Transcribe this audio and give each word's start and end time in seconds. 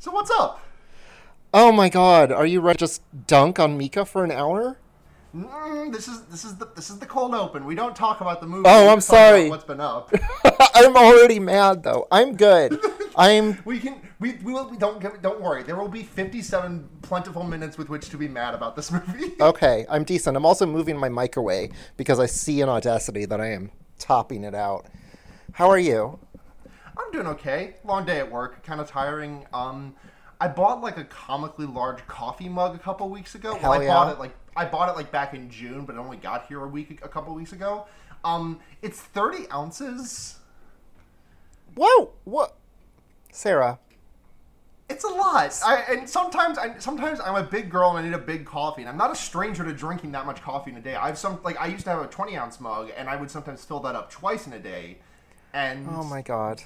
So 0.00 0.10
what's 0.10 0.30
up? 0.30 0.62
Oh 1.52 1.70
my 1.72 1.90
god, 1.90 2.32
are 2.32 2.46
you 2.46 2.62
ready 2.62 2.78
to 2.78 2.84
just 2.84 3.02
dunk 3.26 3.58
on 3.58 3.76
Micah 3.76 4.06
for 4.06 4.24
an 4.24 4.30
hour? 4.30 4.78
Mm, 5.36 5.92
this 5.92 6.08
is 6.08 6.22
this 6.22 6.42
is 6.42 6.56
the 6.56 6.68
this 6.74 6.88
is 6.88 6.98
the 6.98 7.04
cold 7.04 7.34
open. 7.34 7.66
We 7.66 7.74
don't 7.74 7.94
talk 7.94 8.22
about 8.22 8.40
the 8.40 8.46
movie. 8.46 8.62
Oh, 8.66 8.88
I'm 8.88 8.96
just 8.96 9.10
talk 9.10 9.18
about 9.18 9.28
sorry. 9.28 9.50
What's 9.50 9.64
been 9.64 9.78
up? 9.78 10.10
I'm 10.74 10.96
already 10.96 11.38
mad 11.38 11.82
though. 11.82 12.08
I'm 12.10 12.34
good. 12.34 12.80
I'm 13.16 13.58
we 13.66 13.78
can 13.78 14.00
we 14.20 14.36
we, 14.42 14.54
will, 14.54 14.70
we 14.70 14.78
don't 14.78 15.02
get, 15.02 15.20
don't 15.20 15.42
worry. 15.42 15.64
There 15.64 15.76
will 15.76 15.86
be 15.86 16.02
57 16.02 16.88
plentiful 17.02 17.44
minutes 17.44 17.76
with 17.76 17.90
which 17.90 18.08
to 18.08 18.16
be 18.16 18.26
mad 18.26 18.54
about 18.54 18.76
this 18.76 18.90
movie. 18.92 19.32
okay. 19.38 19.84
I'm 19.90 20.04
decent. 20.04 20.34
I'm 20.34 20.46
also 20.46 20.64
moving 20.64 20.96
my 20.96 21.10
mic 21.10 21.36
away 21.36 21.72
because 21.98 22.18
I 22.18 22.24
see 22.24 22.62
in 22.62 22.70
Audacity 22.70 23.26
that 23.26 23.38
I 23.38 23.48
am 23.48 23.70
topping 23.98 24.44
it 24.44 24.54
out. 24.54 24.86
How 25.52 25.68
are 25.68 25.78
you? 25.78 26.18
I'm 26.96 27.10
doing 27.12 27.26
okay. 27.28 27.74
Long 27.84 28.04
day 28.04 28.18
at 28.18 28.30
work, 28.30 28.62
kind 28.64 28.80
of 28.80 28.88
tiring. 28.88 29.46
Um, 29.52 29.94
I 30.40 30.48
bought 30.48 30.80
like 30.80 30.96
a 30.96 31.04
comically 31.04 31.66
large 31.66 32.06
coffee 32.06 32.48
mug 32.48 32.74
a 32.74 32.78
couple 32.78 33.08
weeks 33.10 33.34
ago. 33.34 33.54
Hell 33.54 33.70
well, 33.70 33.80
I 33.80 33.84
yeah. 33.84 33.94
bought 33.94 34.12
it 34.12 34.18
like 34.18 34.34
I 34.56 34.64
bought 34.64 34.88
it 34.88 34.96
like 34.96 35.12
back 35.12 35.34
in 35.34 35.50
June, 35.50 35.84
but 35.84 35.96
it 35.96 35.98
only 35.98 36.16
got 36.16 36.46
here 36.46 36.62
a 36.62 36.68
week 36.68 37.00
a 37.02 37.08
couple 37.08 37.34
weeks 37.34 37.52
ago. 37.52 37.86
Um, 38.24 38.60
it's 38.82 39.00
30 39.00 39.50
ounces. 39.52 40.38
Whoa! 41.74 42.12
What? 42.24 42.56
Sarah. 43.32 43.78
It's 44.88 45.04
a 45.04 45.08
lot. 45.08 45.56
I, 45.64 45.84
and 45.88 46.10
sometimes, 46.10 46.58
I, 46.58 46.76
sometimes 46.78 47.20
I'm 47.20 47.36
a 47.36 47.44
big 47.44 47.70
girl 47.70 47.90
and 47.90 47.98
I 48.00 48.02
need 48.02 48.14
a 48.14 48.18
big 48.18 48.44
coffee, 48.44 48.82
and 48.82 48.88
I'm 48.88 48.96
not 48.96 49.12
a 49.12 49.14
stranger 49.14 49.62
to 49.62 49.72
drinking 49.72 50.10
that 50.12 50.26
much 50.26 50.42
coffee 50.42 50.72
in 50.72 50.76
a 50.76 50.80
day. 50.80 50.96
I've 50.96 51.16
some 51.16 51.38
like 51.44 51.60
I 51.60 51.66
used 51.66 51.84
to 51.84 51.90
have 51.90 52.02
a 52.02 52.08
20 52.08 52.36
ounce 52.36 52.60
mug, 52.60 52.90
and 52.96 53.08
I 53.08 53.14
would 53.14 53.30
sometimes 53.30 53.64
fill 53.64 53.80
that 53.80 53.94
up 53.94 54.10
twice 54.10 54.48
in 54.48 54.52
a 54.52 54.58
day. 54.58 54.98
And 55.52 55.86
Oh 55.88 56.02
my 56.02 56.22
god. 56.22 56.62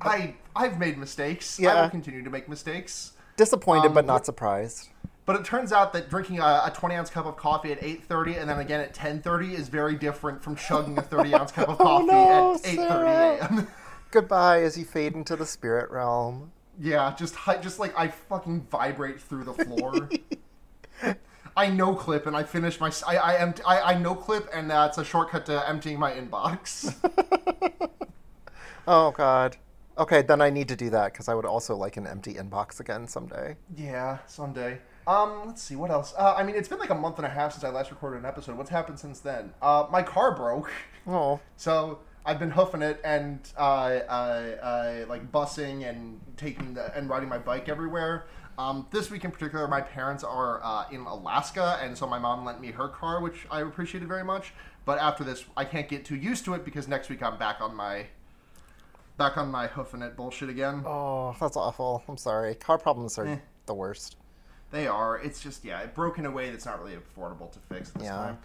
I 0.00 0.34
I've 0.56 0.78
made 0.78 0.98
mistakes. 0.98 1.58
I 1.62 1.82
will 1.82 1.90
continue 1.90 2.22
to 2.22 2.30
make 2.30 2.48
mistakes. 2.48 3.12
Disappointed 3.36 3.88
Um, 3.88 3.94
but 3.94 4.06
not 4.06 4.26
surprised. 4.26 4.88
But 5.24 5.36
it 5.36 5.44
turns 5.44 5.72
out 5.72 5.92
that 5.92 6.08
drinking 6.08 6.38
a, 6.40 6.62
a 6.64 6.72
20 6.74 6.94
ounce 6.94 7.10
cup 7.10 7.26
of 7.26 7.36
coffee 7.36 7.70
at 7.72 7.80
8:30 7.80 8.40
and 8.40 8.48
then 8.50 8.58
again 8.58 8.80
at 8.80 8.94
10:30 8.94 9.52
is 9.52 9.68
very 9.68 9.94
different 9.94 10.42
from 10.42 10.56
chugging 10.56 10.98
a 10.98 11.02
30 11.02 11.34
ounce 11.34 11.52
cup 11.52 11.68
of 11.68 11.76
Oh, 11.80 11.84
coffee 11.84 12.06
no, 12.06 12.54
at 12.54 12.62
8:30 12.62 13.38
a.m. 13.40 13.68
Goodbye 14.10 14.62
as 14.62 14.78
you 14.78 14.84
fade 14.84 15.14
into 15.14 15.36
the 15.36 15.44
spirit 15.46 15.90
realm. 15.90 16.52
yeah, 16.80 17.14
just 17.18 17.34
just 17.60 17.78
like 17.78 17.96
I 17.98 18.08
fucking 18.08 18.62
vibrate 18.70 19.20
through 19.20 19.44
the 19.44 19.52
floor. 19.54 20.08
I 21.56 21.68
no 21.70 21.94
clip 21.94 22.26
and 22.26 22.36
I 22.36 22.42
finish 22.44 22.80
my 22.80 22.90
I 23.06 23.16
I 23.16 23.34
am 23.34 23.54
I, 23.66 23.80
I 23.80 23.98
no 23.98 24.14
clip 24.14 24.48
and 24.54 24.70
that's 24.70 24.96
a 24.96 25.04
shortcut 25.04 25.44
to 25.46 25.68
emptying 25.68 25.98
my 25.98 26.12
inbox. 26.12 26.94
Oh 28.86 29.10
god. 29.10 29.58
Okay, 29.98 30.22
then 30.22 30.40
I 30.40 30.50
need 30.50 30.68
to 30.68 30.76
do 30.76 30.90
that 30.90 31.12
because 31.12 31.28
I 31.28 31.34
would 31.34 31.44
also 31.44 31.74
like 31.74 31.96
an 31.96 32.06
empty 32.06 32.34
inbox 32.34 32.78
again 32.78 33.08
someday. 33.08 33.56
yeah, 33.76 34.18
someday. 34.26 34.78
Um, 35.08 35.44
let's 35.46 35.62
see 35.62 35.74
what 35.74 35.90
else. 35.90 36.14
Uh, 36.16 36.34
I 36.36 36.42
mean, 36.44 36.54
it's 36.54 36.68
been 36.68 36.78
like 36.78 36.90
a 36.90 36.94
month 36.94 37.16
and 37.16 37.26
a 37.26 37.30
half 37.30 37.52
since 37.52 37.64
I 37.64 37.70
last 37.70 37.90
recorded 37.90 38.18
an 38.18 38.26
episode. 38.26 38.56
What's 38.58 38.70
happened 38.70 38.98
since 39.00 39.20
then? 39.20 39.54
Uh, 39.62 39.86
my 39.90 40.02
car 40.02 40.34
broke. 40.36 40.70
Oh. 41.06 41.40
So 41.56 42.00
I've 42.24 42.38
been 42.38 42.50
hoofing 42.50 42.82
it 42.82 43.00
and 43.02 43.40
uh, 43.56 43.60
uh, 43.60 44.56
uh, 44.62 45.06
like 45.08 45.32
busing 45.32 45.88
and 45.88 46.20
taking 46.36 46.74
the, 46.74 46.94
and 46.96 47.08
riding 47.08 47.28
my 47.28 47.38
bike 47.38 47.68
everywhere. 47.68 48.26
Um, 48.58 48.86
this 48.90 49.10
week 49.10 49.24
in 49.24 49.30
particular, 49.30 49.66
my 49.66 49.80
parents 49.80 50.22
are 50.22 50.60
uh, 50.62 50.84
in 50.90 51.00
Alaska, 51.02 51.78
and 51.80 51.96
so 51.96 52.06
my 52.06 52.18
mom 52.18 52.44
lent 52.44 52.60
me 52.60 52.72
her 52.72 52.88
car, 52.88 53.22
which 53.22 53.46
I 53.50 53.62
appreciated 53.62 54.08
very 54.08 54.24
much. 54.24 54.52
But 54.84 54.98
after 54.98 55.24
this, 55.24 55.44
I 55.56 55.64
can't 55.64 55.88
get 55.88 56.04
too 56.04 56.16
used 56.16 56.44
to 56.44 56.54
it 56.54 56.64
because 56.64 56.86
next 56.86 57.08
week 57.08 57.22
I'm 57.22 57.38
back 57.38 57.60
on 57.60 57.74
my 57.74 58.06
back 59.18 59.36
on 59.36 59.50
my 59.50 59.66
hoofing 59.66 60.00
it 60.02 60.16
bullshit 60.16 60.48
again. 60.48 60.82
Oh, 60.86 61.36
that's 61.38 61.56
awful. 61.56 62.02
I'm 62.08 62.16
sorry. 62.16 62.54
Car 62.54 62.78
problems 62.78 63.18
are 63.18 63.26
Eh. 63.26 63.38
the 63.66 63.74
worst. 63.74 64.16
They 64.70 64.86
are. 64.86 65.18
It's 65.18 65.40
just 65.40 65.64
yeah, 65.64 65.80
it 65.80 65.94
broke 65.94 66.18
in 66.18 66.24
a 66.26 66.30
way 66.30 66.50
that's 66.50 66.64
not 66.66 66.78
really 66.82 66.96
affordable 66.96 67.50
to 67.52 67.58
fix 67.72 67.90
this 67.90 68.04
Yeah. 68.04 68.12
time. 68.16 68.38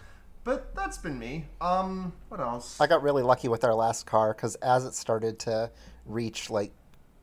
But 0.43 0.75
that's 0.75 0.97
been 0.97 1.17
me. 1.17 1.45
Um, 1.61 2.11
what 2.27 2.41
else? 2.41 2.79
I 2.81 2.87
got 2.87 3.01
really 3.01 3.23
lucky 3.23 3.47
with 3.47 3.63
our 3.63 3.73
last 3.73 4.05
car 4.05 4.33
because 4.33 4.55
as 4.55 4.83
it 4.83 4.93
started 4.93 5.39
to 5.39 5.71
reach 6.05 6.49
like 6.49 6.73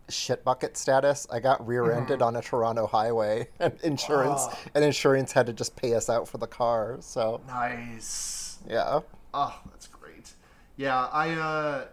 shit 0.08 0.42
bucket 0.42 0.76
status, 0.76 1.26
I 1.30 1.38
got 1.40 1.64
rear-ended 1.66 2.20
on 2.22 2.34
a 2.36 2.42
Toronto 2.42 2.86
highway, 2.86 3.48
and 3.60 3.78
insurance 3.82 4.42
Oh. 4.48 4.58
and 4.74 4.84
insurance 4.84 5.32
had 5.32 5.46
to 5.46 5.52
just 5.52 5.76
pay 5.76 5.94
us 5.94 6.08
out 6.08 6.28
for 6.28 6.38
the 6.38 6.46
car. 6.46 6.96
So 7.00 7.40
nice. 7.46 8.58
yeah, 8.66 9.00
Oh, 9.34 9.60
that's 9.70 9.86
great. 9.86 10.32
Yeah, 10.76 11.06
I 11.12 11.30
uh 11.34 11.84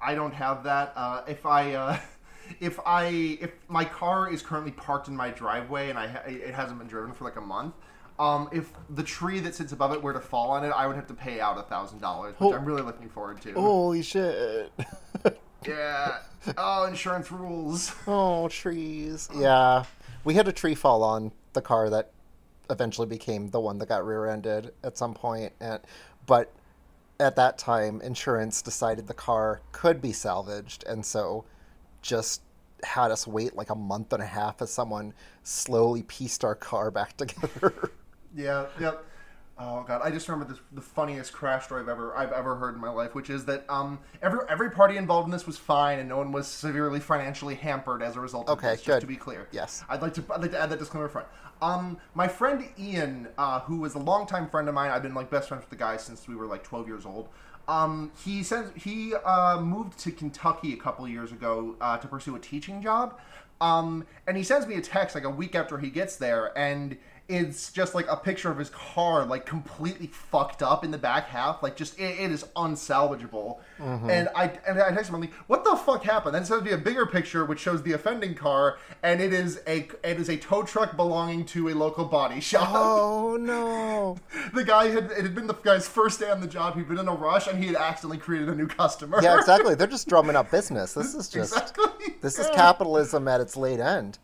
I 0.00 0.14
don't 0.14 0.34
have 0.34 0.64
that. 0.64 0.92
Uh 0.96 1.22
if 1.26 1.44
I 1.46 1.74
uh 1.74 1.98
if 2.60 2.78
I 2.86 3.38
if 3.40 3.52
my 3.68 3.84
car 3.84 4.30
is 4.32 4.42
currently 4.42 4.72
parked 4.72 5.08
in 5.08 5.16
my 5.16 5.30
driveway 5.30 5.90
and 5.90 5.98
I 5.98 6.06
ha- 6.08 6.22
it 6.26 6.54
hasn't 6.54 6.78
been 6.78 6.88
driven 6.88 7.12
for 7.12 7.24
like 7.24 7.36
a 7.36 7.40
month, 7.40 7.74
um 8.18 8.48
if 8.52 8.70
the 8.90 9.02
tree 9.02 9.40
that 9.40 9.54
sits 9.54 9.72
above 9.72 9.92
it 9.92 10.02
were 10.02 10.12
to 10.12 10.20
fall 10.20 10.50
on 10.50 10.64
it, 10.64 10.68
I 10.70 10.86
would 10.86 10.96
have 10.96 11.06
to 11.08 11.14
pay 11.14 11.40
out 11.40 11.58
a 11.58 11.62
thousand 11.62 12.00
dollars, 12.00 12.34
which 12.38 12.50
Oh. 12.52 12.54
I'm 12.54 12.64
really 12.64 12.82
looking 12.82 13.08
forward 13.08 13.40
to. 13.42 13.52
holy 13.54 14.02
shit. 14.02 14.72
Yeah. 15.66 16.18
Oh, 16.56 16.84
insurance 16.84 17.32
rules. 17.32 17.92
oh, 18.06 18.46
trees. 18.48 19.28
Yeah, 19.34 19.82
we 20.22 20.34
had 20.34 20.46
a 20.46 20.52
tree 20.52 20.76
fall 20.76 21.02
on 21.02 21.32
the 21.54 21.60
car 21.62 21.90
that 21.90 22.12
eventually 22.70 23.08
became 23.08 23.50
the 23.50 23.58
one 23.58 23.78
that 23.78 23.88
got 23.88 24.06
rear-ended 24.06 24.72
at 24.84 24.96
some 24.96 25.12
point, 25.12 25.52
and 25.58 25.80
but 26.26 26.52
at 27.18 27.36
that 27.36 27.58
time, 27.58 28.00
insurance 28.02 28.62
decided 28.62 29.06
the 29.06 29.14
car 29.14 29.60
could 29.72 30.00
be 30.00 30.12
salvaged, 30.12 30.84
and 30.86 31.04
so 31.04 31.44
just 32.02 32.42
had 32.82 33.10
us 33.10 33.26
wait 33.26 33.56
like 33.56 33.70
a 33.70 33.74
month 33.74 34.12
and 34.12 34.22
a 34.22 34.26
half 34.26 34.60
as 34.60 34.70
someone 34.70 35.14
slowly 35.42 36.02
pieced 36.02 36.44
our 36.44 36.54
car 36.54 36.90
back 36.90 37.16
together. 37.16 37.90
Yeah, 38.34 38.66
yep. 38.80 39.04
Oh 39.58 39.82
god, 39.88 40.02
I 40.04 40.10
just 40.10 40.28
remember 40.28 40.52
this 40.52 40.62
the 40.72 40.82
funniest 40.82 41.32
crash 41.32 41.64
story 41.64 41.80
I've 41.82 41.88
ever 41.88 42.14
I've 42.14 42.32
ever 42.32 42.56
heard 42.56 42.74
in 42.74 42.80
my 42.80 42.90
life, 42.90 43.14
which 43.14 43.30
is 43.30 43.46
that 43.46 43.64
um 43.70 43.98
every 44.20 44.40
every 44.50 44.70
party 44.70 44.98
involved 44.98 45.26
in 45.26 45.32
this 45.32 45.46
was 45.46 45.56
fine 45.56 45.98
and 45.98 46.08
no 46.08 46.18
one 46.18 46.30
was 46.30 46.46
severely 46.46 47.00
financially 47.00 47.54
hampered 47.54 48.02
as 48.02 48.16
a 48.16 48.20
result 48.20 48.48
of 48.50 48.58
Okay, 48.58 48.72
this. 48.72 48.82
Just 48.82 49.00
to 49.00 49.06
be 49.06 49.16
clear, 49.16 49.48
Yes. 49.52 49.82
I'd 49.88 50.02
like 50.02 50.12
to 50.14 50.24
I'd 50.30 50.42
like 50.42 50.50
to 50.50 50.60
add 50.60 50.68
that 50.70 50.78
disclaimer 50.78 51.08
front. 51.08 51.26
Um, 51.62 51.96
my 52.14 52.28
friend 52.28 52.68
Ian, 52.78 53.28
uh, 53.38 53.60
who 53.60 53.78
was 53.80 53.94
a 53.94 53.98
longtime 53.98 54.50
friend 54.50 54.68
of 54.68 54.74
mine, 54.74 54.90
I've 54.90 55.02
been 55.02 55.14
like 55.14 55.30
best 55.30 55.48
friends 55.48 55.62
with 55.62 55.70
the 55.70 55.76
guy 55.76 55.96
since 55.96 56.28
we 56.28 56.36
were 56.36 56.46
like 56.46 56.62
12 56.62 56.86
years 56.86 57.06
old. 57.06 57.30
Um, 57.66 58.12
he 58.24 58.42
says 58.42 58.70
he 58.76 59.14
uh, 59.14 59.58
moved 59.60 59.98
to 60.00 60.12
Kentucky 60.12 60.74
a 60.74 60.76
couple 60.76 61.08
years 61.08 61.32
ago 61.32 61.74
uh, 61.80 61.96
to 61.96 62.06
pursue 62.06 62.36
a 62.36 62.38
teaching 62.38 62.82
job. 62.82 63.18
Um, 63.60 64.06
and 64.26 64.36
he 64.36 64.42
sends 64.42 64.66
me 64.66 64.74
a 64.74 64.82
text 64.82 65.14
like 65.14 65.24
a 65.24 65.30
week 65.30 65.54
after 65.54 65.78
he 65.78 65.88
gets 65.88 66.16
there, 66.16 66.56
and 66.58 66.98
it's 67.28 67.72
just 67.72 67.94
like 67.94 68.06
a 68.08 68.16
picture 68.16 68.50
of 68.50 68.58
his 68.58 68.70
car, 68.70 69.24
like 69.24 69.46
completely 69.46 70.06
fucked 70.06 70.62
up 70.62 70.84
in 70.84 70.90
the 70.90 70.98
back 70.98 71.26
half. 71.28 71.62
Like, 71.62 71.76
just 71.76 71.98
it, 71.98 72.20
it 72.20 72.30
is 72.30 72.44
unsalvageable. 72.54 73.58
Mm-hmm. 73.80 74.10
And 74.10 74.28
I 74.34 74.52
and 74.66 74.80
I 74.80 74.92
text 74.92 75.08
him, 75.08 75.16
I'm 75.16 75.20
like, 75.22 75.32
"What 75.48 75.64
the 75.64 75.76
fuck 75.76 76.04
happened?" 76.04 76.34
Then 76.34 76.44
to 76.44 76.60
be 76.60 76.70
a 76.70 76.78
bigger 76.78 77.04
picture, 77.04 77.44
which 77.44 77.58
shows 77.58 77.82
the 77.82 77.92
offending 77.92 78.34
car, 78.34 78.78
and 79.02 79.20
it 79.20 79.32
is 79.32 79.60
a 79.66 79.88
it 80.04 80.20
is 80.20 80.28
a 80.28 80.36
tow 80.36 80.62
truck 80.62 80.96
belonging 80.96 81.44
to 81.46 81.68
a 81.68 81.74
local 81.74 82.04
body 82.04 82.40
shop. 82.40 82.68
oh 82.72 83.36
no! 83.40 84.16
The 84.54 84.64
guy 84.64 84.88
had 84.88 85.10
it 85.10 85.22
had 85.22 85.34
been 85.34 85.46
the 85.46 85.54
guy's 85.54 85.88
first 85.88 86.20
day 86.20 86.30
on 86.30 86.40
the 86.40 86.46
job. 86.46 86.76
He'd 86.76 86.88
been 86.88 86.98
in 86.98 87.08
a 87.08 87.14
rush, 87.14 87.48
and 87.48 87.58
he 87.58 87.66
had 87.66 87.76
accidentally 87.76 88.18
created 88.18 88.48
a 88.48 88.54
new 88.54 88.68
customer. 88.68 89.18
Yeah, 89.22 89.38
exactly. 89.38 89.74
They're 89.76 89.86
just 89.86 90.08
drumming 90.08 90.36
up 90.36 90.50
business. 90.50 90.94
This 90.94 91.14
is 91.14 91.28
just 91.28 91.52
exactly. 91.52 92.14
this 92.20 92.38
is 92.38 92.46
Yeah. 92.48 92.54
capitalism 92.54 93.26
at 93.28 93.40
its 93.40 93.56
late 93.56 93.80
end. 93.80 94.18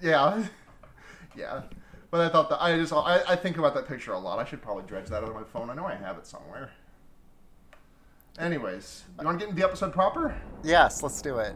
Yeah, 0.00 0.44
yeah. 1.36 1.62
But 2.12 2.20
I 2.20 2.28
thought 2.28 2.50
that 2.50 2.62
I 2.62 2.76
just 2.76 2.92
I, 2.92 3.22
I 3.26 3.36
think 3.36 3.56
about 3.56 3.72
that 3.74 3.88
picture 3.88 4.12
a 4.12 4.18
lot. 4.18 4.38
I 4.38 4.44
should 4.44 4.60
probably 4.60 4.84
dredge 4.84 5.06
that 5.06 5.22
out 5.24 5.30
of 5.30 5.34
my 5.34 5.44
phone. 5.44 5.70
I 5.70 5.74
know 5.74 5.86
I 5.86 5.94
have 5.94 6.18
it 6.18 6.26
somewhere. 6.26 6.70
Anyways, 8.38 9.04
you 9.18 9.24
want 9.24 9.40
to 9.40 9.46
get 9.46 9.48
into 9.48 9.60
the 9.60 9.66
episode 9.66 9.94
proper? 9.94 10.38
Yes, 10.62 11.02
let's 11.02 11.22
do 11.22 11.38
it. 11.38 11.54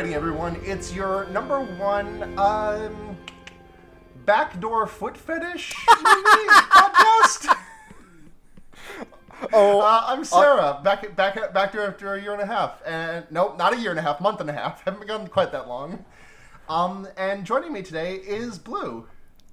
Welcome 0.00 0.14
to 0.14 0.18
Fear 0.18 0.24
Rating, 0.24 0.54
everyone. 0.54 0.56
It's 0.64 0.94
your 0.94 1.26
number 1.26 1.60
one 1.60 2.38
um, 2.38 3.18
backdoor 4.24 4.86
foot 4.86 5.14
fetish 5.14 5.74
podcast. 5.88 7.54
So 9.50 9.80
Uh, 9.82 10.04
I'm 10.06 10.24
Sarah. 10.24 10.80
back 10.82 11.14
back 11.16 11.52
back 11.52 11.72
to 11.72 11.82
after 11.82 12.14
a 12.14 12.22
year 12.22 12.32
and 12.32 12.40
a 12.40 12.46
half, 12.46 12.80
and 12.86 13.26
nope, 13.30 13.58
not 13.58 13.74
a 13.74 13.78
year 13.78 13.90
and 13.90 13.98
a 13.98 14.02
half, 14.02 14.22
month 14.22 14.40
and 14.40 14.48
a 14.48 14.54
half. 14.54 14.82
Haven't 14.84 15.00
been 15.00 15.08
gone 15.08 15.26
quite 15.28 15.52
that 15.52 15.68
long. 15.68 16.02
Um, 16.70 17.06
and 17.18 17.44
joining 17.44 17.70
me 17.70 17.82
today 17.82 18.14
is 18.14 18.58
Blue. 18.58 19.06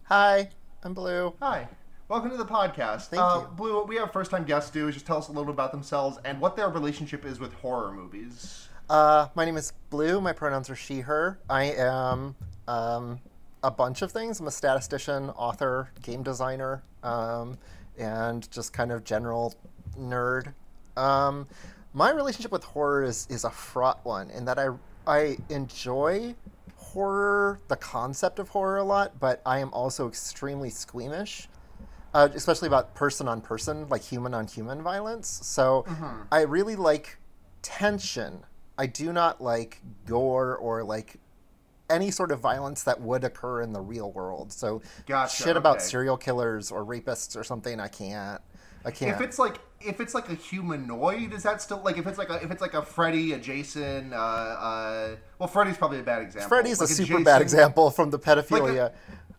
hi, 0.03 0.51
I'm 0.81 0.94
Blue. 0.94 1.33
Hi. 1.41 1.67
Welcome 2.07 2.31
to 2.31 2.38
the 2.38 2.45
podcast. 2.45 3.07
Thank 3.07 3.21
uh, 3.21 3.41
you. 3.41 3.55
Blue, 3.57 3.75
what 3.75 3.89
we 3.89 3.97
have 3.97 4.13
first 4.13 4.31
time 4.31 4.45
guests 4.45 4.71
do 4.71 4.88
is 4.88 4.94
just 4.94 5.05
tell 5.05 5.17
us 5.17 5.27
a 5.27 5.31
little 5.31 5.44
bit 5.44 5.55
about 5.55 5.73
themselves 5.73 6.17
and 6.23 6.39
what 6.39 6.55
their 6.55 6.69
relationship 6.69 7.25
is 7.25 7.38
with 7.38 7.51
horror 7.55 7.91
movies. 7.91 8.66
Uh, 8.89 9.27
my 9.35 9.43
name 9.43 9.57
is 9.57 9.73
Blue. 9.89 10.21
My 10.21 10.31
pronouns 10.31 10.69
are 10.69 10.75
she, 10.75 11.01
her. 11.01 11.39
I 11.49 11.63
am 11.63 12.35
um, 12.69 13.19
a 13.61 13.69
bunch 13.69 14.01
of 14.01 14.13
things. 14.13 14.39
I'm 14.39 14.47
a 14.47 14.51
statistician, 14.51 15.29
author, 15.31 15.91
game 16.03 16.23
designer, 16.23 16.83
um, 17.03 17.57
and 17.97 18.49
just 18.49 18.71
kind 18.71 18.93
of 18.93 19.03
general 19.03 19.53
nerd. 19.99 20.53
Um, 20.95 21.47
my 21.93 22.11
relationship 22.11 22.51
with 22.51 22.63
horror 22.63 23.03
is, 23.03 23.27
is 23.29 23.43
a 23.43 23.49
fraught 23.49 23.99
one 24.05 24.29
in 24.29 24.45
that 24.45 24.57
I, 24.57 24.69
I 25.05 25.37
enjoy 25.49 26.33
horror, 26.77 27.59
the 27.67 27.75
concept 27.75 28.39
of 28.39 28.47
horror 28.49 28.77
a 28.77 28.83
lot, 28.85 29.19
but 29.19 29.41
I 29.45 29.59
am 29.59 29.73
also 29.73 30.07
extremely 30.07 30.69
squeamish. 30.69 31.49
Uh, 32.13 32.29
especially 32.33 32.67
about 32.67 32.95
person 32.95 33.27
on 33.27 33.41
person, 33.41 33.87
like 33.89 34.01
human 34.01 34.33
on 34.33 34.47
human 34.47 34.81
violence. 34.81 35.41
So 35.43 35.85
I 36.31 36.41
really 36.43 36.75
like 36.75 37.17
tension. 37.61 38.45
I 38.77 38.85
do 38.85 39.12
not 39.12 39.41
like 39.41 39.81
gore 40.06 40.56
or 40.56 40.83
like 40.83 41.19
any 41.89 42.12
sort 42.12 42.31
of 42.31 42.39
violence 42.39 42.83
that 42.83 43.01
would 43.01 43.24
occur 43.24 43.62
in 43.62 43.74
the 43.74 43.81
real 43.81 44.12
world. 44.12 44.51
So 44.51 44.81
Gotcha, 45.06 45.44
shit 45.44 45.57
about 45.57 45.77
okay. 45.77 45.85
serial 45.85 46.18
killers 46.18 46.71
or 46.71 46.85
rapists 46.85 47.38
or 47.38 47.44
something, 47.44 47.79
I 47.79 47.88
can't. 47.88 48.41
I 48.85 48.91
can't. 48.91 49.12
If 49.12 49.21
it's 49.21 49.39
like 49.39 49.59
if 49.81 50.00
it's 50.00 50.13
like 50.13 50.29
a 50.29 50.35
humanoid, 50.35 51.33
is 51.33 51.44
that 51.44 51.62
still 51.62 51.81
like 51.83 51.97
if 51.97 52.07
it's 52.07 52.18
like 52.18 52.29
a 52.29 52.44
if 52.44 52.51
it's 52.51 52.62
like 52.62 52.74
a 52.74 52.81
Freddy, 52.81 53.33
a 53.33 53.38
Jason, 53.38 54.13
uh, 54.13 54.18
uh 54.18 55.15
well 55.39 55.47
Freddy's 55.47 55.77
probably 55.77 56.00
a 56.00 56.03
bad 56.03 56.21
example. 56.21 56.50
Freddy's 56.50 56.80
Like 56.80 56.89
a 56.89 56.94
super 56.94 57.23
bad 57.23 57.41
example 57.41 57.89
from 57.91 58.09
the 58.09 58.19
pedophilia. 58.19 58.91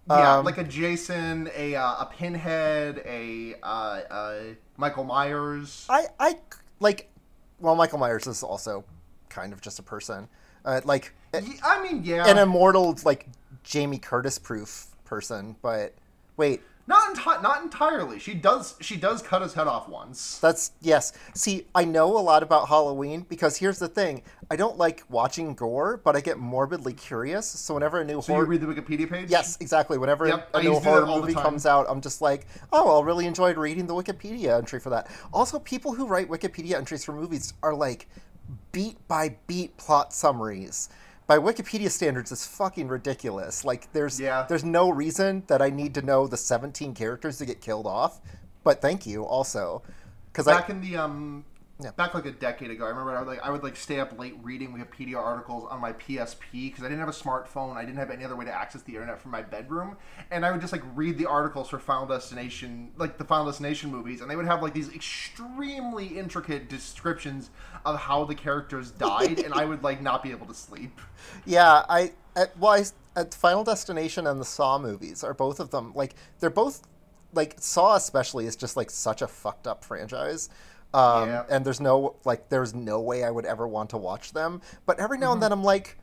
Yeah, 0.08 0.38
Um, 0.38 0.44
like 0.44 0.58
a 0.58 0.64
Jason, 0.64 1.50
a 1.54 1.76
uh, 1.76 2.02
a 2.02 2.06
Pinhead, 2.06 3.02
a 3.04 3.54
uh, 3.62 3.66
uh, 3.66 4.38
Michael 4.76 5.04
Myers. 5.04 5.86
I, 5.88 6.06
I 6.18 6.36
like. 6.80 7.10
Well, 7.60 7.74
Michael 7.74 7.98
Myers 7.98 8.26
is 8.26 8.42
also 8.42 8.84
kind 9.38 9.52
of 9.52 9.60
just 9.60 9.78
a 9.78 9.82
person. 9.82 10.28
Uh, 10.64 10.80
like 10.84 11.14
I 11.34 11.82
mean, 11.82 12.02
yeah, 12.04 12.28
an 12.28 12.38
immortal, 12.38 12.98
like 13.04 13.28
Jamie 13.62 13.98
Curtis 13.98 14.38
proof 14.38 14.86
person. 15.04 15.56
But 15.62 15.94
wait, 16.36 16.60
not 16.86 17.14
enti- 17.14 17.42
not 17.42 17.62
entirely. 17.62 18.18
She 18.18 18.34
does 18.34 18.74
she 18.80 18.96
does 18.96 19.22
cut 19.22 19.42
his 19.42 19.54
head 19.54 19.66
off 19.68 19.88
once. 19.88 20.38
That's 20.38 20.72
yes. 20.80 21.12
See, 21.34 21.66
I 21.74 21.84
know 21.84 22.18
a 22.18 22.20
lot 22.20 22.42
about 22.42 22.68
Halloween 22.68 23.24
because 23.28 23.58
here's 23.58 23.78
the 23.78 23.88
thing: 23.88 24.22
I 24.50 24.56
don't 24.56 24.76
like 24.76 25.04
watching 25.08 25.54
gore, 25.54 26.00
but 26.02 26.16
I 26.16 26.20
get 26.20 26.38
morbidly 26.38 26.94
curious. 26.94 27.46
So 27.46 27.74
whenever 27.74 28.00
a 28.00 28.04
new 28.04 28.20
So 28.20 28.32
you 28.32 28.36
horror, 28.36 28.46
read 28.46 28.60
the 28.62 28.66
Wikipedia 28.66 29.08
page? 29.08 29.30
yes, 29.30 29.56
exactly. 29.60 29.96
Whenever 29.98 30.26
Yep, 30.26 30.50
a 30.54 30.56
I 30.58 30.62
new 30.62 30.70
used 30.70 30.80
to 30.80 30.84
do 30.84 30.90
horror 30.90 31.00
that 31.06 31.12
all 31.12 31.16
the 31.20 31.26
movie 31.28 31.34
comes 31.40 31.66
out, 31.66 31.86
I'm 31.88 32.00
just 32.00 32.20
like, 32.20 32.46
oh, 32.72 33.00
I 33.00 33.04
really 33.04 33.26
enjoyed 33.26 33.56
reading 33.56 33.86
the 33.86 33.94
Wikipedia 33.94 34.58
entry 34.58 34.80
for 34.80 34.90
that. 34.90 35.08
Also, 35.32 35.58
people 35.60 35.92
who 35.94 36.06
write 36.06 36.28
Wikipedia 36.28 36.74
entries 36.74 37.04
for 37.04 37.12
movies 37.12 37.54
are 37.62 37.74
like 37.74 38.08
beat 38.72 38.96
by 39.08 39.36
beat 39.46 39.76
plot 39.76 40.12
summaries. 40.12 40.88
By 41.26 41.38
Wikipedia 41.38 41.90
standards, 41.90 42.32
is 42.32 42.46
fucking 42.46 42.88
ridiculous. 42.88 43.64
Like, 43.64 43.92
there's 43.92 44.18
Yeah. 44.18 44.46
there's 44.48 44.64
no 44.64 44.88
reason 44.88 45.42
that 45.48 45.60
I 45.60 45.68
need 45.68 45.94
to 45.94 46.02
know 46.02 46.26
the 46.26 46.38
17 46.38 46.94
characters 46.94 47.38
to 47.38 47.44
get 47.46 47.60
killed 47.60 47.86
off. 47.86 48.20
But 48.64 48.80
thank 48.80 49.06
you 49.06 49.24
also, 49.24 49.82
because 50.32 50.48
I 50.48 50.60
Back 50.60 50.70
in 50.70 50.80
the 50.80 50.96
um, 50.96 51.44
Yeah. 51.80 51.92
back 51.92 52.12
like 52.12 52.26
a 52.26 52.32
decade 52.32 52.72
ago, 52.72 52.86
I 52.86 52.88
remember 52.88 53.16
I 53.16 53.20
would 53.20 53.28
like 53.28 53.40
I 53.40 53.50
would 53.50 53.62
like 53.62 53.76
stay 53.76 54.00
up 54.00 54.18
late 54.18 54.34
reading 54.42 54.72
Wikipedia 54.72 55.16
articles 55.16 55.64
on 55.70 55.80
my 55.80 55.92
PSP 55.92 56.36
because 56.50 56.82
I 56.82 56.88
didn't 56.88 56.98
have 56.98 57.08
a 57.08 57.12
smartphone. 57.12 57.76
I 57.76 57.84
didn't 57.84 57.98
have 57.98 58.10
any 58.10 58.24
other 58.24 58.34
way 58.34 58.44
to 58.46 58.52
access 58.52 58.82
the 58.82 58.94
internet 58.94 59.20
from 59.20 59.30
my 59.30 59.42
bedroom, 59.42 59.96
and 60.32 60.44
I 60.44 60.50
would 60.50 60.60
just 60.60 60.72
like 60.72 60.82
read 60.96 61.18
the 61.18 61.26
articles 61.26 61.68
for 61.68 61.78
Final 61.78 62.06
Destination, 62.06 62.90
like 62.96 63.16
the 63.16 63.24
Final 63.24 63.46
Destination 63.46 63.92
movies, 63.92 64.20
and 64.20 64.28
they 64.30 64.34
would 64.34 64.46
have 64.46 64.60
like 64.60 64.74
these 64.74 64.92
extremely 64.92 66.18
intricate 66.18 66.68
descriptions 66.68 67.50
of 67.84 67.96
how 67.96 68.24
the 68.24 68.34
characters 68.34 68.90
died, 68.98 69.38
and 69.38 69.54
I 69.54 69.64
would 69.64 69.84
like 69.84 70.02
not 70.02 70.24
be 70.24 70.32
able 70.32 70.46
to 70.46 70.54
sleep. 70.54 71.00
Yeah, 71.46 71.84
I 71.88 72.12
at, 72.34 72.58
well, 72.58 72.72
I, 72.72 72.84
at 73.20 73.34
Final 73.34 73.62
Destination 73.62 74.26
and 74.26 74.40
the 74.40 74.44
Saw 74.44 74.78
movies 74.78 75.22
are 75.22 75.34
both 75.34 75.60
of 75.60 75.70
them 75.70 75.92
like 75.94 76.14
they're 76.40 76.50
both 76.50 76.82
like 77.32 77.56
Saw 77.58 77.96
especially 77.96 78.46
is 78.46 78.56
just 78.56 78.76
like 78.76 78.90
such 78.90 79.22
a 79.22 79.28
fucked 79.28 79.66
up 79.66 79.84
franchise. 79.84 80.48
Um, 80.94 81.28
Yeah. 81.28 81.44
and 81.50 81.64
there's 81.64 81.80
no 81.80 82.16
like 82.24 82.48
there's 82.48 82.74
no 82.74 83.00
way 83.00 83.24
I 83.24 83.30
would 83.30 83.44
ever 83.44 83.66
want 83.68 83.90
to 83.90 83.96
watch 83.98 84.32
them. 84.32 84.60
But 84.86 84.98
every 84.98 85.16
Mm-hmm. 85.18 85.24
now 85.24 85.32
and 85.32 85.42
then 85.42 85.52
I'm 85.52 85.62
like 85.64 85.98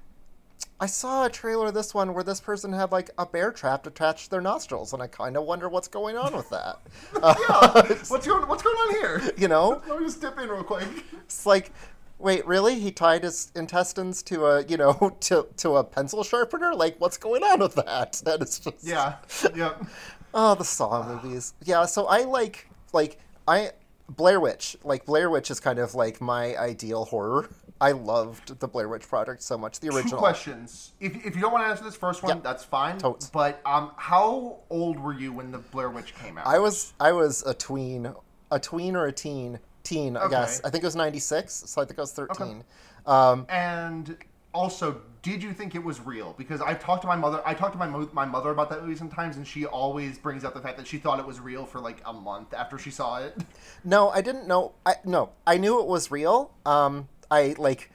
I 0.79 0.85
saw 0.87 1.25
a 1.25 1.29
trailer 1.29 1.67
of 1.67 1.73
this 1.73 1.93
one 1.93 2.13
where 2.13 2.23
this 2.23 2.41
person 2.41 2.73
had 2.73 2.91
like 2.91 3.09
a 3.17 3.25
bear 3.25 3.51
trap 3.51 3.87
attached 3.87 4.25
to 4.25 4.31
their 4.31 4.41
nostrils, 4.41 4.91
and 4.93 5.01
I 5.01 5.07
kind 5.07 5.37
of 5.37 5.43
wonder 5.45 5.69
what's 5.69 5.87
going 5.87 6.17
on 6.17 6.35
with 6.35 6.49
that. 6.49 6.79
Uh, 7.23 7.95
What's 8.09 8.27
going 8.27 8.47
What's 8.47 8.61
going 8.63 8.75
on 8.75 8.95
here? 8.95 9.21
you 9.37 9.47
know, 9.47 9.81
Let 9.87 9.99
me 9.99 10.05
just 10.05 10.21
dip 10.21 10.37
in 10.37 10.49
real 10.49 10.63
quick. 10.63 10.87
it's 11.13 11.45
like, 11.45 11.71
wait, 12.19 12.45
really? 12.45 12.77
He 12.79 12.91
tied 12.91 13.23
his 13.23 13.51
intestines 13.55 14.21
to 14.23 14.45
a, 14.45 14.63
you 14.65 14.75
know, 14.77 15.15
to 15.21 15.47
to 15.57 15.77
a 15.77 15.83
pencil 15.83 16.23
sharpener? 16.23 16.75
Like, 16.75 16.99
what's 16.99 17.17
going 17.17 17.43
on 17.43 17.59
with 17.59 17.75
that? 17.75 18.21
That 18.25 18.41
is 18.41 18.59
just 18.59 18.83
Yeah. 18.83 19.15
Yep. 19.55 19.85
Oh, 20.33 20.55
the 20.55 20.65
Saw 20.65 21.07
movies. 21.07 21.53
Yeah, 21.63 21.85
so 21.85 22.05
I 22.07 22.23
like 22.23 22.69
like 22.91 23.17
I 23.47 23.71
Blair 24.09 24.39
Witch. 24.39 24.77
Like 24.83 25.05
Blair 25.05 25.29
Witch 25.29 25.49
is 25.51 25.59
kind 25.59 25.79
of 25.79 25.95
like 25.95 26.21
my 26.21 26.55
ideal 26.57 27.05
horror. 27.05 27.49
I 27.81 27.91
loved 27.91 28.59
the 28.59 28.67
Blair 28.67 28.87
Witch 28.87 29.07
Project 29.07 29.41
so 29.43 29.57
much. 29.57 29.79
The 29.81 29.89
Two 29.89 29.97
original. 29.97 30.17
questions. 30.19 30.93
If, 31.01 31.13
if 31.25 31.35
you 31.35 31.41
don't 31.41 31.51
want 31.51 31.65
to 31.65 31.69
answer 31.69 31.83
this 31.83 31.95
first 31.97 32.23
one, 32.23 32.35
Yep. 32.37 32.43
that's 32.43 32.63
fine. 32.63 32.97
Totes. 32.97 33.29
But 33.29 33.59
um, 33.65 33.91
how 33.97 34.59
old 34.69 34.97
were 34.99 35.13
you 35.13 35.33
when 35.33 35.51
the 35.51 35.57
Blair 35.57 35.89
Witch 35.89 36.15
came 36.15 36.37
out? 36.37 36.47
I 36.47 36.59
was 36.59 36.93
I 36.99 37.11
was 37.11 37.43
a 37.45 37.53
tween, 37.53 38.13
a 38.51 38.59
tween 38.59 38.95
or 38.95 39.07
a 39.07 39.11
teen, 39.11 39.59
teen. 39.83 40.15
I 40.15 40.29
guess. 40.29 40.61
I 40.63 40.69
think 40.69 40.83
it 40.83 40.87
was 40.87 40.95
ninety 40.95 41.19
six, 41.19 41.53
so 41.53 41.81
I 41.81 41.85
think 41.85 41.99
I 41.99 42.03
was 42.03 42.13
thirteen. 42.13 42.63
Um, 43.05 43.45
And 43.49 44.17
also, 44.53 45.01
did 45.25 45.41
you 45.41 45.53
think 45.53 45.73
it 45.73 45.83
was 45.83 45.99
real? 45.99 46.35
Because 46.37 46.61
I've 46.61 46.79
talked 46.79 47.01
to 47.01 47.07
my 47.07 47.15
mother. 47.15 47.41
I 47.43 47.55
talked 47.55 47.71
to 47.73 47.79
my 47.79 47.87
mo- 47.87 48.07
my 48.13 48.25
mother 48.25 48.51
about 48.51 48.69
that 48.69 48.83
movie 48.83 48.95
sometimes, 48.95 49.37
and 49.37 49.47
she 49.47 49.65
always 49.65 50.19
brings 50.19 50.43
up 50.45 50.53
the 50.53 50.61
fact 50.61 50.77
that 50.77 50.85
she 50.85 50.99
thought 50.99 51.19
it 51.19 51.25
was 51.25 51.39
real 51.39 51.65
for 51.65 51.79
like 51.79 51.99
a 52.05 52.13
month 52.13 52.53
after 52.53 52.77
she 52.77 52.91
saw 52.91 53.17
it. 53.17 53.35
no, 53.83 54.09
I 54.09 54.21
didn't 54.21 54.47
know. 54.47 54.73
I 54.85 54.95
no, 55.03 55.31
I 55.47 55.57
knew 55.57 55.79
it 55.81 55.87
was 55.87 56.11
real. 56.11 56.51
Um, 56.63 57.07
I 57.31 57.55
like 57.57 57.89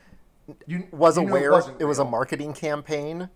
You 0.66 0.88
was 0.90 1.16
you 1.18 1.22
aware 1.28 1.52
wasn't 1.52 1.80
it 1.80 1.84
was 1.84 2.00
a 2.00 2.04
marketing 2.04 2.52
campaign. 2.52 3.30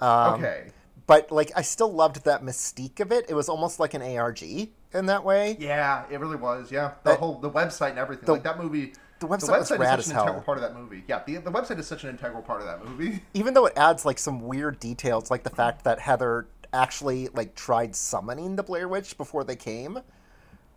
Um, 0.00 0.34
okay. 0.34 0.70
but 1.08 1.32
like 1.32 1.50
I 1.56 1.62
still 1.62 1.92
loved 1.92 2.24
that 2.26 2.40
mystique 2.44 3.00
of 3.00 3.10
it. 3.10 3.26
It 3.28 3.34
was 3.34 3.48
almost 3.48 3.80
like 3.80 3.94
an 3.94 4.02
ARG 4.16 4.42
in 4.44 5.06
that 5.06 5.24
way. 5.24 5.56
Yeah, 5.58 6.04
it 6.08 6.20
really 6.20 6.36
was. 6.36 6.70
Yeah, 6.70 6.92
the 7.02 7.10
That- 7.10 7.18
whole 7.18 7.40
the 7.40 7.50
website 7.50 7.90
and 7.90 7.98
everything. 7.98 8.26
the- 8.26 8.32
like 8.34 8.44
that 8.44 8.60
movie. 8.62 8.92
The 9.20 9.26
website 9.26 9.58
was 9.58 9.70
rad 9.70 9.98
is 9.98 10.06
such 10.06 10.14
an 10.14 10.20
integral 10.22 10.42
part 10.42 10.58
of 10.58 10.62
that 10.62 10.74
movie. 10.74 11.04
Yeah, 11.08 11.22
the, 11.26 11.36
the 11.38 11.50
website 11.52 11.78
is 11.78 11.86
such 11.86 12.04
an 12.04 12.10
integral 12.10 12.42
part 12.42 12.60
of 12.60 12.66
that 12.66 12.84
movie. 12.84 13.22
Even 13.34 13.54
though 13.54 13.66
it 13.66 13.72
adds 13.76 14.04
like 14.04 14.18
some 14.18 14.40
weird 14.40 14.78
details, 14.80 15.30
like 15.30 15.42
the 15.44 15.50
fact 15.50 15.84
that 15.84 16.00
Heather 16.00 16.46
actually 16.72 17.28
like 17.28 17.54
tried 17.54 17.94
summoning 17.94 18.56
the 18.56 18.62
Blair 18.62 18.88
Witch 18.88 19.16
before 19.16 19.44
they 19.44 19.56
came. 19.56 20.00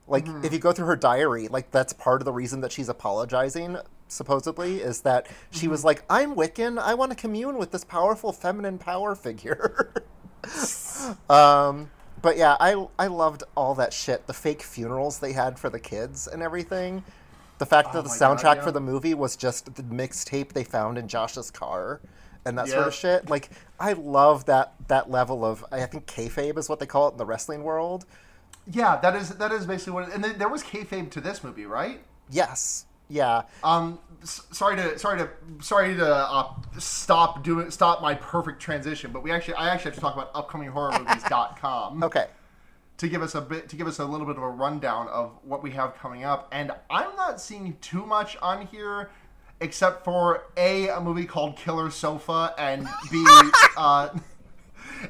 Like 0.08 0.26
Mm-hmm. 0.26 0.46
if 0.46 0.54
you 0.54 0.60
go 0.60 0.72
through 0.72 0.86
her 0.86 0.96
diary, 0.96 1.48
like 1.50 1.72
that's 1.72 1.92
part 1.92 2.22
of 2.22 2.26
the 2.26 2.32
reason 2.32 2.62
that 2.62 2.72
she's 2.72 2.88
apologizing. 2.90 3.78
Supposedly, 4.10 4.78
is 4.78 5.02
that 5.02 5.28
she 5.52 5.64
Mm-hmm. 5.64 5.72
was 5.72 5.84
like, 5.84 6.04
"I'm 6.10 6.34
Wiccan. 6.34 6.80
I 6.80 6.94
want 6.94 7.12
to 7.12 7.18
commune 7.18 7.58
with 7.58 7.72
this 7.72 7.84
powerful 7.84 8.32
feminine 8.32 8.78
power 8.78 9.16
figure." 9.16 9.92
um, 11.30 11.92
but 12.22 12.38
yeah, 12.38 12.56
I 12.60 12.88
I 12.98 13.08
loved 13.08 13.44
all 13.56 13.76
that 13.76 13.92
shit. 13.94 14.28
The 14.28 14.34
fake 14.34 14.62
funerals 14.62 15.20
they 15.20 15.34
had 15.34 15.60
for 15.60 15.70
the 15.70 15.80
kids 15.80 16.28
and 16.28 16.42
everything. 16.42 17.04
The 17.58 17.66
fact 17.66 17.90
Oh 17.92 17.94
that 17.94 18.04
the 18.04 18.10
my 18.10 18.18
God, 18.18 18.38
soundtrack 18.38 18.56
yeah. 18.58 18.64
for 18.64 18.72
the 18.72 18.80
movie 18.82 19.14
was 19.14 19.36
just 19.36 19.76
the 19.76 19.84
mixtape 19.84 20.54
they 20.54 20.64
found 20.64 20.98
in 20.98 21.08
Josh's 21.08 21.50
car 21.52 22.02
and 22.46 22.58
that 22.58 22.68
sort 22.68 22.88
of 22.88 22.94
shit. 22.94 23.30
Like 23.30 23.50
I 23.80 23.94
love 23.94 24.46
that 24.46 24.74
that 24.88 25.10
level 25.10 25.44
of 25.44 25.66
I 25.72 25.86
think 25.86 26.06
kayfabe 26.06 26.58
is 26.58 26.70
what 26.70 26.80
they 26.80 26.86
call 26.86 27.08
it 27.10 27.14
in 27.14 27.18
the 27.18 27.26
wrestling 27.26 27.64
world. 27.64 28.06
yeah, 28.70 28.98
that 28.98 29.16
is 29.16 29.30
that 29.32 29.52
is 29.52 29.66
basically 29.66 29.94
what. 29.94 30.10
It, 30.10 30.16
and 30.16 30.24
then 30.24 30.38
there 30.38 30.50
was 30.50 30.64
kayfabe 30.64 31.10
to 31.12 31.22
this 31.22 31.44
movie, 31.44 31.66
right? 31.66 32.00
Yes. 32.30 32.86
Yeah. 33.10 33.44
Um, 33.64 34.00
s- 34.22 34.42
sorry 34.52 34.76
to 34.76 35.00
sorry 35.00 35.18
to 35.20 35.30
sorry 35.64 35.96
to 35.96 36.06
uh, 36.14 36.54
stop 36.78 37.44
doing 37.44 37.72
stop 37.72 38.02
my 38.02 38.14
perfect 38.16 38.62
transition, 38.62 39.12
but 39.12 39.24
we 39.24 39.32
actually 39.32 39.54
I 39.56 39.70
actually 39.70 39.92
have 39.92 39.96
to 39.96 40.02
talk 40.02 40.14
about 40.14 40.34
upcominghorrormovies.com 40.34 42.04
Okay. 42.04 42.28
To 42.98 43.08
give 43.08 43.22
us 43.22 43.36
a 43.36 43.42
bit 43.42 43.70
to 43.70 43.76
give 43.76 43.88
us 43.88 44.00
a 44.00 44.06
little 44.06 44.26
bit 44.26 44.38
of 44.38 44.44
a 44.44 44.50
rundown 44.50 45.08
of 45.10 45.32
what 45.44 45.64
we 45.64 45.72
have 45.72 45.96
coming 45.96 46.24
up, 46.24 46.48
and 46.52 46.72
I'm 46.90 47.16
not 47.16 47.40
seeing 47.42 47.78
too 47.82 48.06
much 48.06 48.38
on 48.42 48.68
here. 48.68 49.10
Except 49.60 50.06
for 50.06 50.44
a, 50.56 50.90
a 50.90 51.02
movie 51.02 51.26
called 51.26 51.58
Killer 51.58 51.90
Sofa, 51.90 52.54
and 52.60 52.88
b 53.10 53.26
uh, 53.78 54.10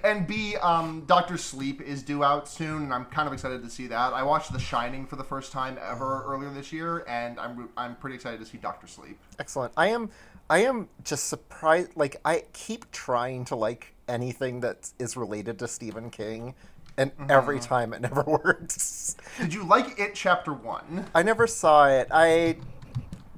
and 0.04 0.28
B, 0.28 0.56
um, 0.58 1.04
Doctor 1.08 1.38
Sleep 1.38 1.82
is 1.82 2.04
due 2.04 2.24
out 2.24 2.48
soon, 2.48 2.84
and 2.84 2.94
I'm 2.94 3.06
kind 3.06 3.28
of 3.28 3.34
excited 3.34 3.64
to 3.64 3.70
see 3.70 3.88
that. 3.88 4.14
I 4.14 4.24
watched 4.24 4.52
The 4.52 4.60
Shining 4.60 5.06
for 5.06 5.16
the 5.16 5.24
first 5.24 5.52
time 5.52 5.78
ever 5.82 6.24
earlier 6.26 6.50
this 6.50 6.72
year, 6.72 7.06
and 7.08 7.40
I'm 7.40 7.70
I'm 7.78 7.96
pretty 7.96 8.16
excited 8.16 8.40
to 8.40 8.46
see 8.46 8.58
Doctor 8.58 8.88
Sleep. 8.88 9.18
Excellent. 9.40 9.74
I 9.78 9.88
am 9.88 10.10
I 10.50 10.60
am 10.60 10.90
just 11.04 11.28
surprised. 11.28 11.92
Like 11.96 12.18
I 12.26 12.44
keep 12.54 12.92
trying 12.92 13.46
to 13.46 13.56
like 13.56 13.94
anything 14.08 14.62
that 14.62 14.92
is 15.00 15.18
related 15.18 15.60
to 15.60 15.68
Stephen 15.68 16.10
King, 16.10 16.56
and 16.98 17.12
mm-hmm. 17.12 17.32
every 17.32 17.60
time 17.60 17.94
it 17.94 18.02
never 18.10 18.24
works. 18.24 19.16
Did 19.40 19.54
you 19.54 19.64
like 19.64 20.00
it? 20.00 20.16
Chapter 20.16 20.54
one. 20.54 21.06
I 21.14 21.24
never 21.24 21.48
saw 21.48 21.88
it. 21.88 22.08
I, 22.12 22.58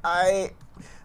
I, 0.04 0.52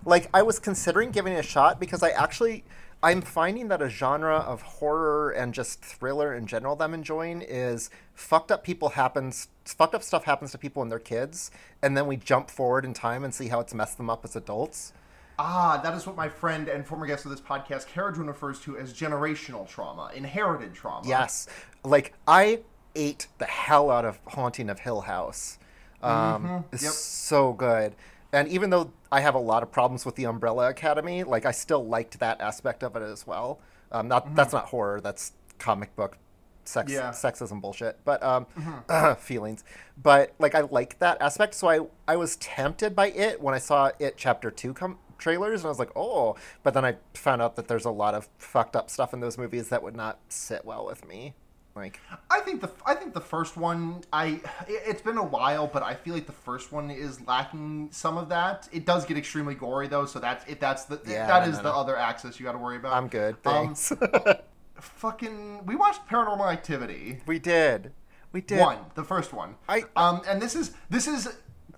like 0.04 0.28
I 0.34 0.42
was 0.42 0.58
considering 0.58 1.10
giving 1.10 1.32
it 1.32 1.38
a 1.38 1.42
shot 1.42 1.80
because 1.80 2.02
I 2.02 2.10
actually 2.10 2.64
I'm 3.04 3.20
finding 3.20 3.68
that 3.68 3.82
a 3.82 3.90
genre 3.90 4.38
of 4.38 4.62
horror 4.62 5.30
and 5.30 5.52
just 5.52 5.84
thriller 5.84 6.34
in 6.34 6.46
general 6.46 6.74
that 6.76 6.84
I'm 6.84 6.94
enjoying 6.94 7.42
is 7.42 7.90
fucked 8.14 8.50
up 8.50 8.64
people 8.64 8.88
happens 8.90 9.48
fucked 9.66 9.94
up 9.94 10.02
stuff 10.02 10.24
happens 10.24 10.52
to 10.52 10.58
people 10.58 10.82
and 10.82 10.90
they're 10.90 10.98
kids, 10.98 11.50
and 11.82 11.94
then 11.94 12.06
we 12.06 12.16
jump 12.16 12.50
forward 12.50 12.82
in 12.82 12.94
time 12.94 13.22
and 13.22 13.34
see 13.34 13.48
how 13.48 13.60
it's 13.60 13.74
messed 13.74 13.98
them 13.98 14.08
up 14.08 14.24
as 14.24 14.36
adults. 14.36 14.94
Ah, 15.38 15.80
that 15.82 15.94
is 15.94 16.06
what 16.06 16.16
my 16.16 16.28
friend 16.28 16.68
and 16.68 16.86
former 16.86 17.06
guest 17.06 17.24
of 17.24 17.30
this 17.30 17.40
podcast, 17.40 17.86
Karadrin, 17.88 18.26
refers 18.28 18.60
to 18.60 18.76
as 18.78 18.92
generational 18.92 19.68
trauma, 19.68 20.10
inherited 20.14 20.74
trauma. 20.74 21.06
Yes, 21.08 21.48
like 21.82 22.14
I 22.28 22.60
ate 22.94 23.26
the 23.38 23.46
hell 23.46 23.90
out 23.90 24.04
of 24.04 24.20
Haunting 24.28 24.70
of 24.70 24.80
Hill 24.80 25.02
House. 25.02 25.58
Um, 26.02 26.64
It's 26.72 26.82
Yep. 26.82 26.92
so 26.92 27.52
good, 27.52 27.96
and 28.32 28.46
even 28.48 28.70
though 28.70 28.92
I 29.10 29.20
have 29.20 29.34
a 29.34 29.38
lot 29.40 29.62
of 29.62 29.72
problems 29.72 30.04
with 30.06 30.14
the 30.16 30.24
Umbrella 30.24 30.68
Academy, 30.68 31.24
like 31.24 31.46
I 31.46 31.50
still 31.50 31.84
liked 31.84 32.18
that 32.20 32.40
aspect 32.40 32.82
of 32.82 32.94
it 32.94 33.02
as 33.02 33.26
well. 33.26 33.58
Um, 33.90 34.06
not 34.08 34.34
that's 34.36 34.52
not 34.52 34.66
horror. 34.66 35.00
That's 35.00 35.32
comic 35.58 35.94
book 35.96 36.18
sex 36.66 36.92
Yeah. 36.92 37.10
sexism 37.10 37.60
bullshit, 37.60 37.98
but 38.04 38.22
um, 38.22 38.46
feelings. 39.18 39.64
But 40.02 40.32
like 40.38 40.54
I 40.54 40.60
like 40.62 40.98
that 41.00 41.20
aspect, 41.20 41.54
so 41.54 41.68
I 41.68 41.80
I 42.06 42.16
was 42.16 42.36
tempted 42.36 42.94
by 42.96 43.08
it 43.10 43.40
when 43.40 43.54
I 43.54 43.58
saw 43.58 43.90
it 43.98 44.14
chapter 44.16 44.50
two 44.50 44.72
come 44.74 44.98
trailers, 45.24 45.60
and 45.62 45.66
I 45.66 45.70
was 45.70 45.78
like, 45.78 45.90
oh. 45.96 46.36
But 46.62 46.74
then 46.74 46.84
I 46.84 46.96
found 47.14 47.40
out 47.42 47.56
that 47.56 47.66
there's 47.66 47.86
a 47.86 47.90
lot 47.90 48.14
of 48.14 48.28
fucked 48.38 48.76
up 48.76 48.90
stuff 48.90 49.12
in 49.14 49.20
those 49.20 49.38
movies 49.38 49.70
that 49.70 49.82
would 49.82 49.96
not 49.96 50.18
sit 50.28 50.64
well 50.64 50.84
with 50.86 51.06
me. 51.08 51.34
Like, 51.74 51.98
I 52.30 52.38
think 52.40 52.60
the 52.60 52.70
I 52.86 52.94
think 52.94 53.14
the 53.14 53.20
first 53.20 53.56
one 53.56 54.04
I 54.12 54.40
it- 54.68 54.82
it's 54.86 55.02
been 55.02 55.18
a 55.18 55.24
while, 55.24 55.66
but 55.66 55.82
I 55.82 55.94
feel 55.94 56.14
like 56.14 56.26
the 56.26 56.32
first 56.48 56.70
one 56.70 56.88
is 56.88 57.20
lacking 57.26 57.88
some 57.90 58.16
of 58.16 58.28
that. 58.28 58.68
It 58.70 58.86
does 58.86 59.04
get 59.04 59.16
extremely 59.16 59.56
gory 59.56 59.88
though, 59.88 60.04
so 60.06 60.20
that's 60.20 60.44
it. 60.48 60.60
That's 60.60 60.84
the 60.84 61.00
Yeah, 61.04 61.26
that 61.26 61.48
is 61.48 61.60
the 61.60 61.72
other 61.74 61.96
axis 61.96 62.38
you 62.38 62.44
got 62.46 62.52
to 62.52 62.58
worry 62.58 62.76
about. 62.76 62.92
I'm 62.92 63.08
good, 63.08 63.34
Um, 63.44 63.74
thanks. 63.74 63.92
fucking, 64.78 65.66
we 65.66 65.74
watched 65.74 66.06
Paranormal 66.08 66.46
Activity. 66.52 67.20
we 67.26 67.38
did, 67.40 67.92
we 68.32 68.40
did. 68.40 68.60
One, 68.60 68.78
the 68.94 69.04
first 69.04 69.32
one. 69.32 69.56
I- 69.68 69.84
um, 69.96 70.22
and 70.28 70.40
this 70.40 70.54
is 70.54 70.72
this 70.90 71.08
is 71.08 71.28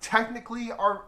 technically 0.01 0.73
our 0.73 1.05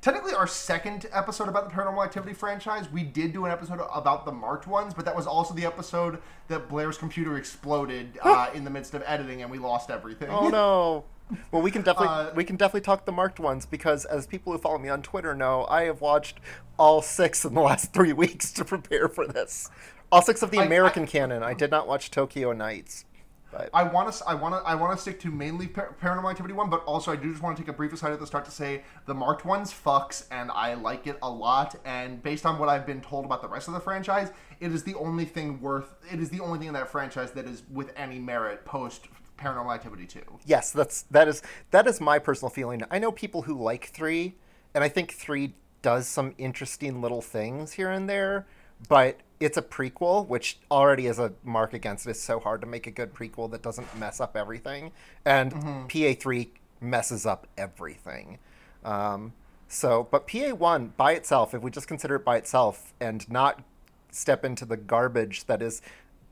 technically 0.00 0.32
our 0.32 0.46
second 0.46 1.06
episode 1.12 1.48
about 1.48 1.68
the 1.68 1.74
Paranormal 1.74 2.04
Activity 2.04 2.32
franchise. 2.32 2.88
We 2.90 3.02
did 3.02 3.32
do 3.32 3.44
an 3.44 3.52
episode 3.52 3.80
about 3.94 4.24
the 4.24 4.32
marked 4.32 4.66
ones, 4.66 4.94
but 4.94 5.04
that 5.04 5.14
was 5.16 5.26
also 5.26 5.54
the 5.54 5.64
episode 5.66 6.18
that 6.48 6.68
Blair's 6.68 6.96
computer 6.98 7.36
exploded 7.36 8.18
uh, 8.22 8.50
in 8.54 8.64
the 8.64 8.70
midst 8.70 8.94
of 8.94 9.02
editing, 9.06 9.42
and 9.42 9.50
we 9.50 9.58
lost 9.58 9.90
everything. 9.90 10.28
Oh 10.30 10.48
no. 10.48 11.04
Well, 11.52 11.62
we 11.62 11.70
can 11.70 11.82
definitely 11.82 12.08
Uh, 12.14 12.30
we 12.34 12.44
can 12.44 12.56
definitely 12.56 12.80
talk 12.80 13.04
the 13.04 13.12
marked 13.12 13.38
ones 13.38 13.64
because 13.66 14.04
as 14.04 14.26
people 14.26 14.52
who 14.52 14.58
follow 14.58 14.78
me 14.78 14.88
on 14.88 15.00
Twitter 15.02 15.34
know, 15.34 15.64
I 15.68 15.82
have 15.84 16.00
watched 16.00 16.40
all 16.78 17.02
six 17.02 17.44
in 17.44 17.54
the 17.54 17.60
last 17.60 17.92
three 17.94 18.12
weeks 18.12 18.50
to 18.52 18.64
prepare 18.64 19.08
for 19.08 19.26
this. 19.26 19.70
All 20.10 20.22
six 20.22 20.42
of 20.42 20.50
the 20.50 20.58
I- 20.58 20.64
American 20.64 21.04
I- 21.04 21.06
canon. 21.06 21.42
I 21.44 21.54
did 21.54 21.70
not 21.70 21.86
watch 21.86 22.10
Tokyo 22.10 22.52
Nights, 22.52 23.04
but 23.52 23.70
I 23.72 23.82
want 23.82 24.12
to 24.12 24.28
I 24.28 24.34
want 24.34 24.54
to 24.54 24.68
I 24.68 24.74
want 24.74 24.96
to 24.96 25.00
stick 25.00 25.20
to 25.20 25.30
mainly 25.30 25.66
par- 25.66 25.94
Paranormal 26.00 26.30
Activity 26.30 26.54
one, 26.54 26.70
but 26.70 26.84
also 26.84 27.12
I 27.12 27.16
do 27.16 27.30
just 27.30 27.42
want 27.42 27.56
to 27.56 27.62
take 27.62 27.68
a 27.68 27.72
brief 27.72 27.92
aside 27.92 28.12
at 28.12 28.20
the 28.20 28.26
start 28.26 28.44
to 28.44 28.50
say 28.50 28.82
the 29.06 29.14
marked 29.14 29.44
ones 29.44 29.72
fucks, 29.72 30.26
and 30.30 30.50
I 30.52 30.74
like 30.74 31.06
it 31.06 31.18
a 31.22 31.30
lot. 31.30 31.76
And 31.84 32.22
based 32.22 32.46
on 32.46 32.58
what 32.58 32.68
I've 32.68 32.86
been 32.86 33.00
told 33.00 33.24
about 33.24 33.42
the 33.42 33.48
rest 33.48 33.68
of 33.68 33.74
the 33.74 33.80
franchise, 33.80 34.30
it 34.60 34.72
is 34.72 34.84
the 34.84 34.94
only 34.94 35.24
thing 35.24 35.60
worth. 35.60 35.94
It 36.12 36.20
is 36.20 36.30
the 36.30 36.40
only 36.40 36.58
thing 36.58 36.68
in 36.68 36.74
that 36.74 36.88
franchise 36.88 37.32
that 37.32 37.46
is 37.46 37.62
with 37.72 37.92
any 37.96 38.18
merit 38.18 38.64
post 38.64 39.08
Paranormal 39.38 39.74
Activity 39.74 40.06
two. 40.06 40.22
yes, 40.44 40.70
that's 40.70 41.02
that 41.10 41.26
is 41.26 41.42
that 41.70 41.86
is 41.86 42.00
my 42.00 42.18
personal 42.18 42.50
feeling. 42.50 42.82
I 42.90 42.98
know 42.98 43.10
people 43.10 43.42
who 43.42 43.54
like 43.54 43.86
three, 43.86 44.34
and 44.74 44.84
I 44.84 44.88
think 44.88 45.12
three 45.12 45.54
does 45.82 46.06
some 46.06 46.34
interesting 46.36 47.00
little 47.00 47.22
things 47.22 47.72
here 47.72 47.90
and 47.90 48.06
there, 48.06 48.46
but 48.88 49.20
it's 49.40 49.56
a 49.56 49.62
prequel, 49.62 50.28
which 50.28 50.58
already 50.70 51.06
is 51.06 51.18
a 51.18 51.32
mark 51.42 51.72
against 51.72 52.06
it. 52.06 52.10
It's 52.10 52.20
so 52.20 52.38
hard 52.38 52.60
to 52.60 52.66
make 52.66 52.86
a 52.86 52.90
good 52.90 53.14
prequel 53.14 53.50
that 53.50 53.62
doesn't 53.62 53.98
mess 53.98 54.20
up 54.20 54.36
everything, 54.36 54.92
and 55.24 55.52
PA 55.88 56.12
three 56.20 56.50
messes 56.80 57.26
up 57.26 57.46
everything. 57.56 58.38
Um, 58.84 59.32
so, 59.66 60.06
but 60.10 60.28
PA 60.28 60.54
one 60.54 60.92
by 60.96 61.12
itself, 61.12 61.54
if 61.54 61.62
we 61.62 61.70
just 61.70 61.88
consider 61.88 62.16
it 62.16 62.24
by 62.24 62.36
itself 62.36 62.92
and 63.00 63.28
not 63.30 63.62
step 64.10 64.44
into 64.44 64.64
the 64.64 64.76
garbage 64.76 65.46
that 65.46 65.62
is 65.62 65.80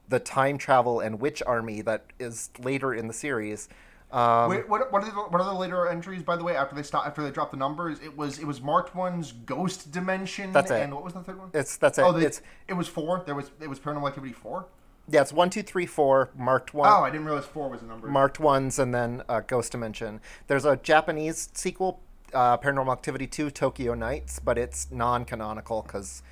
the 0.08 0.18
time 0.18 0.58
travel 0.58 1.00
and 1.00 1.20
witch 1.20 1.42
army 1.46 1.80
that 1.82 2.06
is 2.18 2.50
later 2.58 2.92
in 2.92 3.06
the 3.06 3.12
series. 3.12 3.68
Um, 4.10 4.48
Wait, 4.50 4.68
what, 4.68 4.90
what 4.90 5.02
are 5.02 5.06
the 5.06 5.12
what 5.12 5.40
are 5.40 5.44
the 5.44 5.58
later 5.58 5.86
entries? 5.86 6.22
By 6.22 6.36
the 6.36 6.44
way, 6.44 6.56
after 6.56 6.74
they 6.74 6.82
stop 6.82 7.06
after 7.06 7.22
they 7.22 7.30
dropped 7.30 7.50
the 7.50 7.58
numbers, 7.58 7.98
it 8.00 8.16
was 8.16 8.38
it 8.38 8.46
was 8.46 8.60
marked 8.62 8.94
one's 8.94 9.32
ghost 9.32 9.92
dimension. 9.92 10.52
That's 10.52 10.70
it. 10.70 10.80
And 10.82 10.94
what 10.94 11.04
was 11.04 11.12
the 11.12 11.20
third 11.22 11.38
one? 11.38 11.50
it's 11.52 11.76
that's 11.76 11.98
it. 11.98 12.02
oh, 12.02 12.12
they, 12.12 12.24
it's 12.24 12.40
it 12.68 12.74
was 12.74 12.88
four. 12.88 13.22
There 13.26 13.34
was 13.34 13.50
it 13.60 13.68
was 13.68 13.78
Paranormal 13.78 14.08
Activity 14.08 14.32
four. 14.32 14.66
yeah, 15.10 15.20
it's 15.20 15.32
one, 15.32 15.50
two, 15.50 15.62
three, 15.62 15.84
four 15.84 16.30
marked 16.36 16.72
one. 16.72 16.88
Oh, 16.90 17.02
I 17.04 17.10
didn't 17.10 17.26
realize 17.26 17.44
four 17.44 17.68
was 17.68 17.82
a 17.82 17.84
number. 17.84 18.08
marked 18.08 18.40
ones 18.40 18.78
and 18.78 18.94
then 18.94 19.22
uh, 19.28 19.40
Ghost 19.40 19.72
Dimension. 19.72 20.20
There's 20.46 20.64
a 20.64 20.76
Japanese 20.76 21.50
sequel, 21.52 22.00
uh, 22.32 22.56
Paranormal 22.58 22.92
Activity 22.92 23.26
2 23.26 23.50
Tokyo 23.50 23.92
Nights, 23.94 24.38
but 24.38 24.56
it's 24.56 24.90
non 24.90 25.24
canonical 25.26 25.82
because 25.82 26.22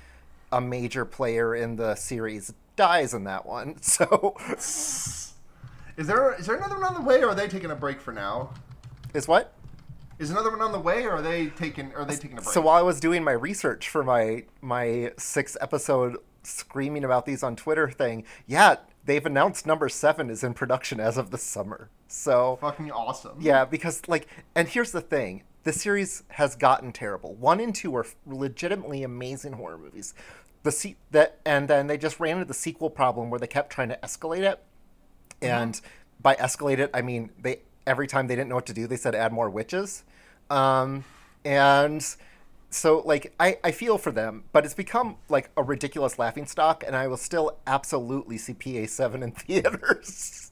a 0.51 0.61
major 0.61 1.05
player 1.05 1.53
in 1.55 1.75
the 1.75 1.93
series 1.95 2.53
dies 2.75 3.13
in 3.13 3.23
that 3.25 3.45
one. 3.45 3.75
So, 3.81 4.35
Is 5.97 6.05
there 6.05 6.33
is 6.35 6.45
there 6.45 6.55
another 6.55 6.75
one 6.75 6.83
on 6.85 6.93
the 6.93 7.01
way, 7.01 7.21
or 7.23 7.29
are 7.29 7.35
they 7.35 7.47
taking 7.47 7.71
a 7.71 7.75
break 7.75 7.99
for 7.99 8.13
now? 8.13 8.51
is 9.13 9.27
what? 9.27 9.53
Is 10.19 10.29
another 10.31 10.51
one 10.51 10.61
on 10.61 10.71
the 10.71 10.79
way, 10.79 11.03
or 11.05 11.13
are 11.13 11.21
they 11.21 11.47
taking 11.47 11.93
are 11.93 12.05
they 12.05 12.15
taking 12.15 12.37
a 12.37 12.41
break? 12.41 12.53
So 12.53 12.61
while 12.61 12.77
I 12.77 12.81
was 12.81 12.99
doing 12.99 13.23
my 13.23 13.31
research 13.31 13.89
for 13.89 14.03
my 14.03 14.43
my 14.61 15.11
six 15.17 15.57
episode 15.59 16.17
screaming 16.43 17.03
about 17.03 17.25
these 17.25 17.43
on 17.43 17.55
Twitter 17.55 17.89
thing, 17.89 18.23
yeah, 18.45 18.75
they've 19.05 19.25
announced 19.25 19.65
number 19.65 19.89
seven 19.89 20.29
is 20.29 20.43
in 20.43 20.53
production 20.53 20.99
as 20.99 21.17
of 21.17 21.31
the 21.31 21.37
summer. 21.37 21.89
So 22.07 22.57
fucking 22.61 22.91
awesome. 22.91 23.37
Yeah, 23.39 23.65
because 23.65 24.01
like, 24.07 24.27
and 24.55 24.67
here's 24.67 24.91
the 24.91 25.01
thing: 25.01 25.43
the 25.63 25.73
series 25.73 26.23
has 26.29 26.55
gotten 26.55 26.91
terrible. 26.91 27.33
One 27.35 27.59
and 27.59 27.73
two 27.73 27.95
are 27.95 28.05
legitimately 28.25 29.03
amazing 29.03 29.53
horror 29.53 29.77
movies. 29.77 30.13
The 30.63 30.71
se- 30.71 30.97
that 31.11 31.39
and 31.45 31.67
then 31.67 31.87
they 31.87 31.97
just 31.97 32.19
ran 32.19 32.37
into 32.37 32.45
the 32.45 32.53
sequel 32.53 32.89
problem 32.89 33.29
where 33.29 33.39
they 33.39 33.47
kept 33.47 33.71
trying 33.71 33.89
to 33.89 33.99
escalate 34.03 34.41
it, 34.41 34.63
and 35.41 35.79
by 36.21 36.35
escalate 36.35 36.79
it, 36.79 36.89
I 36.93 37.01
mean 37.01 37.31
they 37.41 37.59
every 37.85 38.07
time 38.07 38.27
they 38.27 38.35
didn't 38.35 38.49
know 38.49 38.55
what 38.55 38.65
to 38.67 38.73
do, 38.73 38.87
they 38.87 38.97
said 38.97 39.15
add 39.15 39.31
more 39.31 39.49
witches, 39.49 40.03
um, 40.49 41.03
and 41.45 42.05
so 42.69 42.99
like 43.05 43.33
I, 43.39 43.57
I 43.63 43.71
feel 43.71 43.97
for 43.97 44.11
them, 44.11 44.43
but 44.51 44.65
it's 44.65 44.73
become 44.73 45.17
like 45.29 45.49
a 45.55 45.63
ridiculous 45.63 46.19
laughing 46.19 46.45
stock, 46.45 46.83
and 46.85 46.95
I 46.95 47.07
will 47.07 47.17
still 47.17 47.57
absolutely 47.65 48.37
see 48.37 48.53
PA 48.53 48.87
seven 48.87 49.23
in 49.23 49.31
theaters. 49.33 50.51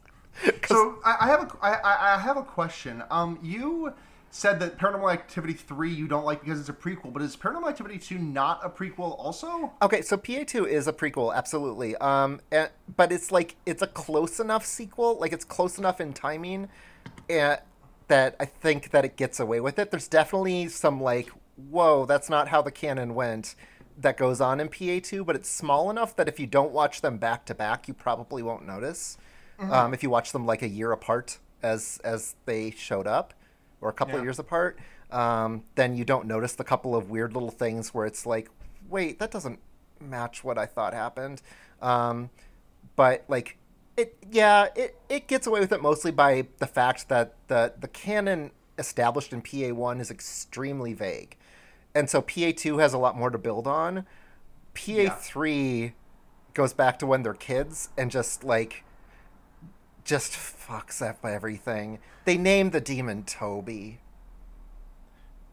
So 0.65 0.99
I, 1.05 1.17
I 1.21 1.27
have 1.27 1.41
a 1.41 1.57
I 1.65 2.15
I 2.15 2.19
have 2.19 2.37
a 2.37 2.43
question. 2.43 3.03
Um, 3.09 3.39
you 3.41 3.93
said 4.35 4.59
that 4.59 4.77
Paranormal 4.77 5.13
Activity 5.13 5.53
three 5.53 5.89
you 5.89 6.09
don't 6.09 6.25
like 6.25 6.41
because 6.43 6.59
it's 6.59 6.67
a 6.67 6.73
prequel, 6.73 7.13
but 7.13 7.21
is 7.21 7.37
Paranormal 7.37 7.69
Activity 7.69 7.97
two 7.97 8.19
not 8.19 8.59
a 8.65 8.69
prequel 8.69 9.17
also? 9.17 9.71
Okay, 9.81 10.01
so 10.01 10.17
PA2 10.17 10.67
is 10.67 10.89
a 10.89 10.93
prequel, 10.93 11.33
absolutely. 11.33 11.95
Um, 11.97 12.41
and, 12.51 12.69
but 12.97 13.13
it's 13.13 13.31
like 13.31 13.55
it's 13.65 13.81
a 13.81 13.87
close 13.87 14.41
enough 14.41 14.65
sequel, 14.65 15.17
like 15.19 15.31
it's 15.31 15.45
close 15.45 15.77
enough 15.77 16.01
in 16.01 16.11
timing, 16.11 16.67
uh, 17.29 17.55
that 18.09 18.35
I 18.37 18.43
think 18.43 18.91
that 18.91 19.05
it 19.05 19.15
gets 19.15 19.39
away 19.39 19.61
with 19.61 19.79
it. 19.79 19.89
There's 19.89 20.09
definitely 20.09 20.67
some 20.67 20.99
like, 20.99 21.29
whoa, 21.55 22.05
that's 22.05 22.29
not 22.29 22.49
how 22.49 22.61
the 22.61 22.71
canon 22.71 23.15
went, 23.15 23.55
that 23.97 24.17
goes 24.17 24.41
on 24.41 24.59
in 24.59 24.67
PA2, 24.67 25.25
but 25.25 25.37
it's 25.37 25.49
small 25.49 25.89
enough 25.89 26.13
that 26.17 26.27
if 26.27 26.41
you 26.41 26.45
don't 26.45 26.73
watch 26.73 26.99
them 26.99 27.17
back 27.17 27.45
to 27.45 27.55
back, 27.55 27.87
you 27.87 27.93
probably 27.93 28.43
won't 28.43 28.67
notice. 28.67 29.17
Um, 29.57 29.93
if 29.93 30.03
you 30.03 30.09
watch 30.09 30.33
them 30.33 30.45
like 30.45 30.61
a 30.61 30.67
year 30.67 30.91
apart 30.91 31.39
as 31.63 32.01
as 32.03 32.35
they 32.43 32.71
showed 32.71 33.07
up, 33.07 33.33
or 33.81 33.89
a 33.89 33.93
couple 33.93 34.17
of 34.17 34.23
years 34.23 34.39
apart, 34.39 34.77
um, 35.11 35.63
then 35.75 35.95
you 35.95 36.05
don't 36.05 36.25
notice 36.25 36.53
the 36.53 36.63
couple 36.63 36.95
of 36.95 37.09
weird 37.09 37.33
little 37.33 37.51
things 37.51 37.93
where 37.93 38.05
it's 38.05 38.25
like, 38.25 38.49
wait, 38.89 39.19
that 39.19 39.31
doesn't 39.31 39.59
match 39.99 40.43
what 40.43 40.57
I 40.57 40.65
thought 40.65 40.93
happened. 40.93 41.41
Um, 41.81 42.29
but 42.95 43.25
like, 43.27 43.57
it 43.97 44.17
yeah, 44.29 44.67
it 44.75 44.99
it 45.09 45.27
gets 45.27 45.47
away 45.47 45.59
with 45.59 45.71
it 45.71 45.81
mostly 45.81 46.11
by 46.11 46.47
the 46.57 46.67
fact 46.67 47.07
that 47.09 47.35
the 47.47 47.73
the 47.79 47.87
canon 47.87 48.51
established 48.77 49.31
in 49.31 49.41
PA 49.41 49.73
one 49.73 50.01
is 50.01 50.11
extremely 50.11 50.93
vague, 50.93 51.37
and 51.93 52.09
so 52.09 52.21
PA 52.21 52.51
two 52.55 52.79
has 52.79 52.93
a 52.93 52.97
lot 52.97 53.17
more 53.17 53.29
to 53.29 53.37
build 53.37 53.67
on. 53.67 54.05
PA 54.73 55.15
three 55.17 55.93
goes 56.53 56.73
back 56.73 56.99
to 56.99 57.05
when 57.05 57.23
they're 57.23 57.33
kids 57.33 57.89
and 57.97 58.11
just 58.11 58.43
like 58.43 58.83
just 60.05 60.31
fucks 60.31 61.01
up 61.01 61.25
everything. 61.25 61.99
They 62.23 62.37
named 62.37 62.71
the 62.71 62.79
demon 62.79 63.23
Toby. 63.23 63.99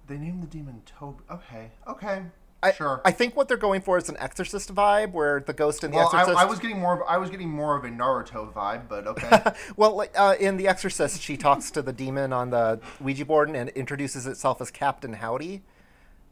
They 0.07 0.19
named 0.19 0.43
the 0.43 0.47
demon 0.47 0.83
Toby. 0.85 1.25
Okay, 1.31 1.71
okay, 1.89 2.23
I, 2.63 2.73
sure. 2.73 3.01
I 3.05 3.11
think 3.11 3.35
what 3.35 3.49
they're 3.49 3.57
going 3.57 3.81
for 3.81 3.99
is 3.99 4.09
an 4.09 4.17
Exorcist 4.19 4.73
vibe, 4.73 5.13
where 5.13 5.41
the 5.41 5.53
ghost 5.53 5.83
in 5.83 5.91
the 5.91 5.97
well, 5.97 6.11
I, 6.13 6.21
Exorcist. 6.21 6.45
I 6.45 6.45
was 6.45 6.59
getting 6.61 6.79
more. 6.79 7.03
Of, 7.03 7.09
I 7.09 7.19
was 7.19 7.31
getting 7.31 7.49
more 7.49 7.77
of 7.77 7.85
a 7.85 7.89
Naruto 7.89 8.53
vibe, 8.53 8.89
but 8.89 9.07
okay. 9.07 9.43
well, 9.77 9.97
like, 9.97 10.13
uh, 10.17 10.37
in 10.39 10.59
the 10.59 10.69
Exorcist, 10.69 11.21
she 11.21 11.37
talks 11.37 11.71
to 11.73 11.83
the 11.83 11.93
demon 11.93 12.33
on 12.33 12.51
the 12.51 12.81
Ouija 13.01 13.25
board 13.25 13.51
and 13.51 13.71
introduces 13.71 14.27
itself 14.27 14.61
as 14.61 14.71
Captain 14.71 15.15
Howdy, 15.15 15.63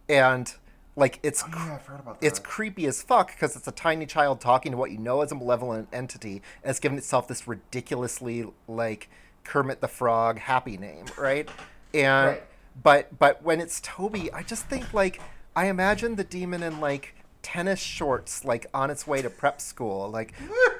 and 0.09 0.55
like 0.97 1.19
it's 1.23 1.43
oh, 1.45 1.51
yeah, 1.53 1.75
I've 1.77 1.87
heard 1.87 2.01
about 2.01 2.21
that. 2.21 2.27
it's 2.27 2.39
creepy 2.39 2.87
as 2.87 3.03
fuck 3.03 3.29
because 3.29 3.57
it's 3.57 3.67
a 3.69 3.73
tiny 3.73 4.07
child 4.07 4.41
talking 4.41 4.73
to 4.73 4.79
what 4.79 4.91
you 4.91 4.99
know 4.99 5.21
as 5.23 5.33
a 5.33 5.35
malevolent 5.35 5.89
entity, 5.93 6.43
and 6.63 6.71
it's 6.71 6.81
given 6.81 6.99
itself 6.99 7.29
this 7.29 7.47
ridiculously 7.47 8.47
like 8.69 9.09
Kermit 9.45 9.81
the 9.81 9.89
Frog 9.89 10.39
happy 10.39 10.77
name, 10.77 11.07
right? 11.19 11.49
And 11.95 12.29
Right. 12.29 12.43
but 12.83 13.19
but 13.19 13.43
when 13.43 13.61
it's 13.61 13.81
Toby, 13.81 14.33
I 14.33 14.43
just 14.43 14.67
think 14.67 14.93
like 14.93 15.21
I 15.57 15.67
imagine 15.67 16.17
the 16.17 16.25
demon 16.25 16.63
in 16.63 16.81
like 16.81 17.15
tennis 17.43 17.81
shorts, 17.81 18.45
like 18.45 18.67
on 18.73 18.91
its 18.91 19.07
way 19.07 19.23
to 19.23 19.31
prep 19.31 19.61
school, 19.61 20.11
like, 20.11 20.35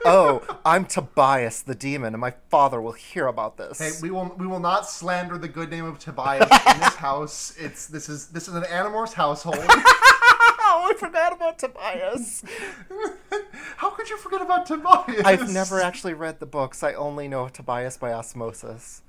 oh, 0.05 0.43
I'm 0.65 0.85
Tobias 0.85 1.63
the 1.63 1.75
demon, 1.75 2.15
and 2.15 2.21
my 2.21 2.35
father 2.51 2.81
will 2.81 2.93
hear 2.93 3.27
about 3.27 3.57
this. 3.57 3.79
Hey, 3.79 3.91
we 4.03 4.11
will 4.11 4.35
we 4.39 4.47
will 4.47 4.61
not 4.61 4.89
slander 4.89 5.39
the 5.39 5.49
good 5.49 5.71
name 5.71 5.85
of 5.85 5.99
Tobias 5.99 6.43
in 6.43 6.81
this 6.81 6.95
house. 6.97 7.55
It's 7.59 7.87
this 7.87 8.09
is 8.09 8.29
this 8.29 8.49
is 8.49 8.55
an 8.55 8.65
Animorphs 8.65 9.15
household. 9.15 9.59
oh, 9.61 10.91
I 10.91 10.95
forgot 10.99 11.33
about 11.33 11.59
Tobias. 11.59 12.45
How 13.77 13.91
could 13.91 14.11
you 14.11 14.17
forget 14.19 14.43
about 14.43 14.67
Tobias? 14.67 15.23
I've 15.25 15.53
never 15.53 15.81
actually 15.81 16.15
read 16.15 16.41
the 16.41 16.47
books. 16.47 16.83
I 16.83 16.95
only 16.95 17.29
know 17.29 17.49
Tobias 17.49 17.97
by 17.97 18.13
osmosis. 18.13 19.03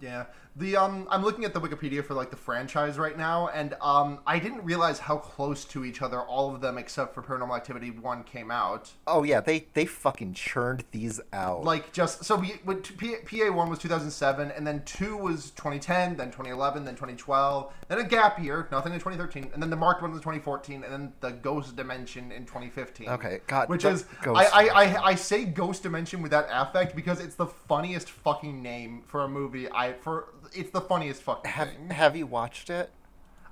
Yeah. 0.00 0.24
The 0.54 0.76
um 0.76 1.06
I'm 1.10 1.22
looking 1.22 1.44
at 1.44 1.54
the 1.54 1.60
Wikipedia 1.60 2.04
for 2.04 2.12
like 2.12 2.30
the 2.30 2.36
franchise 2.36 2.98
right 2.98 3.16
now 3.16 3.48
and 3.48 3.74
um 3.80 4.18
I 4.26 4.38
didn't 4.38 4.62
realize 4.64 4.98
how 4.98 5.16
close 5.16 5.64
to 5.66 5.82
each 5.84 6.02
other 6.02 6.20
all 6.20 6.54
of 6.54 6.60
them 6.60 6.76
except 6.76 7.14
for 7.14 7.22
Paranormal 7.22 7.56
Activity 7.56 7.90
1 7.90 8.24
came 8.24 8.50
out. 8.50 8.90
Oh 9.06 9.22
yeah, 9.22 9.40
they 9.40 9.66
they 9.72 9.86
fucking 9.86 10.34
churned 10.34 10.84
these 10.90 11.20
out. 11.32 11.64
Like 11.64 11.90
just 11.92 12.24
so 12.24 12.36
we 12.36 12.48
when 12.64 12.82
P- 12.82 13.16
PA1 13.24 13.68
was 13.70 13.78
2007 13.78 14.50
and 14.50 14.66
then 14.66 14.82
2 14.84 15.16
was 15.16 15.50
2010, 15.52 16.16
then 16.16 16.26
2011, 16.28 16.84
then 16.84 16.94
2012, 16.94 17.72
then 17.88 17.98
a 17.98 18.04
gap 18.04 18.38
year, 18.42 18.68
nothing 18.70 18.92
in 18.92 18.98
2013, 18.98 19.50
and 19.54 19.62
then 19.62 19.70
the 19.70 19.76
Marked 19.76 20.02
one 20.02 20.10
was 20.10 20.20
2014 20.20 20.84
and 20.84 20.92
then 20.92 21.12
the 21.20 21.30
Ghost 21.30 21.76
Dimension 21.76 22.30
in 22.30 22.44
2015. 22.44 23.08
Okay, 23.08 23.40
God, 23.46 23.70
Which 23.70 23.86
is 23.86 24.04
Ghost- 24.22 24.52
I, 24.54 24.68
I 24.68 24.84
I 24.84 25.04
I 25.10 25.14
say 25.14 25.46
Ghost 25.46 25.82
Dimension 25.82 26.20
with 26.20 26.30
that 26.32 26.46
affect 26.50 26.94
because 26.94 27.20
it's 27.20 27.36
the 27.36 27.46
funniest 27.46 28.10
fucking 28.10 28.60
name 28.62 29.02
for 29.06 29.22
a 29.22 29.28
movie 29.28 29.70
I 29.70 29.94
for 29.94 30.28
it's 30.54 30.70
the 30.70 30.80
funniest 30.80 31.22
fucking 31.22 31.50
have 31.50 31.70
thing. 31.70 31.90
have 31.90 32.16
you 32.16 32.26
watched 32.26 32.70
it? 32.70 32.90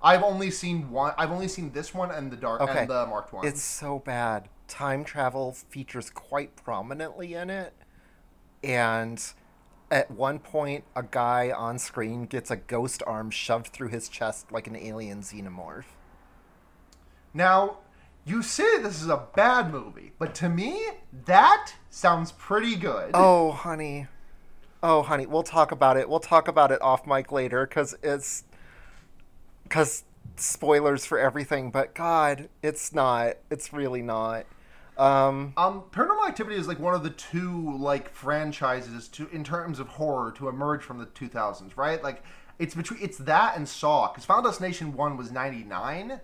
I've 0.03 0.23
only 0.23 0.51
seen 0.51 0.91
one. 0.91 1.13
I've 1.19 1.31
only 1.31 1.49
seen 1.49 1.73
this 1.73 1.93
one 1.95 2.11
and 2.11 2.31
the 2.31 2.37
dark 2.37 2.61
Okay. 2.63 2.81
and 2.81 2.91
the 2.91 3.07
marked 3.07 3.33
one. 3.33 3.47
It's 3.47 3.63
so 3.63 3.99
bad. 3.99 4.49
Time 4.67 5.05
travel 5.05 5.53
features 5.53 6.09
quite 6.11 6.57
prominently 6.57 7.35
in 7.35 7.51
it. 7.51 7.75
And 8.65 9.23
at 9.91 10.11
one 10.11 10.39
point, 10.39 10.85
a 10.97 11.03
guy 11.03 11.51
on 11.51 11.79
screen 11.79 12.25
gets 12.25 12.51
a 12.51 12.57
ghost 12.57 13.03
arm 13.07 13.31
shoved 13.31 13.69
through 13.69 13.89
his 13.89 14.09
chest 14.09 14.51
like 14.53 14.67
an 14.67 14.77
alien 14.77 15.21
xenomorph. 15.23 15.85
now, 17.35 17.79
you 18.25 18.43
say 18.43 18.79
this 18.83 19.01
is 19.03 19.09
a 19.09 19.27
bad 19.35 19.73
movie, 19.73 20.13
but 20.19 20.35
to 20.37 20.49
me, 20.49 20.87
that 21.25 21.73
sounds 21.89 22.33
pretty 22.33 22.77
good. 22.77 23.11
Oh, 23.15 23.51
honey. 23.51 24.07
Oh, 24.83 25.03
honey. 25.03 25.27
We'll 25.27 25.43
talk 25.43 25.73
about 25.73 25.97
it. 25.97 26.09
We'll 26.09 26.21
talk 26.21 26.49
about 26.49 26.71
it 26.73 26.81
off 26.83 27.07
mic 27.07 27.33
later 27.33 27.67
because 27.67 27.95
it's. 28.03 28.45
Because 29.65 30.05
spoilers 30.37 31.05
for 31.07 31.19
everything, 31.19 31.71
but 31.71 31.95
God, 31.95 32.49
it's 32.63 32.93
not. 32.93 33.37
It's 33.51 33.73
really 33.73 34.03
not. 34.03 34.47
Um, 34.97 35.55
Um, 35.57 35.85
Paranormal 35.93 36.29
Activity 36.29 36.57
is 36.57 36.69
like 36.69 36.79
one 36.79 36.95
of 36.95 37.03
the 37.03 37.11
two 37.11 37.77
like 37.79 38.13
franchises 38.13 39.09
to 39.09 39.29
in 39.31 39.45
terms 39.45 39.79
of 39.79 39.89
horror 39.89 40.33
to 40.33 40.49
emerge 40.49 40.83
from 40.83 40.99
the 40.99 41.07
2000s, 41.07 41.77
right? 41.77 42.03
Like 42.03 42.23
it's 42.59 42.75
between 42.75 43.01
it's 43.03 43.19
that 43.19 43.57
and 43.57 43.69
Saw 43.69 44.09
because 44.09 44.25
Final 44.25 44.43
Destination 44.43 44.93
One 44.95 45.17
was 45.17 45.31
99. 45.33 46.21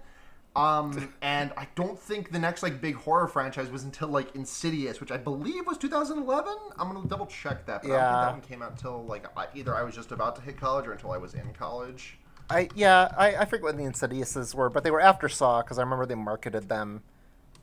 Um, 0.56 1.12
and 1.20 1.52
I 1.58 1.68
don't 1.74 1.98
think 1.98 2.32
the 2.32 2.38
next 2.38 2.62
like 2.62 2.80
big 2.80 2.94
horror 2.94 3.28
franchise 3.28 3.68
was 3.70 3.84
until 3.84 4.08
like 4.08 4.34
Insidious, 4.34 5.00
which 5.00 5.12
I 5.12 5.18
believe 5.18 5.66
was 5.66 5.76
2011. 5.76 6.54
I'm 6.78 6.92
gonna 6.92 7.06
double 7.06 7.26
check 7.26 7.66
that, 7.66 7.82
but 7.82 7.90
I 7.90 7.92
don't 7.92 7.98
Yeah. 8.00 8.08
think 8.10 8.20
that 8.22 8.32
one 8.32 8.40
came 8.40 8.62
out 8.62 8.70
until 8.72 9.04
like 9.04 9.26
I, 9.38 9.48
either 9.54 9.74
I 9.74 9.82
was 9.82 9.94
just 9.94 10.12
about 10.12 10.34
to 10.36 10.42
hit 10.42 10.58
college 10.58 10.86
or 10.86 10.92
until 10.92 11.12
I 11.12 11.18
was 11.18 11.34
in 11.34 11.52
college. 11.52 12.18
I 12.48 12.70
yeah, 12.74 13.12
I, 13.18 13.36
I 13.36 13.44
forget 13.44 13.64
what 13.64 13.76
the 13.76 13.82
Insidiouses 13.82 14.54
were, 14.54 14.70
but 14.70 14.82
they 14.82 14.90
were 14.90 15.00
after 15.00 15.28
Saw 15.28 15.60
because 15.62 15.78
I 15.78 15.82
remember 15.82 16.06
they 16.06 16.14
marketed 16.14 16.68
them 16.70 17.02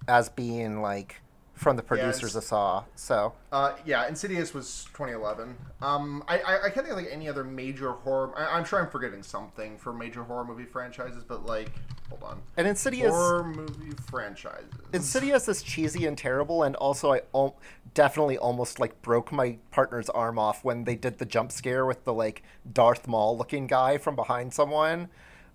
as 0.08 0.30
being 0.30 0.82
like 0.82 1.22
from 1.54 1.76
the 1.78 1.84
producers 1.84 2.36
of 2.36 2.44
Saw. 2.44 2.84
So 2.96 3.34
Uh, 3.52 3.74
yeah, 3.86 4.08
Insidious 4.08 4.54
was 4.54 4.86
2011. 4.94 5.56
Um, 5.82 6.24
I, 6.28 6.40
I, 6.40 6.56
I 6.66 6.70
can't 6.70 6.86
think 6.86 6.90
of 6.90 6.98
like 6.98 7.10
any 7.12 7.30
other 7.30 7.44
major 7.44 7.92
horror. 7.92 8.34
I, 8.36 8.58
I'm 8.58 8.66
sure 8.66 8.80
I'm 8.80 8.90
forgetting 8.90 9.22
something 9.24 9.78
for 9.78 9.94
major 9.94 10.24
horror 10.24 10.46
movie 10.46 10.66
franchises, 10.66 11.24
but 11.24 11.46
like, 11.46 11.72
hold 12.10 12.24
on, 12.24 12.42
and 12.58 12.68
Insidious, 12.68 13.12
horror 13.12 13.44
movie 13.44 13.94
franchises. 14.10 14.66
Insidious 14.94 15.48
is 15.48 15.62
cheesy 15.62 16.06
and 16.08 16.18
terrible, 16.18 16.64
and 16.64 16.76
also 16.78 17.14
I 17.14 17.22
al- 17.36 17.58
definitely 17.94 18.38
almost 18.40 18.80
like 18.80 19.00
broke 19.04 19.32
my 19.32 19.58
partner's 19.70 20.10
arm 20.10 20.40
off 20.40 20.64
when 20.64 20.84
they 20.86 20.96
did 20.96 21.20
the 21.20 21.26
jump 21.26 21.52
scare 21.52 21.86
with 21.86 22.04
the 22.04 22.14
like 22.14 22.42
Darth 22.72 23.08
Maul 23.08 23.38
looking 23.38 23.68
guy 23.68 23.98
from 24.00 24.16
behind 24.16 24.54
someone. 24.54 25.10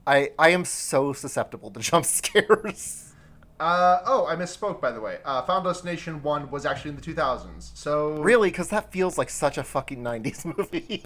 I 0.07 0.31
I 0.39 0.51
am 0.51 0.65
so 0.65 1.13
susceptible 1.13 1.71
to 1.73 1.81
jump 1.81 2.05
scares. 2.05 3.08
Uh, 3.61 4.01
oh, 4.07 4.27
I 4.27 4.37
misspoke 4.37 4.81
by 4.81 4.91
the 4.93 5.01
way. 5.01 5.19
Uh, 5.25 5.43
Final 5.43 5.65
Destination 5.73 6.23
One 6.23 6.51
was 6.51 6.65
actually 6.67 6.91
in 6.91 6.97
the 6.97 7.03
2000s. 7.03 7.71
So 7.75 8.13
really, 8.19 8.51
because 8.51 8.69
that 8.69 8.93
feels 8.93 9.19
like 9.19 9.31
such 9.31 9.59
a 9.59 9.65
fucking 9.65 10.03
'90s 10.03 10.45
movie. 10.59 11.05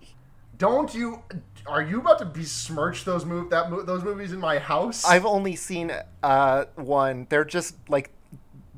don't 0.59 0.95
you? 0.95 1.23
Are 1.67 1.83
you 1.83 2.01
about 2.01 2.19
to 2.19 2.25
besmirch 2.25 3.05
those 3.05 3.25
move 3.25 3.51
that 3.51 3.71
mo- 3.71 3.83
those 3.83 4.03
movies 4.05 4.33
in 4.33 4.41
my 4.41 4.59
house? 4.59 5.05
I've 5.05 5.25
only 5.27 5.57
seen 5.57 5.93
uh, 6.23 6.65
one. 6.77 7.27
They're 7.31 7.45
just 7.45 7.77
like 7.89 8.11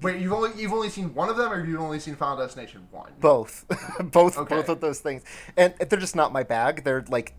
Wait, 0.03 0.21
you've 0.21 0.33
only 0.35 0.51
you've 0.61 0.73
only 0.73 0.91
seen 0.91 1.15
one 1.15 1.31
of 1.31 1.37
them, 1.37 1.51
or 1.51 1.65
you've 1.65 1.81
only 1.81 1.99
seen 1.99 2.15
Final 2.15 2.37
Destination 2.39 2.87
One? 2.91 3.11
both 3.21 3.65
both 4.13 4.37
Okay. 4.37 4.55
both 4.55 4.69
of 4.69 4.81
those 4.81 5.01
things 5.01 5.23
and 5.57 5.73
they're 5.79 5.99
just 6.01 6.17
not 6.17 6.31
my 6.33 6.43
bag 6.43 6.85
they're 6.85 7.05
like 7.09 7.33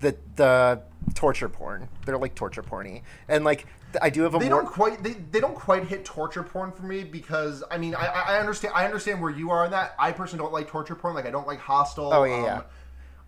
the 0.00 0.14
the 0.36 0.82
torture 1.14 1.48
porn 1.48 1.88
they're 2.06 2.18
like 2.18 2.34
torture 2.34 2.62
porny 2.62 3.02
and 3.28 3.44
like 3.44 3.66
i 4.00 4.08
do 4.08 4.22
have 4.22 4.34
a 4.34 4.38
they 4.38 4.48
more 4.48 4.62
don't 4.62 4.70
quite 4.70 5.02
they, 5.02 5.12
they 5.12 5.40
don't 5.40 5.54
quite 5.54 5.84
hit 5.84 6.04
torture 6.04 6.42
porn 6.42 6.72
for 6.72 6.84
me 6.84 7.04
because 7.04 7.62
I 7.70 7.78
mean 7.78 7.94
I, 7.94 8.06
I 8.06 8.38
understand 8.38 8.74
I 8.74 8.84
understand 8.84 9.20
where 9.20 9.30
you 9.30 9.50
are 9.50 9.64
on 9.64 9.70
that. 9.72 9.94
I 9.98 10.12
personally 10.12 10.42
don't 10.42 10.52
like 10.52 10.68
torture 10.68 10.94
porn. 10.94 11.14
Like 11.14 11.26
I 11.26 11.30
don't 11.30 11.46
like 11.46 11.58
Hostel. 11.58 12.12
Oh, 12.12 12.24
yeah, 12.24 12.42
yeah. 12.42 12.62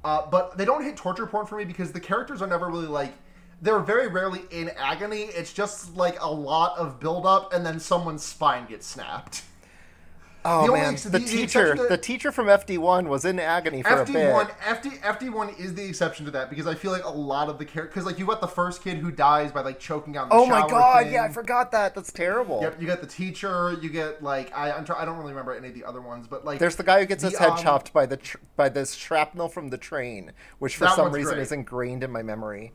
Uh, 0.04 0.26
but 0.30 0.56
they 0.56 0.64
don't 0.64 0.84
hit 0.84 0.96
torture 0.96 1.26
porn 1.26 1.46
for 1.46 1.56
me 1.56 1.64
because 1.64 1.92
the 1.92 2.00
characters 2.00 2.42
are 2.42 2.46
never 2.46 2.68
really 2.68 2.86
like 2.86 3.14
they're 3.62 3.80
very 3.80 4.08
rarely 4.08 4.42
in 4.50 4.70
agony. 4.76 5.22
It's 5.22 5.52
just 5.52 5.96
like 5.96 6.20
a 6.20 6.30
lot 6.30 6.76
of 6.78 7.00
build 7.00 7.26
up 7.26 7.52
and 7.52 7.64
then 7.64 7.80
someone's 7.80 8.22
spine 8.22 8.66
gets 8.66 8.86
snapped. 8.86 9.42
oh 10.48 10.66
the 10.66 10.72
man 10.72 10.92
ex- 10.94 11.02
the, 11.04 11.10
the- 11.10 11.18
the 11.18 11.26
teacher 11.26 11.74
to- 11.74 11.86
the 11.88 11.98
teacher 11.98 12.30
from 12.32 12.46
fd1 12.46 13.08
was 13.08 13.24
in 13.24 13.38
agony 13.38 13.82
for 13.82 14.02
a 14.02 14.06
FD 14.06 14.12
bit 14.12 14.32
one 14.32 14.46
FD 14.46 15.00
FD 15.00 15.32
one 15.32 15.48
is 15.58 15.74
the 15.74 15.84
exception 15.84 16.24
to 16.24 16.30
that 16.30 16.48
because 16.50 16.66
I 16.66 16.74
feel 16.74 16.92
like 16.92 17.04
a 17.04 17.10
lot 17.10 17.48
of 17.48 17.58
the 17.58 17.64
characters 17.64 17.94
because 17.94 18.06
like 18.06 18.18
you 18.18 18.26
got 18.26 18.40
the 18.40 18.46
first 18.48 18.82
kid 18.82 18.98
who 18.98 19.10
dies 19.10 19.52
by 19.52 19.62
like 19.62 19.78
choking 19.80 20.12
down 20.12 20.28
the 20.28 20.34
oh 20.34 20.46
my 20.46 20.66
god 20.68 21.04
thing. 21.04 21.14
yeah 21.14 21.24
i 21.24 21.28
forgot 21.28 21.72
that 21.72 21.94
that's 21.94 22.12
terrible 22.12 22.60
Yep, 22.62 22.80
you 22.80 22.86
got 22.86 23.00
the 23.00 23.06
teacher. 23.06 23.76
You 23.82 23.88
get 23.90 24.22
like 24.22 24.56
I 24.56 24.72
I'm 24.72 24.84
try, 24.84 25.00
I 25.00 25.04
don't 25.04 25.16
really 25.18 25.32
remember 25.32 25.54
any 25.54 25.68
of 25.68 25.74
the 25.74 25.84
other 25.84 26.00
ones, 26.00 26.26
but 26.26 26.44
like 26.44 26.58
there's 26.58 26.76
the 26.76 26.82
guy 26.84 27.00
who 27.00 27.06
gets 27.06 27.22
his 27.22 27.36
head 27.36 27.50
um, 27.50 27.58
chopped 27.62 27.92
by 27.92 28.06
the 28.06 28.16
tr- 28.16 28.38
by 28.56 28.68
this 28.68 28.94
shrapnel 28.94 29.48
from 29.48 29.68
the 29.68 29.78
train, 29.78 30.32
which 30.58 30.76
for 30.76 30.86
some 30.88 31.12
reason 31.12 31.34
great. 31.34 31.42
is 31.42 31.52
ingrained 31.52 32.02
in 32.04 32.10
my 32.10 32.22
memory. 32.22 32.72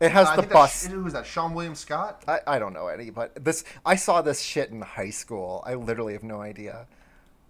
It 0.00 0.10
has 0.10 0.26
I 0.28 0.36
the 0.36 0.42
bus. 0.42 0.86
who 0.86 1.04
was 1.04 1.12
that? 1.12 1.24
Seann 1.24 1.54
William 1.54 1.74
Scott. 1.74 2.24
I, 2.26 2.40
I 2.46 2.58
don't 2.58 2.72
know 2.72 2.88
any, 2.88 3.10
but 3.10 3.44
this 3.44 3.64
I 3.86 3.94
saw 3.96 4.20
this 4.22 4.40
shit 4.40 4.70
in 4.70 4.80
high 4.82 5.10
school. 5.10 5.62
I 5.66 5.74
literally 5.74 6.12
have 6.14 6.24
no 6.24 6.40
idea. 6.40 6.86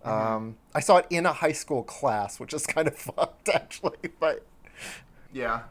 Mm-hmm. 0.05 0.35
Um, 0.37 0.57
I 0.75 0.81
saw 0.81 0.99
it 0.99 1.07
in 1.11 1.27
a 1.27 1.33
high 1.33 1.53
school 1.53 1.83
class, 1.83 2.38
which 2.38 2.53
is 2.53 2.67
kind 2.67 2.88
of 2.88 2.95
fucked 2.99 3.49
actually. 3.49 4.11
But 4.21 4.47
Yeah. 5.33 5.62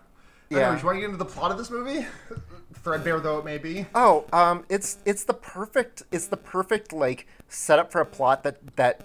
Yeah. 0.49 0.59
Anyways, 0.59 0.81
you 0.81 0.85
want 0.85 0.95
to 0.97 0.99
get 1.01 1.05
into 1.05 1.17
the 1.17 1.25
plot 1.25 1.51
of 1.51 1.57
this 1.57 1.69
movie? 1.71 2.05
Threadbare 2.73 3.19
though 3.19 3.39
it 3.39 3.45
may 3.45 3.57
be. 3.57 3.85
oh, 3.95 4.25
um, 4.33 4.65
it's 4.69 4.97
it's 5.05 5.23
the 5.23 5.33
perfect 5.33 6.03
it's 6.11 6.27
the 6.27 6.37
perfect 6.37 6.91
like 6.91 7.27
setup 7.47 7.91
for 7.91 8.01
a 8.01 8.05
plot 8.05 8.43
that 8.43 8.75
that 8.75 9.01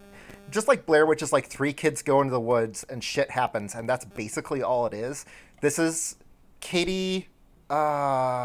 just 0.51 0.67
like 0.67 0.87
Blair 0.87 1.07
Witch 1.07 1.23
is 1.23 1.33
like 1.33 1.47
three 1.47 1.73
kids 1.73 2.03
go 2.03 2.21
into 2.21 2.33
the 2.33 2.41
woods 2.41 2.85
and 2.89 3.05
shit 3.05 3.31
happens, 3.31 3.75
and 3.75 3.89
that's 3.89 4.05
basically 4.05 4.63
all 4.63 4.87
it 4.87 4.95
is. 4.95 5.27
This 5.61 5.79
is 5.79 6.17
Katie. 6.61 7.29
Uh, 7.71 7.75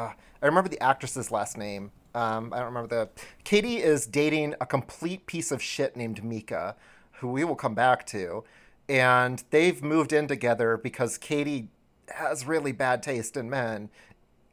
I 0.10 0.16
remember 0.42 0.70
the 0.70 0.82
actress's 0.82 1.32
last 1.32 1.58
name. 1.58 1.92
Um, 2.16 2.54
I 2.54 2.58
don't 2.58 2.68
remember 2.68 2.88
the. 2.88 3.10
Katie 3.44 3.78
is 3.78 4.06
dating 4.06 4.56
a 4.62 4.66
complete 4.66 5.26
piece 5.26 5.52
of 5.52 5.62
shit 5.62 5.96
named 5.96 6.24
Micah, 6.24 6.76
who 7.14 7.30
we 7.30 7.44
will 7.44 7.56
come 7.56 7.74
back 7.74 8.06
to, 8.08 8.44
and 8.88 9.44
they've 9.50 9.82
moved 9.82 10.14
in 10.14 10.28
together 10.28 10.78
because 10.78 11.18
Katie 11.18 11.70
has 12.10 12.46
really 12.46 12.72
bad 12.72 13.02
taste 13.02 13.38
in 13.38 13.50
men. 13.50 13.90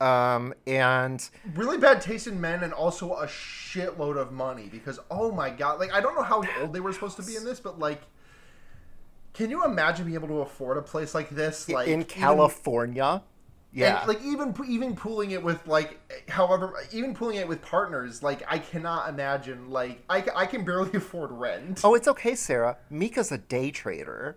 Um, 0.00 0.54
and 0.66 1.28
really 1.54 1.76
bad 1.76 2.00
taste 2.00 2.26
in 2.26 2.40
men 2.40 2.62
and 2.62 2.72
also 2.72 3.12
a 3.16 3.26
shitload 3.26 4.16
of 4.16 4.32
money 4.32 4.66
because 4.72 4.98
oh 5.10 5.30
my 5.30 5.50
god 5.50 5.78
like 5.78 5.92
i 5.92 6.00
don't 6.00 6.14
know 6.14 6.22
how 6.22 6.42
old 6.58 6.72
they 6.72 6.80
were 6.80 6.94
supposed 6.94 7.16
to 7.16 7.22
be 7.22 7.36
in 7.36 7.44
this 7.44 7.60
but 7.60 7.78
like 7.78 8.00
can 9.34 9.50
you 9.50 9.64
imagine 9.64 10.06
being 10.06 10.16
able 10.16 10.28
to 10.28 10.40
afford 10.40 10.78
a 10.78 10.82
place 10.82 11.14
like 11.14 11.30
this 11.30 11.68
like 11.68 11.86
in 11.88 12.04
California, 12.04 13.22
yeah, 13.72 14.00
and, 14.00 14.08
like 14.08 14.22
even 14.24 14.54
even 14.68 14.96
pooling 14.96 15.30
it 15.30 15.42
with 15.42 15.66
like 15.66 15.98
however 16.28 16.74
even 16.92 17.14
pooling 17.14 17.36
it 17.36 17.46
with 17.46 17.62
partners 17.62 18.22
like 18.22 18.42
i 18.48 18.58
cannot 18.58 19.08
imagine 19.08 19.70
like 19.70 20.02
i, 20.10 20.24
I 20.34 20.46
can 20.46 20.64
barely 20.64 20.90
afford 20.94 21.30
rent 21.30 21.80
oh, 21.84 21.94
it's 21.94 22.08
okay, 22.08 22.34
Sarah. 22.34 22.78
Micah's 22.90 23.30
a 23.30 23.38
day 23.38 23.70
trader. 23.70 24.36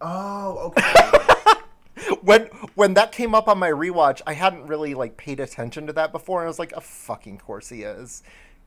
oh 0.00 0.72
okay 0.78 1.50
when 2.22 2.46
when 2.74 2.94
that 2.94 3.12
came 3.12 3.34
up 3.34 3.48
on 3.48 3.58
my 3.58 3.70
rewatch, 3.70 4.20
I 4.26 4.34
hadn't 4.34 4.66
really 4.66 4.94
like 4.94 5.16
paid 5.16 5.40
attention 5.40 5.86
to 5.86 5.92
that 5.94 6.12
before, 6.12 6.40
and 6.40 6.46
I 6.46 6.48
was 6.48 6.58
like, 6.58 6.72
"A 6.72 6.80
fucking 6.80 7.38
course 7.38 7.68
he 7.68 7.82
is." 7.82 8.22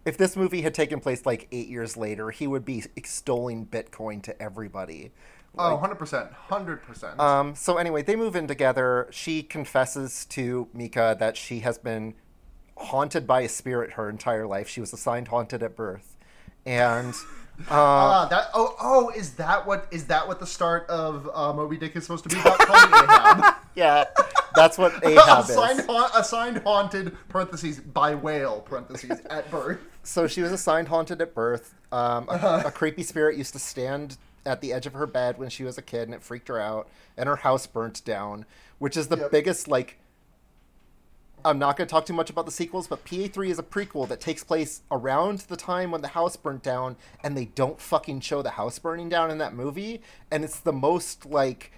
If 0.05 0.17
this 0.17 0.35
movie 0.35 0.61
had 0.61 0.73
taken 0.73 0.99
place 0.99 1.25
like 1.25 1.47
eight 1.51 1.69
years 1.69 1.95
later, 1.95 2.29
he 2.29 2.45
would 2.45 2.65
be 2.65 2.83
extolling 2.95 3.65
Bitcoin 3.65 4.21
to 4.23 4.41
everybody. 4.41 5.11
Oh 5.57 5.77
100% 5.81 6.33
100% 6.49 7.19
Um, 7.19 7.53
so 7.55 7.77
anyway, 7.77 8.01
they 8.01 8.15
move 8.15 8.35
in 8.35 8.47
together. 8.47 9.07
She 9.11 9.43
confesses 9.43 10.25
to 10.25 10.67
Micah 10.73 11.15
that 11.19 11.37
she 11.37 11.59
has 11.59 11.77
been 11.77 12.15
haunted 12.77 13.27
by 13.27 13.41
a 13.41 13.49
spirit 13.49 13.93
her 13.93 14.09
entire 14.09 14.47
life. 14.47 14.67
She 14.67 14.81
was 14.81 14.91
assigned 14.93 15.27
haunted 15.27 15.61
at 15.61 15.75
birth, 15.75 16.17
and 16.65 17.13
Ah, 17.69 18.25
that 18.31 18.49
oh 18.55 18.75
oh 18.81 19.09
is 19.15 19.33
that 19.35 19.67
what 19.67 19.87
is 19.91 20.05
that 20.07 20.27
what 20.27 20.39
the 20.39 20.47
start 20.47 20.89
of 20.89 21.29
uh, 21.35 21.53
Moby 21.53 21.77
Dick 21.77 21.95
is 21.95 22.03
supposed 22.03 22.23
to 22.23 22.29
be 22.29 22.39
about? 22.41 22.59
Ahab. 22.59 23.55
yeah, 23.75 24.05
that's 24.55 24.79
what 24.79 24.91
Ahab 25.05 25.43
assigned, 25.43 25.79
is. 25.81 25.85
ha- 25.85 26.11
assigned 26.15 26.57
haunted 26.63 27.15
parentheses 27.29 27.79
by 27.79 28.15
whale 28.15 28.61
parentheses 28.61 29.19
at 29.29 29.51
birth. 29.51 29.77
So 30.01 30.25
she 30.25 30.41
was 30.41 30.51
assigned 30.51 30.87
haunted 30.87 31.21
at 31.21 31.35
birth. 31.35 31.75
Um, 31.91 32.27
a, 32.27 32.31
Uh-huh. 32.33 32.63
a 32.65 32.71
creepy 32.71 33.03
spirit 33.03 33.37
used 33.37 33.53
to 33.53 33.59
stand 33.59 34.17
at 34.45 34.61
the 34.61 34.73
edge 34.73 34.85
of 34.85 34.93
her 34.93 35.07
bed 35.07 35.37
when 35.37 35.49
she 35.49 35.63
was 35.63 35.77
a 35.77 35.81
kid, 35.81 36.03
and 36.03 36.13
it 36.13 36.23
freaked 36.23 36.47
her 36.47 36.59
out. 36.59 36.87
And 37.17 37.27
her 37.27 37.37
house 37.37 37.67
burnt 37.67 38.03
down, 38.03 38.45
which 38.79 38.97
is 38.97 39.07
the 39.07 39.17
Yep. 39.17 39.31
biggest 39.31 39.67
like. 39.67 39.97
I'm 41.45 41.59
not 41.59 41.75
going 41.75 41.85
to 41.87 41.91
talk 41.91 42.05
too 42.05 42.13
much 42.13 42.29
about 42.29 42.45
the 42.45 42.53
sequels, 42.53 42.87
but 42.87 43.03
PA3 43.03 43.49
is 43.49 43.59
a 43.59 43.63
prequel 43.63 44.07
that 44.07 44.21
takes 44.21 44.45
place 44.45 44.81
around 44.89 45.39
the 45.39 45.57
time 45.57 45.91
when 45.91 46.01
the 46.01 46.07
house 46.09 46.37
burnt 46.37 46.63
down, 46.63 46.95
and 47.21 47.35
they 47.35 47.45
don't 47.45 47.81
fucking 47.81 48.21
show 48.21 48.41
the 48.41 48.51
house 48.51 48.79
burning 48.79 49.09
down 49.09 49.29
in 49.29 49.39
that 49.39 49.53
movie. 49.53 50.01
And 50.31 50.45
it's 50.45 50.59
the 50.59 50.71
most 50.71 51.25
like 51.25 51.73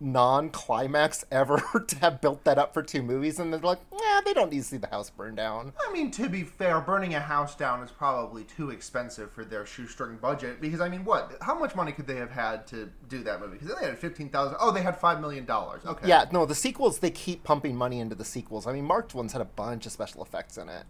non-climax 0.00 1.24
ever 1.30 1.58
to 1.86 1.96
have 1.98 2.20
built 2.20 2.44
that 2.44 2.58
up 2.58 2.72
for 2.74 2.82
two 2.82 3.02
movies, 3.02 3.38
and 3.38 3.52
they're 3.52 3.60
like, 3.60 3.80
yeah, 3.92 4.20
they 4.24 4.32
don't 4.32 4.50
need 4.50 4.58
to 4.58 4.64
see 4.64 4.76
the 4.76 4.86
house 4.88 5.10
burn 5.10 5.34
down. 5.34 5.72
I 5.86 5.92
mean, 5.92 6.10
to 6.12 6.28
be 6.28 6.42
fair, 6.42 6.80
burning 6.80 7.14
a 7.14 7.20
house 7.20 7.54
down 7.54 7.82
is 7.82 7.90
probably 7.90 8.44
too 8.44 8.70
expensive 8.70 9.32
for 9.32 9.44
their 9.44 9.66
shoestring 9.66 10.16
budget. 10.16 10.60
Because 10.60 10.80
I 10.80 10.88
mean, 10.88 11.04
what? 11.04 11.36
How 11.40 11.58
much 11.58 11.74
money 11.74 11.92
could 11.92 12.06
they 12.06 12.16
have 12.16 12.30
had 12.30 12.66
to 12.68 12.90
do 13.08 13.22
that 13.24 13.40
movie? 13.40 13.58
Because 13.58 13.76
they 13.78 13.86
had 13.86 13.98
fifteen 13.98 14.28
thousand. 14.28 14.56
Oh, 14.60 14.70
they 14.70 14.82
had 14.82 14.96
five 14.96 15.20
million 15.20 15.44
dollars. 15.44 15.84
Okay. 15.84 16.08
Yeah, 16.08 16.26
no, 16.32 16.46
the 16.46 16.54
sequels 16.54 16.98
they 16.98 17.10
keep 17.10 17.44
pumping 17.44 17.76
money 17.76 18.00
into 18.00 18.14
the 18.14 18.24
sequels. 18.24 18.66
I 18.66 18.72
mean, 18.72 18.84
marked 18.84 19.14
ones 19.14 19.32
had 19.32 19.42
a 19.42 19.46
bunch 19.46 19.86
of 19.86 19.92
special 19.92 20.22
effects 20.22 20.58
in 20.58 20.68
it, 20.68 20.84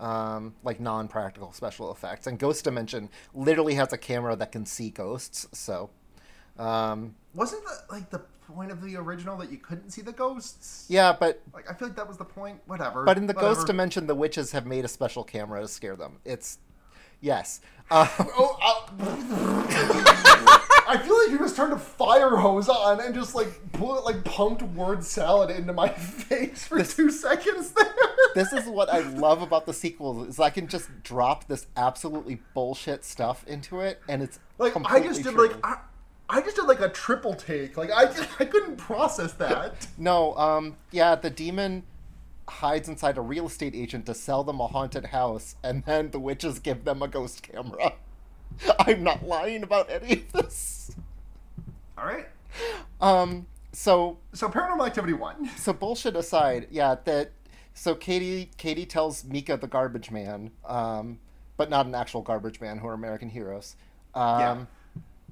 um, 0.00 0.54
like 0.62 0.80
non-practical 0.80 1.52
special 1.52 1.92
effects. 1.92 2.26
And 2.26 2.38
Ghost 2.38 2.64
Dimension 2.64 3.08
literally 3.34 3.74
has 3.74 3.92
a 3.92 3.98
camera 3.98 4.36
that 4.36 4.52
can 4.52 4.66
see 4.66 4.90
ghosts. 4.90 5.46
So, 5.52 5.90
um, 6.58 7.14
Wasn't 7.34 7.62
the 7.64 7.94
like 7.94 8.10
the 8.10 8.22
point 8.52 8.70
of 8.70 8.82
the 8.82 8.96
original 8.96 9.36
that 9.38 9.50
you 9.50 9.58
couldn't 9.58 9.90
see 9.90 10.02
the 10.02 10.12
ghosts? 10.12 10.86
yeah, 10.88 11.14
but 11.18 11.40
Like 11.54 11.68
I 11.70 11.74
feel 11.74 11.88
like 11.88 11.96
that 11.96 12.08
was 12.08 12.16
the 12.18 12.24
point. 12.24 12.60
Whatever. 12.66 13.04
but 13.04 13.16
in 13.18 13.26
the 13.26 13.32
Whatever. 13.32 13.54
Ghost 13.54 13.66
Dimension, 13.66 14.06
the 14.06 14.14
witches 14.14 14.52
have 14.52 14.66
made 14.66 14.84
a 14.84 14.88
special 14.88 15.24
camera 15.24 15.60
to 15.60 15.68
scare 15.68 15.96
them. 15.96 16.18
It's 16.24 16.58
yes. 17.20 17.60
Uh, 17.90 18.06
Oh, 18.18 18.56
I 20.88 20.98
feel 21.04 21.18
like 21.18 21.28
you 21.30 21.38
just 21.38 21.56
turned 21.56 21.72
a 21.72 21.78
fire 21.78 22.36
hose 22.36 22.68
on 22.68 23.00
and 23.00 23.14
just 23.14 23.34
like 23.34 23.48
put 23.72 24.04
like 24.04 24.24
pumped 24.24 24.62
word 24.62 25.04
salad 25.04 25.50
into 25.50 25.72
my 25.72 25.88
face 25.90 26.64
for 26.64 26.82
two 26.82 27.10
seconds 27.10 27.70
there. 27.72 27.86
this 28.34 28.52
is 28.52 28.66
what 28.66 28.88
I 28.88 29.00
love 29.00 29.42
about 29.42 29.66
the 29.66 29.72
sequels 29.74 30.26
is 30.28 30.40
I 30.40 30.50
can 30.50 30.68
just 30.68 30.88
drop 31.02 31.46
this 31.48 31.66
absolutely 31.76 32.40
bullshit 32.54 33.04
stuff 33.04 33.44
into 33.46 33.80
it, 33.80 34.00
and 34.08 34.22
it's 34.22 34.38
like 34.58 34.74
I 34.90 35.00
just 35.00 35.22
did 35.22 35.34
true. 35.34 35.48
like 35.48 35.56
I, 35.64 35.78
I 36.34 36.40
just 36.40 36.56
did 36.56 36.64
like 36.64 36.80
a 36.80 36.88
triple 36.88 37.34
take. 37.34 37.76
Like 37.76 37.90
I 37.90 38.04
I 38.40 38.44
couldn't 38.46 38.76
process 38.76 39.34
that. 39.34 39.86
No, 39.98 40.34
um, 40.36 40.76
yeah, 40.90 41.14
the 41.14 41.28
demon 41.30 41.82
hides 42.48 42.88
inside 42.88 43.18
a 43.18 43.20
real 43.20 43.46
estate 43.46 43.74
agent 43.74 44.06
to 44.06 44.14
sell 44.14 44.42
them 44.42 44.58
a 44.58 44.66
haunted 44.66 45.06
house, 45.06 45.56
and 45.62 45.84
then 45.84 46.10
the 46.10 46.18
witches 46.18 46.58
give 46.58 46.84
them 46.84 47.02
a 47.02 47.08
ghost 47.08 47.42
camera. 47.42 47.92
I'm 48.80 49.02
not 49.04 49.24
lying 49.26 49.62
about 49.62 49.90
any 49.90 50.12
of 50.14 50.32
this. 50.32 50.90
All 51.98 52.04
right. 52.06 52.28
Um, 53.00 53.46
so 53.72 54.18
So 54.32 54.48
Paranormal 54.48 54.86
Activity 54.86 55.12
one. 55.12 55.50
so 55.56 55.72
bullshit 55.72 56.16
aside, 56.16 56.66
yeah, 56.70 56.96
that 57.04 57.32
so 57.74 57.94
Katie 57.94 58.50
Katie 58.56 58.86
tells 58.86 59.24
Micah 59.24 59.56
the 59.58 59.66
garbage 59.66 60.10
man, 60.10 60.50
um, 60.66 61.18
but 61.58 61.68
not 61.70 61.84
an 61.86 61.94
actual 61.94 62.22
garbage 62.22 62.60
man 62.60 62.78
who 62.78 62.86
are 62.88 62.94
American 62.94 63.28
heroes. 63.28 63.76
Um, 64.14 64.40
Yeah. 64.40 64.64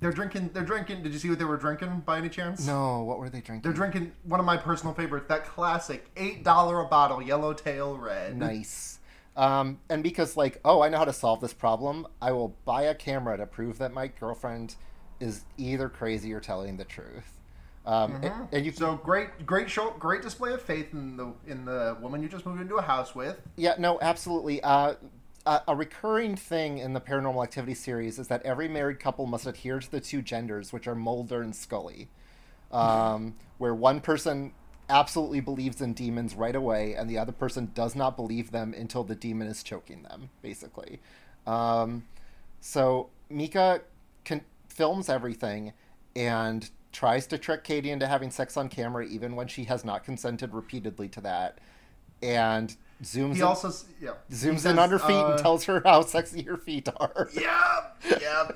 They're 0.01 0.13
drinking. 0.13 0.51
They're 0.53 0.65
drinking. 0.65 1.03
Did 1.03 1.13
you 1.13 1.19
see 1.19 1.29
what 1.29 1.39
they 1.39 1.45
were 1.45 1.59
drinking 1.59 2.03
by 2.07 2.19
any 2.19 2.31
chance? 2.31 2.67
No, 2.67 3.03
what 3.03 3.19
were 3.19 3.29
they 3.29 3.41
drinking? 3.41 3.63
They're 3.63 3.73
drinking 3.73 4.13
one 4.25 4.41
of 4.41 4.47
my 4.47 4.57
personal 4.57 4.95
favorites, 4.95 5.27
that 5.29 5.45
classic 5.47 6.11
eight 6.17 6.43
dollar 6.43 6.81
a 6.81 6.87
bottle 6.87 7.21
Yellowtail 7.21 7.99
Red. 7.99 8.37
Nice. 8.37 8.99
Um, 9.37 9.79
and 9.89 10.03
because 10.03 10.37
like, 10.37 10.61
oh, 10.65 10.81
I 10.83 10.89
know 10.89 10.99
how 10.99 11.05
to 11.05 11.13
solve 11.13 11.41
this 11.41 11.53
problem, 11.53 12.07
I 12.21 12.33
will 12.33 12.57
buy 12.65 12.83
a 12.83 12.95
camera 12.95 13.37
to 13.37 13.47
prove 13.47 13.79
that 13.79 13.93
my 13.93 14.09
girlfriend 14.09 14.75
is 15.21 15.45
either 15.57 15.89
crazy 15.89 16.33
or 16.33 16.41
telling 16.41 16.77
the 16.77 16.85
truth. 16.85 17.37
Um, 17.87 18.17
and, 18.23 18.49
and 18.53 18.67
you 18.67 18.73
So 18.73 18.97
great, 18.97 19.47
great 19.47 19.71
show, 19.71 19.91
great 19.99 20.23
display 20.23 20.53
of 20.53 20.61
faith 20.61 20.93
in 20.93 21.17
the 21.17 21.33
in 21.47 21.65
the 21.65 21.97
woman 22.01 22.23
you 22.23 22.29
just 22.29 22.45
moved 22.45 22.61
into 22.61 22.77
a 22.77 22.83
house 22.83 23.15
with. 23.15 23.41
Yeah, 23.57 23.75
no, 23.79 23.99
absolutely. 24.03 24.63
Uh, 24.63 24.95
a, 25.47 25.75
recurring 25.75 26.37
thing 26.37 26.79
in 26.79 26.93
the 26.93 27.01
Paranormal 27.01 27.43
Activity 27.43 27.75
series 27.75 28.19
is 28.19 28.29
that 28.29 28.43
every 28.43 28.69
married 28.69 29.01
couple 29.01 29.27
must 29.27 29.47
adhere 29.47 29.81
to 29.81 29.91
the 29.91 30.01
two 30.01 30.23
genders, 30.23 30.73
which 30.73 30.87
are 30.87 30.95
Mulder 30.95 31.43
and 31.43 31.55
Scully, 31.55 32.09
um, 32.73 33.35
where 33.59 33.75
one 33.75 34.01
person 34.01 34.53
absolutely 34.89 35.41
believes 35.41 35.81
in 35.81 35.95
demons 35.95 36.35
right 36.35 36.55
away, 36.55 36.95
and 36.95 37.09
the 37.09 37.17
other 37.17 37.33
person 37.33 37.71
does 37.75 37.95
not 37.95 38.17
believe 38.17 38.51
them 38.51 38.75
until 38.77 39.05
the 39.05 39.15
demon 39.15 39.49
is 39.49 39.63
choking 39.63 40.03
them, 40.03 40.31
basically. 40.43 41.01
Um, 41.47 42.05
so 42.61 43.09
Micah 43.31 43.81
can, 44.25 44.43
films 44.69 45.09
everything 45.09 45.73
and 46.15 46.69
tries 46.93 47.27
to 47.29 47.39
trick 47.39 47.65
Katie 47.65 47.91
into 47.91 48.07
having 48.07 48.31
sex 48.31 48.57
on 48.57 48.69
camera, 48.69 49.07
even 49.07 49.37
when 49.37 49.49
she 49.49 49.65
has 49.65 49.85
not 49.85 50.05
consented 50.05 50.53
repeatedly 50.53 51.09
to 51.09 51.21
that, 51.23 51.59
and 52.23 52.77
zooms 53.03 53.35
He 53.35 53.41
in, 53.41 53.47
also, 53.47 53.73
yeah, 54.01 54.11
zooms 54.31 54.61
says, 54.61 54.67
in 54.67 54.79
on 54.79 54.91
her 54.91 54.99
feet 54.99 55.13
uh, 55.15 55.31
and 55.33 55.39
tells 55.39 55.65
her 55.65 55.81
how 55.85 56.03
sexy 56.03 56.43
her 56.43 56.57
feet 56.57 56.89
are. 56.99 57.29
Yeah, 57.35 57.81
yeah. 58.21 58.51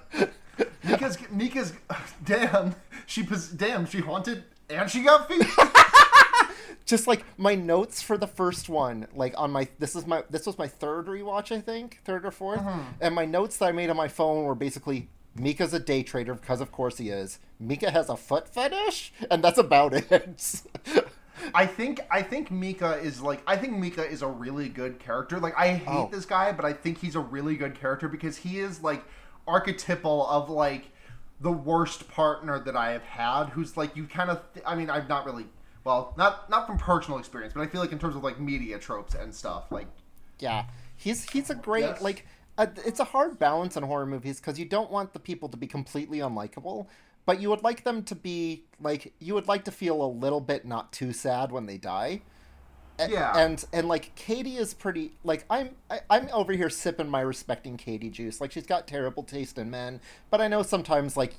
Micah's 0.84 1.18
Micah's 1.30 1.72
damn. 2.24 2.74
She 3.06 3.26
damn. 3.56 3.86
She 3.86 3.98
haunted 4.00 4.44
and 4.70 4.88
she 4.90 5.02
got 5.02 5.28
feet. 5.28 5.46
Just 6.86 7.06
like 7.06 7.24
my 7.38 7.54
notes 7.54 8.02
for 8.02 8.18
the 8.18 8.26
first 8.26 8.68
one, 8.68 9.06
like 9.14 9.34
on 9.38 9.50
my 9.50 9.66
this 9.78 9.96
is 9.96 10.06
my 10.06 10.22
this 10.28 10.44
was 10.46 10.58
my 10.58 10.68
third 10.68 11.06
rewatch, 11.06 11.50
I 11.50 11.60
think, 11.60 12.00
third 12.04 12.24
or 12.26 12.30
4th 12.30 12.58
Mm-hmm. 12.64 12.80
and 13.00 13.14
my 13.14 13.24
notes 13.24 13.56
that 13.56 13.66
I 13.66 13.72
made 13.72 13.88
on 13.90 13.96
my 13.96 14.08
phone 14.08 14.44
were 14.44 14.54
basically 14.54 15.08
Micah's 15.34 15.72
a 15.74 15.80
day 15.80 16.02
trader 16.02 16.34
because 16.34 16.60
of 16.60 16.70
course 16.70 16.98
he 16.98 17.08
is. 17.08 17.38
Micah 17.58 17.90
has 17.90 18.08
a 18.10 18.16
foot 18.16 18.48
fetish, 18.48 19.12
and 19.30 19.42
that's 19.42 19.58
about 19.58 19.94
it. 19.94 20.62
I 21.54 21.66
think 21.66 22.00
I 22.10 22.22
think 22.22 22.50
Micah 22.50 22.98
is 22.98 23.20
like 23.20 23.42
I 23.46 23.56
think 23.56 23.76
Micah 23.78 24.08
is 24.08 24.22
a 24.22 24.28
really 24.28 24.68
good 24.68 24.98
character. 24.98 25.38
Like 25.40 25.54
I 25.58 25.68
hate 25.74 25.86
Oh. 25.88 26.08
this 26.10 26.24
guy, 26.24 26.52
but 26.52 26.64
I 26.64 26.72
think 26.72 26.98
he's 26.98 27.14
a 27.16 27.20
really 27.20 27.56
good 27.56 27.74
character 27.74 28.08
because 28.08 28.36
he 28.38 28.58
is 28.60 28.82
like 28.82 29.02
archetypal 29.46 30.26
of 30.28 30.48
like 30.50 30.90
the 31.40 31.52
worst 31.52 32.08
partner 32.08 32.58
that 32.60 32.76
I 32.76 32.92
have 32.92 33.02
had. 33.02 33.46
Who's 33.50 33.76
like 33.76 33.96
you 33.96 34.06
kind 34.06 34.30
of 34.30 34.40
I 34.64 34.74
mean 34.74 34.88
I've 34.90 35.08
not 35.08 35.26
really 35.26 35.46
well 35.84 36.14
not 36.16 36.48
not 36.48 36.66
from 36.66 36.78
personal 36.78 37.18
experience, 37.18 37.52
but 37.54 37.60
I 37.62 37.66
feel 37.66 37.80
like 37.80 37.92
in 37.92 37.98
terms 37.98 38.16
of 38.16 38.22
like 38.24 38.40
media 38.40 38.78
tropes 38.78 39.14
and 39.14 39.34
stuff 39.34 39.70
like 39.70 39.86
yeah, 40.38 40.64
he's 40.96 41.28
he's 41.30 41.50
a 41.50 41.54
great 41.54 41.82
Yes. 41.82 42.02
like. 42.02 42.26
Uh, 42.56 42.66
it's 42.86 43.00
a 43.00 43.04
hard 43.04 43.36
balance 43.36 43.76
in 43.76 43.82
horror 43.82 44.06
movies 44.06 44.38
because 44.38 44.60
you 44.60 44.64
don't 44.64 44.88
want 44.88 45.12
the 45.12 45.18
people 45.18 45.48
to 45.48 45.56
be 45.56 45.66
completely 45.66 46.18
unlikable, 46.18 46.86
but 47.26 47.40
you 47.40 47.50
would 47.50 47.62
like 47.62 47.84
them 47.84 48.02
to 48.04 48.14
be 48.14 48.64
like 48.80 49.12
you 49.18 49.34
would 49.34 49.48
like 49.48 49.64
to 49.64 49.70
feel 49.70 50.02
a 50.02 50.06
little 50.08 50.40
bit 50.40 50.64
not 50.64 50.92
too 50.92 51.12
sad 51.12 51.52
when 51.52 51.66
they 51.66 51.78
die. 51.78 52.22
A- 52.98 53.08
Yeah. 53.10 53.36
and 53.36 53.64
and 53.72 53.88
like 53.88 54.14
Katie 54.14 54.56
is 54.56 54.72
pretty 54.74 55.12
like 55.24 55.44
I'm 55.50 55.70
I, 55.90 56.00
I'm 56.10 56.28
over 56.32 56.52
here 56.52 56.70
sipping 56.70 57.08
my 57.08 57.20
respecting 57.22 57.76
Katie 57.76 58.10
juice. 58.10 58.40
Like 58.40 58.52
she's 58.52 58.66
got 58.66 58.86
terrible 58.86 59.22
taste 59.24 59.58
in 59.58 59.70
men, 59.70 60.00
but 60.30 60.40
I 60.40 60.48
know 60.48 60.62
sometimes 60.62 61.16
like 61.16 61.34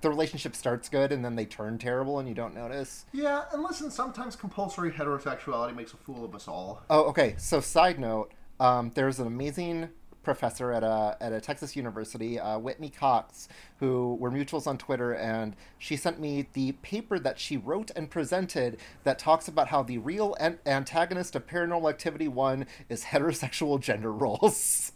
the 0.00 0.08
relationship 0.08 0.54
starts 0.56 0.88
good 0.88 1.12
and 1.12 1.24
then 1.24 1.34
they 1.36 1.44
turn 1.44 1.76
terrible 1.76 2.18
and 2.18 2.26
you 2.28 2.34
don't 2.34 2.54
notice. 2.54 3.04
Yeah, 3.12 3.42
and 3.52 3.62
listen, 3.62 3.90
sometimes 3.90 4.36
compulsory 4.36 4.90
heterosexuality 4.90 5.74
makes 5.76 5.92
a 5.92 5.96
fool 5.98 6.24
of 6.24 6.34
us 6.34 6.48
all. 6.48 6.82
Oh, 6.88 7.02
okay. 7.10 7.34
So 7.36 7.60
side 7.60 7.98
note, 7.98 8.32
um, 8.58 8.90
there's 8.94 9.18
an 9.20 9.26
amazing 9.26 9.90
professor 10.22 10.72
at 10.72 10.82
a 10.82 11.16
at 11.20 11.32
a 11.32 11.40
Texas 11.40 11.76
university, 11.76 12.38
uh, 12.38 12.58
Whitney 12.58 12.90
Cox, 12.90 13.48
who 13.78 14.16
we're 14.20 14.30
mutuals 14.30 14.66
on 14.66 14.78
Twitter, 14.78 15.12
and 15.12 15.56
she 15.78 15.96
sent 15.96 16.20
me 16.20 16.46
the 16.52 16.72
paper 16.72 17.18
that 17.18 17.38
she 17.38 17.56
wrote 17.56 17.90
and 17.96 18.10
presented 18.10 18.78
that 19.04 19.18
talks 19.18 19.48
about 19.48 19.68
how 19.68 19.82
the 19.82 19.98
real 19.98 20.34
an- 20.40 20.58
antagonist 20.66 21.34
of 21.36 21.46
Paranormal 21.46 21.88
Activity 21.88 22.28
One 22.28 22.66
is 22.88 23.04
heterosexual 23.06 23.80
gender 23.80 24.12
roles. 24.12 24.92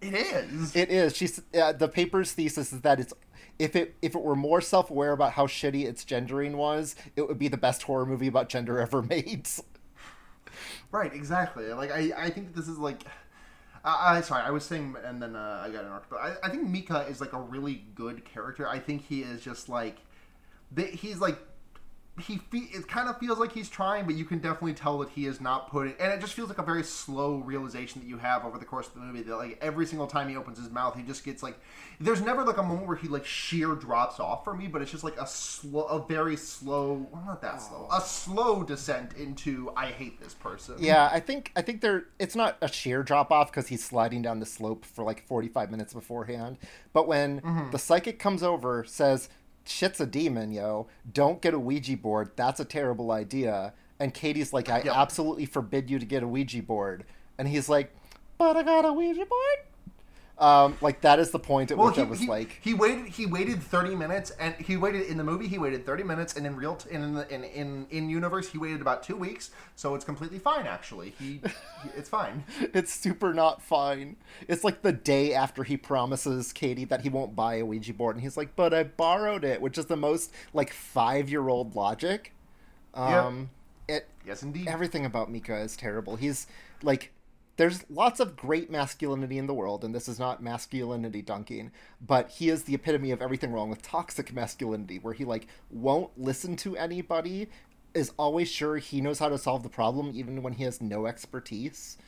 It 0.00 0.14
is. 0.14 0.74
It 0.74 0.90
is. 0.90 1.16
She's 1.16 1.42
uh, 1.54 1.72
the 1.72 1.88
paper's 1.88 2.32
thesis 2.32 2.72
is 2.72 2.80
that 2.80 3.00
it's 3.00 3.12
if 3.58 3.76
it 3.76 3.94
if 4.00 4.14
it 4.14 4.22
were 4.22 4.34
more 4.34 4.60
self 4.60 4.90
aware 4.90 5.12
about 5.12 5.32
how 5.32 5.46
shitty 5.46 5.84
its 5.84 6.04
gendering 6.04 6.56
was, 6.56 6.96
it 7.16 7.28
would 7.28 7.38
be 7.38 7.48
the 7.48 7.58
best 7.58 7.82
horror 7.82 8.06
movie 8.06 8.26
about 8.26 8.48
gender 8.48 8.80
ever 8.80 9.02
made. 9.10 9.46
Right, 10.90 11.12
exactly. 11.12 11.72
Like 11.72 11.90
I, 11.90 12.12
I 12.16 12.30
think 12.30 12.54
this 12.54 12.68
is 12.68 12.78
like, 12.78 13.04
I, 13.84 14.16
I 14.16 14.20
sorry, 14.20 14.42
I 14.42 14.50
was 14.50 14.64
saying, 14.64 14.96
and 15.04 15.22
then 15.22 15.36
uh, 15.36 15.62
I 15.64 15.70
got 15.70 15.84
interrupted. 15.84 16.10
But 16.10 16.20
I, 16.20 16.34
I 16.42 16.50
think 16.50 16.68
Micah 16.68 17.06
is 17.08 17.20
like 17.20 17.32
a 17.32 17.40
really 17.40 17.84
good 17.94 18.24
character. 18.24 18.68
I 18.68 18.78
think 18.78 19.06
he 19.06 19.22
is 19.22 19.40
just 19.40 19.68
like, 19.68 19.98
he's 20.76 21.18
like, 21.18 21.38
he 22.18 22.36
fe- 22.38 22.68
it 22.72 22.86
kind 22.88 23.08
of 23.08 23.18
feels 23.18 23.38
like 23.38 23.52
he's 23.52 23.68
trying, 23.70 24.04
but 24.04 24.14
you 24.14 24.24
can 24.26 24.38
definitely 24.40 24.74
tell 24.74 24.98
that 24.98 25.08
he 25.10 25.26
is 25.26 25.40
not 25.40 25.70
putting. 25.70 25.94
And 25.98 26.12
it 26.12 26.20
just 26.20 26.34
feels 26.34 26.48
like 26.50 26.58
a 26.58 26.62
very 26.62 26.82
slow 26.82 27.36
realization 27.36 28.00
that 28.02 28.06
you 28.08 28.18
have 28.18 28.44
over 28.44 28.58
the 28.58 28.64
course 28.66 28.88
of 28.88 28.94
the 28.94 29.00
movie. 29.00 29.22
That 29.22 29.36
like 29.36 29.58
every 29.62 29.86
single 29.86 30.06
time 30.06 30.28
he 30.28 30.36
opens 30.36 30.58
his 30.58 30.68
mouth, 30.70 30.94
he 30.96 31.02
just 31.02 31.24
gets 31.24 31.42
like, 31.42 31.58
there's 31.98 32.20
never 32.20 32.44
like 32.44 32.58
a 32.58 32.62
moment 32.62 32.86
where 32.88 32.96
he 32.96 33.08
like 33.08 33.24
sheer 33.24 33.74
drops 33.74 34.20
off 34.20 34.44
for 34.44 34.54
me, 34.54 34.66
but 34.66 34.82
it's 34.82 34.90
just 34.90 35.04
like 35.04 35.16
a 35.18 35.26
slow, 35.26 35.84
a 35.84 36.06
very 36.06 36.36
slow, 36.36 37.08
well, 37.10 37.22
not 37.24 37.40
that 37.42 37.62
slow, 37.62 37.88
a 37.90 38.00
slow 38.00 38.62
descent 38.64 39.14
into 39.14 39.72
I 39.76 39.86
hate 39.86 40.20
this 40.20 40.34
person. 40.34 40.76
Yeah, 40.76 41.10
I 41.12 41.20
think 41.20 41.52
I 41.56 41.62
think 41.62 41.80
there 41.82 42.04
it's 42.18 42.34
not 42.34 42.56
a 42.62 42.68
sheer 42.68 43.02
drop 43.02 43.30
off 43.30 43.50
because 43.50 43.68
he's 43.68 43.84
sliding 43.84 44.22
down 44.22 44.40
the 44.40 44.46
slope 44.46 44.84
for 44.84 45.04
like 45.04 45.26
45 45.26 45.70
minutes 45.70 45.92
beforehand. 45.92 46.58
But 46.92 47.06
when 47.06 47.42
Mm-hmm. 47.44 47.70
the 47.70 47.78
psychic 47.78 48.18
comes 48.18 48.42
over, 48.42 48.84
says, 48.84 49.28
"Shit's 49.70 50.00
a 50.00 50.06
demon, 50.06 50.50
yo. 50.50 50.88
Don't 51.10 51.40
get 51.40 51.54
a 51.54 51.58
Ouija 51.58 51.96
board. 51.96 52.32
That's 52.36 52.60
a 52.60 52.64
terrible 52.64 53.12
idea." 53.12 53.72
And 53.98 54.12
Katie's 54.12 54.52
like, 54.52 54.68
"I 54.68 54.80
absolutely 54.80 55.46
forbid 55.46 55.88
you 55.90 55.98
to 55.98 56.06
get 56.06 56.22
a 56.22 56.28
Ouija 56.28 56.62
board." 56.62 57.04
And 57.38 57.48
he's 57.48 57.68
like, 57.68 57.94
"But 58.36 58.56
I 58.56 58.62
got 58.62 58.84
a 58.84 58.92
Ouija 58.92 59.24
board." 59.24 59.58
Um, 60.40 60.78
like 60.80 61.02
that 61.02 61.18
is 61.18 61.30
the 61.32 61.38
point 61.38 61.70
at 61.70 61.76
Well, 61.76 61.88
which 61.88 61.96
he, 61.96 62.02
I 62.02 62.04
was 62.06 62.20
he, 62.20 62.26
like, 62.26 62.58
he 62.62 62.72
waited. 62.72 63.08
He 63.08 63.26
waited 63.26 63.62
thirty 63.62 63.94
minutes, 63.94 64.30
and 64.40 64.54
he 64.54 64.78
waited 64.78 65.02
in 65.02 65.18
the 65.18 65.24
movie. 65.24 65.46
He 65.46 65.58
waited 65.58 65.84
thirty 65.84 66.02
minutes, 66.02 66.34
and 66.34 66.46
in 66.46 66.56
real 66.56 66.76
t- 66.76 66.90
in 66.90 67.12
the 67.12 67.32
in, 67.32 67.44
in 67.44 67.86
in 67.90 68.08
universe, 68.08 68.48
he 68.48 68.56
waited 68.56 68.80
about 68.80 69.02
two 69.02 69.16
weeks. 69.16 69.50
So 69.76 69.94
it's 69.94 70.04
completely 70.04 70.38
fine, 70.38 70.66
actually. 70.66 71.12
He, 71.18 71.42
he 71.82 71.90
it's 71.94 72.08
fine. 72.08 72.44
it's 72.60 72.90
super 72.90 73.34
not 73.34 73.60
fine. 73.60 74.16
It's 74.48 74.64
like 74.64 74.80
the 74.80 74.92
day 74.92 75.34
after 75.34 75.62
he 75.62 75.76
promises 75.76 76.54
Katie 76.54 76.86
that 76.86 77.02
he 77.02 77.10
won't 77.10 77.36
buy 77.36 77.56
a 77.56 77.64
Ouija 77.66 77.92
board, 77.92 78.16
and 78.16 78.22
he's 78.22 78.38
like, 78.38 78.56
"But 78.56 78.72
I 78.72 78.84
borrowed 78.84 79.44
it," 79.44 79.60
which 79.60 79.76
is 79.76 79.86
the 79.86 79.96
most 79.96 80.32
like 80.54 80.72
five 80.72 81.28
year 81.28 81.50
old 81.50 81.76
logic. 81.76 82.32
Um, 82.94 83.50
it 83.88 84.08
Yes, 84.26 84.42
indeed. 84.42 84.68
everything 84.68 85.04
about 85.04 85.30
Micah 85.30 85.58
is 85.58 85.76
terrible. 85.76 86.16
He's 86.16 86.46
like, 86.82 87.12
there's 87.56 87.84
lots 87.90 88.20
of 88.20 88.36
great 88.36 88.70
masculinity 88.70 89.36
in 89.36 89.46
the 89.46 89.54
world, 89.54 89.84
and 89.84 89.94
this 89.94 90.08
is 90.08 90.18
not 90.18 90.42
masculinity 90.42 91.22
dunking, 91.22 91.72
but 92.00 92.30
he 92.30 92.48
is 92.48 92.64
the 92.64 92.74
epitome 92.74 93.10
of 93.10 93.20
everything 93.20 93.52
wrong 93.52 93.68
with 93.68 93.82
toxic 93.82 94.32
masculinity, 94.32 94.98
where 94.98 95.14
he 95.14 95.24
like 95.24 95.46
won't 95.70 96.10
listen 96.18 96.56
to 96.56 96.76
anybody, 96.76 97.48
is 97.92 98.12
always 98.18 98.48
sure 98.48 98.76
he 98.78 99.00
knows 99.00 99.18
how 99.18 99.28
to 99.28 99.36
solve 99.38 99.62
the 99.62 99.68
problem, 99.68 100.12
even 100.14 100.42
when 100.42 100.54
he 100.54 100.64
has 100.64 100.80
no 100.80 101.06
expertise, 101.06 101.98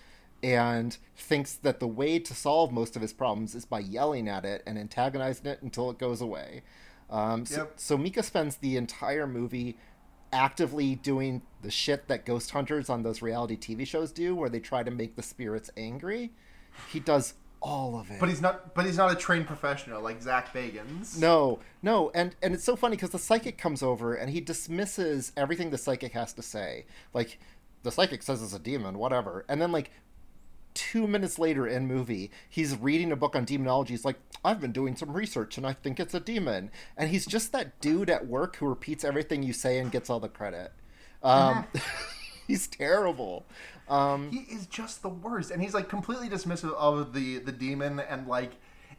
and 0.42 0.96
thinks 1.16 1.55
that 1.55 1.81
the 1.81 1.87
way 1.87 2.18
to 2.18 2.35
solve 2.35 2.72
most 2.72 2.96
of 2.96 3.02
his 3.02 3.12
problems 3.12 3.55
is 3.55 3.64
by 3.64 3.78
yelling 3.81 4.28
at 4.28 4.44
it 4.44 4.62
and 4.66 4.78
antagonizing 4.78 5.46
it 5.46 5.61
until 5.62 5.90
it 5.90 5.98
goes 5.98 6.20
away. 6.20 6.62
Um, 7.11 7.44
so, 7.44 7.57
Yep. 7.59 7.72
so 7.76 7.98
Micah 7.98 8.22
spends 8.22 8.57
the 8.57 8.76
entire 8.76 9.26
movie 9.26 9.76
actively 10.32 10.94
doing 10.96 11.42
the 11.62 11.70
shit 11.70 12.08
that 12.08 12.24
ghost 12.24 12.50
hunters 12.50 12.88
on 12.88 13.02
those 13.02 13.22
reality 13.22 13.56
TV 13.56 13.86
shows 13.86 14.12
do, 14.12 14.34
where 14.34 14.48
they 14.48 14.60
try 14.60 14.82
to 14.82 14.90
make 14.90 15.16
the 15.16 15.22
spirits 15.22 15.70
angry. 15.76 16.32
He 16.90 17.00
does 17.00 17.34
all 17.60 17.98
of 17.98 18.10
it. 18.10 18.18
but 18.18 18.28
he's 18.28 18.40
not. 18.40 18.74
But 18.74 18.86
he's 18.86 18.96
not 18.96 19.12
a 19.12 19.14
trained 19.14 19.46
professional 19.46 20.02
like 20.02 20.20
Zak 20.20 20.52
Bagans. 20.52 21.18
no, 21.18 21.60
no, 21.82 22.10
and 22.14 22.34
and 22.42 22.54
it's 22.54 22.64
so 22.64 22.74
funny 22.76 22.96
because 22.96 23.10
the 23.10 23.18
psychic 23.18 23.56
comes 23.58 23.82
over 23.82 24.14
and 24.14 24.30
he 24.30 24.40
dismisses 24.40 25.32
everything 25.36 25.70
the 25.70 25.78
psychic 25.78 26.12
has 26.12 26.32
to 26.34 26.42
say. 26.42 26.86
Like 27.14 27.38
the 27.84 27.92
psychic 27.92 28.22
says 28.22 28.42
it's 28.42 28.54
a 28.54 28.58
demon, 28.58 28.98
whatever, 28.98 29.44
and 29.48 29.60
then 29.60 29.70
like 29.72 29.90
two 30.74 31.06
minutes 31.06 31.38
later 31.38 31.66
in 31.66 31.87
movie, 31.87 32.30
he's 32.48 32.76
reading 32.76 33.12
a 33.12 33.16
book 33.16 33.37
on 33.37 33.44
demonology. 33.44 33.94
He's 33.94 34.04
like, 34.04 34.18
I've 34.44 34.61
been 34.61 34.72
doing 34.72 34.96
some 34.96 35.12
research 35.12 35.56
and 35.56 35.66
I 35.66 35.72
think 35.72 36.00
it's 36.00 36.14
a 36.14 36.20
demon. 36.20 36.70
And 36.96 37.11
he's 37.11 37.26
just 37.26 37.52
that 37.52 37.80
dude 37.80 38.11
at 38.11 38.26
work 38.26 38.56
who 38.56 38.66
repeats 38.66 39.04
everything 39.04 39.42
you 39.42 39.52
say 39.52 39.78
and 39.78 39.90
gets 39.90 40.11
all 40.11 40.20
the 40.20 40.28
credit. 40.28 40.72
Um, 41.22 41.66
he's 42.46 42.66
terrible. 42.66 43.46
Um, 43.88 44.30
he 44.30 44.54
is 44.54 44.66
just 44.66 45.02
the 45.02 45.08
worst, 45.08 45.50
and 45.50 45.61
he's 45.62 45.74
like 45.74 45.88
completely 45.88 46.28
dismissive 46.28 46.72
of 46.74 47.12
the 47.12 47.38
the 47.38 47.52
demon, 47.52 48.00
and 48.00 48.26
like. 48.26 48.52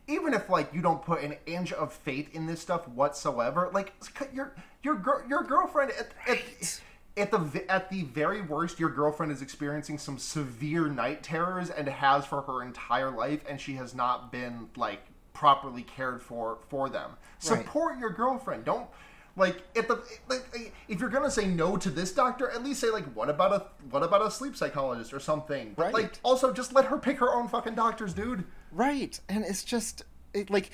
Even 0.05 0.33
if 0.33 0.49
like 0.49 0.73
you 0.73 0.81
don't 0.81 1.01
put 1.01 1.23
an 1.23 1.37
inch 1.45 1.71
of 1.71 1.93
faith 1.93 2.35
in 2.35 2.45
this 2.45 2.59
stuff 2.59 2.85
whatsoever, 2.89 3.69
like 3.71 3.93
your 4.33 4.53
your 4.83 4.95
girl 4.95 5.23
your 5.29 5.43
girlfriend 5.43 5.91
at, 5.91 6.11
at, 6.27 6.81
at 7.15 7.31
the 7.31 7.65
at 7.69 7.89
the 7.89 8.03
very 8.03 8.41
worst, 8.41 8.79
your 8.79 8.89
girlfriend 8.89 9.31
is 9.31 9.41
experiencing 9.41 9.97
some 9.97 10.17
severe 10.17 10.87
night 10.87 11.23
terrors 11.23 11.69
and 11.69 11.87
has 11.87 12.25
for 12.25 12.41
her 12.41 12.63
entire 12.63 13.11
life, 13.11 13.41
and 13.47 13.59
she 13.59 13.73
has 13.73 13.93
not 13.93 14.31
been 14.31 14.69
like 14.75 15.01
properly 15.33 15.83
cared 15.83 16.21
for 16.21 16.57
for 16.69 16.89
them. 16.89 17.11
Right. 17.11 17.59
Support 17.59 17.99
your 17.99 18.09
girlfriend. 18.09 18.65
Don't 18.65 18.87
like 19.35 19.61
if 19.75 19.87
the 19.87 20.01
like 20.27 20.73
if 20.87 20.99
you're 20.99 21.09
gonna 21.09 21.29
say 21.29 21.45
no 21.47 21.77
to 21.77 21.89
this 21.89 22.11
doctor, 22.13 22.49
at 22.49 22.63
least 22.63 22.79
say 22.79 22.89
like 22.89 23.05
what 23.13 23.29
about 23.29 23.53
a 23.53 23.65
what 23.89 24.03
about 24.03 24.25
a 24.25 24.31
sleep 24.31 24.55
psychologist 24.55 25.13
or 25.13 25.19
something. 25.19 25.73
But, 25.75 25.83
Right. 25.83 25.93
Like 25.93 26.19
also 26.23 26.51
just 26.51 26.73
let 26.73 26.85
her 26.85 26.97
pick 26.97 27.19
her 27.19 27.33
own 27.33 27.47
fucking 27.47 27.75
doctors, 27.75 28.13
dude. 28.13 28.43
Right, 28.71 29.19
and 29.29 29.43
it's 29.45 29.63
just 29.63 30.03
it, 30.33 30.49
like 30.49 30.71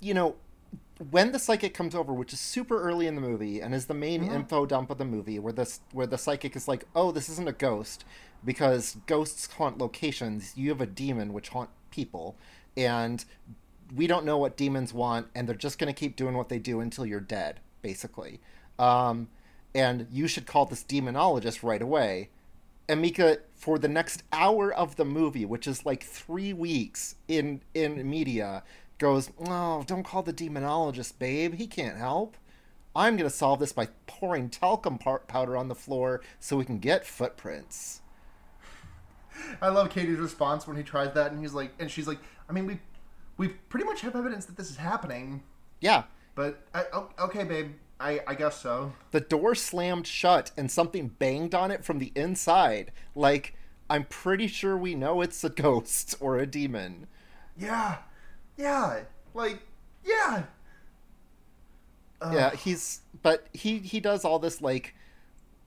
you 0.00 0.14
know 0.14 0.36
when 1.10 1.32
the 1.32 1.38
psychic 1.38 1.74
comes 1.74 1.94
over, 1.94 2.12
which 2.12 2.32
is 2.32 2.40
super 2.40 2.80
early 2.82 3.06
in 3.06 3.14
the 3.14 3.20
movie 3.20 3.60
and 3.60 3.74
is 3.74 3.86
the 3.86 3.94
main 3.94 4.22
info 4.24 4.66
dump 4.66 4.90
of 4.90 4.98
the 4.98 5.04
movie, 5.04 5.38
where 5.38 5.52
this 5.52 5.80
where 5.92 6.06
the 6.06 6.18
psychic 6.18 6.54
is 6.54 6.68
like, 6.68 6.84
"Oh, 6.94 7.10
this 7.10 7.28
isn't 7.28 7.48
a 7.48 7.52
ghost 7.52 8.04
because 8.44 8.98
ghosts 9.06 9.46
haunt 9.54 9.78
locations. 9.78 10.56
You 10.56 10.68
have 10.70 10.80
a 10.80 10.86
demon 10.86 11.32
which 11.32 11.48
haunt 11.48 11.70
people, 11.90 12.36
and 12.76 13.24
we 13.94 14.06
don't 14.06 14.24
know 14.24 14.38
what 14.38 14.56
demons 14.56 14.92
want, 14.92 15.28
and 15.34 15.48
they're 15.48 15.56
just 15.56 15.78
going 15.78 15.92
to 15.92 15.98
keep 15.98 16.16
doing 16.16 16.36
what 16.36 16.48
they 16.48 16.58
do 16.58 16.80
until 16.80 17.04
you're 17.04 17.20
dead, 17.20 17.60
basically. 17.82 18.40
Um, 18.78 19.28
and 19.74 20.06
you 20.10 20.28
should 20.28 20.46
call 20.46 20.66
this 20.66 20.84
demonologist 20.84 21.62
right 21.62 21.82
away." 21.82 22.30
And 22.88 23.00
Micah, 23.00 23.38
for 23.54 23.78
the 23.78 23.88
next 23.88 24.22
hour 24.32 24.72
of 24.72 24.96
the 24.96 25.04
movie, 25.04 25.46
which 25.46 25.66
is 25.66 25.86
like 25.86 26.02
three 26.02 26.52
weeks 26.52 27.14
in 27.28 27.62
in 27.74 28.08
media, 28.08 28.62
goes, 29.02 29.30
"Oh, 29.46 29.84
don't 29.86 30.04
call 30.04 30.22
the 30.22 30.32
demonologist, 30.32 31.18
babe. 31.18 31.54
He 31.54 31.66
can't 31.66 31.98
help. 31.98 32.36
I'm 32.96 33.16
gonna 33.16 33.30
solve 33.30 33.60
this 33.60 33.72
by 33.72 33.88
pouring 34.06 34.48
talcum 34.50 34.98
powder 34.98 35.56
on 35.56 35.68
the 35.68 35.74
floor 35.74 36.22
so 36.40 36.56
we 36.56 36.64
can 36.64 36.78
get 36.78 37.04
footprints." 37.06 38.00
I 39.60 39.68
love 39.68 39.90
Katie's 39.90 40.18
response 40.18 40.66
when 40.66 40.76
he 40.76 40.82
tries 40.82 41.12
that, 41.14 41.32
and 41.32 41.40
he's 41.40 41.54
like, 41.54 41.72
and 41.78 41.90
she's 41.90 42.06
like, 42.06 42.18
I 42.48 42.52
mean, 42.52 42.66
we 42.66 42.78
we 43.38 43.48
pretty 43.48 43.86
much 43.86 44.02
have 44.02 44.14
evidence 44.14 44.44
that 44.46 44.56
this 44.56 44.70
is 44.70 44.76
happening, 44.76 45.42
Yeah, 45.80 46.04
but 46.34 46.66
I, 46.74 46.84
oh, 46.92 47.08
okay, 47.18 47.44
babe, 47.44 47.72
I 47.98 48.20
I 48.26 48.34
guess 48.34 48.60
so. 48.60 48.92
the 49.10 49.20
door 49.20 49.54
slammed 49.54 50.06
shut 50.06 50.50
and 50.56 50.70
something 50.70 51.08
banged 51.08 51.54
on 51.54 51.70
it 51.70 51.84
from 51.84 51.98
the 51.98 52.12
inside. 52.14 52.92
Like, 53.14 53.54
I'm 53.90 54.04
pretty 54.04 54.46
sure 54.46 54.76
we 54.76 54.94
know 54.94 55.20
it's 55.22 55.42
a 55.44 55.50
ghost 55.50 56.14
or 56.20 56.38
a 56.38 56.46
demon. 56.46 57.06
Yeah, 57.56 57.98
yeah, 58.62 59.00
like 59.34 59.58
yeah. 60.04 60.44
Ugh. 62.20 62.34
Yeah, 62.34 62.54
he's 62.54 63.00
but 63.22 63.46
he 63.52 63.78
he 63.78 63.98
does 63.98 64.24
all 64.24 64.38
this 64.38 64.62
like 64.62 64.94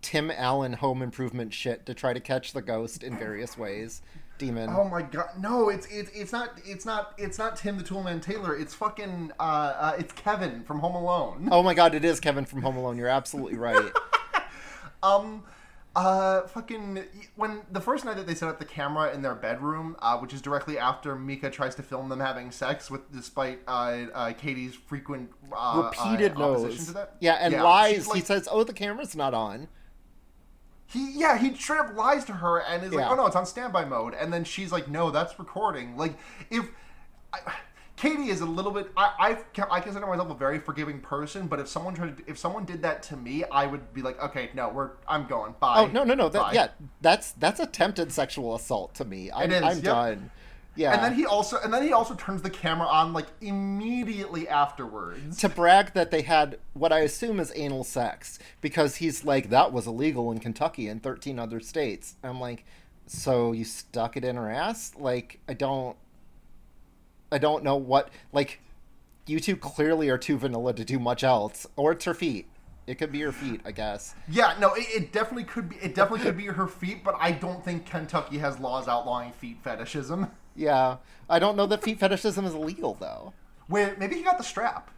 Tim 0.02 0.32
Allen 0.32 0.74
home 0.74 1.02
improvement 1.02 1.54
shit 1.54 1.86
to 1.86 1.94
try 1.94 2.14
to 2.14 2.20
catch 2.20 2.54
the 2.54 2.62
ghost 2.62 3.04
in 3.04 3.18
various 3.18 3.58
ways. 3.58 4.02
Demon. 4.38 4.70
Oh 4.70 4.84
my 4.86 5.02
god, 5.02 5.30
no! 5.40 5.70
It's 5.70 5.88
it's 5.88 6.10
it's 6.14 6.32
not 6.32 6.60
it's 6.66 6.86
not 6.86 7.14
it's 7.18 7.38
not 7.38 7.56
Tim 7.56 7.78
the 7.78 7.84
Toolman 7.84 8.22
Taylor. 8.22 8.58
It's 8.58 8.74
fucking 8.74 9.32
uh, 9.40 9.44
uh 9.44 9.96
it's 9.98 10.14
Kevin 10.14 10.64
from 10.64 10.80
Home 10.80 10.96
Alone. 10.96 11.48
Oh 11.52 11.64
my 11.64 11.74
god, 11.74 11.96
it 11.96 12.04
is 12.04 12.20
Kevin 12.20 12.46
from 12.46 12.62
Home 12.62 12.76
Alone. 12.76 12.98
You're 12.98 13.08
absolutely 13.08 13.58
right. 13.58 13.92
Um, 15.04 15.44
Uh, 15.96 16.46
fucking 16.48 17.02
when 17.38 17.62
the 17.72 17.80
first 17.80 18.04
night 18.04 18.18
that 18.18 18.28
they 18.28 18.36
set 18.36 18.50
up 18.50 18.60
the 18.60 18.66
camera 18.66 19.14
in 19.14 19.22
their 19.22 19.34
bedroom, 19.34 19.96
uh, 20.00 20.18
which 20.18 20.34
is 20.34 20.42
directly 20.42 20.78
after 20.78 21.16
Micah 21.16 21.50
tries 21.50 21.74
to 21.76 21.84
film 21.84 22.10
them 22.10 22.20
having 22.20 22.52
sex, 22.52 22.92
with 22.92 23.10
despite 23.14 23.60
uh, 23.66 24.06
uh 24.14 24.34
Katie's 24.34 24.76
frequent 24.76 25.30
uh, 25.56 25.84
repeated 25.86 26.38
uh, 26.38 26.44
opposition 26.44 26.78
no's. 26.78 26.88
to 26.88 26.94
that. 26.94 27.16
Yeah, 27.22 27.36
and 27.36 27.54
she's 27.54 27.62
lies. 27.64 28.08
like- 28.08 28.18
he 28.18 28.26
says, 28.26 28.50
"Oh, 28.52 28.66
the 28.66 28.74
camera's 28.74 29.16
not 29.16 29.34
on." 29.34 29.70
He 30.86 31.14
yeah, 31.14 31.38
he 31.38 31.56
straight 31.56 31.80
up 31.80 31.96
lies 31.96 32.26
to 32.26 32.34
her 32.34 32.60
and 32.62 32.84
is 32.84 32.94
like, 32.94 33.10
"Oh 33.10 33.16
no, 33.16 33.26
it's 33.26 33.36
on 33.38 33.46
standby 33.46 33.86
mode," 33.86 34.14
and 34.14 34.34
then 34.34 34.44
she's 34.44 34.74
like, 34.74 34.90
"No, 34.90 35.12
that's 35.12 35.40
recording." 35.40 35.96
Like 35.96 36.18
if. 36.50 36.66
I, 37.32 37.40
Katie 37.96 38.30
is 38.30 38.42
a 38.42 38.46
little 38.46 38.72
bit. 38.72 38.92
I 38.98 39.14
I've, 39.20 39.46
I 39.72 39.80
consider 39.80 40.06
myself 40.06 40.30
a 40.30 40.36
very 40.36 40.60
forgiving 40.60 41.00
person, 41.00 41.48
but 41.48 41.60
if 41.60 41.68
someone 41.68 41.94
tried, 41.94 42.18
to, 42.18 42.24
if 42.28 42.38
someone 42.38 42.66
did 42.66 42.82
that 42.82 43.04
to 43.04 43.18
me, 43.18 43.44
I 43.46 43.66
would 43.66 43.94
be 43.94 44.02
like, 44.02 44.22
okay, 44.22 44.50
no, 44.54 44.70
we're, 44.70 44.92
I'm 45.08 45.28
going. 45.28 45.56
Bye. 45.60 45.80
Oh 45.80 45.88
no, 45.88 46.04
no, 46.04 46.14
no. 46.14 46.28
That, 46.30 46.54
yeah, 46.54 46.68
that's 47.02 47.32
that's 47.34 47.60
attempted 47.60 48.12
sexual 48.12 48.56
assault 48.56 48.96
to 48.96 49.06
me. 49.06 49.32
I'm, 49.32 49.52
is, 49.52 49.64
I'm 49.64 49.76
yep. 49.78 49.84
done. 49.84 50.32
Yeah. 50.76 50.94
And 50.94 51.04
then 51.04 51.14
he 51.14 51.26
also, 51.26 51.58
and 51.64 51.74
then 51.74 51.84
he 51.84 51.94
also 51.94 52.16
turns 52.16 52.42
the 52.42 52.50
camera 52.50 52.88
on 52.88 53.14
like 53.14 53.28
immediately 53.42 54.48
afterwards. 54.48 55.38
to 55.40 55.50
brag 55.50 55.94
that 55.94 56.12
they 56.12 56.22
had 56.22 56.60
what 56.74 56.92
I 56.92 57.00
assume 57.00 57.40
is 57.40 57.52
anal 57.56 57.84
sex 57.84 58.40
because 58.62 58.98
he's 58.98 59.24
like 59.24 59.50
that 59.50 59.72
was 59.72 59.88
illegal 59.88 60.32
in 60.32 60.40
Kentucky 60.40 60.88
and 60.88 61.02
13 61.02 61.40
other 61.40 61.60
states. 61.60 62.16
I'm 62.24 62.40
like, 62.40 62.66
so 63.08 63.52
you 63.54 63.64
stuck 63.64 64.18
it 64.18 64.26
in 64.26 64.36
her 64.36 64.50
ass? 64.50 64.92
Like 64.98 65.40
I 65.48 65.54
don't, 65.54 65.96
I 67.36 67.38
don't 67.38 67.66
know 67.66 67.76
what 67.76 68.12
like. 68.32 68.62
You 69.28 69.42
two 69.42 69.58
clearly 69.58 70.08
are 70.08 70.18
too 70.18 70.38
vanilla 70.38 70.74
to 70.74 70.86
do 70.86 71.00
much 71.00 71.22
else, 71.22 71.68
or 71.76 71.92
it's 71.92 72.06
her 72.06 72.14
feet. 72.14 72.48
It 72.88 72.96
could 72.96 73.12
be 73.12 73.20
her 73.22 73.34
feet, 73.34 73.60
I 73.66 73.74
guess. 73.74 74.16
Yeah, 74.30 74.56
no, 74.58 74.74
it, 74.74 74.86
it 74.96 75.12
definitely 75.12 75.44
could 75.44 75.68
be. 75.68 75.76
It 75.76 75.96
definitely 75.96 76.24
could 76.24 76.38
be 76.38 76.46
her 76.46 76.68
feet, 76.68 77.04
but 77.04 77.18
I 77.20 77.34
don't 77.34 77.62
think 77.66 77.86
Kentucky 77.88 78.38
has 78.38 78.58
laws 78.60 78.88
outlawing 78.88 79.34
feet 79.34 79.62
fetishism. 79.62 80.32
Yeah, 80.56 80.98
I 81.30 81.40
don't 81.40 81.58
know 81.58 81.66
that 81.66 81.84
feet 81.84 82.00
fetishism 82.00 82.46
is 82.46 82.54
illegal 82.54 82.96
though. 82.98 83.34
Where 83.68 83.98
maybe 84.00 84.16
he 84.16 84.22
got 84.22 84.38
the 84.38 84.46
strap. 84.46 84.90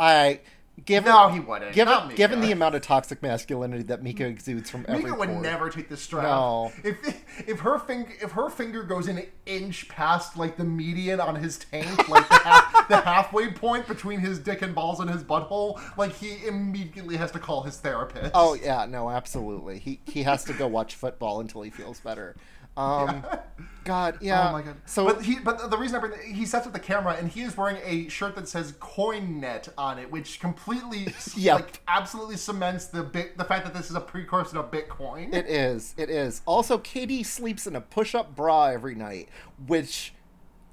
I 0.00 0.40
given 0.84 1.10
No, 1.12 1.28
he 1.28 1.40
wouldn't. 1.40 1.72
Given 1.72 2.14
given 2.14 2.40
the 2.40 2.52
amount 2.52 2.74
of 2.74 2.82
toxic 2.82 3.22
masculinity 3.22 3.82
that 3.84 4.02
Micah 4.02 4.26
exudes 4.26 4.70
from 4.70 4.84
every 4.88 5.04
Micah 5.04 5.18
would 5.18 5.28
pore. 5.28 5.40
never 5.40 5.70
take 5.70 5.88
the 5.88 5.96
strap. 5.96 6.24
No. 6.24 6.72
If 6.84 7.48
if 7.48 7.60
her 7.60 7.78
finger 7.78 8.12
if 8.22 8.32
her 8.32 8.48
finger 8.50 8.82
goes 8.82 9.08
an 9.08 9.22
inch 9.46 9.88
past 9.88 10.36
like 10.36 10.56
the 10.56 10.64
median 10.64 11.20
on 11.20 11.36
his 11.36 11.58
tank, 11.58 12.08
like 12.08 12.28
the, 12.28 12.38
half, 12.38 12.88
the 12.88 12.96
halfway 12.98 13.50
point 13.50 13.86
between 13.86 14.20
his 14.20 14.38
dick 14.38 14.62
and 14.62 14.74
balls 14.74 15.00
and 15.00 15.10
his 15.10 15.22
butthole, 15.22 15.80
like 15.96 16.12
he 16.14 16.46
immediately 16.46 17.16
has 17.16 17.30
to 17.32 17.38
call 17.38 17.62
his 17.62 17.76
therapist. 17.78 18.32
Oh 18.34 18.54
yeah, 18.54 18.86
no, 18.86 19.10
absolutely. 19.10 19.78
He 19.78 20.00
he 20.06 20.22
has 20.24 20.44
to 20.44 20.52
go 20.52 20.66
watch 20.66 20.94
football 20.94 21.40
until 21.40 21.62
he 21.62 21.70
feels 21.70 22.00
better. 22.00 22.36
Um, 22.78 23.24
God, 23.84 24.18
yeah. 24.20 24.48
Oh 24.48 24.52
my 24.52 24.60
god! 24.62 24.76
So 24.84 25.06
but 25.06 25.22
he, 25.22 25.38
but 25.38 25.70
the 25.70 25.76
reason 25.78 25.96
I 25.96 26.00
bring 26.00 26.12
the, 26.12 26.18
he 26.18 26.44
sets 26.44 26.66
up 26.66 26.72
the 26.74 26.78
camera 26.78 27.14
and 27.18 27.28
he 27.30 27.40
is 27.40 27.56
wearing 27.56 27.78
a 27.84 28.08
shirt 28.08 28.34
that 28.36 28.46
says 28.46 28.72
CoinNet 28.72 29.70
on 29.78 29.98
it, 29.98 30.10
which 30.10 30.40
completely, 30.40 31.14
Yep. 31.36 31.54
like, 31.56 31.80
absolutely 31.88 32.36
cements 32.36 32.86
the 32.86 33.02
bit, 33.02 33.38
the 33.38 33.44
fact 33.44 33.64
that 33.64 33.72
this 33.74 33.88
is 33.88 33.96
a 33.96 34.00
precursor 34.00 34.56
to 34.56 34.62
Bitcoin. 34.62 35.34
it 35.34 35.46
is, 35.46 35.94
it 35.96 36.10
is. 36.10 36.42
Also, 36.44 36.76
Katie 36.78 37.22
sleeps 37.22 37.66
in 37.66 37.74
a 37.74 37.80
push-up 37.80 38.36
bra 38.36 38.66
every 38.66 38.94
night, 38.94 39.28
which, 39.66 40.12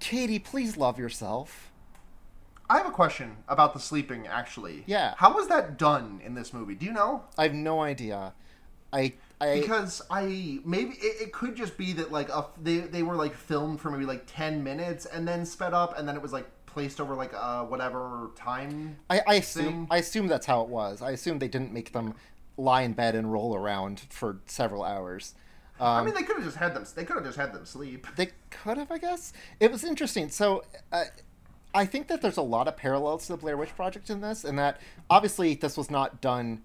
Katie, 0.01 0.39
please 0.39 0.75
love 0.75 0.99
yourself. 0.99 1.71
I 2.69 2.77
have 2.77 2.87
a 2.87 2.91
question 2.91 3.37
about 3.47 3.73
the 3.73 3.79
sleeping. 3.79 4.27
Actually, 4.27 4.83
Yeah. 4.87 5.13
How 5.17 5.33
was 5.33 5.47
that 5.47 5.77
done 5.77 6.19
in 6.25 6.33
this 6.33 6.51
movie? 6.53 6.75
Do 6.75 6.85
you 6.85 6.91
know? 6.93 7.23
I 7.37 7.43
have 7.43 7.53
no 7.53 7.81
idea. 7.81 8.33
I 8.91 9.13
I 9.41 9.59
Because 9.59 10.01
I 10.09 10.59
maybe 10.63 10.93
it, 10.95 11.21
it 11.23 11.33
could 11.33 11.55
just 11.55 11.77
be 11.77 11.93
that 11.93 12.11
like 12.11 12.29
a, 12.29 12.45
they 12.61 12.79
they 12.79 13.03
were 13.03 13.15
like 13.15 13.35
filmed 13.35 13.81
for 13.81 13.91
maybe 13.91 14.05
like 14.05 14.23
ten 14.27 14.63
minutes 14.63 15.05
and 15.05 15.27
then 15.27 15.45
sped 15.45 15.73
up 15.73 15.97
and 15.97 16.07
then 16.07 16.15
it 16.15 16.21
was 16.21 16.31
like 16.33 16.47
placed 16.65 16.99
over 17.01 17.15
like 17.15 17.33
uh 17.33 17.63
whatever 17.63 18.31
time. 18.35 18.97
I, 19.09 19.21
I 19.27 19.33
assume. 19.35 19.87
I 19.91 19.97
assume 19.97 20.27
that's 20.27 20.45
how 20.45 20.61
it 20.61 20.69
was. 20.69 21.01
I 21.01 21.11
assume 21.11 21.39
they 21.39 21.47
didn't 21.47 21.73
make 21.73 21.91
them 21.91 22.13
lie 22.57 22.81
in 22.83 22.93
bed 22.93 23.15
and 23.15 23.31
roll 23.31 23.55
around 23.55 24.01
for 24.09 24.39
several 24.45 24.83
hours. 24.83 25.35
I 25.79 25.99
Um, 25.99 26.05
mean, 26.05 26.15
they 26.15 26.23
could 26.23 26.37
have 26.37 26.45
just 26.45 26.55
had 26.57 26.73
them. 26.73 26.85
They 26.95 27.03
could 27.03 27.17
have 27.17 27.25
just 27.25 27.37
had 27.37 27.53
them 27.53 27.65
sleep. 27.65 28.07
They 28.15 28.29
could 28.49 28.77
have, 28.77 28.91
I 28.91 28.97
guess. 28.97 29.33
It 29.59 29.71
was 29.71 29.83
interesting. 29.83 30.29
So, 30.29 30.63
uh, 30.93 31.03
I 31.73 31.85
think 31.85 32.07
that 32.07 32.21
there's 32.21 32.37
a 32.37 32.41
lot 32.41 32.69
of 32.69 32.77
parallels 32.77 33.27
to 33.27 33.33
the 33.33 33.37
Blair 33.37 33.57
Witch 33.57 33.75
Project 33.75 34.09
in 34.09 34.21
this, 34.21 34.45
and 34.45 34.57
that 34.57 34.79
obviously 35.09 35.53
this 35.55 35.75
was 35.75 35.91
not 35.91 36.21
done 36.21 36.61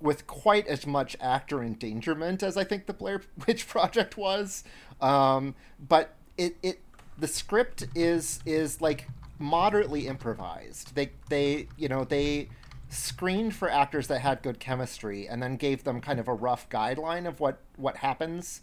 with 0.00 0.26
quite 0.26 0.66
as 0.66 0.86
much 0.86 1.16
actor 1.20 1.62
endangerment 1.62 2.42
as 2.42 2.56
I 2.56 2.64
think 2.64 2.86
the 2.86 2.92
Blair 2.92 3.22
Witch 3.46 3.68
Project 3.68 4.16
was. 4.16 4.64
Um, 5.00 5.54
but 5.78 6.14
it, 6.36 6.56
it 6.62 6.80
the 7.18 7.28
script 7.28 7.86
is 7.94 8.40
is 8.46 8.80
like 8.80 9.08
moderately 9.38 10.06
improvised. 10.06 10.94
They 10.94 11.10
they 11.28 11.68
you 11.76 11.88
know 11.88 12.04
they 12.04 12.48
screened 12.88 13.54
for 13.54 13.70
actors 13.70 14.08
that 14.08 14.20
had 14.20 14.42
good 14.42 14.58
chemistry 14.58 15.28
and 15.28 15.42
then 15.42 15.56
gave 15.56 15.84
them 15.84 16.00
kind 16.00 16.18
of 16.18 16.26
a 16.26 16.34
rough 16.34 16.68
guideline 16.68 17.26
of 17.26 17.40
what 17.40 17.60
what 17.76 17.98
happens 17.98 18.60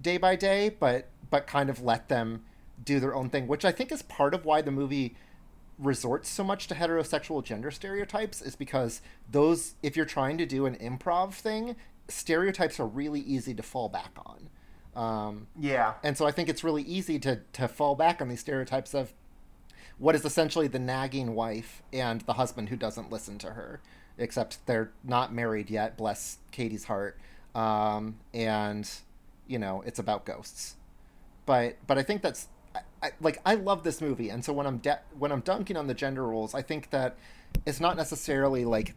day 0.00 0.16
by 0.16 0.36
day, 0.36 0.68
but 0.68 1.08
but 1.30 1.46
kind 1.46 1.70
of 1.70 1.82
let 1.82 2.08
them 2.08 2.44
do 2.84 3.00
their 3.00 3.14
own 3.14 3.30
thing, 3.30 3.46
which 3.46 3.64
I 3.64 3.72
think 3.72 3.92
is 3.92 4.02
part 4.02 4.34
of 4.34 4.44
why 4.44 4.62
the 4.62 4.70
movie 4.70 5.16
resorts 5.78 6.28
so 6.28 6.44
much 6.44 6.66
to 6.68 6.74
heterosexual 6.74 7.42
gender 7.42 7.70
stereotypes 7.70 8.40
is 8.40 8.54
because 8.56 9.00
those 9.30 9.74
if 9.82 9.96
you're 9.96 10.06
trying 10.06 10.38
to 10.38 10.46
do 10.46 10.66
an 10.66 10.76
improv 10.76 11.32
thing, 11.34 11.76
stereotypes 12.08 12.78
are 12.78 12.86
really 12.86 13.20
easy 13.20 13.54
to 13.54 13.62
fall 13.62 13.88
back 13.88 14.12
on. 14.24 14.50
Um, 14.94 15.46
Yeah. 15.58 15.94
and 16.04 16.16
so 16.16 16.26
I 16.26 16.30
think 16.30 16.48
it's 16.48 16.62
really 16.62 16.82
easy 16.82 17.18
to 17.20 17.40
to 17.54 17.66
fall 17.68 17.94
back 17.96 18.22
on 18.22 18.28
these 18.28 18.40
stereotypes 18.40 18.94
of 18.94 19.12
what 19.98 20.14
is 20.14 20.24
essentially 20.24 20.68
the 20.68 20.78
nagging 20.78 21.34
wife 21.34 21.82
and 21.92 22.20
the 22.22 22.34
husband 22.34 22.68
who 22.68 22.76
doesn't 22.76 23.10
listen 23.10 23.38
to 23.38 23.50
her, 23.50 23.80
except 24.18 24.64
they're 24.66 24.92
not 25.04 25.32
married 25.32 25.70
yet. 25.70 25.96
Bless 25.96 26.38
Katie's 26.50 26.84
heart. 26.84 27.18
Um, 27.54 28.16
and 28.32 28.88
you 29.46 29.58
know 29.58 29.82
it's 29.86 29.98
about 29.98 30.24
ghosts. 30.24 30.76
But 31.46 31.76
but 31.86 31.98
I 31.98 32.02
think 32.02 32.22
that's 32.22 32.48
I, 32.74 32.80
I, 33.02 33.10
like 33.20 33.40
I 33.46 33.54
love 33.54 33.82
this 33.84 34.00
movie, 34.00 34.30
and 34.30 34.44
so 34.44 34.52
when 34.52 34.66
I'm 34.66 34.78
de- 34.78 35.00
when 35.18 35.30
I'm 35.32 35.40
dunking 35.40 35.76
on 35.76 35.86
the 35.86 35.94
gender 35.94 36.26
roles, 36.26 36.54
I 36.54 36.62
think 36.62 36.90
that 36.90 37.16
it's 37.66 37.80
not 37.80 37.96
necessarily 37.96 38.64
like 38.64 38.94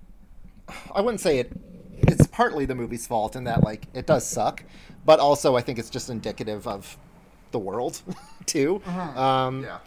I 0.94 1.02
wouldn't 1.02 1.22
say 1.22 1.40
it. 1.40 1.52
It's 2.00 2.28
partly 2.28 2.66
the 2.66 2.76
movie's 2.76 3.08
fault 3.08 3.36
in 3.36 3.44
that 3.46 3.64
like 3.64 3.88
it 3.94 4.06
does 4.06 4.26
suck, 4.28 4.64
but 5.06 5.20
also 5.20 5.56
I 5.56 5.62
think 5.62 5.80
it's 5.80 5.90
just 5.90 6.10
indicative 6.10 6.68
of 6.68 6.98
the 7.52 7.60
world 7.60 8.02
too. 8.46 8.82
Um, 9.16 9.64
Yeah. 9.64 9.80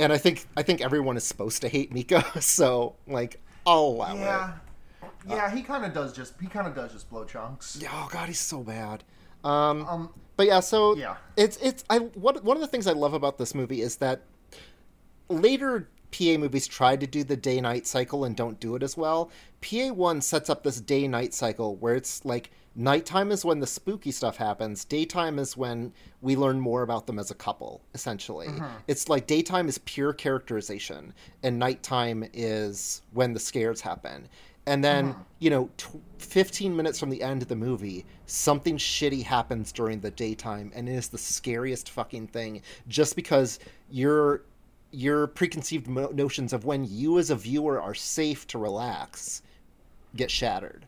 And 0.00 0.12
I 0.12 0.18
think 0.18 0.46
I 0.56 0.62
think 0.62 0.80
everyone 0.80 1.16
is 1.16 1.24
supposed 1.24 1.60
to 1.62 1.68
hate 1.68 1.92
Micah, 1.92 2.24
so 2.40 2.94
like 3.06 3.40
I'll 3.66 3.80
allow 3.80 4.14
Yeah. 4.14 4.50
it. 5.02 5.08
Yeah, 5.28 5.50
he 5.54 5.62
kind 5.62 5.84
of 5.84 5.92
does 5.92 6.12
just 6.12 6.34
he 6.40 6.46
kind 6.46 6.66
of 6.66 6.74
does 6.74 6.92
just 6.92 7.10
blow 7.10 7.24
chunks. 7.24 7.76
Yeah, 7.80 7.88
Oh 7.92 8.08
god, 8.10 8.28
he's 8.28 8.38
so 8.40 8.60
bad. 8.62 9.02
Um, 9.44 9.86
Um, 9.86 10.10
but 10.38 10.46
yeah, 10.46 10.60
so 10.60 10.96
Yeah. 10.96 11.16
it's 11.36 11.56
it's 11.56 11.84
I 11.90 11.98
what 11.98 12.44
one 12.44 12.56
of 12.56 12.60
the 12.60 12.68
things 12.68 12.86
I 12.86 12.92
love 12.92 13.12
about 13.12 13.38
this 13.38 13.56
movie 13.56 13.82
is 13.82 13.96
that 13.96 14.22
later 15.28 15.88
PA 16.12 16.38
movies 16.38 16.68
tried 16.68 17.00
to 17.00 17.06
do 17.08 17.24
the 17.24 17.36
day 17.36 17.60
night 17.60 17.88
cycle 17.88 18.24
and 18.24 18.36
don't 18.36 18.58
do 18.60 18.76
it 18.76 18.82
as 18.84 18.96
well. 18.96 19.30
PA 19.60 19.92
one 19.92 20.20
sets 20.20 20.48
up 20.48 20.62
this 20.62 20.80
day 20.80 21.08
night 21.08 21.34
cycle 21.34 21.74
where 21.76 21.96
it's 21.96 22.24
like 22.24 22.52
nighttime 22.76 23.32
is 23.32 23.44
when 23.44 23.58
the 23.58 23.66
spooky 23.66 24.12
stuff 24.12 24.36
happens, 24.36 24.84
daytime 24.84 25.40
is 25.40 25.56
when 25.56 25.92
we 26.20 26.36
learn 26.36 26.60
more 26.60 26.82
about 26.82 27.08
them 27.08 27.18
as 27.18 27.32
a 27.32 27.34
couple. 27.34 27.82
Essentially, 27.92 28.46
mm-hmm. 28.46 28.76
it's 28.86 29.08
like 29.08 29.26
daytime 29.26 29.68
is 29.68 29.78
pure 29.78 30.12
characterization, 30.12 31.12
and 31.42 31.58
nighttime 31.58 32.24
is 32.32 33.02
when 33.12 33.32
the 33.34 33.40
scares 33.40 33.80
happen. 33.80 34.28
And 34.68 34.84
then, 34.84 35.16
you 35.38 35.48
know, 35.50 35.70
t- 35.78 35.88
15 36.18 36.76
minutes 36.76 36.98
from 37.00 37.08
the 37.08 37.22
end 37.22 37.40
of 37.42 37.48
the 37.48 37.56
movie, 37.56 38.04
something 38.26 38.76
shitty 38.76 39.22
happens 39.24 39.72
during 39.72 40.00
the 40.00 40.10
daytime, 40.10 40.70
and 40.74 40.88
it 40.88 40.92
is 40.92 41.08
the 41.08 41.16
scariest 41.18 41.88
fucking 41.90 42.26
thing 42.28 42.62
just 42.86 43.16
because 43.16 43.58
your 43.90 44.42
your 44.90 45.26
preconceived 45.26 45.86
mo- 45.86 46.10
notions 46.14 46.52
of 46.52 46.64
when 46.64 46.84
you 46.84 47.18
as 47.18 47.30
a 47.30 47.36
viewer 47.36 47.80
are 47.80 47.94
safe 47.94 48.46
to 48.48 48.58
relax 48.58 49.42
get 50.16 50.30
shattered. 50.30 50.86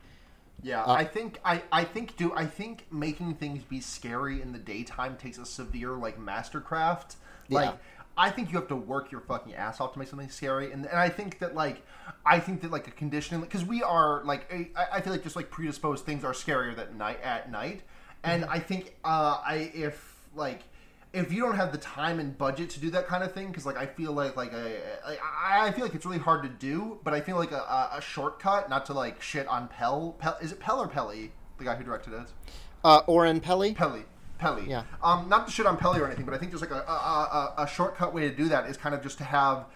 Yeah, 0.62 0.84
Uh, 0.84 0.92
I 0.92 1.04
think 1.04 1.40
I, 1.44 1.62
I 1.72 1.84
think 1.84 2.16
do 2.16 2.32
I 2.34 2.46
think 2.46 2.86
making 2.92 3.34
things 3.34 3.62
be 3.64 3.80
scary 3.80 4.42
in 4.42 4.52
the 4.52 4.58
daytime 4.58 5.16
takes 5.16 5.38
a 5.38 5.46
severe 5.46 5.92
like 5.92 6.18
mastercraft. 6.18 7.16
Like 7.48 7.70
Yeah. 7.70 7.76
I 8.20 8.30
think 8.30 8.52
you 8.52 8.58
have 8.58 8.68
to 8.68 8.76
work 8.76 9.10
your 9.10 9.22
fucking 9.22 9.54
ass 9.54 9.80
off 9.80 9.94
to 9.94 9.98
make 9.98 10.08
something 10.08 10.28
scary, 10.28 10.72
and, 10.72 10.86
and 10.86 10.98
I 10.98 11.08
think 11.08 11.38
that 11.38 11.54
like 11.54 11.82
I 12.24 12.38
think 12.38 12.60
that 12.62 12.70
like 12.70 12.86
a 12.86 12.90
conditioning 12.90 13.40
because 13.40 13.64
we 13.64 13.82
are 13.82 14.22
like 14.24 14.52
I, 14.52 14.98
I 14.98 15.00
feel 15.00 15.12
like 15.12 15.22
just 15.22 15.36
like 15.36 15.50
predisposed 15.50 16.04
things 16.04 16.24
are 16.24 16.32
scarier 16.32 16.76
that 16.76 16.94
night 16.94 17.20
at 17.22 17.50
night, 17.50 17.82
and 18.22 18.44
I 18.44 18.58
think 18.58 18.94
uh, 19.04 19.40
I 19.44 19.70
if 19.74 20.28
like 20.34 20.62
if 21.12 21.32
you 21.32 21.42
don't 21.42 21.56
have 21.56 21.72
the 21.72 21.78
time 21.78 22.20
and 22.20 22.36
budget 22.38 22.70
to 22.70 22.80
do 22.80 22.90
that 22.90 23.06
kind 23.06 23.24
of 23.24 23.32
thing 23.32 23.48
because 23.48 23.66
like 23.66 23.76
i 23.76 23.84
feel 23.84 24.12
like 24.12 24.36
like 24.36 24.52
a, 24.52 24.78
I, 25.04 25.66
I 25.66 25.72
feel 25.72 25.84
like 25.84 25.92
it's 25.96 26.06
really 26.06 26.20
hard 26.20 26.44
to 26.44 26.48
do 26.48 27.00
but 27.02 27.12
i 27.12 27.20
feel 27.20 27.34
like 27.34 27.50
a, 27.50 27.56
a, 27.56 27.90
a 27.96 28.00
shortcut 28.00 28.70
not 28.70 28.86
to 28.86 28.92
like 28.92 29.20
shit 29.20 29.48
on 29.48 29.66
pell, 29.66 30.14
pell 30.20 30.38
is 30.40 30.52
it 30.52 30.60
pell 30.60 30.78
or 30.78 30.86
pelly 30.86 31.32
the 31.60 31.66
guy 31.66 31.76
who 31.76 31.84
directed 31.84 32.14
it. 32.14 32.32
Uh, 32.82 33.02
Oren 33.06 33.40
Peli. 33.40 33.74
Peli. 33.74 34.02
Peli. 34.40 34.68
Yeah. 34.68 34.82
Um, 35.02 35.28
not 35.28 35.46
to 35.46 35.52
shit 35.52 35.66
on 35.66 35.76
Peli 35.76 36.00
or 36.00 36.06
anything, 36.06 36.24
but 36.24 36.34
I 36.34 36.38
think 36.38 36.50
there's 36.50 36.62
like 36.62 36.70
a, 36.70 36.82
a, 36.88 37.54
a, 37.58 37.62
a 37.64 37.66
shortcut 37.68 38.12
way 38.12 38.22
to 38.22 38.34
do 38.34 38.48
that 38.48 38.68
is 38.68 38.76
kind 38.76 38.94
of 38.94 39.02
just 39.02 39.18
to 39.18 39.24
have 39.24 39.66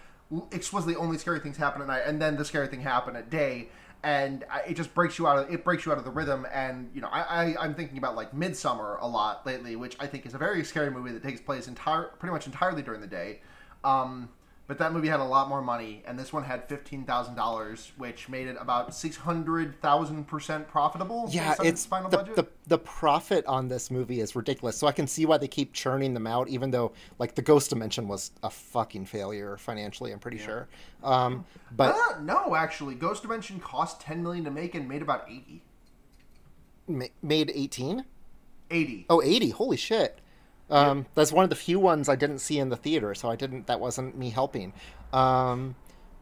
explicitly 0.51 0.95
only 0.95 1.17
scary 1.17 1.39
things 1.39 1.55
happen 1.55 1.81
at 1.81 1.87
night, 1.87 2.03
and 2.05 2.21
then 2.21 2.35
the 2.35 2.43
scary 2.43 2.67
thing 2.67 2.81
happen 2.81 3.15
at 3.15 3.29
day, 3.29 3.69
and 4.03 4.43
it 4.67 4.75
just 4.75 4.93
breaks 4.93 5.17
you 5.19 5.27
out 5.27 5.37
of 5.37 5.53
it 5.53 5.63
breaks 5.63 5.85
you 5.85 5.91
out 5.91 5.97
of 5.97 6.03
the 6.03 6.11
rhythm. 6.11 6.45
And 6.51 6.89
you 6.93 7.01
know, 7.01 7.09
I, 7.09 7.21
I 7.21 7.55
I'm 7.63 7.75
thinking 7.75 7.97
about 7.97 8.15
like 8.15 8.33
Midsummer 8.33 8.97
a 8.99 9.07
lot 9.07 9.45
lately, 9.45 9.75
which 9.75 9.95
I 9.99 10.07
think 10.07 10.25
is 10.25 10.33
a 10.33 10.37
very 10.39 10.63
scary 10.63 10.89
movie 10.89 11.11
that 11.11 11.23
takes 11.23 11.41
place 11.41 11.67
entire 11.67 12.05
pretty 12.19 12.33
much 12.33 12.47
entirely 12.47 12.81
during 12.81 13.01
the 13.01 13.07
day. 13.07 13.41
Um, 13.83 14.29
but 14.67 14.77
that 14.79 14.93
movie 14.93 15.07
had 15.07 15.19
a 15.19 15.23
lot 15.25 15.47
more 15.47 15.61
money, 15.61 16.01
and 16.07 16.17
this 16.17 16.33
one 16.33 16.43
had 16.43 16.67
fifteen 16.67 17.03
thousand 17.05 17.35
dollars, 17.35 17.91
which 17.97 18.27
made 18.29 18.47
it 18.47 18.57
about 18.59 18.95
six 18.95 19.15
hundred 19.15 19.79
thousand 19.81 20.25
percent 20.25 20.67
profitable. 20.67 21.27
Yeah, 21.29 21.53
it's 21.63 21.85
final 21.85 22.09
the, 22.09 22.17
budget. 22.17 22.35
the 22.35 22.47
the 22.67 22.77
profit 22.79 23.45
on 23.45 23.67
this 23.67 23.91
movie 23.91 24.21
is 24.21 24.35
ridiculous. 24.35 24.77
So 24.77 24.87
I 24.87 24.91
can 24.91 25.05
see 25.07 25.25
why 25.25 25.37
they 25.37 25.47
keep 25.47 25.73
churning 25.73 26.13
them 26.13 26.25
out, 26.27 26.47
even 26.49 26.71
though 26.71 26.93
like 27.19 27.35
the 27.35 27.41
Ghost 27.43 27.69
Dimension 27.69 28.07
was 28.07 28.31
a 28.43 28.49
fucking 28.49 29.05
failure 29.05 29.57
financially. 29.57 30.11
I'm 30.11 30.19
pretty 30.19 30.39
sure. 30.39 30.67
Um, 31.03 31.45
but 31.75 31.95
Uh, 31.95 32.19
no, 32.21 32.55
actually, 32.55 32.95
Ghost 32.95 33.21
Dimension 33.21 33.59
cost 33.59 34.01
ten 34.01 34.23
million 34.23 34.43
to 34.45 34.51
make 34.51 34.73
and 34.75 34.87
made 34.89 35.01
about 35.03 35.25
eighty. 35.29 35.61
ma- 36.87 37.05
made 37.21 37.51
18. 37.53 38.05
Eighty. 38.71 39.05
Oh, 39.11 39.21
80. 39.21 39.49
Holy 39.51 39.77
shit. 39.77 40.19
Um, 40.69 41.05
That's 41.15 41.31
one 41.31 41.43
of 41.43 41.49
the 41.49 41.55
few 41.55 41.79
ones 41.79 42.09
I 42.09 42.15
didn't 42.15 42.39
see 42.39 42.57
in 42.59 42.69
the 42.69 42.75
theater, 42.77 43.13
so 43.13 43.29
I 43.29 43.35
didn't. 43.35 43.67
That 43.67 43.79
wasn't 43.79 44.17
me 44.17 44.29
helping. 44.31 44.73
Um, 45.13 45.75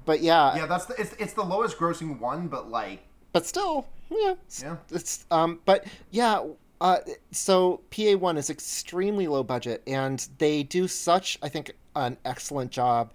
but 0.05 0.21
yeah, 0.21 0.55
Yeah, 0.55 0.65
that's 0.65 0.85
the, 0.85 0.95
it's, 0.99 1.13
it's 1.17 1.33
the 1.33 1.43
lowest 1.43 1.77
grossing 1.77 2.19
one, 2.19 2.47
but 2.47 2.69
like 2.69 3.05
but 3.31 3.45
still, 3.45 3.87
yeah, 4.11 4.33
it's, 4.45 4.61
Yeah. 4.61 4.75
it's 4.91 5.25
um, 5.31 5.59
but 5.65 5.85
yeah. 6.11 6.45
Uh, 6.81 6.97
so 7.31 7.79
PA 7.91 8.11
one 8.17 8.35
is 8.37 8.49
extremely 8.49 9.25
low 9.27 9.41
budget, 9.41 9.81
and 9.87 10.27
they 10.37 10.63
do 10.63 10.85
such, 10.85 11.39
I 11.41 11.47
think, 11.47 11.71
an 11.95 12.17
excellent 12.25 12.71
job 12.71 13.13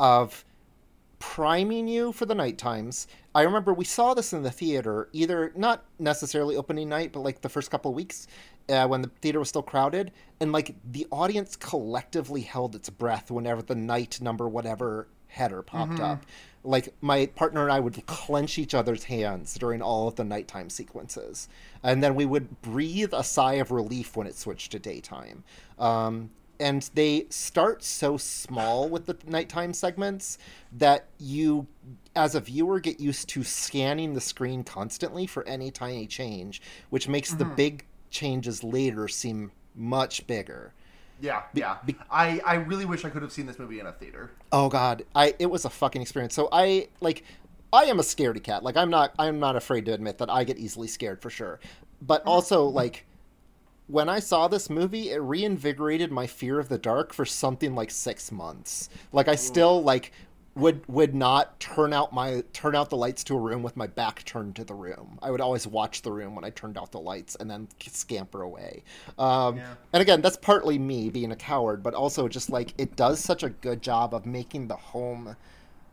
of 0.00 0.44
priming 1.20 1.86
you 1.86 2.10
for 2.12 2.26
the 2.26 2.34
night 2.34 2.58
times. 2.58 3.06
I 3.32 3.42
remember 3.42 3.72
we 3.72 3.84
saw 3.84 4.14
this 4.14 4.32
in 4.32 4.42
the 4.42 4.50
theater, 4.50 5.08
either 5.12 5.52
not 5.54 5.84
necessarily 5.98 6.56
opening 6.56 6.88
night, 6.88 7.12
but 7.12 7.20
like 7.20 7.40
the 7.40 7.48
first 7.48 7.70
couple 7.70 7.92
of 7.92 7.94
weeks 7.96 8.26
uh, 8.68 8.86
when 8.86 9.02
the 9.02 9.10
theater 9.20 9.38
was 9.38 9.48
still 9.48 9.62
crowded, 9.62 10.12
and 10.40 10.52
like 10.52 10.74
the 10.90 11.06
audience 11.10 11.56
collectively 11.56 12.42
held 12.42 12.74
its 12.74 12.90
breath 12.90 13.30
whenever 13.30 13.62
the 13.62 13.74
night 13.74 14.20
number 14.20 14.48
whatever 14.48 15.08
header 15.28 15.62
popped 15.62 15.98
up. 16.00 16.24
Like 16.62 16.94
my 17.02 17.26
partner 17.26 17.62
and 17.62 17.72
I 17.72 17.80
would 17.80 18.06
clench 18.06 18.58
each 18.58 18.72
other's 18.72 19.04
hands 19.04 19.54
during 19.54 19.82
all 19.82 20.08
of 20.08 20.14
the 20.14 20.24
nighttime 20.24 20.70
sequences, 20.70 21.48
and 21.82 22.02
then 22.02 22.14
we 22.14 22.24
would 22.24 22.62
breathe 22.62 23.12
a 23.12 23.24
sigh 23.24 23.54
of 23.54 23.70
relief 23.70 24.16
when 24.16 24.26
it 24.26 24.36
switched 24.36 24.72
to 24.72 24.78
daytime. 24.78 25.44
Um, 25.78 26.30
and 26.60 26.88
they 26.94 27.26
start 27.30 27.82
so 27.82 28.16
small 28.16 28.88
with 28.88 29.06
the 29.06 29.16
nighttime 29.26 29.72
segments 29.72 30.38
that 30.72 31.06
you 31.18 31.66
as 32.14 32.34
a 32.34 32.40
viewer 32.40 32.78
get 32.78 33.00
used 33.00 33.28
to 33.30 33.42
scanning 33.42 34.14
the 34.14 34.20
screen 34.20 34.62
constantly 34.62 35.26
for 35.26 35.46
any 35.48 35.70
tiny 35.72 36.06
change 36.06 36.62
which 36.90 37.08
makes 37.08 37.34
the 37.34 37.44
big 37.44 37.84
changes 38.14 38.64
later 38.64 39.08
seem 39.08 39.50
much 39.74 40.26
bigger. 40.26 40.72
Yeah, 41.20 41.42
yeah. 41.52 41.78
be- 41.84 41.96
I 42.10 42.40
I 42.46 42.54
really 42.54 42.86
wish 42.86 43.04
I 43.04 43.10
could 43.10 43.22
have 43.22 43.32
seen 43.32 43.46
this 43.46 43.58
movie 43.58 43.80
in 43.80 43.86
a 43.86 43.92
theater. 43.92 44.30
oh 44.52 44.68
god. 44.68 45.04
I 45.14 45.34
it 45.38 45.50
was 45.50 45.64
a 45.66 45.70
fucking 45.70 46.00
experience. 46.00 46.34
So 46.34 46.48
i 46.50 46.88
like 47.00 47.24
i 47.72 47.84
am 47.84 47.98
a 47.98 48.02
scaredy 48.02 48.42
cat. 48.42 48.62
Like 48.62 48.76
i'm 48.76 48.90
not 48.90 49.12
i'm 49.18 49.38
not 49.38 49.56
afraid 49.56 49.84
to 49.86 49.92
admit 49.92 50.18
that 50.18 50.30
i 50.30 50.44
get 50.44 50.56
easily 50.56 50.88
scared 50.88 51.20
for 51.20 51.28
sure. 51.28 51.60
But 52.00 52.20
mm-hmm. 52.20 52.30
also 52.30 52.64
like 52.64 53.06
when 53.86 54.08
I 54.08 54.18
saw 54.18 54.48
this 54.48 54.70
movie, 54.70 55.10
it 55.10 55.20
reinvigorated 55.20 56.10
my 56.10 56.26
fear 56.26 56.58
of 56.58 56.70
the 56.70 56.78
dark 56.78 57.12
for 57.12 57.26
something 57.26 57.74
like 57.74 57.90
six 57.90 58.32
months. 58.32 58.88
Like 59.12 59.28
I 59.28 59.34
still 59.34 59.82
like 59.82 60.10
would 60.56 60.86
would 60.88 61.14
not 61.14 61.58
turn 61.58 61.92
out 61.92 62.12
my 62.12 62.44
turn 62.52 62.76
out 62.76 62.88
the 62.88 62.96
lights 62.96 63.24
to 63.24 63.34
a 63.34 63.40
room 63.40 63.62
with 63.62 63.76
my 63.76 63.88
back 63.88 64.24
turned 64.24 64.54
to 64.56 64.64
the 64.64 64.74
room. 64.74 65.18
I 65.20 65.30
would 65.30 65.40
always 65.40 65.66
watch 65.66 66.02
the 66.02 66.12
room 66.12 66.34
when 66.34 66.44
I 66.44 66.50
turned 66.50 66.78
out 66.78 66.92
the 66.92 67.00
lights 67.00 67.34
and 67.34 67.50
then 67.50 67.68
scamper 67.80 68.42
away. 68.42 68.84
Um, 69.18 69.56
Yeah. 69.56 69.74
And 69.92 70.00
again, 70.00 70.20
that's 70.20 70.36
partly 70.36 70.78
me 70.78 71.10
being 71.10 71.32
a 71.32 71.36
coward, 71.36 71.82
but 71.82 71.94
also 71.94 72.28
just 72.28 72.50
like 72.50 72.72
it 72.78 72.94
does 72.94 73.18
such 73.18 73.42
a 73.42 73.50
good 73.50 73.82
job 73.82 74.14
of 74.14 74.26
making 74.26 74.68
the 74.68 74.76
home 74.76 75.36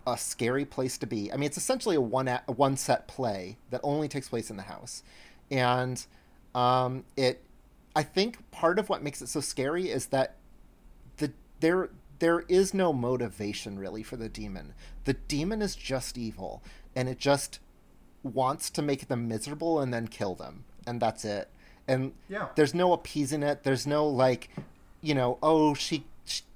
a 0.05 0.17
scary 0.17 0.65
place 0.65 0.97
to 0.99 1.07
be. 1.07 1.31
I 1.31 1.37
mean, 1.37 1.47
it's 1.47 1.57
essentially 1.57 1.95
a 1.95 2.01
one 2.01 2.27
a 2.27 2.43
one 2.47 2.77
set 2.77 3.07
play 3.07 3.57
that 3.71 3.81
only 3.83 4.07
takes 4.07 4.29
place 4.29 4.49
in 4.49 4.57
the 4.57 4.63
house, 4.63 5.03
and 5.49 6.05
um, 6.53 7.03
it. 7.15 7.43
I 7.93 8.03
think 8.03 8.49
part 8.51 8.79
of 8.79 8.87
what 8.87 9.03
makes 9.03 9.21
it 9.21 9.27
so 9.27 9.41
scary 9.41 9.89
is 9.89 10.07
that 10.07 10.35
the 11.17 11.33
there 11.59 11.89
there 12.21 12.41
is 12.47 12.73
no 12.73 12.93
motivation 12.93 13.77
really 13.77 14.03
for 14.03 14.15
the 14.15 14.29
demon. 14.29 14.73
The 15.05 15.13
demon 15.13 15.61
is 15.61 15.75
just 15.75 16.17
evil, 16.17 16.63
and 16.95 17.09
it 17.09 17.17
just 17.19 17.59
wants 18.23 18.69
to 18.69 18.81
make 18.81 19.07
them 19.07 19.27
miserable 19.27 19.79
and 19.79 19.91
then 19.93 20.07
kill 20.07 20.35
them, 20.35 20.63
and 20.87 21.01
that's 21.01 21.25
it. 21.25 21.49
And 21.87 22.13
Yeah. 22.29 22.49
there's 22.55 22.73
no 22.75 22.93
appeasing 22.93 23.41
it. 23.43 23.63
There's 23.63 23.85
no 23.87 24.07
like, 24.07 24.49
you 25.01 25.13
know, 25.15 25.37
oh 25.43 25.73
she 25.73 26.05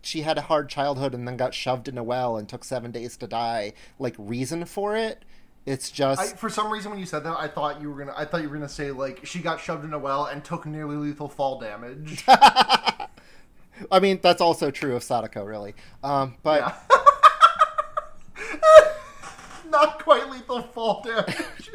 she- 0.02 0.22
had 0.22 0.38
a 0.38 0.42
hard 0.42 0.70
childhood 0.70 1.16
and 1.16 1.28
then 1.28 1.36
got 1.36 1.56
shoved 1.56 1.88
in 1.88 1.98
a 1.98 2.04
well 2.04 2.38
and 2.38 2.48
took 2.48 2.64
seven 2.64 2.92
days 2.92 3.18
to 3.18 3.26
die. 3.28 3.74
Like 3.98 4.14
reason 4.20 4.64
for 4.66 4.96
it. 4.96 5.26
It's 5.66 5.90
just 5.90 6.22
I, 6.22 6.28
for 6.38 6.48
some 6.52 6.72
reason, 6.72 6.92
when 6.92 7.00
you 7.00 7.08
said 7.08 7.24
that, 7.24 7.36
I 7.40 7.48
thought 7.48 7.82
you 7.82 7.92
were 7.92 7.98
gonna. 7.98 8.14
I 8.16 8.24
thought 8.26 8.44
you 8.44 8.50
were 8.50 8.56
gonna 8.56 8.70
say 8.70 8.92
like 8.92 9.26
she 9.26 9.40
got 9.40 9.60
shoved 9.60 9.84
in 9.84 9.94
a 9.94 10.00
well 10.00 10.26
and 10.28 10.44
took 10.46 10.68
nearly 10.68 10.96
lethal 10.96 11.28
fall 11.28 11.60
damage. 11.60 12.24
I 13.92 14.00
mean, 14.00 14.20
that's 14.22 14.42
also 14.42 14.72
true 14.72 14.96
of 14.96 15.04
Sadako, 15.04 15.44
really. 15.44 15.76
Um, 16.04 16.36
but 16.44 16.62
Yeah. 16.62 16.74
Not 19.70 20.04
quite 20.04 20.30
lethal 20.30 20.62
fall 20.62 21.02
damage. 21.04 21.72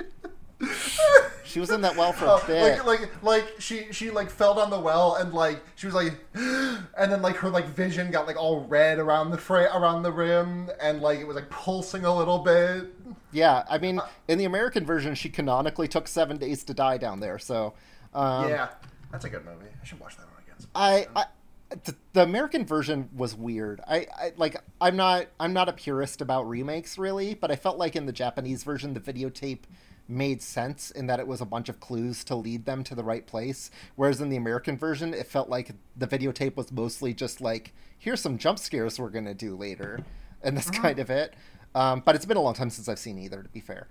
she 1.45 1.59
was 1.59 1.71
in 1.71 1.81
that 1.81 1.97
well 1.97 2.13
for 2.13 2.27
a 2.27 2.33
Oh, 2.33 2.43
bit. 2.47 2.85
like 2.85 3.01
like 3.01 3.23
like 3.23 3.55
she 3.59 3.91
she 3.93 4.11
like 4.11 4.31
fell 4.31 4.55
down 4.55 4.71
the 4.71 4.79
well 4.79 5.17
and 5.17 5.33
like 5.33 5.61
she 5.75 5.87
was 5.87 5.95
like 5.95 6.15
and 6.35 7.11
then 7.13 7.23
like 7.23 7.37
her 7.37 7.49
like 7.51 7.67
vision 7.67 8.11
got 8.11 8.27
like 8.27 8.37
all 8.37 8.61
red 8.67 8.99
around 8.99 9.31
the 9.31 9.39
fra- 9.39 9.75
around 9.77 10.03
the 10.03 10.13
rim 10.13 10.71
and 10.81 11.01
like 11.01 11.19
it 11.19 11.27
was 11.27 11.35
like 11.35 11.51
pulsing 11.51 12.05
a 12.05 12.15
little 12.15 12.39
bit. 12.39 12.95
yeah, 13.33 13.65
I 13.69 13.79
mean, 13.79 14.01
in 14.29 14.39
the 14.39 14.45
American 14.45 14.85
version, 14.87 15.15
she 15.15 15.29
canonically 15.31 15.89
took 15.89 16.07
seven 16.09 16.37
days 16.37 16.63
to 16.65 16.75
die 16.75 16.99
down 16.99 17.21
there. 17.21 17.39
So, 17.39 17.75
um, 18.15 18.49
yeah, 18.49 18.69
that's 19.11 19.25
a 19.25 19.31
good 19.31 19.45
movie. 19.45 19.67
I 19.81 19.85
should 19.85 19.99
watch 20.01 20.17
that 20.19 20.27
one 20.27 20.43
again. 20.45 20.67
I, 20.75 21.07
I 21.17 21.25
the, 21.71 21.95
the 22.13 22.23
American 22.23 22.65
version 22.67 23.09
was 23.15 23.35
weird. 23.35 23.81
I, 23.87 24.07
I 24.19 24.33
like 24.37 24.57
I'm 24.81 24.97
not 24.97 25.27
I'm 25.39 25.53
not 25.53 25.69
a 25.69 25.73
purist 25.73 26.21
about 26.21 26.49
remakes 26.49 26.99
really, 26.99 27.35
but 27.35 27.51
I 27.51 27.57
felt 27.57 27.79
like 27.79 27.95
in 27.97 28.07
the 28.07 28.13
Japanese 28.13 28.65
version 28.65 28.95
the 28.95 29.01
videotape 29.01 29.61
made 30.09 30.43
sense 30.43 30.91
in 30.91 31.07
that 31.07 31.21
it 31.21 31.27
was 31.27 31.41
a 31.41 31.45
bunch 31.47 31.69
of 31.69 31.79
clues 31.79 32.25
to 32.25 32.35
lead 32.35 32.65
them 32.65 32.83
to 32.83 32.97
the 32.97 33.05
right 33.05 33.27
place, 33.27 33.71
whereas 33.95 34.21
in 34.21 34.29
the 34.29 34.37
American 34.37 34.77
version 34.77 35.15
it 35.15 35.27
felt 35.29 35.49
like 35.49 35.71
the 35.97 36.07
videotape 36.07 36.57
was 36.57 36.73
mostly 36.73 37.15
just 37.15 37.41
like 37.41 37.73
here's 37.99 38.21
some 38.21 38.37
jump 38.37 38.59
scares 38.59 38.99
we're 38.99 39.09
gonna 39.11 39.35
do 39.35 39.57
later, 39.57 40.01
and 40.43 40.57
that's 40.57 40.71
kind 40.71 40.99
of 40.99 41.11
it. 41.11 41.35
Um, 41.75 42.03
but 42.05 42.17
it's 42.17 42.27
been 42.27 42.37
a 42.37 42.43
long 42.43 42.55
time 42.55 42.71
since 42.71 42.89
I've 42.89 42.99
seen 42.99 43.19
either, 43.19 43.43
to 43.45 43.49
be 43.49 43.61
fair. 43.61 43.87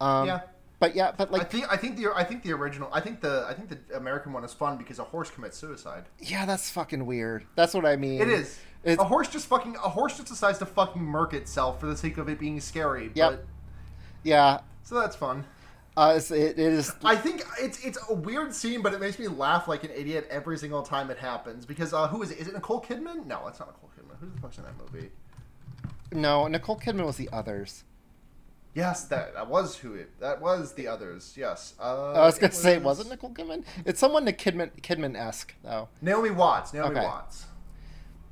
Um, 0.00 0.26
Yeah. 0.26 0.40
But 0.82 0.96
yeah, 0.96 1.12
but 1.16 1.28
I 1.28 1.38
like 1.38 1.48
think 1.48 1.72
I 1.72 1.76
think 1.76 1.96
the 1.96 2.10
I 2.12 2.24
think 2.24 2.42
the 2.42 2.50
original 2.50 2.88
I 2.92 2.98
think 2.98 3.20
the 3.20 3.46
I 3.48 3.54
think 3.54 3.68
the 3.68 3.96
American 3.96 4.32
one 4.32 4.42
is 4.42 4.52
fun 4.52 4.78
because 4.78 4.98
a 4.98 5.04
horse 5.04 5.30
commits 5.30 5.56
suicide. 5.56 6.06
yeah, 6.18 6.44
that's 6.44 6.70
fucking 6.70 7.06
weird. 7.06 7.44
That's 7.54 7.72
what 7.72 7.86
I 7.86 7.94
mean. 7.94 8.20
It 8.20 8.28
is. 8.28 8.58
It's, 8.82 9.00
a 9.00 9.04
horse 9.04 9.28
just 9.28 9.46
fucking 9.46 9.76
a 9.76 9.88
horse 9.88 10.16
just 10.16 10.26
decides 10.26 10.58
to 10.58 10.66
fucking 10.66 11.00
murk 11.00 11.34
itself 11.34 11.78
for 11.78 11.86
the 11.86 11.96
sake 11.96 12.18
of 12.18 12.28
it 12.28 12.36
being 12.40 12.58
scary. 12.58 13.12
Yep. 13.14 13.30
But, 13.30 13.46
yeah, 14.24 14.58
so 14.82 14.96
that's 14.96 15.14
fun. 15.14 15.44
uh, 15.96 16.18
it, 16.18 16.32
it 16.32 16.58
is. 16.58 16.90
I 17.04 17.14
think 17.14 17.44
it's 17.60 17.78
it's 17.84 17.98
a 18.10 18.14
weird 18.14 18.52
scene, 18.52 18.82
but 18.82 18.92
it 18.92 18.98
makes 18.98 19.20
me 19.20 19.28
laugh 19.28 19.68
like 19.68 19.84
an 19.84 19.90
idiot 19.94 20.26
every 20.30 20.58
single 20.58 20.82
time 20.82 21.12
it 21.12 21.18
happens. 21.18 21.64
Because 21.64 21.92
uh, 21.92 22.08
who 22.08 22.24
is 22.24 22.32
it? 22.32 22.38
Is 22.38 22.48
it 22.48 22.54
Nicole 22.54 22.80
Kidman? 22.80 23.24
No, 23.26 23.46
it's 23.46 23.60
not 23.60 23.68
Nicole 23.68 23.90
Kidman. 23.96 24.18
Who 24.18 24.26
the 24.34 24.40
fuck's 24.40 24.58
in 24.58 24.64
that 24.64 24.74
movie? 24.76 25.10
No, 26.10 26.48
Nicole 26.48 26.76
Kidman 26.76 27.06
was 27.06 27.18
the 27.18 27.28
others. 27.32 27.84
Yes, 28.74 29.04
that 29.04 29.34
that 29.34 29.48
was 29.48 29.76
who 29.76 29.94
it. 29.94 30.18
That 30.20 30.40
was 30.40 30.72
the 30.74 30.86
others. 30.88 31.34
Yes. 31.36 31.74
Uh, 31.78 32.12
I 32.12 32.24
was 32.24 32.38
gonna 32.38 32.52
it 32.52 32.56
say 32.56 32.74
it 32.74 32.82
wasn't 32.82 33.10
Nicole 33.10 33.30
Kidman. 33.30 33.64
It's 33.84 34.00
someone 34.00 34.24
Nick 34.24 34.38
Kidman 34.38 34.70
Kidman 34.80 35.16
esque 35.16 35.54
though. 35.62 35.88
Naomi 36.00 36.30
Watts. 36.30 36.72
Naomi 36.72 36.96
Okay. 36.96 37.04
Watts. 37.06 37.44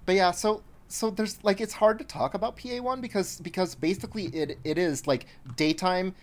But 0.07 0.15
yeah, 0.15 0.31
so 0.31 0.63
so 0.89 1.11
there's 1.11 1.43
like 1.45 1.61
it's 1.61 1.75
hard 1.75 1.99
to 1.99 2.05
talk 2.05 2.35
about 2.35 2.57
PA 2.57 2.81
one 2.81 3.01
because 3.03 3.39
because 3.41 3.75
basically 3.75 4.25
it 4.27 4.59
it 4.65 4.79
is 4.79 5.07
like 5.07 5.27
daytime. 5.57 6.15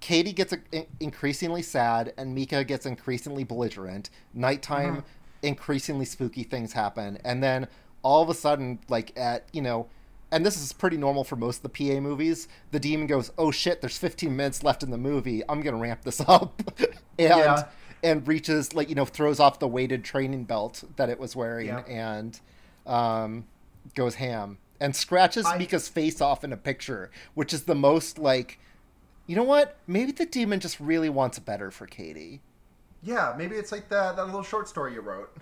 Katie 0.00 0.32
gets 0.32 0.52
in- 0.72 0.86
increasingly 1.00 1.62
sad, 1.62 2.12
and 2.18 2.34
Micah 2.34 2.64
gets 2.64 2.86
increasingly 2.86 3.44
belligerent. 3.44 4.10
Nighttime, 4.34 5.04
increasingly 5.42 6.04
spooky 6.04 6.42
things 6.42 6.72
happen, 6.72 7.18
and 7.24 7.42
then 7.42 7.68
all 8.02 8.20
of 8.20 8.28
a 8.28 8.34
sudden, 8.34 8.80
like 8.88 9.16
at 9.16 9.44
you 9.52 9.62
know, 9.62 9.86
and 10.32 10.44
this 10.44 10.60
is 10.60 10.72
pretty 10.72 10.96
normal 10.96 11.22
for 11.22 11.36
most 11.36 11.58
of 11.64 11.70
the 11.72 11.90
PA 11.94 12.00
movies. 12.00 12.48
The 12.72 12.80
demon 12.80 13.06
goes, 13.06 13.30
"Oh 13.38 13.50
shit, 13.52 13.80
there's 13.80 13.98
15 13.98 14.34
minutes 14.34 14.64
left 14.64 14.82
in 14.82 14.90
the 14.90 14.98
movie. 14.98 15.42
I'm 15.48 15.60
gonna 15.60 15.76
ramp 15.76 16.02
this 16.02 16.20
up," 16.26 16.60
and 16.78 16.88
Yeah. 17.18 17.68
and 18.02 18.26
reaches 18.26 18.74
like 18.74 18.88
you 18.88 18.94
know 18.96 19.04
throws 19.04 19.38
off 19.38 19.60
the 19.60 19.68
weighted 19.68 20.02
training 20.02 20.44
belt 20.44 20.82
that 20.96 21.08
it 21.08 21.20
was 21.20 21.36
wearing 21.36 21.68
Yeah. 21.68 21.84
and 21.86 22.40
um, 22.86 23.44
goes 23.94 24.16
ham 24.16 24.58
and 24.80 24.96
scratches 24.96 25.46
I- 25.46 25.58
Micah's 25.58 25.88
face 25.88 26.20
off 26.20 26.42
in 26.42 26.52
a 26.52 26.56
picture, 26.56 27.10
which 27.34 27.52
is 27.54 27.64
the 27.64 27.74
most 27.76 28.18
like, 28.18 28.58
you 29.28 29.36
know 29.36 29.44
what? 29.44 29.76
Maybe 29.86 30.10
the 30.10 30.26
demon 30.26 30.58
just 30.58 30.80
really 30.80 31.08
wants 31.08 31.38
better 31.38 31.70
for 31.70 31.86
Katie. 31.86 32.40
Yeah, 33.04 33.34
maybe 33.36 33.56
it's 33.56 33.70
like 33.72 33.88
that 33.90 34.16
that 34.16 34.24
little 34.26 34.42
short 34.42 34.68
story 34.68 34.94
you 34.94 35.00
wrote. 35.00 35.36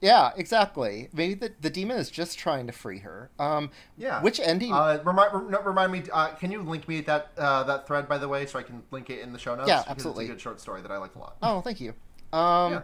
Yeah, 0.00 0.32
exactly. 0.36 1.08
Maybe 1.14 1.34
the, 1.34 1.52
the 1.60 1.70
demon 1.70 1.96
is 1.96 2.10
just 2.10 2.38
trying 2.38 2.66
to 2.66 2.72
free 2.72 2.98
her. 2.98 3.30
Um, 3.38 3.70
Yeah. 3.96 4.20
Which 4.22 4.38
ending? 4.40 4.72
Uh, 4.72 5.00
remind 5.04 5.32
remind 5.64 5.90
me. 5.92 6.02
Uh, 6.12 6.28
can 6.34 6.50
you 6.52 6.62
link 6.62 6.86
me 6.86 7.00
that 7.02 7.30
uh, 7.38 7.62
that 7.64 7.86
thread 7.86 8.06
by 8.08 8.18
the 8.18 8.28
way, 8.28 8.44
so 8.46 8.58
I 8.58 8.62
can 8.62 8.82
link 8.90 9.08
it 9.10 9.20
in 9.20 9.32
the 9.32 9.38
show 9.38 9.54
notes? 9.54 9.68
Yeah, 9.68 9.84
absolutely. 9.88 10.24
It's 10.24 10.30
a 10.30 10.34
good 10.34 10.40
short 10.42 10.60
story 10.60 10.82
that 10.82 10.90
I 10.90 10.98
like 10.98 11.14
a 11.14 11.18
lot. 11.18 11.36
oh, 11.42 11.60
thank 11.62 11.80
you. 11.80 11.94
Um, 12.32 12.72
Yeah. 12.72 12.82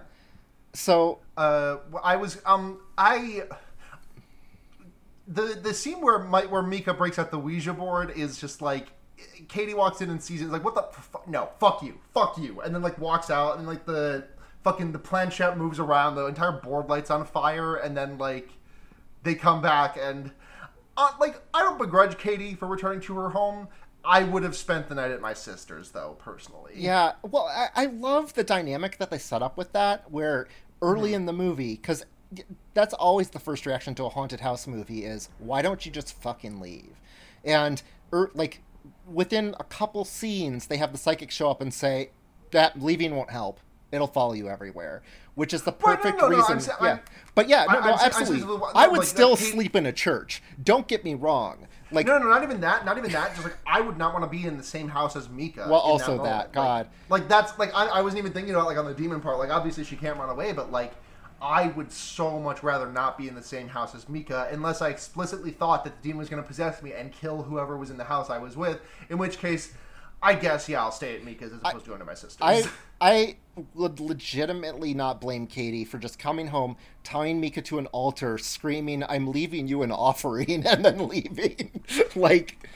So 0.74 1.18
Uh, 1.36 1.76
I 2.02 2.16
was 2.16 2.40
um 2.46 2.80
I 2.96 3.42
the 5.28 5.58
the 5.62 5.74
scene 5.74 6.00
where 6.00 6.18
my, 6.18 6.46
where 6.46 6.62
Micah 6.62 6.94
breaks 6.94 7.18
out 7.18 7.30
the 7.30 7.38
Ouija 7.38 7.72
board 7.72 8.10
is 8.16 8.38
just 8.38 8.60
like 8.62 8.88
Katie 9.48 9.74
walks 9.74 10.00
in 10.00 10.10
and 10.10 10.22
sees 10.22 10.42
it 10.42 10.48
like 10.48 10.64
what 10.64 10.74
the 10.74 10.82
fu- 10.82 11.30
no 11.30 11.50
fuck 11.60 11.82
you 11.82 11.98
fuck 12.12 12.36
you 12.38 12.60
and 12.62 12.74
then 12.74 12.82
like 12.82 12.98
walks 12.98 13.30
out 13.30 13.58
and 13.58 13.66
like 13.66 13.84
the 13.86 14.24
fucking 14.64 14.92
the 14.92 14.98
planchette 14.98 15.58
moves 15.58 15.78
around 15.78 16.14
the 16.14 16.26
entire 16.26 16.52
board 16.52 16.88
lights 16.88 17.10
on 17.10 17.24
fire 17.24 17.76
and 17.76 17.96
then 17.96 18.18
like 18.18 18.50
they 19.22 19.34
come 19.34 19.60
back 19.60 19.96
and 20.00 20.30
uh, 20.96 21.10
like 21.20 21.40
I 21.54 21.60
don't 21.60 21.78
begrudge 21.78 22.18
Katie 22.18 22.54
for 22.54 22.66
returning 22.66 23.00
to 23.02 23.14
her 23.16 23.30
home. 23.30 23.68
I 24.04 24.24
would 24.24 24.42
have 24.42 24.56
spent 24.56 24.88
the 24.88 24.96
night 24.96 25.12
at 25.12 25.20
my 25.20 25.32
sister's 25.32 25.90
though 25.92 26.16
personally. 26.18 26.72
Yeah, 26.76 27.12
well, 27.22 27.46
I, 27.46 27.68
I 27.84 27.86
love 27.86 28.34
the 28.34 28.42
dynamic 28.44 28.98
that 28.98 29.10
they 29.10 29.18
set 29.18 29.42
up 29.42 29.56
with 29.56 29.72
that, 29.72 30.10
where 30.10 30.48
early 30.80 31.10
Mm-hmm. 31.10 31.16
in 31.16 31.26
the 31.26 31.32
movie, 31.32 31.76
because 31.76 32.04
that's 32.74 32.94
always 32.94 33.30
the 33.30 33.38
first 33.38 33.64
reaction 33.64 33.94
to 33.94 34.04
a 34.04 34.08
haunted 34.08 34.40
house 34.40 34.66
movie 34.66 35.04
is, 35.04 35.28
why 35.38 35.62
don't 35.62 35.86
you 35.86 35.92
just 35.92 36.20
fucking 36.20 36.58
leave? 36.60 37.00
And, 37.44 37.80
er, 38.12 38.32
like, 38.34 38.62
within 39.06 39.54
a 39.60 39.64
couple 39.64 40.04
scenes, 40.04 40.66
they 40.66 40.78
have 40.78 40.90
the 40.90 40.98
psychic 40.98 41.30
show 41.30 41.50
up 41.50 41.60
and 41.60 41.72
say, 41.72 42.10
that 42.50 42.82
leaving 42.82 43.14
won't 43.14 43.30
help. 43.30 43.60
It'll 43.92 44.06
follow 44.06 44.32
you 44.32 44.48
everywhere, 44.48 45.02
which 45.34 45.52
is 45.52 45.62
the 45.62 45.70
Right, 45.72 45.80
no, 45.80 45.96
perfect 45.96 46.18
no, 46.18 46.28
no, 46.28 46.36
reason. 46.36 46.72
I'm 46.80 46.84
yeah, 46.84 46.90
I'm- 46.92 47.00
but 47.34 47.48
yeah, 47.48 47.64
no, 47.66 47.72
no, 47.74 47.78
I'm 47.80 47.94
I'm 47.94 47.98
absolutely. 48.06 48.40
saying 48.40 48.62
I 48.74 48.88
would 48.88 48.98
like, 49.00 49.06
still 49.06 49.36
that 49.36 49.44
sleep 49.44 49.76
in 49.76 49.86
a 49.86 49.92
church. 49.92 50.42
Don't 50.62 50.88
get 50.88 51.04
me 51.04 51.14
wrong. 51.14 51.68
Like, 51.90 52.06
No, 52.06 52.16
no, 52.16 52.26
not 52.26 52.42
even 52.42 52.62
that. 52.62 52.86
Not 52.86 52.96
even 52.96 53.12
that. 53.12 53.32
Just 53.34 53.44
like 53.44 53.56
I 53.66 53.82
would 53.82 53.98
not 53.98 54.14
want 54.14 54.24
to 54.24 54.30
be 54.30 54.46
in 54.46 54.56
the 54.56 54.62
same 54.62 54.88
house 54.88 55.14
as 55.14 55.28
Micah. 55.28 55.66
Well, 55.68 55.78
also 55.80 56.16
that, 56.24 56.46
Like- 56.46 56.52
God. 56.52 56.88
Like, 57.10 57.28
that's 57.28 57.58
like 57.58 57.70
I, 57.74 57.86
I 57.86 58.00
wasn't 58.00 58.20
even 58.20 58.32
thinking 58.32 58.54
about 58.54 58.66
like 58.66 58.78
on 58.78 58.86
the 58.86 58.94
demon 58.94 59.20
part. 59.20 59.38
Like 59.38 59.50
obviously 59.50 59.84
she 59.84 59.96
can't 59.96 60.18
run 60.18 60.30
away, 60.30 60.52
but 60.52 60.72
like 60.72 60.94
I 61.42 61.66
would 61.68 61.92
so 61.92 62.38
much 62.40 62.62
rather 62.62 62.90
not 62.90 63.18
be 63.18 63.28
in 63.28 63.34
the 63.34 63.42
same 63.42 63.68
house 63.68 63.94
as 63.94 64.08
Micah 64.08 64.48
unless 64.50 64.80
I 64.80 64.88
explicitly 64.88 65.50
thought 65.50 65.84
that 65.84 66.00
the 66.00 66.08
demon 66.08 66.18
was 66.20 66.30
going 66.30 66.42
to 66.42 66.46
possess 66.46 66.82
me 66.82 66.92
and 66.94 67.12
kill 67.12 67.42
whoever 67.42 67.76
was 67.76 67.90
in 67.90 67.98
the 67.98 68.04
house 68.04 68.30
I 68.30 68.38
was 68.38 68.56
with. 68.56 68.80
In 69.10 69.18
which 69.18 69.38
case, 69.38 69.72
I 70.22 70.34
guess 70.34 70.68
yeah, 70.68 70.82
I'll 70.82 70.92
stay 70.92 71.16
at 71.16 71.24
Micah's 71.24 71.52
as 71.52 71.58
opposed 71.58 71.84
to 71.84 71.88
going 71.88 72.00
to 72.00 72.06
my 72.06 72.14
sister's. 72.14 72.38
I 72.40 72.64
I 73.00 73.36
would 73.74 74.00
legitimately 74.00 74.94
not 74.94 75.20
blame 75.20 75.46
Katie 75.46 75.84
for 75.84 75.98
just 75.98 76.18
coming 76.18 76.48
home, 76.48 76.76
tying 77.04 77.40
Micah 77.40 77.62
to 77.62 77.78
an 77.78 77.86
altar, 77.86 78.38
screaming, 78.38 79.02
"I'm 79.08 79.30
leaving 79.32 79.66
you 79.68 79.82
an 79.82 79.90
offering," 79.92 80.66
and 80.66 80.84
then 80.84 81.08
leaving. 81.08 81.82
like, 82.14 82.68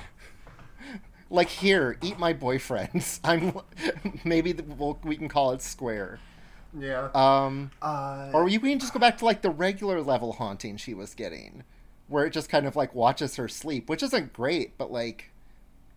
like 1.30 1.48
here, 1.48 1.96
eat 2.02 2.18
my 2.18 2.34
boyfriends. 2.34 3.20
I'm 3.24 3.60
maybe 4.24 4.52
the, 4.52 4.62
we'll, 4.64 4.98
we 5.04 5.16
can 5.16 5.28
call 5.28 5.52
it 5.52 5.62
square. 5.62 6.20
yeah. 6.78 7.08
Um, 7.14 7.70
Uh, 7.82 8.30
or 8.32 8.48
you 8.48 8.60
can 8.60 8.78
just 8.78 8.92
go 8.92 8.98
back 9.00 9.18
to 9.18 9.24
like 9.24 9.42
the 9.42 9.50
regular 9.50 10.02
level 10.02 10.32
haunting 10.34 10.76
she 10.76 10.94
was 10.94 11.14
getting, 11.14 11.64
where 12.08 12.26
it 12.26 12.30
just 12.32 12.48
kind 12.48 12.66
of 12.66 12.76
like 12.76 12.94
watches 12.94 13.36
her 13.36 13.48
sleep, 13.48 13.88
which 13.88 14.02
isn't 14.02 14.32
great, 14.32 14.76
but 14.78 14.90
like, 14.92 15.32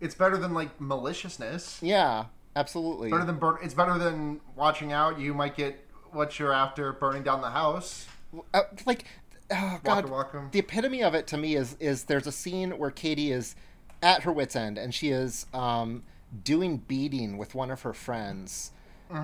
it's 0.02 0.16
better 0.16 0.38
than 0.38 0.54
like 0.54 0.80
maliciousness. 0.80 1.80
yeah, 1.82 2.26
absolutely. 2.56 3.10
Better 3.12 3.26
than 3.26 3.38
burn. 3.38 3.58
It's 3.62 3.74
better 3.74 3.98
than 3.98 4.42
watching 4.56 4.92
out. 4.92 5.20
You 5.20 5.34
might 5.34 5.56
get 5.56 5.86
what 6.12 6.40
you're 6.40 6.54
after, 6.54 6.94
burning 6.94 7.24
down 7.24 7.42
the 7.42 7.50
house. 7.52 8.08
uh, 8.54 8.62
like 8.86 9.06
oh, 9.52 9.80
god 9.84 10.10
Waka 10.10 10.12
waka. 10.12 10.48
the 10.52 10.60
epitome 10.60 11.02
of 11.04 11.14
it 11.16 11.28
to 11.28 11.38
me 11.38 11.56
is 11.56 11.76
is 11.80 12.04
there's 12.04 12.28
a 12.28 12.32
scene 12.32 12.78
where 12.78 12.92
katie 12.92 13.32
is 13.32 13.56
at 14.04 14.22
her 14.24 14.32
wits 14.32 14.56
end 14.56 14.78
and 14.78 14.94
she 14.94 15.10
is 15.10 15.48
um 15.54 16.04
doing 16.44 16.78
beading 16.78 17.38
with 17.40 17.56
one 17.56 17.72
of 17.72 17.82
her 17.82 17.94
friends 17.94 18.72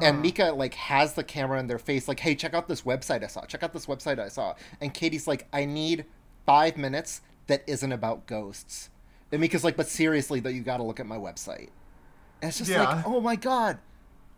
and 0.01 0.19
micah 0.23 0.51
like 0.51 0.73
has 0.73 1.13
the 1.13 1.23
camera 1.23 1.59
in 1.59 1.67
their 1.67 1.77
face 1.77 2.07
like 2.07 2.19
hey 2.19 2.33
check 2.33 2.55
out 2.55 2.67
this 2.67 2.81
website 2.81 3.23
i 3.23 3.27
saw 3.27 3.45
check 3.45 3.61
out 3.61 3.71
this 3.73 3.85
website 3.85 4.17
i 4.17 4.27
saw 4.27 4.55
and 4.81 4.95
katie's 4.95 5.27
like 5.27 5.47
i 5.53 5.63
need 5.63 6.05
five 6.47 6.75
minutes 6.75 7.21
that 7.45 7.63
isn't 7.67 7.91
about 7.91 8.25
ghosts 8.25 8.89
and 9.31 9.41
micah's 9.41 9.63
like 9.63 9.77
but 9.77 9.87
seriously 9.87 10.39
though 10.39 10.49
you 10.49 10.61
gotta 10.61 10.83
look 10.83 10.99
at 10.99 11.05
my 11.05 11.17
website. 11.17 11.69
And 12.41 12.49
it's 12.49 12.57
just 12.57 12.69
Yeah. 12.69 12.83
like 12.83 13.07
oh 13.07 13.21
my 13.21 13.35
god. 13.35 13.79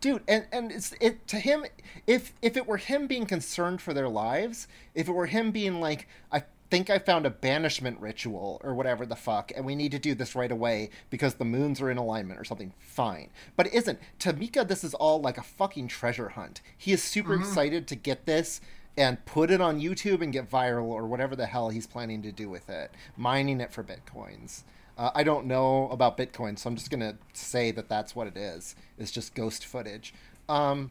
Dude 0.00 0.22
and 0.28 0.46
and 0.52 0.70
it's 0.70 0.94
it 1.00 1.26
to 1.28 1.38
him 1.38 1.66
if 2.06 2.32
if 2.40 2.56
it 2.56 2.66
were 2.66 2.76
him 2.76 3.06
being 3.06 3.26
concerned 3.26 3.80
for 3.80 3.92
their 3.92 4.08
lives 4.08 4.68
if 4.94 5.08
it 5.08 5.12
were 5.12 5.26
him 5.26 5.50
being 5.50 5.80
like 5.80 6.06
i 6.30 6.44
think 6.70 6.88
i 6.88 7.00
found 7.00 7.26
a 7.26 7.30
banishment 7.30 7.98
ritual 7.98 8.60
or 8.62 8.74
whatever 8.74 9.04
the 9.04 9.16
fuck 9.16 9.50
and 9.56 9.66
we 9.66 9.74
need 9.74 9.90
to 9.90 9.98
do 9.98 10.14
this 10.14 10.36
right 10.36 10.52
away 10.52 10.90
because 11.10 11.34
the 11.34 11.44
moons 11.44 11.80
are 11.80 11.90
in 11.90 11.96
alignment 11.98 12.38
or 12.38 12.44
something 12.44 12.72
fine. 12.78 13.30
But 13.56 13.66
it 13.66 13.74
isn't. 13.74 13.98
To 14.20 14.32
micah 14.32 14.64
this 14.64 14.84
is 14.84 14.94
all 14.94 15.20
like 15.20 15.38
a 15.38 15.42
fucking 15.42 15.88
treasure 15.88 16.28
hunt. 16.30 16.60
He 16.76 16.92
is 16.92 17.02
super 17.02 17.32
mm-hmm. 17.32 17.42
excited 17.42 17.88
to 17.88 17.96
get 17.96 18.24
this 18.26 18.60
and 18.98 19.24
put 19.24 19.50
it 19.50 19.60
on 19.60 19.80
youtube 19.80 20.20
and 20.20 20.32
get 20.32 20.50
viral 20.50 20.88
or 20.88 21.06
whatever 21.06 21.36
the 21.36 21.46
hell 21.46 21.70
he's 21.70 21.86
planning 21.86 22.20
to 22.20 22.32
do 22.32 22.50
with 22.50 22.68
it 22.68 22.90
mining 23.16 23.60
it 23.60 23.72
for 23.72 23.84
bitcoins 23.84 24.64
uh, 24.98 25.10
I 25.14 25.22
don't 25.22 25.46
know 25.46 25.88
about 25.90 26.18
Bitcoin, 26.18 26.58
so 26.58 26.68
I'm 26.68 26.76
just 26.76 26.90
gonna 26.90 27.16
say 27.32 27.70
that 27.70 27.88
that's 27.88 28.16
what 28.16 28.26
it 28.26 28.36
is. 28.36 28.74
It's 28.98 29.10
just 29.10 29.34
ghost 29.34 29.64
footage. 29.64 30.12
Um, 30.48 30.90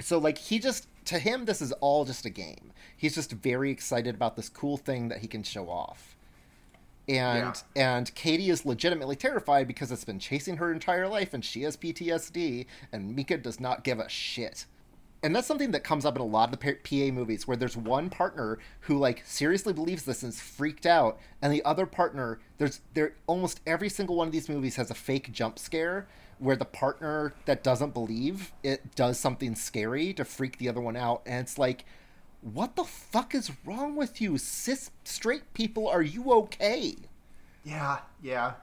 so 0.00 0.18
like 0.18 0.38
he 0.38 0.58
just 0.58 0.86
to 1.06 1.18
him 1.18 1.46
this 1.46 1.62
is 1.62 1.72
all 1.72 2.04
just 2.04 2.26
a 2.26 2.30
game. 2.30 2.72
He's 2.96 3.14
just 3.14 3.32
very 3.32 3.70
excited 3.70 4.14
about 4.14 4.36
this 4.36 4.48
cool 4.48 4.76
thing 4.76 5.08
that 5.08 5.18
he 5.18 5.26
can 5.28 5.42
show 5.42 5.70
off. 5.70 6.14
And 7.08 7.60
and 7.74 8.14
Katie 8.14 8.50
is 8.50 8.66
legitimately 8.66 9.16
terrified 9.16 9.66
because 9.66 9.90
it's 9.90 10.04
been 10.04 10.18
chasing 10.18 10.58
her 10.58 10.70
entire 10.70 11.08
life 11.08 11.32
and 11.32 11.44
she 11.44 11.62
has 11.62 11.76
PTSD 11.76 12.66
and 12.92 13.16
Micah 13.16 13.38
does 13.38 13.58
not 13.58 13.82
give 13.82 13.98
a 13.98 14.08
shit 14.08 14.66
and 15.22 15.34
that's 15.36 15.46
something 15.46 15.70
that 15.72 15.84
comes 15.84 16.04
up 16.04 16.16
in 16.16 16.22
a 16.22 16.24
lot 16.26 16.52
of 16.52 16.58
the 16.58 16.74
pa 16.74 17.12
movies 17.12 17.46
where 17.46 17.56
there's 17.56 17.76
one 17.76 18.08
partner 18.10 18.58
who 18.80 18.96
like 18.98 19.22
seriously 19.26 19.72
believes 19.72 20.04
this 20.04 20.22
and 20.22 20.32
is 20.32 20.40
freaked 20.40 20.86
out 20.86 21.18
and 21.42 21.52
the 21.52 21.64
other 21.64 21.86
partner 21.86 22.38
there's 22.58 22.80
there 22.94 23.14
almost 23.26 23.60
every 23.66 23.88
single 23.88 24.16
one 24.16 24.26
of 24.26 24.32
these 24.32 24.48
movies 24.48 24.76
has 24.76 24.90
a 24.90 24.94
fake 24.94 25.30
jump 25.32 25.58
scare 25.58 26.06
where 26.38 26.56
the 26.56 26.64
partner 26.64 27.34
that 27.44 27.62
doesn't 27.62 27.92
believe 27.92 28.52
it 28.62 28.94
does 28.94 29.18
something 29.18 29.54
scary 29.54 30.12
to 30.14 30.24
freak 30.24 30.56
the 30.58 30.68
other 30.68 30.80
one 30.80 30.96
out 30.96 31.22
and 31.26 31.40
it's 31.40 31.58
like 31.58 31.84
what 32.40 32.74
the 32.76 32.84
fuck 32.84 33.34
is 33.34 33.50
wrong 33.66 33.94
with 33.96 34.20
you 34.20 34.38
cis 34.38 34.90
straight 35.04 35.52
people 35.52 35.86
are 35.86 36.02
you 36.02 36.32
okay 36.32 36.94
Yeah, 37.64 37.98
yeah. 38.22 38.54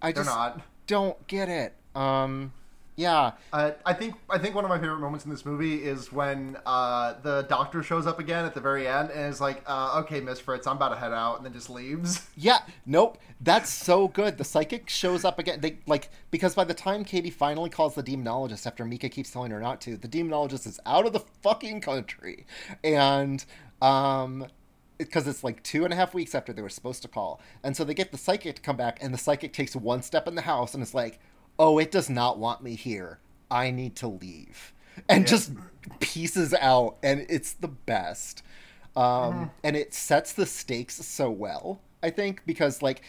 i 0.00 0.10
They're 0.10 0.24
just 0.24 0.34
not. 0.34 0.60
don't 0.88 1.24
get 1.28 1.48
it 1.48 1.74
um 1.94 2.52
yeah 2.96 3.32
Uh, 3.52 3.72
I 3.86 3.94
think 3.94 4.14
I 4.28 4.38
think 4.38 4.54
one 4.54 4.64
of 4.64 4.68
my 4.68 4.78
favorite 4.78 4.98
moments 4.98 5.24
in 5.24 5.30
this 5.30 5.44
movie 5.46 5.82
is 5.82 6.12
when 6.12 6.56
uh, 6.66 7.14
the 7.22 7.42
doctor 7.42 7.82
shows 7.82 8.06
up 8.06 8.18
again 8.18 8.44
at 8.44 8.54
the 8.54 8.60
very 8.60 8.86
end 8.86 9.10
and 9.10 9.32
is 9.32 9.40
like, 9.40 9.62
uh, 9.66 10.00
"Okay, 10.02 10.20
Miss 10.20 10.40
Fritz, 10.40 10.66
I'm 10.66 10.76
about 10.76 10.90
to 10.90 10.96
head 10.96 11.12
out," 11.12 11.36
and 11.36 11.46
then 11.46 11.52
just 11.52 11.70
leaves. 11.70 12.26
Yeah, 12.36 12.58
nope. 12.86 13.18
That's 13.40 13.70
so 13.70 14.08
good. 14.08 14.38
The 14.38 14.44
psychic 14.44 14.88
shows 14.88 15.24
up 15.24 15.38
again. 15.38 15.60
They 15.60 15.78
like 15.86 16.10
because 16.30 16.54
by 16.54 16.64
the 16.64 16.74
time 16.74 17.04
Katie 17.04 17.30
finally 17.30 17.70
calls 17.70 17.94
the 17.94 18.02
demonologist 18.02 18.66
after 18.66 18.84
Mika 18.84 19.08
keeps 19.08 19.30
telling 19.30 19.50
her 19.52 19.60
not 19.60 19.80
to, 19.82 19.96
the 19.96 20.08
demonologist 20.08 20.66
is 20.66 20.80
out 20.86 21.06
of 21.06 21.12
the 21.12 21.20
fucking 21.20 21.80
country, 21.80 22.46
and 22.84 23.44
um, 23.80 24.46
because 24.98 25.26
it's 25.26 25.42
like 25.44 25.62
two 25.62 25.84
and 25.84 25.92
a 25.92 25.96
half 25.96 26.14
weeks 26.14 26.34
after 26.34 26.52
they 26.52 26.62
were 26.62 26.68
supposed 26.68 27.02
to 27.02 27.08
call, 27.08 27.40
and 27.62 27.76
so 27.76 27.84
they 27.84 27.94
get 27.94 28.12
the 28.12 28.18
psychic 28.18 28.56
to 28.56 28.62
come 28.62 28.76
back, 28.76 28.98
and 29.02 29.12
the 29.12 29.18
psychic 29.18 29.52
takes 29.52 29.74
one 29.76 30.02
step 30.02 30.26
in 30.28 30.34
the 30.34 30.42
house 30.42 30.74
and 30.74 30.82
is 30.82 30.94
like, 30.94 31.18
"Oh, 31.58 31.78
it 31.78 31.90
does 31.90 32.10
not 32.10 32.38
want 32.38 32.62
me 32.62 32.74
here. 32.74 33.18
I 33.50 33.70
need 33.70 33.96
to 33.96 34.08
leave," 34.08 34.72
and 35.08 35.26
just 35.26 35.52
pieces 36.00 36.54
out, 36.54 36.96
and 37.02 37.26
it's 37.28 37.52
the 37.52 37.68
best. 37.68 38.42
Um, 38.94 39.50
and 39.64 39.74
it 39.74 39.94
sets 39.94 40.32
the 40.34 40.44
stakes 40.44 40.96
so 40.96 41.30
well 41.30 41.80
i 42.02 42.10
think 42.10 42.42
because 42.44 42.82
like 42.82 43.02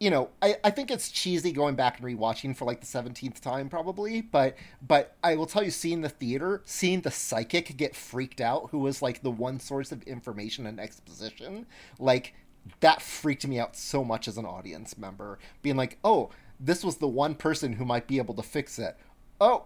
you 0.00 0.10
know 0.10 0.30
I, 0.42 0.56
I 0.64 0.70
think 0.70 0.90
it's 0.90 1.10
cheesy 1.10 1.52
going 1.52 1.76
back 1.76 2.00
and 2.00 2.06
rewatching 2.06 2.56
for 2.56 2.64
like 2.64 2.80
the 2.80 2.86
17th 2.86 3.40
time 3.40 3.68
probably 3.68 4.22
but 4.22 4.56
but 4.86 5.16
i 5.22 5.36
will 5.36 5.46
tell 5.46 5.62
you 5.62 5.70
seeing 5.70 6.00
the 6.00 6.08
theater 6.08 6.62
seeing 6.64 7.02
the 7.02 7.10
psychic 7.10 7.76
get 7.76 7.94
freaked 7.94 8.40
out 8.40 8.70
who 8.70 8.78
was 8.78 9.02
like 9.02 9.22
the 9.22 9.30
one 9.30 9.60
source 9.60 9.92
of 9.92 10.02
information 10.02 10.66
and 10.66 10.80
exposition 10.80 11.66
like 11.98 12.34
that 12.80 13.02
freaked 13.02 13.46
me 13.46 13.58
out 13.58 13.76
so 13.76 14.04
much 14.04 14.28
as 14.28 14.36
an 14.36 14.44
audience 14.44 14.98
member. 14.98 15.38
Being 15.62 15.76
like 15.76 15.98
oh 16.04 16.30
this 16.60 16.84
was 16.84 16.98
the 16.98 17.08
one 17.08 17.34
person 17.34 17.72
who 17.72 17.84
might 17.84 18.06
be 18.06 18.18
able 18.18 18.34
to 18.34 18.42
fix 18.42 18.78
it 18.78 18.96
oh 19.40 19.64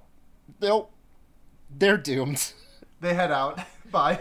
nope 0.60 0.94
they're 1.78 1.98
doomed. 1.98 2.52
They 3.00 3.12
head 3.12 3.32
out. 3.32 3.60
Bye. 3.90 4.20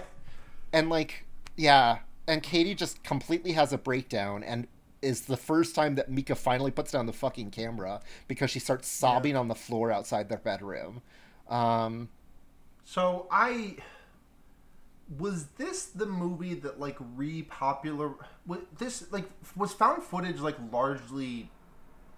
And 0.73 0.89
like, 0.89 1.23
yeah, 1.55 1.99
and 2.27 2.43
Katie 2.43 2.75
just 2.75 3.01
completely 3.01 3.53
has 3.53 3.71
a 3.71 3.77
breakdown 3.77 4.43
and 4.43 4.67
is 5.01 5.21
the 5.21 5.37
first 5.37 5.73
time 5.73 5.95
that 5.95 6.11
Micah 6.11 6.35
finally 6.35 6.69
puts 6.69 6.91
down 6.91 7.05
the 7.05 7.13
fucking 7.13 7.51
camera 7.51 8.01
because 8.27 8.51
she 8.51 8.59
starts 8.59 8.89
sobbing 8.89 9.33
yeah. 9.33 9.39
on 9.39 9.47
the 9.47 9.55
floor 9.55 9.89
outside 9.89 10.27
their 10.27 10.39
bedroom. 10.39 11.01
Um, 11.47 12.09
so 12.83 13.27
I 13.31 13.77
was 15.17 15.45
this 15.57 15.85
the 15.85 16.07
movie 16.07 16.55
that 16.55 16.77
like 16.77 16.97
repopular 17.15 18.15
this 18.77 19.09
like 19.13 19.29
was 19.55 19.71
found 19.71 20.03
footage 20.03 20.39
like 20.39 20.57
largely 20.73 21.49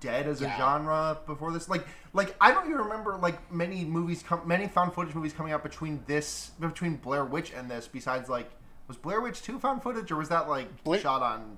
dead 0.06 0.28
as 0.28 0.42
a 0.42 0.46
yeah. 0.46 0.58
genre 0.58 1.18
before 1.26 1.52
this 1.52 1.68
like 1.68 1.86
like 2.14 2.36
i 2.40 2.52
don't 2.52 2.66
even 2.66 2.78
remember 2.78 3.18
like 3.18 3.52
many 3.52 3.84
movies 3.84 4.24
come 4.24 4.48
many 4.48 4.68
found 4.68 4.94
footage 4.94 5.16
movies 5.16 5.34
coming 5.34 5.52
out 5.52 5.64
between 5.64 6.02
this 6.06 6.52
between 6.60 6.96
blair 6.98 7.26
witch 7.26 7.52
and 7.56 7.70
this 7.70 7.88
besides 7.88 8.30
like 8.30 8.50
was 8.88 8.98
blair 8.98 9.22
witch 9.22 9.42
2 9.42 9.60
found 9.60 9.82
footage 9.82 10.12
or 10.12 10.18
was 10.18 10.30
that 10.30 10.48
like 10.48 10.68
shot 11.02 11.22
on 11.22 11.58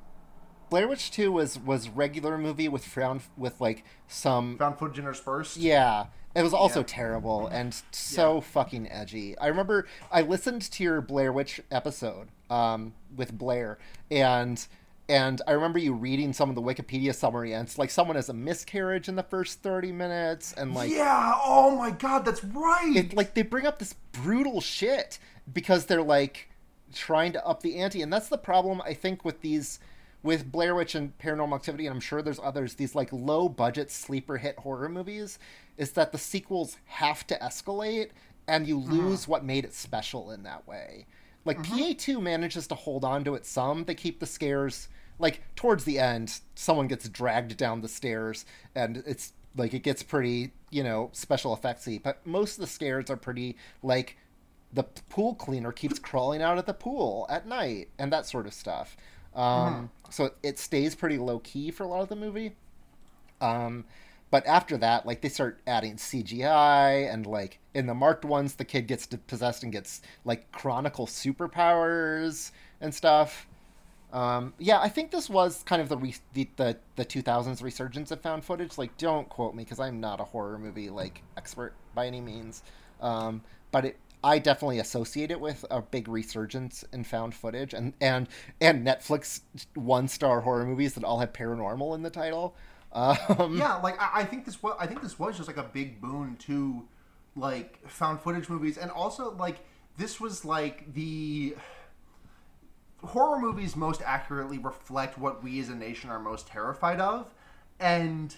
Blair 0.70 0.88
Witch 0.88 1.12
Two 1.12 1.32
was 1.32 1.58
was 1.58 1.90
regular 1.90 2.38
movie 2.38 2.68
with 2.68 2.84
found 2.84 3.22
with 3.38 3.62
like 3.62 3.84
some 4.08 4.58
found 4.58 4.78
footage 4.78 5.00
interspersed. 5.00 5.58
Yeah, 5.58 6.08
it 6.36 6.42
was 6.42 6.54
also 6.54 6.82
yeah. 6.82 6.88
terrible 6.88 7.48
and 7.48 7.82
so 7.92 8.36
yeah. 8.36 8.42
fucking 8.42 8.92
edgy. 8.92 9.38
I 9.38 9.48
remember 9.48 9.88
I 10.12 10.22
listened 10.22 10.64
to 10.64 10.84
your 10.84 11.00
Blair 11.02 11.32
Witch 11.32 11.62
episode 11.72 12.28
um, 12.50 12.94
with 13.16 13.38
Blair, 13.38 13.78
and 14.12 14.66
and 15.10 15.42
I 15.48 15.52
remember 15.52 15.80
you 15.80 15.94
reading 15.94 16.34
some 16.34 16.50
of 16.50 16.56
the 16.56 16.62
Wikipedia 16.62 17.16
summary, 17.16 17.54
and 17.54 17.68
it's 17.68 17.78
like 17.78 17.90
someone 17.90 18.16
has 18.16 18.30
a 18.30 18.34
miscarriage 18.34 19.08
in 19.08 19.16
the 19.16 19.24
first 19.24 19.62
thirty 19.62 19.92
minutes, 19.92 20.54
and 20.54 20.74
like 20.74 20.92
yeah, 20.92 21.34
oh 21.44 21.76
my 21.76 21.92
god, 21.92 22.26
that's 22.26 22.44
right. 22.44 22.94
It, 22.96 23.14
like 23.14 23.34
they 23.34 23.42
bring 23.42 23.66
up 23.66 23.80
this 23.80 23.94
brutal 24.12 24.62
shit 24.62 25.20
because 25.52 25.86
they're 25.86 26.02
like 26.02 26.50
trying 26.94 27.32
to 27.34 27.46
up 27.46 27.62
the 27.62 27.78
ante, 27.78 28.02
and 28.02 28.12
that's 28.12 28.30
the 28.30 28.38
problem 28.38 28.82
I 28.82 28.94
think 28.94 29.24
with 29.24 29.42
these 29.42 29.80
with 30.24 30.52
Blair 30.52 30.76
Witch 30.76 30.96
and 30.96 31.18
Paranormal 31.20 31.56
Activity, 31.56 31.88
and 31.88 31.96
I'm 31.96 32.02
sure 32.02 32.22
there's 32.22 32.40
others, 32.40 32.74
these 32.74 32.96
like 32.96 33.14
low 33.14 33.48
budget 33.48 33.92
sleeper 33.92 34.38
hit 34.38 34.60
horror 34.60 34.90
movies, 34.90 35.40
is 35.78 35.92
that 35.92 36.12
the 36.12 36.18
sequels 36.18 36.78
have 36.86 37.26
to 37.28 37.38
escalate 37.40 38.10
and 38.48 38.68
you 38.68 38.78
mm-hmm. 38.78 38.92
lose 38.92 39.26
mm. 39.26 39.28
what 39.30 39.46
made 39.46 39.64
it 39.64 39.74
special 39.74 40.32
in 40.32 40.44
that 40.44 40.68
way. 40.68 41.06
Like 41.48 41.64
mm-hmm. 41.64 41.78
PA2 41.78 42.22
manages 42.22 42.68
to 42.68 42.76
hold 42.76 43.04
on 43.04 43.24
to 43.24 43.34
it 43.34 43.46
some. 43.46 43.86
They 43.86 43.96
keep 43.96 44.20
the 44.20 44.28
scares 44.28 44.88
like 45.20 45.42
towards 45.56 45.84
the 45.84 46.00
end, 46.00 46.40
someone 46.56 46.88
gets 46.88 47.08
dragged 47.10 47.58
down 47.58 47.82
the 47.82 47.88
stairs 47.88 48.46
and 48.76 49.04
it's 49.06 49.34
like 49.56 49.74
it 49.74 49.80
gets 49.80 50.04
pretty, 50.04 50.52
you 50.70 50.84
know, 50.84 51.10
special 51.14 51.58
effectsy, 51.58 52.02
but 52.02 52.26
most 52.26 52.56
of 52.56 52.62
the 52.62 52.68
scares 52.68 53.10
are 53.10 53.18
pretty 53.18 53.56
like 53.82 54.18
the 54.72 54.84
pool 54.84 55.34
cleaner 55.34 55.72
keeps 55.72 55.98
crawling 55.98 56.42
out 56.42 56.58
of 56.58 56.66
the 56.66 56.74
pool 56.74 57.26
at 57.30 57.48
night 57.48 57.90
and 57.98 58.12
that 58.12 58.26
sort 58.26 58.46
of 58.46 58.54
stuff. 58.54 58.96
Um, 59.36 59.90
mm. 60.06 60.14
So 60.14 60.32
it 60.44 60.60
stays 60.60 60.94
pretty 60.96 61.18
low 61.18 61.40
key 61.40 61.72
for 61.72 61.84
a 61.84 61.88
lot 61.88 62.02
of 62.02 62.10
the 62.10 62.16
movie. 62.16 62.56
Um, 63.40 63.86
but 64.30 64.46
after 64.46 64.78
that, 64.78 65.06
like 65.06 65.22
they 65.22 65.30
start 65.30 65.60
adding 65.66 65.96
CGI 65.96 67.12
and 67.12 67.26
like 67.26 67.60
in 67.74 67.86
the 67.86 67.94
marked 67.94 68.26
ones, 68.26 68.56
the 68.56 68.66
kid 68.66 68.88
gets 68.88 69.06
possessed 69.06 69.64
and 69.64 69.72
gets 69.72 70.02
like 70.26 70.52
chronicle 70.52 71.08
superpowers 71.08 72.52
and 72.82 72.94
stuff. 72.94 73.48
Um, 74.12 74.54
yeah, 74.58 74.80
I 74.80 74.90
think 74.90 75.12
this 75.12 75.30
was 75.30 75.64
kind 75.64 75.82
of 75.82 75.90
the, 75.90 75.98
re- 75.98 76.16
the 76.34 76.50
the 76.56 76.78
the 76.96 77.06
2000s 77.06 77.62
resurgence 77.62 78.12
of 78.12 78.22
found 78.22 78.44
footage. 78.46 78.78
Like, 78.78 78.98
don't 78.98 79.28
quote 79.30 79.54
me 79.54 79.64
because 79.64 79.80
I'm 79.80 80.00
not 80.00 80.20
a 80.20 80.24
horror 80.24 80.58
movie 80.58 80.90
like 80.90 81.24
expert 81.36 81.74
by 81.94 82.08
any 82.08 82.22
means. 82.22 82.64
Um, 83.02 83.42
but 83.72 83.86
it 83.86 83.98
I 84.24 84.40
definitely 84.40 84.80
associate 84.80 85.30
it 85.32 85.40
with 85.40 85.64
a 85.70 85.82
big 85.82 86.08
resurgence 86.08 86.84
in 86.92 87.04
found 87.04 87.36
footage 87.36 87.74
and 87.74 87.94
and 88.02 88.28
and 88.60 88.86
Netflix 88.86 89.42
one 89.76 90.08
star 90.08 90.42
horror 90.42 90.66
movies 90.66 90.94
that 90.96 91.04
all 91.04 91.20
have 91.20 91.34
paranormal 91.34 91.94
in 91.96 92.02
the 92.02 92.10
title. 92.10 92.56
Um, 92.94 93.58
yeah, 93.58 93.76
like 93.76 94.00
I, 94.02 94.22
I 94.22 94.26
think 94.26 94.46
this 94.46 94.62
was 94.64 94.76
I 94.80 94.88
think 94.88 95.02
this 95.02 95.20
was 95.20 95.38
just 95.38 95.48
like 95.48 95.58
a 95.58 95.64
big 95.64 96.02
boon 96.02 96.36
to 96.40 96.88
like 97.36 97.88
found 97.88 98.22
footage 98.22 98.50
movies, 98.50 98.78
and 98.78 98.90
also 98.92 99.32
like 99.36 99.58
this 99.98 100.20
was 100.20 100.46
like 100.46 100.94
the 100.94 101.56
horror 103.04 103.40
movies 103.40 103.76
most 103.76 104.02
accurately 104.04 104.58
reflect 104.58 105.18
what 105.18 105.44
we 105.44 105.60
as 105.60 105.70
a 105.70 105.76
nation 105.76 106.10
are 106.10 106.20
most 106.20 106.48
terrified 106.48 107.00
of, 107.00 107.34
and 107.80 108.36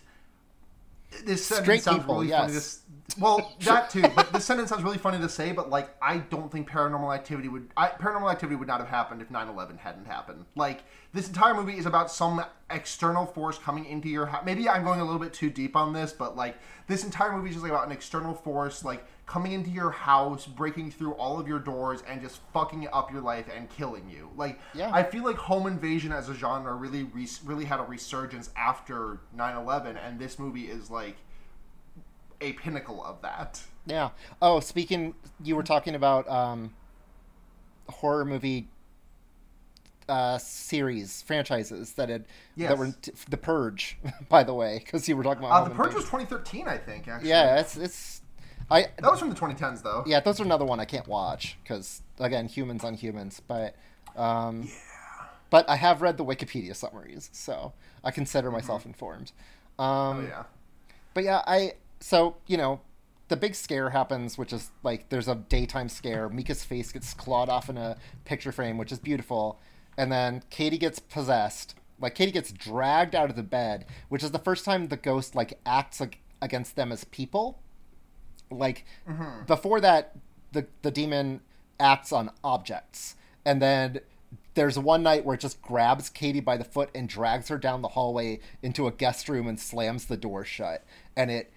this 1.25 1.45
sentence 1.45 1.83
sounds 1.83 1.99
people, 1.99 2.15
really 2.15 2.29
yes. 2.29 2.39
funny 2.39 2.59
to 2.59 3.19
well 3.19 3.55
that 3.61 3.89
too 3.89 4.03
but 4.15 4.31
this 4.31 4.45
sentence 4.45 4.69
sounds 4.69 4.83
really 4.83 4.97
funny 4.97 5.17
to 5.17 5.29
say 5.29 5.51
but 5.51 5.69
like 5.69 5.89
i 6.01 6.17
don't 6.17 6.51
think 6.51 6.69
paranormal 6.69 7.13
activity 7.13 7.47
would 7.47 7.69
I, 7.75 7.87
paranormal 7.87 8.31
activity 8.31 8.55
would 8.55 8.67
not 8.67 8.79
have 8.79 8.89
happened 8.89 9.21
if 9.21 9.29
9-11 9.29 9.79
hadn't 9.79 10.05
happened 10.05 10.45
like 10.55 10.83
this 11.13 11.27
entire 11.27 11.53
movie 11.53 11.77
is 11.77 11.85
about 11.85 12.11
some 12.11 12.43
external 12.69 13.25
force 13.25 13.57
coming 13.57 13.85
into 13.85 14.09
your 14.09 14.27
house 14.27 14.43
maybe 14.45 14.69
i'm 14.69 14.83
going 14.83 14.99
a 14.99 15.03
little 15.03 15.19
bit 15.19 15.33
too 15.33 15.49
deep 15.49 15.75
on 15.75 15.93
this 15.93 16.13
but 16.13 16.35
like 16.35 16.57
this 16.87 17.03
entire 17.03 17.35
movie 17.35 17.49
is 17.49 17.55
just 17.55 17.63
like 17.63 17.71
about 17.71 17.85
an 17.85 17.91
external 17.91 18.33
force 18.33 18.85
like 18.85 19.05
coming 19.29 19.51
into 19.51 19.69
your 19.69 19.91
house, 19.91 20.47
breaking 20.47 20.89
through 20.89 21.13
all 21.13 21.39
of 21.39 21.47
your 21.47 21.59
doors, 21.59 22.01
and 22.07 22.19
just 22.19 22.41
fucking 22.51 22.87
up 22.91 23.11
your 23.11 23.21
life 23.21 23.45
and 23.55 23.69
killing 23.69 24.09
you. 24.09 24.27
Like, 24.35 24.59
yeah. 24.73 24.89
I 24.91 25.03
feel 25.03 25.23
like 25.23 25.35
home 25.35 25.67
invasion 25.67 26.11
as 26.11 26.29
a 26.29 26.33
genre 26.33 26.73
really, 26.73 27.07
really 27.45 27.65
had 27.65 27.79
a 27.79 27.83
resurgence 27.83 28.49
after 28.57 29.19
9/11, 29.37 29.97
and 30.03 30.17
this 30.17 30.39
movie 30.39 30.65
is 30.65 30.89
like 30.89 31.15
a 32.41 32.53
pinnacle 32.53 33.03
of 33.03 33.21
that. 33.21 33.61
Yeah. 33.85 34.09
Oh, 34.41 34.59
speaking, 34.61 35.13
you 35.43 35.55
were 35.55 35.63
talking 35.63 35.93
about 35.93 36.27
um, 36.27 36.73
horror 37.87 38.25
movie 38.25 38.67
uh, 40.07 40.39
series 40.39 41.21
franchises 41.21 41.93
that 41.93 42.09
had 42.09 42.25
yes. 42.55 42.69
that 42.69 42.79
were 42.79 42.95
t- 42.99 43.11
the 43.29 43.37
Purge, 43.37 43.99
by 44.29 44.43
the 44.43 44.55
way, 44.55 44.81
because 44.83 45.07
you 45.07 45.15
were 45.15 45.23
talking 45.23 45.43
about 45.43 45.65
uh, 45.65 45.69
the 45.69 45.75
Purge 45.75 45.93
was 45.93 46.05
2013, 46.05 46.67
I 46.67 46.79
think. 46.79 47.07
Actually, 47.07 47.29
yeah, 47.29 47.59
it's 47.59 47.77
it's 47.77 48.18
I 48.71 48.81
that 48.81 49.09
was 49.09 49.19
from 49.19 49.29
the 49.29 49.35
2010s 49.35 49.81
though. 49.81 50.03
Yeah, 50.05 50.19
those 50.19 50.39
are 50.39 50.43
another 50.43 50.65
one 50.65 50.79
I 50.79 50.85
can't 50.85 51.07
watch 51.07 51.57
because 51.63 52.01
again, 52.19 52.47
humans 52.47 52.83
on 52.83 52.93
humans. 52.93 53.41
But 53.47 53.75
um, 54.15 54.63
yeah. 54.63 54.73
But 55.49 55.67
I 55.69 55.75
have 55.77 56.01
read 56.01 56.17
the 56.17 56.25
Wikipedia 56.25 56.75
summaries, 56.75 57.29
so 57.33 57.73
I 58.03 58.11
consider 58.11 58.51
myself 58.51 58.81
mm-hmm. 58.81 58.89
informed. 58.89 59.31
Um, 59.79 59.85
oh 59.87 60.21
yeah. 60.27 60.43
But 61.13 61.23
yeah, 61.23 61.41
I 61.47 61.73
so 61.99 62.37
you 62.47 62.57
know 62.57 62.81
the 63.29 63.37
big 63.37 63.55
scare 63.55 63.89
happens, 63.89 64.37
which 64.37 64.53
is 64.53 64.69
like 64.83 65.09
there's 65.09 65.27
a 65.27 65.35
daytime 65.35 65.89
scare. 65.89 66.29
Micah's 66.29 66.63
face 66.63 66.91
gets 66.91 67.13
clawed 67.13 67.49
off 67.49 67.69
in 67.69 67.77
a 67.77 67.97
picture 68.25 68.51
frame, 68.51 68.77
which 68.77 68.91
is 68.91 68.99
beautiful, 68.99 69.59
and 69.97 70.11
then 70.11 70.43
Katie 70.49 70.77
gets 70.77 70.99
possessed. 70.99 71.75
Like 71.99 72.15
Katie 72.15 72.31
gets 72.31 72.51
dragged 72.51 73.15
out 73.15 73.29
of 73.29 73.35
the 73.35 73.43
bed, 73.43 73.85
which 74.09 74.23
is 74.23 74.31
the 74.31 74.39
first 74.39 74.65
time 74.65 74.87
the 74.87 74.97
ghost 74.97 75.35
like 75.35 75.59
acts 75.65 75.99
like, 75.99 76.19
against 76.41 76.75
them 76.75 76.91
as 76.91 77.03
people 77.05 77.59
like 78.51 78.85
mm-hmm. 79.07 79.45
before 79.45 79.81
that, 79.81 80.15
the 80.51 80.65
the 80.81 80.91
demon 80.91 81.41
acts 81.79 82.11
on 82.11 82.31
objects, 82.43 83.15
and 83.45 83.61
then 83.61 84.01
there's 84.55 84.77
one 84.77 85.03
night 85.03 85.23
where 85.23 85.35
it 85.35 85.41
just 85.41 85.61
grabs 85.61 86.09
Katie 86.09 86.39
by 86.39 86.57
the 86.57 86.63
foot 86.63 86.89
and 86.93 87.07
drags 87.07 87.47
her 87.47 87.57
down 87.57 87.81
the 87.81 87.89
hallway 87.89 88.39
into 88.61 88.87
a 88.87 88.91
guest 88.91 89.29
room 89.29 89.47
and 89.47 89.59
slams 89.59 90.05
the 90.05 90.17
door 90.17 90.43
shut. 90.43 90.83
And 91.15 91.31
it, 91.31 91.51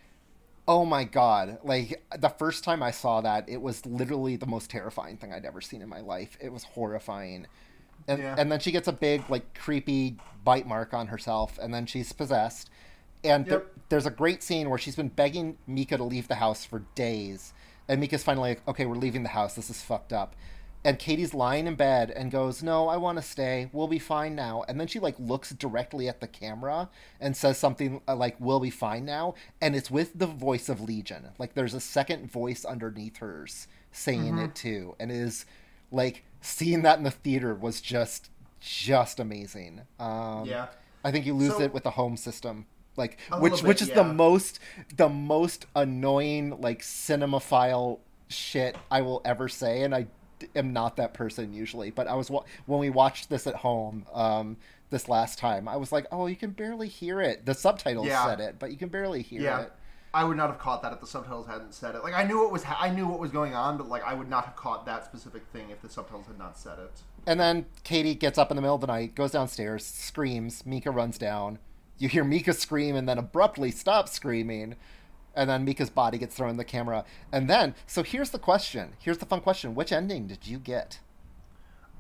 oh 0.69 0.85
my 0.85 1.05
god! 1.05 1.59
Like 1.65 2.05
the 2.17 2.29
first 2.29 2.65
time 2.65 2.83
I 2.83 2.91
saw 2.91 3.21
that, 3.21 3.49
it 3.49 3.61
was 3.61 3.85
literally 3.87 4.37
the 4.37 4.47
most 4.47 4.71
terrifying 4.71 5.17
thing 5.17 5.33
I'd 5.33 5.45
ever 5.45 5.61
seen 5.61 5.83
in 5.83 5.89
my 5.89 6.01
life. 6.01 6.37
It 6.41 6.53
was 6.53 6.65
horrifying. 6.65 7.47
And, 8.09 8.21
yeah. 8.21 8.35
and 8.37 8.51
then 8.51 8.59
she 8.59 8.73
gets 8.73 8.89
a 8.89 8.93
big 8.93 9.23
like 9.29 9.55
creepy 9.55 10.17
bite 10.45 10.67
mark 10.67 10.93
on 10.93 11.07
herself 11.07 11.57
and 11.63 11.73
then 11.73 11.87
she's 11.87 12.13
possessed 12.13 12.69
and 13.25 13.47
yep. 13.47 13.49
there, 13.49 13.67
there's 13.89 14.07
a 14.07 14.11
great 14.11 14.43
scene 14.43 14.71
where 14.71 14.79
she's 14.79 14.97
been 14.97 15.09
begging 15.09 15.59
Micah 15.67 15.97
to 15.97 16.05
leave 16.05 16.29
the 16.29 16.37
house 16.37 16.65
for 16.65 16.81
days. 16.95 17.53
And 17.89 18.01
Micah's 18.01 18.23
finally 18.23 18.51
like, 18.51 18.69
okay, 18.69 18.87
we're 18.87 18.97
leaving 18.97 19.23
the 19.23 19.31
house. 19.31 19.55
This 19.55 19.71
is 19.71 19.83
fucked 19.83 20.13
up. 20.13 20.35
And 20.85 20.99
Katie's 20.99 21.33
lying 21.33 21.69
in 21.69 21.77
bed 21.77 22.11
and 22.11 22.33
goes, 22.33 22.61
no, 22.63 22.89
I 22.89 22.97
want 22.97 23.17
to 23.19 23.23
stay. 23.23 23.71
We'll 23.73 23.87
be 23.87 24.01
fine 24.01 24.35
now. 24.35 24.65
And 24.67 24.81
then 24.81 24.89
she 24.89 24.99
like 24.99 25.15
looks 25.19 25.51
directly 25.51 26.09
at 26.09 26.21
the 26.21 26.27
camera 26.27 26.91
and 27.21 27.37
says 27.37 27.57
something 27.57 28.01
uh, 28.09 28.17
like, 28.17 28.37
we'll 28.41 28.59
be 28.59 28.71
fine 28.71 29.05
now. 29.05 29.35
And 29.61 29.77
it's 29.77 29.93
with 29.93 30.19
the 30.19 30.27
voice 30.27 30.69
of 30.69 30.81
Legion. 30.81 31.29
Like 31.39 31.55
there's 31.55 31.75
a 31.75 31.81
second 31.81 32.31
voice 32.31 32.65
underneath 32.65 33.19
hers 33.19 33.69
saying 33.93 34.35
mm-hmm. 34.35 34.47
it 34.47 34.55
too. 34.57 34.97
And 34.99 35.13
it 35.13 35.19
is 35.19 35.47
like 35.93 36.25
seeing 36.41 36.83
that 36.83 36.99
in 36.99 37.05
the 37.05 37.13
theater 37.13 37.55
was 37.55 37.81
just, 37.81 38.31
just 38.59 39.21
amazing. 39.21 39.83
Um, 40.01 40.47
yeah. 40.47 40.69
I 41.05 41.13
think 41.13 41.27
you 41.27 41.35
lose 41.35 41.57
so, 41.57 41.63
it 41.63 41.73
with 41.73 41.85
the 41.85 41.91
home 41.91 42.17
system 42.17 42.67
like 42.97 43.19
a 43.31 43.41
which 43.41 43.55
bit, 43.55 43.65
which 43.65 43.83
is 43.83 43.89
yeah. 43.89 43.97
the 43.97 44.05
most 44.05 44.59
the 44.97 45.09
most 45.09 45.67
annoying 45.75 46.61
like 46.61 46.83
cinemaphile 46.83 47.99
shit 48.29 48.77
I 48.91 49.03
will 49.03 49.23
ever 49.25 49.49
say, 49.49 49.83
and 49.83 49.95
I 49.95 50.07
am 50.57 50.73
not 50.73 50.97
that 50.97 51.15
person 51.15 51.53
usually. 51.53 51.91
But 51.91 52.09
I 52.09 52.15
was 52.15 52.29
when 52.29 52.81
we 52.81 52.91
watched 52.91 53.31
this 53.31 53.47
at 53.47 53.57
home 53.57 54.07
um, 54.13 54.57
this 54.91 55.09
last 55.09 55.39
time, 55.39 55.69
I 55.69 55.77
was 55.77 55.93
like, 55.93 56.07
oh, 56.13 56.27
you 56.27 56.37
can 56.37 56.51
barely 56.51 56.89
hear 56.89 57.21
it. 57.21 57.47
The 57.47 57.55
subtitles 57.55 58.07
yeah. 58.07 58.27
said 58.27 58.41
it, 58.41 58.57
but 58.59 58.71
you 58.71 58.77
can 58.77 58.89
barely 58.89 59.23
hear 59.23 59.41
yeah. 59.41 59.63
it. 59.63 59.73
I 60.15 60.25
would 60.25 60.37
not 60.37 60.51
have 60.51 60.59
caught 60.59 60.83
that 60.83 60.93
if 60.93 61.01
the 61.01 61.07
subtitles 61.07 61.47
hadn't 61.47 61.73
said 61.73 61.95
it. 61.95 62.03
Like 62.03 62.13
I 62.13 62.25
knew 62.25 62.39
what 62.39 62.53
was 62.53 62.63
ha- 62.63 62.79
I 62.79 62.91
knew 62.91 63.07
what 63.07 63.19
was 63.19 63.31
going 63.31 63.55
on, 63.55 63.79
but 63.79 63.89
like 63.89 64.05
I 64.05 64.13
would 64.13 64.29
not 64.29 64.45
have 64.45 64.57
caught 64.57 64.85
that 64.87 65.05
specific 65.07 65.47
thing 65.53 65.71
if 65.71 65.81
the 65.81 65.89
subtitles 65.89 66.27
had 66.27 66.39
not 66.39 66.59
said 66.59 66.79
it. 66.79 67.01
And 67.27 67.41
then 67.41 67.67
Katie 67.83 68.15
gets 68.15 68.37
up 68.37 68.51
in 68.51 68.57
the 68.57 68.61
middle 68.61 68.75
of 68.75 68.81
the 68.83 68.89
night, 68.89 69.15
goes 69.15 69.31
downstairs, 69.31 69.85
screams. 69.87 70.67
Micah 70.67 70.91
runs 70.91 71.17
down. 71.17 71.59
You 71.99 72.09
hear 72.09 72.25
Micah 72.25 72.53
scream 72.53 72.97
and 72.97 73.09
then 73.09 73.19
abruptly 73.19 73.71
stop 73.71 74.09
screaming. 74.09 74.77
And 75.35 75.49
then 75.49 75.65
Micah's 75.65 75.89
body 75.91 76.19
gets 76.19 76.35
thrown 76.35 76.51
in 76.51 76.57
the 76.59 76.65
camera. 76.65 77.05
And 77.33 77.49
then, 77.49 77.75
so 77.87 78.03
here's 78.03 78.31
the 78.31 78.39
question. 78.39 78.93
Here's 78.99 79.19
the 79.19 79.25
fun 79.27 79.41
question. 79.41 79.75
Which 79.75 79.91
ending 79.93 80.27
did 80.27 80.47
you 80.47 80.59
get? 80.59 80.99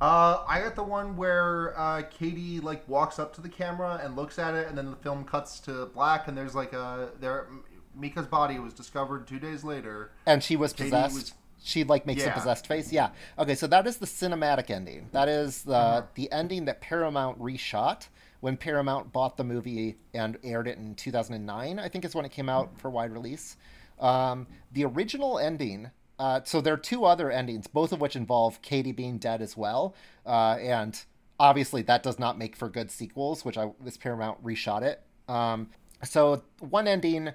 Uh, 0.00 0.42
I 0.48 0.60
got 0.60 0.74
the 0.74 0.82
one 0.82 1.16
where 1.16 1.78
uh, 1.78 2.02
Katie 2.10 2.58
like 2.60 2.86
walks 2.88 3.18
up 3.20 3.32
to 3.36 3.40
the 3.40 3.48
camera 3.48 4.00
and 4.02 4.16
looks 4.16 4.38
at 4.38 4.54
it, 4.54 4.66
and 4.66 4.76
then 4.76 4.90
the 4.90 4.96
film 4.96 5.24
cuts 5.24 5.60
to 5.60 5.86
black, 5.86 6.26
and 6.26 6.36
there's 6.36 6.54
like 6.56 6.72
a 6.72 7.10
there 7.20 7.46
Micah's 7.94 8.26
body 8.26 8.58
was 8.58 8.74
discovered 8.74 9.28
two 9.28 9.38
days 9.38 9.62
later. 9.62 10.10
And 10.26 10.42
she 10.42 10.56
was 10.56 10.72
Katie 10.72 10.90
possessed. 10.90 11.14
was- 11.14 11.32
She 11.64 11.84
like 11.84 12.04
makes 12.04 12.22
Yeah. 12.22 12.30
a 12.30 12.34
possessed 12.34 12.66
face. 12.66 12.90
Yeah. 12.92 13.10
Okay, 13.38 13.54
so 13.54 13.68
that 13.68 13.86
is 13.86 13.98
the 13.98 14.06
cinematic 14.06 14.68
ending. 14.70 15.08
That 15.12 15.28
is 15.28 15.62
the 15.62 15.74
Uh-huh. 15.76 16.02
the 16.16 16.32
ending 16.32 16.64
that 16.64 16.80
Paramount 16.80 17.38
reshot 17.38 18.08
when 18.42 18.56
Paramount 18.56 19.12
bought 19.12 19.36
the 19.36 19.44
movie 19.44 19.96
and 20.12 20.36
aired 20.42 20.66
it 20.66 20.76
in 20.76 20.94
2009. 20.94 21.78
I 21.78 21.88
think 21.88 22.04
is 22.04 22.14
when 22.14 22.24
it 22.24 22.32
came 22.32 22.48
out 22.48 22.78
for 22.78 22.90
wide 22.90 23.12
release. 23.12 23.56
Um, 23.98 24.46
the 24.72 24.84
original 24.84 25.38
ending. 25.38 25.90
Uh, 26.18 26.40
so 26.44 26.60
there 26.60 26.74
are 26.74 26.78
two 26.78 27.04
other 27.04 27.30
endings, 27.30 27.66
both 27.66 27.92
of 27.92 28.00
which 28.00 28.16
involve 28.16 28.60
Katie 28.60 28.92
being 28.92 29.18
dead 29.18 29.40
as 29.40 29.56
well, 29.56 29.94
uh, 30.26 30.56
and 30.60 31.02
obviously 31.40 31.82
that 31.82 32.02
does 32.02 32.18
not 32.18 32.38
make 32.38 32.54
for 32.54 32.68
good 32.68 32.90
sequels, 32.90 33.44
which 33.44 33.56
I 33.56 33.70
this 33.80 33.96
Paramount 33.96 34.44
reshot 34.44 34.82
it. 34.82 35.02
Um, 35.28 35.70
so 36.04 36.42
one 36.60 36.86
ending 36.86 37.32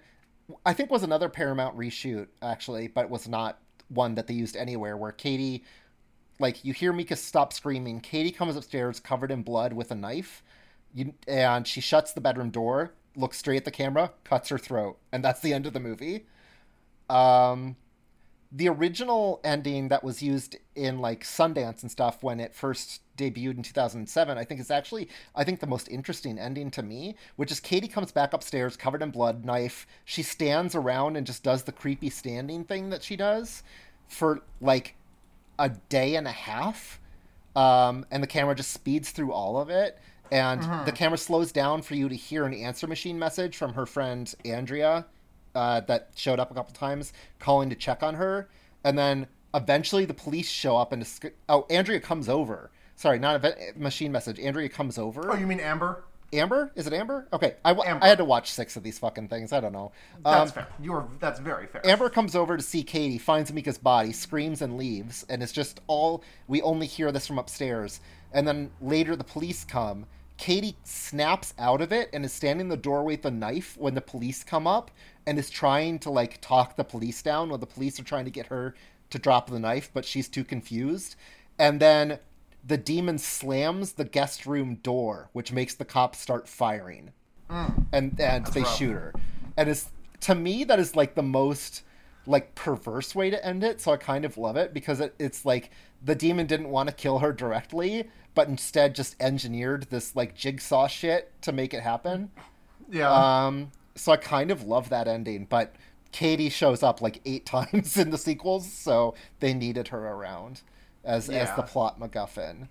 I 0.66 0.74
think 0.74 0.89
was 0.89 1.03
another 1.03 1.30
Paramount 1.30 1.78
reshoot 1.78 2.28
actually, 2.41 2.88
but 2.88 3.10
was 3.10 3.28
not 3.28 3.60
one 3.89 4.16
that 4.16 4.28
they 4.28 4.34
used 4.34 4.55
anywhere. 4.55 4.95
Where 4.95 5.12
Katie, 5.12 5.64
like 6.39 6.64
you 6.64 6.74
hear 6.74 6.93
Micah 6.93 7.16
stop 7.16 7.53
screaming, 7.53 7.99
Katie 7.99 8.32
comes 8.32 8.55
upstairs 8.55 8.99
covered 8.99 9.32
in 9.32 9.43
blood 9.43 9.74
with 9.74 9.91
a 9.91 9.95
knife, 9.95 10.43
you, 10.94 11.14
and 11.28 11.68
she 11.68 11.82
shuts 11.82 12.14
the 12.14 12.22
bedroom 12.22 12.50
door, 12.50 12.94
looks 13.16 13.38
straight 13.38 13.58
at 13.58 13.66
the 13.66 13.72
camera, 13.72 14.12
cuts 14.24 14.50
her 14.50 14.58
throat, 14.58 14.98
and 15.12 15.24
that's 15.24 15.40
the 15.42 15.54
end 15.54 15.66
of 15.66 15.74
the 15.74 15.80
movie. 15.80 16.26
Um, 17.10 17.76
the 18.52 18.70
original 18.70 19.42
ending 19.44 19.90
that 19.90 20.04
was 20.04 20.24
used 20.24 20.56
in 20.76 21.00
like 21.00 21.24
Sundance 21.24 21.82
and 21.82 21.92
stuff 21.92 22.24
when 22.24 22.40
it 22.40 22.56
first 22.56 23.02
debuted 23.18 23.58
in 23.58 23.64
2007, 23.64 24.38
I 24.38 24.44
think 24.46 24.62
is 24.62 24.72
actually 24.72 25.10
I 25.36 25.44
think 25.44 25.60
the 25.60 25.68
most 25.68 25.90
interesting 25.90 26.40
ending 26.40 26.72
to 26.72 26.84
me, 26.84 27.16
which 27.36 27.52
is 27.52 27.60
Katie 27.60 27.88
comes 27.88 28.12
back 28.12 28.34
upstairs 28.34 28.78
covered 28.78 29.02
in 29.02 29.12
blood, 29.12 29.44
knife. 29.44 29.86
She 30.06 30.24
stands 30.24 30.76
around 30.76 31.18
and 31.18 31.28
just 31.28 31.44
does 31.44 31.64
the 31.64 31.72
creepy 31.72 32.10
standing 32.10 32.64
thing 32.64 32.90
that 32.90 33.04
she 33.04 33.16
does 33.16 33.64
for 34.08 34.42
like 34.62 34.96
a 35.60 35.70
day 35.70 36.16
and 36.16 36.28
a 36.28 36.32
half. 36.32 37.00
Um, 37.56 38.06
and 38.12 38.22
the 38.22 38.28
camera 38.28 38.56
just 38.56 38.72
speeds 38.72 39.10
through 39.10 39.34
all 39.34 39.60
of 39.60 39.70
it. 39.70 39.98
And 40.32 40.61
the 40.86 40.91
camera 40.91 41.17
slows 41.17 41.51
down 41.51 41.82
for 41.82 41.95
you 41.95 42.09
to 42.09 42.15
hear 42.15 42.45
an 42.45 42.53
answer 42.53 42.88
machine 42.88 43.17
message 43.19 43.57
from 43.57 43.73
her 43.73 43.86
friend 43.86 44.34
Andrea 44.45 45.05
uh, 45.55 45.82
that 45.82 46.09
showed 46.15 46.39
up 46.39 46.51
a 46.51 46.53
couple 46.53 46.73
times, 46.73 47.13
calling 47.39 47.69
to 47.69 47.75
check 47.75 48.03
on 48.03 48.15
her, 48.15 48.47
and 48.84 48.97
then 48.97 49.28
eventually 49.55 50.05
the 50.05 50.13
police 50.13 50.49
show 50.49 50.78
up 50.78 50.91
and 50.91 51.01
disc- 51.03 51.25
oh, 51.49 51.65
Andrea 51.69 51.99
comes 51.99 52.30
over. 52.30 52.69
Sorry, 52.95 53.17
not 53.19 53.36
a 53.38 53.39
ve- 53.39 53.71
machine 53.75 54.11
message. 54.11 54.39
Andrea 54.39 54.69
comes 54.69 54.97
over. 54.97 55.32
Oh, 55.32 55.36
you 55.36 55.47
mean 55.47 55.59
Amber? 55.59 56.03
Amber? 56.34 56.71
Is 56.75 56.86
it 56.88 56.93
Amber? 56.93 57.28
Okay, 57.32 57.55
I, 57.63 57.69
w- 57.69 57.89
Amber. 57.89 58.03
I 58.03 58.09
had 58.09 58.17
to 58.17 58.25
watch 58.25 58.51
six 58.51 58.75
of 58.75 58.84
these 58.84 58.99
fucking 58.99 59.30
things. 59.30 59.53
I 59.53 59.59
don't 59.61 59.71
know. 59.71 59.93
That's 60.25 60.51
Um, 60.51 60.55
fair. 60.55 60.67
You 60.82 60.93
are. 60.93 61.07
That's 61.19 61.39
very 61.39 61.67
fair. 61.67 61.82
Amber 61.88 62.09
comes 62.09 62.36
over 62.36 62.57
to 62.57 62.61
see 62.63 62.84
Katie, 62.84 63.17
finds 63.17 63.53
Micah's 63.53 63.78
body, 63.78 64.11
screams 64.11 64.61
and 64.61 64.78
leaves, 64.78 65.25
and 65.30 65.41
it's 65.41 65.53
just 65.53 65.80
all 65.88 66.23
we 66.47 66.61
only 66.63 66.86
hear 66.86 67.11
this 67.13 67.25
from 67.25 67.39
upstairs. 67.39 68.01
And 68.34 68.45
then 68.47 68.71
later 68.82 69.15
the 69.15 69.23
police 69.23 69.63
come. 69.63 70.05
Katie 70.38 70.78
snaps 70.84 71.54
out 71.58 71.82
of 71.82 71.92
it 71.92 72.10
and 72.14 72.24
is 72.24 72.32
standing 72.32 72.66
in 72.66 72.70
the 72.70 72.78
doorway 72.78 73.16
with 73.16 73.26
a 73.26 73.32
knife 73.32 73.76
when 73.78 73.96
the 73.96 74.02
police 74.02 74.44
come 74.44 74.68
up 74.68 74.92
and 75.26 75.38
is 75.40 75.50
trying 75.50 76.00
to 76.00 76.10
like 76.10 76.40
talk 76.42 76.76
the 76.76 76.84
police 76.84 77.22
down 77.22 77.50
when 77.50 77.60
the 77.60 77.66
police 77.66 78.00
are 78.00 78.04
trying 78.04 78.26
to 78.26 78.32
get 78.32 78.48
her 78.48 78.76
to 79.10 79.20
drop 79.20 79.50
the 79.50 79.60
knife, 79.60 79.90
but 79.94 80.06
she's 80.06 80.28
too 80.28 80.44
confused. 80.44 81.16
And 81.58 81.80
then 81.80 82.20
the 82.66 82.78
demon 82.78 83.18
slams 83.18 83.94
the 83.94 84.06
guest 84.06 84.46
room 84.46 84.76
door, 84.76 85.30
which 85.34 85.52
makes 85.52 85.74
the 85.74 85.86
cops 85.86 86.20
start 86.20 86.48
firing 86.48 87.14
mm. 87.50 87.86
and 87.92 88.20
and 88.20 88.46
they 88.48 88.62
rough. 88.62 88.78
shoot 88.78 88.94
her 88.94 89.14
and 89.56 89.70
it's 89.70 89.90
to 90.22 90.36
me 90.36 90.64
that 90.64 90.80
is 90.80 90.96
like 90.96 91.16
the 91.16 91.24
most 91.24 91.84
like 92.26 92.54
perverse 92.56 93.16
way 93.16 93.30
to 93.30 93.46
end 93.46 93.64
it 93.64 93.80
so 93.80 93.92
i 93.92 93.98
kind 93.98 94.26
of 94.26 94.38
love 94.38 94.58
it 94.58 94.74
because 94.74 95.00
it, 95.00 95.16
it's 95.18 95.46
like 95.46 95.72
the 96.04 96.16
demon 96.16 96.46
didn't 96.46 96.70
want 96.70 96.90
to 96.90 96.96
kill 96.96 97.20
her 97.20 97.32
directly 97.32 98.10
but 98.38 98.48
instead 98.48 98.94
just 98.94 99.16
engineered 99.20 99.88
this 99.90 100.16
like 100.16 100.36
jigsaw 100.36 100.88
shit 100.88 101.32
to 101.42 101.52
make 101.52 101.74
it 101.74 101.82
happen 101.82 102.30
yeah. 102.88 103.48
um 103.48 103.72
so 103.96 104.12
i 104.12 104.16
kind 104.16 104.52
of 104.52 104.64
love 104.64 104.90
that 104.90 105.08
ending 105.08 105.44
but 105.50 105.76
katie 106.12 106.48
shows 106.48 106.84
up 106.84 107.02
like 107.02 107.20
eight 107.26 107.46
times 107.48 107.98
in 107.98 108.12
the 108.12 108.18
sequels 108.18 108.72
so 108.72 109.16
they 109.40 109.56
needed 109.56 109.88
her 109.88 110.08
around 110.08 110.62
as 111.04 111.32
as 111.32 111.52
the 111.56 111.64
plot 111.64 112.00
macguffin 112.00 112.68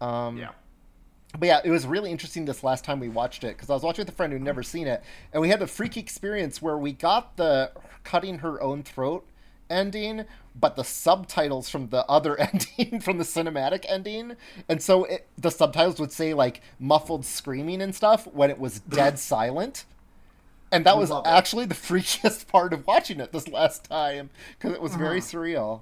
um 0.00 0.38
yeah. 0.38 0.52
but 1.38 1.46
yeah, 1.46 1.60
it 1.62 1.70
was 1.70 1.86
really 1.86 2.10
interesting 2.10 2.46
this 2.46 2.64
last 2.64 2.82
time 2.82 2.98
we 2.98 3.10
watched 3.10 3.44
it 3.44 3.54
because 3.54 3.68
I 3.68 3.74
was 3.74 3.82
watching 3.82 4.00
with 4.06 4.08
a 4.08 4.16
friend 4.16 4.32
who'd 4.32 4.40
never 4.40 4.62
seen 4.62 4.86
it, 4.86 5.02
and 5.34 5.42
we 5.42 5.50
had 5.50 5.60
a 5.60 5.66
freaky 5.66 6.00
experience 6.00 6.62
where 6.62 6.78
we 6.78 6.92
got 6.92 7.36
the 7.36 7.70
cutting 8.02 8.38
her 8.38 8.62
own 8.62 8.82
throat 8.82 9.26
ending, 9.68 10.24
but 10.60 10.76
the 10.76 10.84
subtitles 10.84 11.68
from 11.68 11.88
the 11.88 12.04
other 12.06 12.38
ending, 12.78 13.00
from 13.00 13.18
the 13.18 13.24
cinematic 13.24 13.84
ending, 13.88 14.36
and 14.68 14.82
so 14.82 15.04
it, 15.04 15.26
the 15.38 15.50
subtitles 15.50 15.98
would 16.00 16.12
say 16.12 16.34
like 16.34 16.60
muffled 16.78 17.24
screaming 17.24 17.80
and 17.82 17.94
stuff 17.94 18.26
when 18.26 18.50
it 18.50 18.58
was 18.58 18.80
dead 18.80 19.18
silent. 19.32 19.84
And 20.72 20.86
that 20.86 20.96
was 20.96 21.10
Love 21.10 21.26
it. 21.26 21.28
actually 21.30 21.64
the 21.66 21.74
freakiest 21.88 22.46
part 22.46 22.72
of 22.72 22.86
watching 22.86 23.18
it 23.20 23.32
this 23.32 23.48
last 23.48 23.84
time 23.84 24.30
because 24.58 24.72
it 24.72 24.80
was 24.80 24.94
very 24.94 25.18
uh-huh. 25.18 25.26
surreal. 25.38 25.80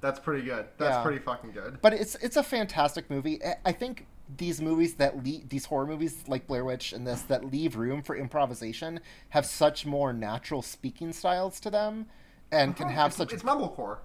That's 0.00 0.18
pretty 0.20 0.42
good. 0.44 0.66
That's 0.78 0.96
Yeah. 0.96 1.02
pretty 1.02 1.18
fucking 1.18 1.52
good. 1.52 1.78
But 1.82 1.92
it's 1.92 2.14
it's 2.16 2.36
a 2.36 2.42
fantastic 2.42 3.10
movie. 3.10 3.44
I- 3.44 3.56
I 3.66 3.72
think 3.72 4.06
these 4.36 4.60
movies 4.60 4.94
that 4.96 5.16
le- 5.24 5.42
these 5.48 5.66
horror 5.66 5.86
movies 5.86 6.24
like 6.28 6.46
Blair 6.46 6.64
Witch 6.64 6.92
and 6.92 7.06
this 7.06 7.22
that 7.22 7.44
leave 7.44 7.76
room 7.76 8.02
for 8.02 8.14
improvisation 8.16 9.00
have 9.30 9.46
such 9.46 9.86
more 9.86 10.12
natural 10.12 10.62
speaking 10.62 11.12
styles 11.12 11.58
to 11.60 11.70
them, 11.70 12.06
and 12.50 12.76
can 12.76 12.88
have 12.88 13.08
it's, 13.08 13.16
such 13.16 13.32
It's 13.32 13.42
mumblecore. 13.42 13.98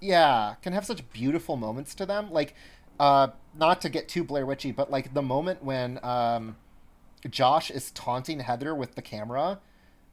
yeah 0.00 0.54
can 0.62 0.72
have 0.72 0.84
such 0.84 1.08
beautiful 1.12 1.56
moments 1.56 1.94
to 1.96 2.06
them. 2.06 2.30
Like, 2.30 2.54
uh, 2.98 3.28
not 3.58 3.80
to 3.82 3.88
get 3.88 4.08
too 4.08 4.24
Blair 4.24 4.46
Witchy, 4.46 4.72
but 4.72 4.90
like 4.90 5.14
the 5.14 5.22
moment 5.22 5.62
when 5.62 5.98
um, 6.04 6.56
Josh 7.28 7.70
is 7.70 7.90
taunting 7.92 8.40
Heather 8.40 8.74
with 8.74 8.94
the 8.94 9.02
camera. 9.02 9.60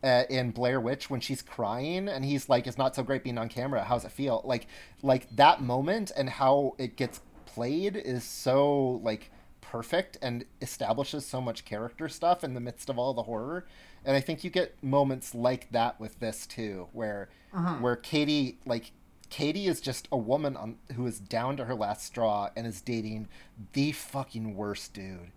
Uh, 0.02 0.24
in 0.30 0.52
Blair 0.52 0.80
Witch, 0.80 1.10
when 1.10 1.20
she's 1.20 1.42
crying, 1.42 2.08
and 2.08 2.24
he's 2.24 2.48
like, 2.48 2.66
"It's 2.66 2.78
not 2.78 2.96
so 2.96 3.04
great 3.04 3.22
being 3.22 3.38
on 3.38 3.50
camera. 3.50 3.84
How's 3.84 4.06
it 4.06 4.14
feel?" 4.14 4.42
Like, 4.46 4.66
like 5.02 5.28
that 5.36 5.62
moment 5.62 6.10
and 6.16 6.30
how 6.30 6.74
it 6.78 6.96
gets 6.96 7.20
played 7.46 7.98
is 7.98 8.24
so 8.24 9.02
like 9.04 9.30
perfect 9.60 10.18
and 10.22 10.46
establishes 10.62 11.26
so 11.26 11.42
much 11.42 11.66
character 11.66 12.08
stuff 12.08 12.44
in 12.44 12.54
the 12.54 12.60
midst 12.60 12.90
of 12.90 12.98
all 12.98 13.14
the 13.14 13.24
horror. 13.24 13.66
And 14.06 14.16
I 14.16 14.22
think 14.22 14.44
you 14.44 14.50
get 14.50 14.82
moments 14.82 15.36
like 15.36 15.70
that 15.72 16.00
with 16.00 16.20
this 16.20 16.48
too, 16.48 16.88
where 16.94 17.30
where 17.52 17.96
Katie 17.96 18.58
like 18.66 18.92
Katie 19.30 19.68
is 19.68 19.80
just 19.80 20.08
a 20.12 20.18
woman 20.18 20.56
on, 20.58 20.78
who 20.96 21.06
is 21.06 21.20
down 21.20 21.58
to 21.58 21.66
her 21.66 21.76
last 21.76 22.06
straw 22.06 22.50
and 22.56 22.66
is 22.66 22.82
dating 22.82 23.28
the 23.74 23.92
fucking 23.92 24.56
worst 24.56 24.94
dude. 24.94 25.32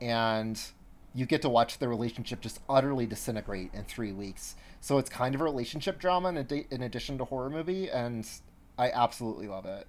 And 0.00 0.60
you 1.14 1.26
get 1.26 1.42
to 1.42 1.48
watch 1.48 1.78
the 1.78 1.88
relationship 1.88 2.40
just 2.40 2.60
utterly 2.68 3.06
disintegrate 3.06 3.70
in 3.74 3.84
three 3.84 4.12
weeks. 4.12 4.56
So 4.80 4.98
it's 4.98 5.10
kind 5.10 5.34
of 5.34 5.40
a 5.40 5.44
relationship 5.44 5.98
drama 5.98 6.28
in, 6.30 6.38
adi- 6.38 6.66
in 6.70 6.82
addition 6.82 7.18
to 7.18 7.24
horror 7.24 7.50
movie, 7.50 7.90
and 7.90 8.26
I 8.78 8.90
absolutely 8.90 9.48
love 9.48 9.66
it. 9.66 9.86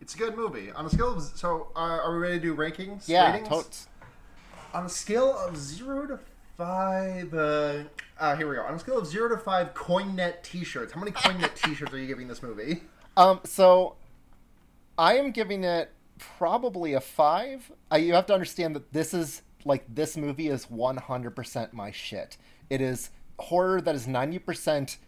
It's 0.00 0.14
a 0.14 0.18
good 0.18 0.36
movie. 0.36 0.70
On 0.72 0.86
a 0.86 0.90
scale 0.90 1.14
of 1.14 1.22
so, 1.22 1.68
uh, 1.76 1.78
are 1.78 2.12
we 2.14 2.18
ready 2.20 2.34
to 2.36 2.40
do 2.40 2.54
rankings? 2.56 3.08
Yeah, 3.08 3.32
Ratings? 3.32 3.48
totes. 3.48 3.88
On 4.74 4.86
a 4.86 4.88
scale 4.88 5.36
of 5.36 5.56
zero 5.56 6.06
to 6.06 6.18
five, 6.56 7.32
uh, 7.34 7.84
uh, 8.18 8.36
here 8.36 8.48
we 8.48 8.56
go. 8.56 8.62
On 8.62 8.74
a 8.74 8.78
scale 8.78 8.98
of 8.98 9.06
zero 9.06 9.28
to 9.28 9.36
five, 9.38 9.74
CoinNet 9.74 10.42
T-shirts. 10.42 10.92
How 10.92 11.00
many 11.00 11.12
CoinNet 11.12 11.54
T-shirts 11.62 11.92
are 11.92 11.98
you 11.98 12.06
giving 12.06 12.28
this 12.28 12.42
movie? 12.42 12.82
Um, 13.16 13.40
so 13.44 13.96
I 14.98 15.14
am 15.18 15.30
giving 15.32 15.64
it 15.64 15.90
probably 16.18 16.92
a 16.94 17.00
five. 17.00 17.70
You 17.96 18.14
have 18.14 18.26
to 18.26 18.34
understand 18.34 18.76
that 18.76 18.92
this 18.92 19.12
is 19.14 19.42
like 19.64 19.84
this 19.94 20.16
movie 20.16 20.48
is 20.48 20.70
one 20.70 20.96
hundred 20.96 21.36
percent 21.36 21.72
my 21.72 21.90
shit. 21.90 22.36
It 22.70 22.80
is 22.80 23.10
horror 23.38 23.80
that 23.80 23.94
is 23.94 24.06
ninety 24.06 24.38
percent 24.38 24.98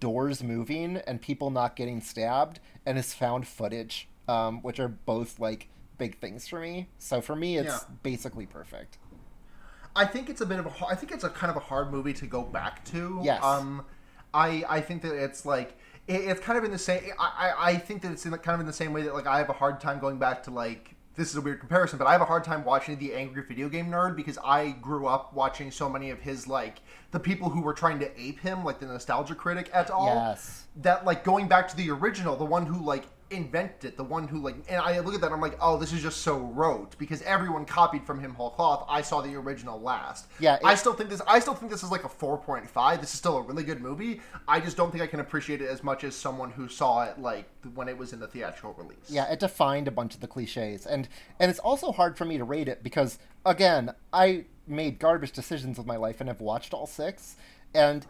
doors 0.00 0.42
moving 0.42 0.96
and 1.06 1.20
people 1.22 1.50
not 1.50 1.76
getting 1.76 2.00
stabbed, 2.00 2.58
and 2.84 2.98
is 2.98 3.14
found 3.14 3.46
footage, 3.46 4.08
um, 4.28 4.60
which 4.62 4.80
are 4.80 4.88
both 4.88 5.38
like 5.38 5.68
big 5.98 6.18
things 6.18 6.46
for 6.48 6.60
me. 6.60 6.88
So 6.98 7.20
for 7.20 7.34
me, 7.36 7.56
it's 7.56 7.68
Yeah. 7.68 7.94
basically 8.02 8.44
perfect. 8.46 8.98
I 9.96 10.04
think 10.04 10.28
it's 10.28 10.40
a 10.40 10.46
bit 10.46 10.58
of 10.58 10.66
a. 10.66 10.86
I 10.86 10.94
think 10.94 11.10
it's 11.10 11.24
a 11.24 11.30
kind 11.30 11.50
of 11.50 11.56
a 11.56 11.60
hard 11.60 11.90
movie 11.90 12.12
to 12.14 12.26
go 12.26 12.42
back 12.42 12.84
to. 12.86 13.20
Yes. 13.22 13.42
Um, 13.42 13.84
I 14.34 14.64
I 14.68 14.80
think 14.80 15.02
that 15.02 15.14
it's 15.14 15.46
like 15.46 15.76
it, 16.06 16.20
it's 16.24 16.40
kind 16.40 16.58
of 16.58 16.64
in 16.64 16.70
the 16.70 16.78
same. 16.78 17.02
I 17.18 17.30
I, 17.38 17.68
I 17.70 17.76
think 17.76 18.02
that 18.02 18.12
it's 18.12 18.24
in 18.24 18.32
the, 18.32 18.38
kind 18.38 18.54
of 18.54 18.60
in 18.60 18.66
the 18.66 18.72
same 18.72 18.92
way 18.92 19.02
that 19.02 19.14
like 19.14 19.26
I 19.26 19.38
have 19.38 19.48
a 19.48 19.54
hard 19.54 19.80
time 19.80 19.98
going 19.98 20.18
back 20.18 20.42
to 20.44 20.50
like. 20.50 20.92
This 21.14 21.30
is 21.30 21.36
a 21.36 21.40
weird 21.40 21.60
comparison, 21.60 21.98
but 21.98 22.06
I 22.06 22.12
have 22.12 22.20
a 22.20 22.26
hard 22.26 22.44
time 22.44 22.62
watching 22.62 22.98
the 22.98 23.14
Angry 23.14 23.42
Video 23.42 23.70
Game 23.70 23.86
Nerd 23.86 24.16
because 24.16 24.36
I 24.44 24.72
grew 24.72 25.06
up 25.06 25.32
watching 25.32 25.70
so 25.70 25.88
many 25.88 26.10
of 26.10 26.20
his 26.20 26.46
like 26.46 26.82
the 27.10 27.18
people 27.18 27.48
who 27.48 27.62
were 27.62 27.72
trying 27.72 27.98
to 28.00 28.20
ape 28.20 28.40
him, 28.40 28.64
like 28.64 28.80
the 28.80 28.86
Nostalgia 28.86 29.34
Critic 29.34 29.70
et 29.72 29.88
al. 29.88 30.04
Yes. 30.04 30.66
That 30.76 31.06
like 31.06 31.24
going 31.24 31.48
back 31.48 31.68
to 31.68 31.76
the 31.76 31.90
original, 31.90 32.36
the 32.36 32.44
one 32.44 32.66
who 32.66 32.84
like 32.84 33.04
invented 33.30 33.84
it, 33.84 33.96
the 33.96 34.04
one 34.04 34.28
who 34.28 34.38
like, 34.38 34.56
and 34.68 34.80
I 34.80 34.98
look 35.00 35.14
at 35.14 35.20
that, 35.20 35.32
I'm 35.32 35.40
like, 35.40 35.56
oh, 35.60 35.76
this 35.76 35.92
is 35.92 36.02
just 36.02 36.22
so 36.22 36.38
rote 36.38 36.96
because 36.98 37.22
everyone 37.22 37.64
copied 37.64 38.04
from 38.04 38.20
him 38.20 38.34
whole 38.34 38.50
cloth. 38.50 38.86
I 38.88 39.02
saw 39.02 39.20
the 39.20 39.34
original 39.34 39.80
last. 39.80 40.26
Yeah, 40.38 40.58
I 40.64 40.74
still 40.74 40.92
think 40.92 41.10
this. 41.10 41.20
I 41.26 41.38
still 41.40 41.54
think 41.54 41.72
this 41.72 41.82
is 41.82 41.90
like 41.90 42.04
a 42.04 42.08
4.5. 42.08 43.00
This 43.00 43.12
is 43.12 43.18
still 43.18 43.38
a 43.38 43.42
really 43.42 43.64
good 43.64 43.80
movie. 43.80 44.20
I 44.46 44.60
just 44.60 44.76
don't 44.76 44.90
think 44.90 45.02
I 45.02 45.06
can 45.06 45.20
appreciate 45.20 45.60
it 45.60 45.68
as 45.68 45.82
much 45.82 46.04
as 46.04 46.14
someone 46.14 46.50
who 46.50 46.68
saw 46.68 47.04
it 47.04 47.18
like 47.18 47.48
when 47.74 47.88
it 47.88 47.96
was 47.96 48.12
in 48.12 48.20
the 48.20 48.28
theatrical 48.28 48.74
release. 48.74 49.08
Yeah, 49.08 49.30
it 49.30 49.40
defined 49.40 49.88
a 49.88 49.92
bunch 49.92 50.14
of 50.14 50.20
the 50.20 50.28
cliches, 50.28 50.86
and 50.86 51.08
and 51.40 51.50
it's 51.50 51.60
also 51.60 51.92
hard 51.92 52.16
for 52.16 52.24
me 52.24 52.38
to 52.38 52.44
rate 52.44 52.68
it 52.68 52.82
because 52.82 53.18
again, 53.44 53.92
I 54.12 54.44
made 54.66 54.98
garbage 54.98 55.32
decisions 55.32 55.78
with 55.78 55.86
my 55.86 55.96
life 55.96 56.20
and 56.20 56.28
have 56.28 56.40
watched 56.40 56.74
all 56.74 56.86
six, 56.86 57.36
and 57.74 58.06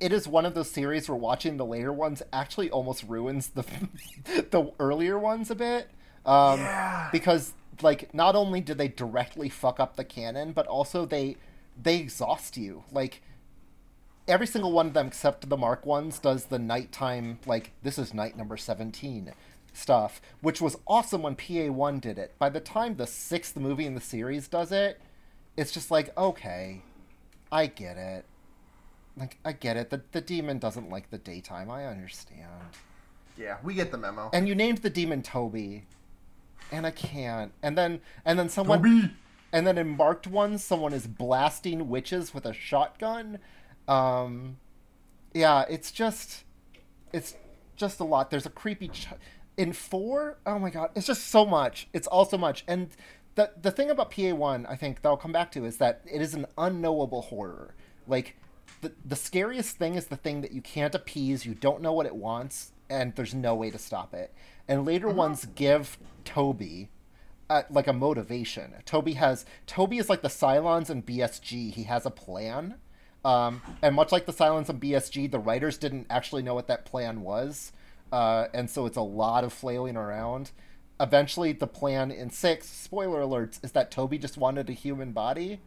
it 0.00 0.12
is 0.12 0.28
one 0.28 0.46
of 0.46 0.54
those 0.54 0.70
series 0.70 1.08
where 1.08 1.16
watching 1.16 1.56
the 1.56 1.64
later 1.64 1.92
ones 1.92 2.22
actually 2.32 2.70
almost 2.70 3.04
ruins 3.04 3.48
the 3.48 3.64
the 4.50 4.72
earlier 4.78 5.18
ones 5.18 5.50
a 5.50 5.54
bit. 5.54 5.90
Um, 6.26 6.60
Yeah. 6.60 7.08
Because 7.12 7.54
like, 7.80 8.12
not 8.12 8.34
only 8.34 8.60
do 8.60 8.74
they 8.74 8.88
directly 8.88 9.48
fuck 9.48 9.78
up 9.78 9.96
the 9.96 10.04
canon, 10.04 10.52
but 10.52 10.66
also 10.66 11.06
they 11.06 11.36
they 11.80 11.96
exhaust 11.96 12.56
you. 12.56 12.84
Like 12.90 13.22
every 14.28 14.46
single 14.46 14.70
one 14.70 14.88
of 14.88 14.94
them 14.94 15.06
except 15.06 15.48
the 15.48 15.56
mark 15.56 15.86
ones 15.86 16.18
does 16.18 16.46
the 16.46 16.58
nighttime 16.58 17.38
like 17.46 17.72
this 17.82 17.98
is 17.98 18.12
night 18.12 18.36
number 18.36 18.56
17 18.56 19.32
stuff 19.72 20.20
which 20.42 20.60
was 20.60 20.76
awesome 20.86 21.22
when 21.22 21.34
pa1 21.34 22.00
did 22.00 22.18
it 22.18 22.34
by 22.38 22.48
the 22.50 22.60
time 22.60 22.96
the 22.96 23.06
sixth 23.06 23.56
movie 23.56 23.86
in 23.86 23.94
the 23.94 24.00
series 24.00 24.46
does 24.46 24.70
it 24.70 25.00
it's 25.56 25.72
just 25.72 25.90
like 25.90 26.16
okay 26.18 26.82
i 27.50 27.66
get 27.66 27.96
it 27.96 28.24
like 29.18 29.38
i 29.44 29.52
get 29.52 29.76
it. 29.76 29.90
The, 29.90 30.02
the 30.12 30.20
demon 30.20 30.58
doesn't 30.58 30.90
like 30.90 31.10
the 31.10 31.18
daytime. 31.18 31.70
I 31.70 31.86
understand. 31.86 32.48
Yeah, 33.36 33.58
we 33.62 33.74
get 33.74 33.92
the 33.92 33.98
memo. 33.98 34.30
and 34.32 34.48
you 34.48 34.54
named 34.54 34.78
the 34.78 34.90
demon 34.90 35.22
toby. 35.22 35.84
And 36.70 36.86
i 36.86 36.90
can't. 36.90 37.52
And 37.62 37.76
then 37.78 38.00
and 38.24 38.38
then 38.38 38.48
someone 38.48 38.78
Toby! 38.78 39.10
and 39.52 39.66
then 39.66 39.78
in 39.78 39.88
marked 39.96 40.26
ones 40.26 40.62
someone 40.64 40.92
is 40.92 41.06
blasting 41.06 41.88
witches 41.88 42.34
with 42.34 42.44
a 42.44 42.52
shotgun. 42.52 43.38
Um 43.86 44.58
yeah 45.34 45.64
it's 45.68 45.90
just 45.90 46.44
it's 47.12 47.34
just 47.76 48.00
a 48.00 48.04
lot. 48.04 48.30
There's 48.30 48.46
a 48.46 48.50
creepy 48.50 48.88
ch- 48.88 49.08
in 49.56 49.72
four? 49.72 50.38
Oh 50.44 50.58
my 50.58 50.70
god. 50.70 50.90
It's 50.94 51.06
just 51.06 51.28
so 51.28 51.46
much. 51.46 51.88
It's 51.92 52.06
all 52.06 52.24
so 52.24 52.36
much. 52.36 52.64
And 52.66 52.90
the 53.34 53.52
the 53.60 53.70
thing 53.70 53.88
about 53.88 54.10
pa1 54.10 54.66
i 54.68 54.74
think 54.74 55.00
that 55.00 55.08
i'll 55.08 55.16
come 55.16 55.30
back 55.30 55.52
to 55.52 55.64
is 55.64 55.76
that 55.76 56.00
it 56.12 56.20
is 56.20 56.34
an 56.34 56.44
unknowable 56.58 57.22
horror. 57.22 57.74
Like 58.06 58.36
the, 58.80 58.92
the 59.04 59.16
scariest 59.16 59.76
thing 59.76 59.94
is 59.94 60.06
the 60.06 60.16
thing 60.16 60.40
that 60.40 60.52
you 60.52 60.60
can't 60.60 60.94
appease 60.94 61.44
you 61.44 61.54
don't 61.54 61.82
know 61.82 61.92
what 61.92 62.06
it 62.06 62.14
wants 62.14 62.72
and 62.90 63.14
there's 63.16 63.34
no 63.34 63.54
way 63.54 63.70
to 63.70 63.78
stop 63.78 64.14
it 64.14 64.32
and 64.66 64.84
later 64.84 65.08
ones 65.08 65.46
give 65.54 65.98
toby 66.24 66.88
uh, 67.50 67.62
like 67.70 67.86
a 67.86 67.92
motivation. 67.92 68.74
Toby 68.84 69.14
has 69.14 69.44
Toby 69.66 69.98
is 69.98 70.08
like 70.08 70.22
the 70.22 70.28
Cylons 70.28 70.90
and 70.90 71.04
BSG. 71.04 71.72
He 71.72 71.84
has 71.84 72.04
a 72.04 72.10
plan, 72.10 72.74
um, 73.24 73.62
and 73.82 73.94
much 73.94 74.12
like 74.12 74.26
the 74.26 74.32
Cylons 74.32 74.68
and 74.68 74.80
BSG, 74.80 75.30
the 75.30 75.38
writers 75.38 75.78
didn't 75.78 76.06
actually 76.10 76.42
know 76.42 76.54
what 76.54 76.68
that 76.68 76.84
plan 76.84 77.22
was, 77.22 77.72
uh, 78.12 78.46
and 78.52 78.68
so 78.68 78.86
it's 78.86 78.96
a 78.96 79.02
lot 79.02 79.44
of 79.44 79.52
flailing 79.52 79.96
around. 79.96 80.50
Eventually, 81.00 81.52
the 81.52 81.66
plan 81.66 82.10
in 82.10 82.30
six, 82.30 82.68
spoiler 82.68 83.20
alerts, 83.20 83.64
is 83.64 83.72
that 83.72 83.90
Toby 83.90 84.18
just 84.18 84.36
wanted 84.36 84.68
a 84.68 84.72
human 84.72 85.12
body. 85.12 85.60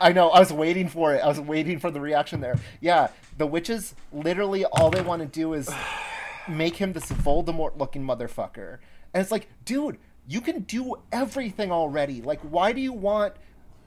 I 0.00 0.12
know. 0.12 0.30
I 0.30 0.40
was 0.40 0.52
waiting 0.52 0.88
for 0.88 1.14
it. 1.14 1.18
I 1.18 1.28
was 1.28 1.40
waiting 1.40 1.78
for 1.78 1.90
the 1.90 2.00
reaction 2.00 2.40
there. 2.40 2.58
Yeah, 2.80 3.08
the 3.36 3.46
witches 3.46 3.94
literally 4.12 4.64
all 4.64 4.90
they 4.90 5.02
want 5.02 5.22
to 5.22 5.28
do 5.28 5.52
is 5.54 5.70
make 6.48 6.76
him 6.76 6.92
this 6.92 7.06
Voldemort 7.06 7.78
looking 7.78 8.02
motherfucker. 8.02 8.78
And 9.12 9.20
it's 9.20 9.30
like, 9.30 9.48
dude, 9.64 9.98
you 10.26 10.40
can 10.40 10.60
do 10.60 10.96
everything 11.12 11.70
already. 11.72 12.22
Like, 12.22 12.40
why 12.40 12.72
do 12.72 12.80
you 12.80 12.92
want 12.92 13.34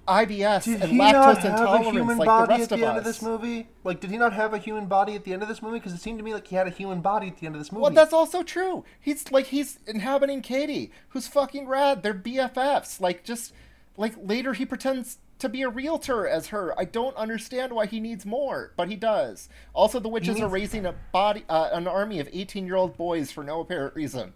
IBS 0.07 0.65
Did 0.65 0.81
and 0.81 0.99
lactose 0.99 1.45
intolerance 1.45 1.87
human 1.87 2.17
like 2.17 2.25
body 2.25 2.47
the 2.47 2.53
at 2.53 2.59
rest 2.59 2.69
the 2.69 2.75
of 2.75 2.81
end 2.81 2.91
us? 2.91 2.97
of 2.97 3.03
this 3.05 3.21
movie? 3.21 3.67
Like, 3.83 3.99
did 4.01 4.11
he 4.11 4.17
not 4.17 4.33
have 4.33 4.53
a 4.53 4.57
human 4.57 4.87
body 4.87 5.15
at 5.15 5.23
the 5.23 5.33
end 5.33 5.41
of 5.41 5.47
this 5.47 5.61
movie? 5.61 5.79
Because 5.79 5.93
it 5.93 6.01
seemed 6.01 6.19
to 6.19 6.23
me 6.23 6.33
like 6.33 6.47
he 6.47 6.55
had 6.55 6.67
a 6.67 6.71
human 6.71 7.01
body 7.01 7.27
at 7.27 7.37
the 7.37 7.45
end 7.45 7.55
of 7.55 7.61
this 7.61 7.71
movie. 7.71 7.83
Well, 7.83 7.91
that's 7.91 8.13
also 8.13 8.43
true. 8.43 8.83
He's 8.99 9.31
like 9.31 9.47
he's 9.47 9.79
inhabiting 9.87 10.41
Katie, 10.41 10.91
who's 11.09 11.27
fucking 11.27 11.67
rad. 11.67 12.03
They're 12.03 12.13
BFFs. 12.13 12.99
Like 12.99 13.23
just 13.23 13.53
like 13.95 14.13
later 14.21 14.53
he 14.53 14.65
pretends 14.65 15.19
to 15.43 15.49
be 15.49 15.61
a 15.61 15.69
realtor 15.69 16.27
as 16.27 16.47
her. 16.47 16.73
I 16.79 16.85
don't 16.85 17.15
understand 17.15 17.73
why 17.73 17.85
he 17.85 17.99
needs 17.99 18.25
more, 18.25 18.71
but 18.75 18.89
he 18.89 18.95
does. 18.95 19.49
Also, 19.73 19.99
the 19.99 20.09
witches 20.09 20.39
are 20.39 20.47
raising 20.47 20.85
a 20.85 20.95
body, 21.11 21.43
uh, 21.49 21.69
an 21.73 21.87
army 21.87 22.19
of 22.19 22.29
eighteen-year-old 22.31 22.97
boys 22.97 23.31
for 23.31 23.43
no 23.43 23.59
apparent 23.59 23.93
reason. 23.93 24.33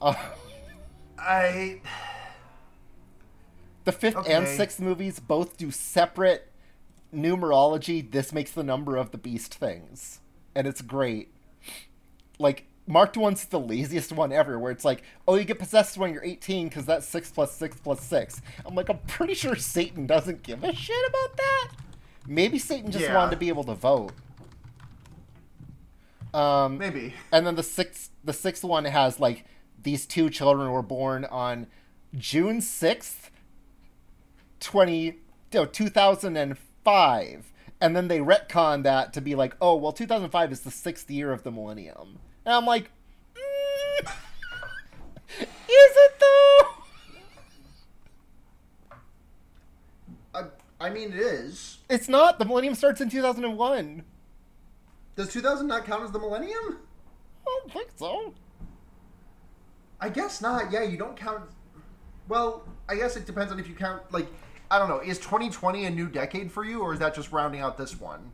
Uh, 0.00 0.14
I. 1.18 1.80
the 3.84 3.92
fifth 3.92 4.28
and 4.28 4.46
sixth 4.46 4.80
movies 4.80 5.18
both 5.18 5.56
do 5.56 5.70
separate 5.70 6.52
numerology. 7.12 8.08
This 8.08 8.32
makes 8.32 8.52
the 8.52 8.62
number 8.62 8.96
of 8.96 9.10
the 9.10 9.18
beast 9.18 9.54
things, 9.54 10.20
and 10.54 10.66
it's 10.66 10.82
great. 10.82 11.32
Like 12.38 12.66
marked 12.90 13.16
one's 13.16 13.44
the 13.46 13.60
laziest 13.60 14.12
one 14.12 14.32
ever, 14.32 14.58
where 14.58 14.70
it's 14.72 14.84
like, 14.84 15.02
oh, 15.26 15.36
you 15.36 15.44
get 15.44 15.58
possessed 15.58 15.96
when 15.96 16.12
you're 16.12 16.24
18 16.24 16.68
because 16.68 16.84
that's 16.84 17.06
six 17.06 17.30
plus 17.30 17.52
six 17.54 17.76
plus 17.78 18.00
six. 18.02 18.42
I'm 18.66 18.74
like, 18.74 18.88
I'm 18.90 18.98
pretty 19.06 19.34
sure 19.34 19.56
Satan 19.56 20.06
doesn't 20.06 20.42
give 20.42 20.62
a 20.64 20.74
shit 20.74 21.08
about 21.08 21.36
that. 21.36 21.68
Maybe 22.26 22.58
Satan 22.58 22.90
just 22.90 23.04
Yeah. 23.04 23.14
wanted 23.14 23.30
to 23.32 23.36
be 23.38 23.48
able 23.48 23.64
to 23.64 23.74
vote. 23.74 24.12
Um, 26.32 26.78
Maybe. 26.78 27.14
and 27.32 27.44
then 27.46 27.56
the 27.56 27.62
sixth 27.62 28.10
the 28.22 28.32
sixth 28.32 28.62
one 28.62 28.84
has 28.84 29.18
like 29.18 29.44
these 29.82 30.06
two 30.06 30.30
children 30.30 30.70
were 30.70 30.82
born 30.82 31.24
on 31.24 31.66
June 32.16 32.60
sixth, 32.60 33.30
twenty 34.60 35.18
no, 35.52 35.64
two 35.66 35.88
thousand 35.88 36.36
and 36.36 36.56
five. 36.84 37.52
And 37.80 37.96
then 37.96 38.08
they 38.08 38.18
retcon 38.18 38.82
that 38.84 39.12
to 39.14 39.20
be 39.20 39.34
like, 39.34 39.56
oh 39.60 39.74
well, 39.74 39.92
two 39.92 40.06
thousand 40.06 40.30
five 40.30 40.52
is 40.52 40.60
the 40.60 40.70
sixth 40.70 41.10
year 41.10 41.32
of 41.32 41.42
the 41.42 41.50
millennium. 41.50 42.18
And 42.44 42.54
I'm 42.54 42.66
like, 42.66 42.90
mm, 43.34 44.12
is 45.38 45.46
it 45.68 46.12
though? 46.20 46.66
I, 50.34 50.44
I 50.80 50.90
mean, 50.90 51.12
it 51.12 51.18
is. 51.18 51.78
It's 51.88 52.08
not. 52.08 52.38
The 52.38 52.44
millennium 52.44 52.74
starts 52.74 53.00
in 53.00 53.10
two 53.10 53.22
thousand 53.22 53.44
and 53.44 53.56
one. 53.56 54.04
Does 55.16 55.32
2000 55.32 55.66
not 55.66 55.84
count 55.84 56.02
as 56.02 56.12
the 56.12 56.18
millennium? 56.18 56.78
I 57.46 57.60
don't 57.60 57.72
think 57.72 57.90
so. 57.96 58.32
I 60.00 60.08
guess 60.08 60.40
not. 60.40 60.72
Yeah, 60.72 60.82
you 60.82 60.96
don't 60.96 61.14
count. 61.14 61.42
Well, 62.26 62.66
I 62.88 62.94
guess 62.94 63.16
it 63.16 63.26
depends 63.26 63.52
on 63.52 63.60
if 63.60 63.68
you 63.68 63.74
count. 63.74 64.02
Like, 64.12 64.28
I 64.70 64.78
don't 64.78 64.88
know. 64.88 65.00
Is 65.00 65.18
2020 65.18 65.84
a 65.84 65.90
new 65.90 66.08
decade 66.08 66.50
for 66.50 66.64
you, 66.64 66.80
or 66.80 66.94
is 66.94 67.00
that 67.00 67.14
just 67.14 67.32
rounding 67.32 67.60
out 67.60 67.76
this 67.76 68.00
one? 68.00 68.32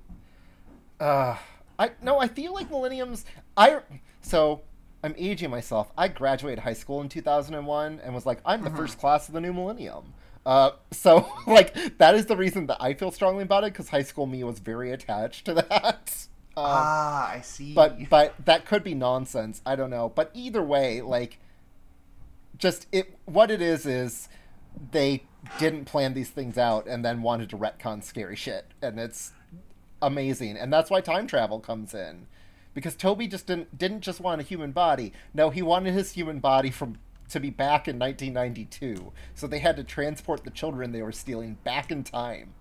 Uh, 1.01 1.37
I 1.79 1.91
no, 2.03 2.19
I 2.19 2.29
feel 2.29 2.55
like 2.55 2.71
millenniums. 2.71 3.25
I 3.57 3.81
so 4.23 4.63
I'm 5.03 5.15
aging 5.17 5.51
myself. 5.51 5.91
I 5.97 6.09
graduated 6.09 6.61
high 6.61 6.73
school 6.73 7.01
in 7.01 7.09
2001 7.09 8.01
and 8.03 8.15
was 8.15 8.27
like, 8.27 8.41
I'm 8.45 8.65
the 8.65 8.71
first 8.71 8.99
class 8.99 9.29
of 9.29 9.35
the 9.35 9.41
new 9.41 9.53
millennium. 9.53 10.15
Uh, 10.45 10.71
so 10.93 11.29
like 11.47 11.99
that 11.99 12.15
is 12.15 12.27
the 12.27 12.37
reason 12.37 12.67
that 12.67 12.79
I 12.81 12.95
feel 12.95 13.11
strongly 13.11 13.43
about 13.43 13.65
it 13.65 13.73
because 13.73 13.89
high 13.89 14.03
school 14.03 14.27
me 14.27 14.43
was 14.45 14.59
very 14.59 14.93
attached 14.93 15.45
to 15.47 15.55
that. 15.71 16.27
Um, 16.59 16.65
ah, 16.65 17.31
I 17.33 17.41
see. 17.43 17.75
but 17.75 18.09
but 18.09 18.35
that 18.47 18.65
could 18.65 18.83
be 18.83 18.95
nonsense. 18.95 19.61
I 19.67 19.77
don't 19.77 19.91
know. 19.91 20.11
But 20.15 20.31
either 20.33 20.63
way, 20.63 21.03
like, 21.03 21.39
just 22.57 22.87
it. 22.93 23.19
What 23.27 23.51
it 23.51 23.61
is 23.61 23.85
is 23.85 24.29
they 24.93 25.25
didn't 25.59 25.85
plan 25.85 26.15
these 26.15 26.31
things 26.31 26.57
out 26.57 26.87
and 26.87 27.05
then 27.05 27.21
wanted 27.23 27.51
to 27.51 27.59
retcon 27.59 28.03
scary 28.03 28.37
shit, 28.37 28.67
and 28.81 28.99
it's 28.99 29.33
amazing. 30.03 30.57
And 30.57 30.73
that's 30.73 30.91
why 30.91 31.01
time 31.01 31.27
travel 31.27 31.61
comes 31.61 31.95
in, 31.95 32.27
because 32.75 32.95
Toby 32.97 33.27
just 33.27 33.47
didn't 33.47 33.77
didn't 33.77 34.01
just 34.01 34.21
want 34.21 34.41
a 34.41 34.45
human 34.45 34.73
body. 34.73 35.13
No, 35.35 35.51
he 35.51 35.63
wanted 35.63 35.95
his 35.95 36.13
human 36.13 36.39
body 36.39 36.71
from 36.71 36.99
to 37.29 37.41
be 37.41 37.51
back 37.51 37.89
in 37.89 37.99
1992. 37.99 39.13
So 39.35 39.47
they 39.47 39.59
had 39.59 39.77
to 39.77 39.85
transport 39.85 40.45
the 40.45 40.51
children 40.51 40.93
they 40.93 41.03
were 41.03 41.13
stealing 41.13 41.59
back 41.65 41.91
in 41.91 42.05
time. 42.05 42.55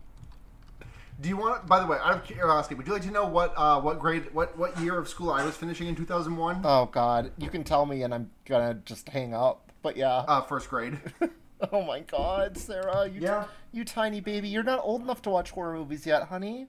Do 1.22 1.30
you 1.30 1.38
want? 1.38 1.66
By 1.66 1.80
the 1.80 1.86
way, 1.86 1.98
out 2.02 2.16
of 2.16 2.24
curiosity, 2.26 2.76
would 2.76 2.88
you 2.88 2.94
like 2.94 3.04
to 3.04 3.12
know 3.12 3.26
what 3.26 3.54
uh, 3.56 3.80
what 3.80 4.00
grade, 4.00 4.34
what 4.34 4.58
what 4.58 4.78
year 4.82 4.98
of 4.98 5.08
school 5.08 5.32
I 5.32 5.46
was 5.46 5.56
finishing 5.56 5.88
in 5.88 5.96
2001? 5.96 6.62
Oh 6.66 6.88
God, 6.92 7.32
you 7.38 7.50
can 7.50 7.64
tell 7.64 7.86
me, 7.86 8.04
and 8.04 8.14
I'm 8.14 8.32
gonna 8.46 8.74
just 8.86 9.08
hang 9.10 9.34
up. 9.34 9.72
But 9.82 9.96
yeah. 9.98 10.10
Uh, 10.28 10.42
first 10.42 10.70
grade. 10.70 11.00
Oh 11.72 11.84
my 11.84 12.02
god, 12.02 12.58
Sarah, 12.58 13.08
you 13.08 13.22
Yeah. 13.22 13.46
you 13.72 13.86
tiny 13.86 14.20
baby, 14.20 14.50
you're 14.50 14.62
not 14.62 14.82
old 14.84 15.02
enough 15.02 15.22
to 15.22 15.30
watch 15.30 15.52
horror 15.52 15.74
movies 15.78 16.06
yet, 16.06 16.24
honey. 16.24 16.68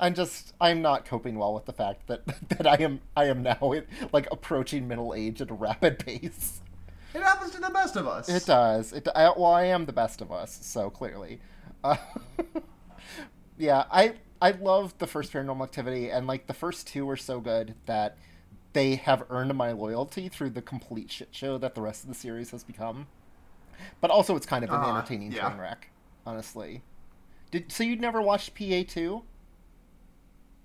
I'm 0.00 0.14
just 0.14 0.54
I'm 0.60 0.82
not 0.82 1.04
coping 1.04 1.38
well 1.38 1.54
with 1.54 1.64
the 1.66 1.72
fact 1.72 2.06
that 2.06 2.26
that 2.50 2.66
I 2.66 2.76
am 2.82 3.00
I 3.16 3.26
am 3.26 3.42
now 3.42 3.72
like 4.12 4.28
approaching 4.32 4.88
middle 4.88 5.14
age 5.14 5.40
at 5.40 5.50
a 5.50 5.54
rapid 5.54 5.98
pace. 5.98 6.60
It 7.14 7.22
happens 7.22 7.52
to 7.52 7.60
the 7.60 7.70
best 7.70 7.96
of 7.96 8.06
us. 8.08 8.28
It 8.28 8.44
does. 8.46 8.92
It 8.92 9.06
I, 9.14 9.24
well, 9.30 9.46
I 9.52 9.64
am 9.66 9.86
the 9.86 9.92
best 9.92 10.20
of 10.20 10.32
us, 10.32 10.58
so 10.62 10.90
clearly. 10.90 11.40
Uh, 11.84 11.96
yeah, 13.58 13.84
I 13.90 14.14
I 14.42 14.50
love 14.52 14.96
the 14.98 15.06
first 15.06 15.32
Paranormal 15.32 15.62
Activity, 15.62 16.10
and 16.10 16.26
like 16.26 16.46
the 16.46 16.54
first 16.54 16.86
two 16.86 17.06
were 17.06 17.16
so 17.16 17.40
good 17.40 17.74
that 17.86 18.16
they 18.72 18.96
have 18.96 19.22
earned 19.30 19.54
my 19.54 19.70
loyalty 19.72 20.28
through 20.28 20.50
the 20.50 20.62
complete 20.62 21.10
shit 21.10 21.28
show 21.30 21.56
that 21.58 21.74
the 21.76 21.80
rest 21.80 22.02
of 22.02 22.08
the 22.08 22.14
series 22.14 22.50
has 22.50 22.64
become. 22.64 23.06
But 24.00 24.10
also, 24.10 24.34
it's 24.36 24.46
kind 24.46 24.64
of 24.64 24.70
an 24.70 24.80
Uh, 24.80 24.96
entertaining 24.96 25.30
yeah. 25.32 25.48
train 25.48 25.58
wreck, 25.60 25.90
honestly. 26.26 26.82
Did 27.52 27.70
so 27.70 27.84
you'd 27.84 28.00
never 28.00 28.20
watched 28.20 28.54
PA 28.56 28.82
two? 28.86 29.22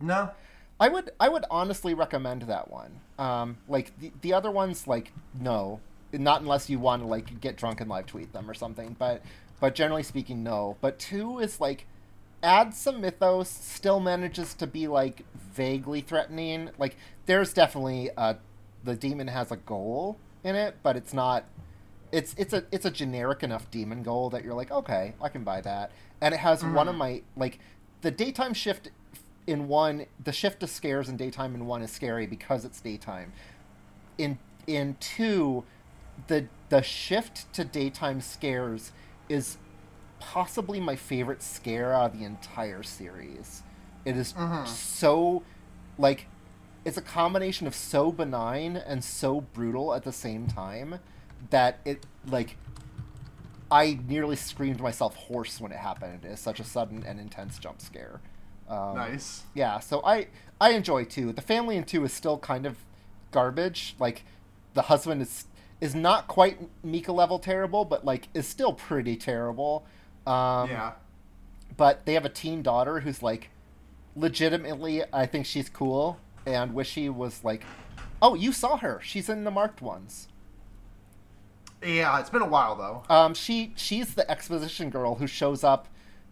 No. 0.01 0.31
I 0.79 0.87
would 0.87 1.11
I 1.19 1.27
would 1.29 1.45
honestly 1.51 1.93
recommend 1.93 2.43
that 2.43 2.71
one. 2.71 3.01
Um, 3.17 3.57
like 3.67 3.97
the 3.99 4.11
the 4.21 4.33
other 4.33 4.49
ones, 4.49 4.87
like 4.87 5.11
no, 5.39 5.81
not 6.13 6.41
unless 6.41 6.69
you 6.69 6.79
want 6.79 7.01
to 7.01 7.07
like 7.07 7.41
get 7.41 7.57
drunk 7.57 7.81
and 7.81 7.89
live 7.89 8.05
tweet 8.05 8.31
them 8.31 8.49
or 8.49 8.53
something. 8.53 8.95
But 8.97 9.21
but 9.59 9.75
generally 9.75 10.03
speaking, 10.03 10.43
no. 10.43 10.77
But 10.79 10.97
two 10.97 11.39
is 11.39 11.59
like 11.59 11.85
adds 12.41 12.77
some 12.77 13.01
mythos, 13.01 13.49
still 13.49 13.99
manages 13.99 14.53
to 14.55 14.67
be 14.67 14.87
like 14.87 15.25
vaguely 15.53 15.99
threatening. 15.99 16.69
Like 16.77 16.95
there's 17.25 17.53
definitely 17.53 18.09
uh 18.15 18.35
the 18.83 18.95
demon 18.95 19.27
has 19.27 19.51
a 19.51 19.57
goal 19.57 20.17
in 20.43 20.55
it, 20.55 20.77
but 20.81 20.95
it's 20.95 21.13
not. 21.13 21.43
It's 22.11 22.33
it's 22.37 22.53
a 22.53 22.63
it's 22.71 22.85
a 22.85 22.91
generic 22.91 23.43
enough 23.43 23.69
demon 23.69 24.01
goal 24.01 24.29
that 24.31 24.43
you're 24.43 24.55
like 24.55 24.71
okay 24.71 25.13
I 25.21 25.29
can 25.29 25.43
buy 25.43 25.61
that, 25.61 25.91
and 26.21 26.33
it 26.33 26.39
has 26.39 26.63
one 26.63 26.87
of 26.87 26.95
my 26.95 27.21
like 27.35 27.59
the 28.01 28.09
daytime 28.09 28.53
shift 28.53 28.89
in 29.49 29.67
one 29.67 30.05
the 30.23 30.31
shift 30.31 30.59
to 30.59 30.67
scares 30.67 31.09
in 31.09 31.17
daytime 31.17 31.55
in 31.55 31.65
one 31.65 31.81
is 31.81 31.91
scary 31.91 32.27
because 32.27 32.63
it's 32.63 32.79
daytime 32.79 33.33
in 34.19 34.37
in 34.67 34.95
two 34.99 35.63
the 36.27 36.45
the 36.69 36.83
shift 36.83 37.51
to 37.51 37.63
daytime 37.63 38.21
scares 38.21 38.91
is 39.27 39.57
possibly 40.19 40.79
my 40.79 40.95
favorite 40.95 41.41
scare 41.41 41.93
out 41.93 42.11
of 42.13 42.19
the 42.19 42.23
entire 42.23 42.83
series 42.83 43.63
it 44.05 44.15
is 44.15 44.33
mm-hmm. 44.33 44.65
so 44.67 45.41
like 45.97 46.27
it's 46.85 46.97
a 46.97 47.01
combination 47.01 47.65
of 47.65 47.73
so 47.73 48.11
benign 48.11 48.77
and 48.77 49.03
so 49.03 49.41
brutal 49.41 49.95
at 49.95 50.03
the 50.03 50.11
same 50.11 50.45
time 50.45 50.99
that 51.49 51.79
it 51.85 52.05
like 52.27 52.55
I 53.71 53.99
nearly 54.07 54.35
screamed 54.35 54.79
myself 54.79 55.15
hoarse 55.15 55.61
when 55.61 55.71
it 55.71 55.77
happened. 55.77 56.25
It 56.25 56.31
is 56.31 56.39
such 56.39 56.59
a 56.59 56.63
sudden 56.63 57.03
and 57.05 57.19
intense 57.19 57.59
jump 57.59 57.81
scare. 57.81 58.19
Um, 58.69 58.95
Nice. 58.95 59.43
yeah, 59.53 59.79
so 59.79 60.01
I 60.05 60.27
I 60.61 60.71
enjoy 60.71 61.05
two. 61.05 61.31
The 61.33 61.41
family 61.41 61.75
in 61.75 61.83
two 61.83 62.03
is 62.05 62.13
still 62.13 62.37
kind 62.37 62.65
of 62.65 62.77
garbage. 63.31 63.95
Like 63.99 64.23
the 64.73 64.83
husband 64.83 65.21
is 65.21 65.45
is 65.81 65.95
not 65.95 66.27
quite 66.27 66.59
Micah 66.83 67.11
level 67.13 67.39
terrible, 67.39 67.85
but 67.85 68.05
like 68.05 68.27
is 68.33 68.47
still 68.47 68.73
pretty 68.73 69.15
terrible. 69.15 69.85
Um, 70.27 70.69
yeah. 70.69 70.91
But 71.77 72.05
they 72.05 72.13
have 72.13 72.25
a 72.25 72.29
teen 72.29 72.61
daughter 72.61 72.99
who's 72.99 73.23
like 73.23 73.49
legitimately 74.15 75.03
I 75.13 75.25
think 75.25 75.45
she's 75.45 75.69
cool 75.69 76.19
and 76.45 76.73
Wishy 76.73 77.09
was 77.09 77.43
like 77.43 77.63
Oh, 78.21 78.33
you 78.35 78.51
saw 78.51 78.75
her. 78.77 78.99
She's 79.01 79.29
in 79.29 79.45
the 79.45 79.51
marked 79.51 79.81
ones. 79.81 80.27
Yeah, 81.81 82.19
it's 82.19 82.29
been 82.29 82.41
a 82.41 82.47
while 82.47 82.75
though. 82.75 83.03
Um, 83.15 83.33
she 83.33 83.71
she's 83.77 84.13
the 84.15 84.29
exposition 84.29 84.89
girl 84.89 85.15
who 85.15 85.27
shows 85.27 85.63
up 85.63 85.87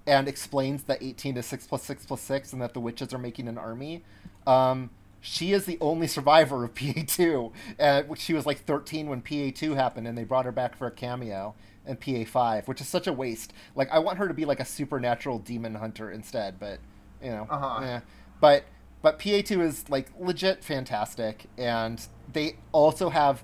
and 0.08 0.28
explains 0.28 0.84
that 0.84 1.04
18 1.04 1.38
is 1.38 1.46
6 1.46 1.68
plus 1.68 1.84
6 1.84 2.06
plus 2.06 2.22
6 2.22 2.54
and 2.54 2.62
that 2.62 2.74
the 2.74 2.80
witches 2.80 3.14
are 3.14 3.18
making 3.18 3.48
an 3.48 3.58
army. 3.58 4.04
Um, 4.48 4.90
she 5.20 5.52
is 5.52 5.66
the 5.66 5.78
only 5.82 6.08
survivor 6.08 6.64
of 6.64 6.74
PA2. 6.76 7.52
Uh, 7.80 8.04
she 8.16 8.34
was 8.34 8.46
like 8.46 8.60
13 8.60 9.10
when 9.10 9.22
PA2 9.22 9.76
happened, 9.76 10.08
and 10.08 10.18
they 10.18 10.24
brought 10.24 10.46
her 10.46 10.52
back 10.52 10.76
for 10.78 10.88
a 10.88 10.92
cameo 10.92 11.54
in 11.86 11.98
PA5, 11.98 12.68
which 12.68 12.80
is 12.80 12.88
such 12.88 13.08
a 13.08 13.14
waste. 13.14 13.52
Like, 13.76 13.92
I 13.92 14.00
want 14.00 14.18
her 14.18 14.28
to 14.28 14.34
be 14.34 14.46
like 14.46 14.62
a 14.62 14.66
supernatural 14.66 15.40
demon 15.40 15.76
hunter 15.76 16.10
instead, 16.10 16.60
but, 16.60 16.80
you 17.22 17.30
know. 17.30 17.48
Uh-huh. 17.50 17.84
eh. 17.84 18.00
But, 18.40 18.64
but 19.02 19.20
PA2 19.20 19.62
is 19.62 19.90
like 19.90 20.08
legit 20.18 20.64
fantastic, 20.64 21.48
and 21.58 22.06
they 22.32 22.56
also 22.72 23.10
have, 23.10 23.44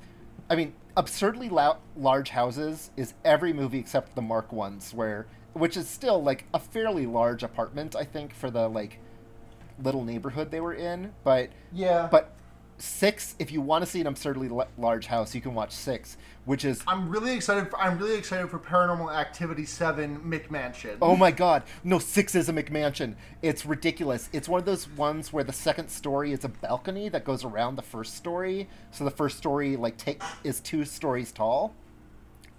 I 0.49 0.55
mean, 0.55 0.74
absurdly 0.95 1.49
lou- 1.49 1.78
large 1.97 2.30
houses 2.30 2.91
is 2.95 3.14
every 3.26 3.51
movie 3.51 3.80
except 3.80 4.16
the 4.16 4.22
Mark 4.22 4.53
ones, 4.53 4.93
where 4.93 5.26
which 5.53 5.77
is 5.77 5.87
still 5.87 6.21
like 6.21 6.45
a 6.53 6.59
fairly 6.59 7.05
large 7.05 7.43
apartment, 7.43 7.95
I 7.95 8.03
think, 8.03 8.33
for 8.33 8.49
the 8.49 8.67
like 8.67 8.99
little 9.83 10.03
neighborhood 10.03 10.51
they 10.51 10.59
were 10.61 10.73
in. 10.73 11.13
But 11.23 11.49
Yeah. 11.71 12.07
but 12.11 12.31
six, 12.77 13.35
if 13.39 13.51
you 13.51 13.61
want 13.61 13.83
to 13.85 13.89
see 13.89 14.01
an 14.01 14.07
absurdly 14.07 14.49
l- 14.49 14.67
large 14.77 15.05
house, 15.07 15.33
you 15.35 15.41
can 15.41 15.53
watch 15.53 15.71
six, 15.71 16.17
which 16.45 16.65
is 16.65 16.81
I'm 16.87 17.09
really 17.09 17.33
excited. 17.33 17.69
For, 17.69 17.79
I'm 17.79 17.97
really 17.97 18.15
excited 18.17 18.49
for 18.49 18.59
Paranormal 18.59 19.13
Activity 19.13 19.65
Seven 19.65 20.19
McMansion. 20.19 20.97
Oh 21.01 21.15
my 21.15 21.31
god. 21.31 21.63
No, 21.83 21.99
six 21.99 22.35
is 22.35 22.49
a 22.49 22.53
McMansion. 22.53 23.15
It's 23.41 23.65
ridiculous. 23.65 24.29
It's 24.33 24.49
one 24.49 24.59
of 24.59 24.65
those 24.65 24.89
ones 24.89 25.31
where 25.31 25.43
the 25.43 25.53
second 25.53 25.89
story 25.89 26.33
is 26.33 26.43
a 26.43 26.49
balcony 26.49 27.09
that 27.09 27.23
goes 27.23 27.43
around 27.45 27.75
the 27.77 27.83
first 27.83 28.15
story. 28.15 28.67
So 28.91 29.03
the 29.03 29.11
first 29.11 29.37
story 29.37 29.75
like 29.77 29.97
take 29.97 30.21
is 30.43 30.59
two 30.59 30.83
stories 30.83 31.31
tall. 31.31 31.73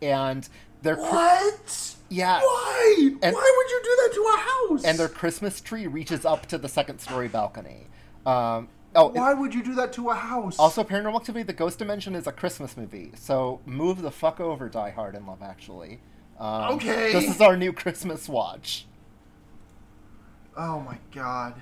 And 0.00 0.48
they're 0.84 0.96
cr- 0.96 1.02
What? 1.02 1.94
Yeah. 2.10 2.38
Why? 2.40 3.10
And- 3.22 3.34
Why 3.34 3.54
would 3.56 3.70
you 3.70 3.80
do 3.82 3.96
that 4.02 4.14
to 4.14 4.20
a 4.22 4.36
house? 4.38 4.84
and 4.84 4.98
their 4.98 5.08
Christmas 5.08 5.60
tree 5.60 5.86
reaches 5.88 6.24
up 6.24 6.46
to 6.46 6.58
the 6.58 6.68
second 6.68 7.00
story 7.00 7.26
balcony. 7.28 7.86
Um 8.24 8.68
oh, 8.94 9.08
it- 9.08 9.14
Why 9.16 9.34
would 9.34 9.52
you 9.54 9.62
do 9.64 9.74
that 9.74 9.92
to 9.94 10.10
a 10.10 10.14
house? 10.14 10.58
also 10.58 10.84
Paranormal 10.84 11.16
Activity 11.20 11.42
The 11.42 11.52
Ghost 11.52 11.78
Dimension 11.78 12.14
is 12.14 12.26
a 12.26 12.32
Christmas 12.32 12.76
movie. 12.76 13.10
So 13.16 13.60
move 13.66 14.00
the 14.02 14.10
fuck 14.12 14.38
over 14.40 14.68
Die 14.68 14.90
Hard 14.90 15.14
and 15.16 15.26
Love 15.26 15.42
Actually. 15.42 16.00
Um, 16.38 16.74
Okay. 16.74 17.12
This 17.12 17.28
is 17.34 17.40
our 17.40 17.56
new 17.56 17.72
Christmas 17.72 18.28
watch. 18.28 18.86
Oh 20.56 20.80
my 20.80 20.98
god. 21.12 21.54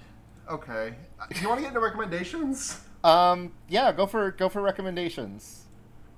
Okay. 0.50 0.94
Do 1.32 1.40
you 1.40 1.48
want 1.48 1.58
to 1.58 1.62
get 1.62 1.68
into 1.68 1.80
recommendations? 1.80 2.80
Um 3.04 3.52
yeah, 3.68 3.90
go 3.92 4.06
for 4.06 4.30
go 4.32 4.48
for 4.48 4.60
recommendations. 4.60 5.60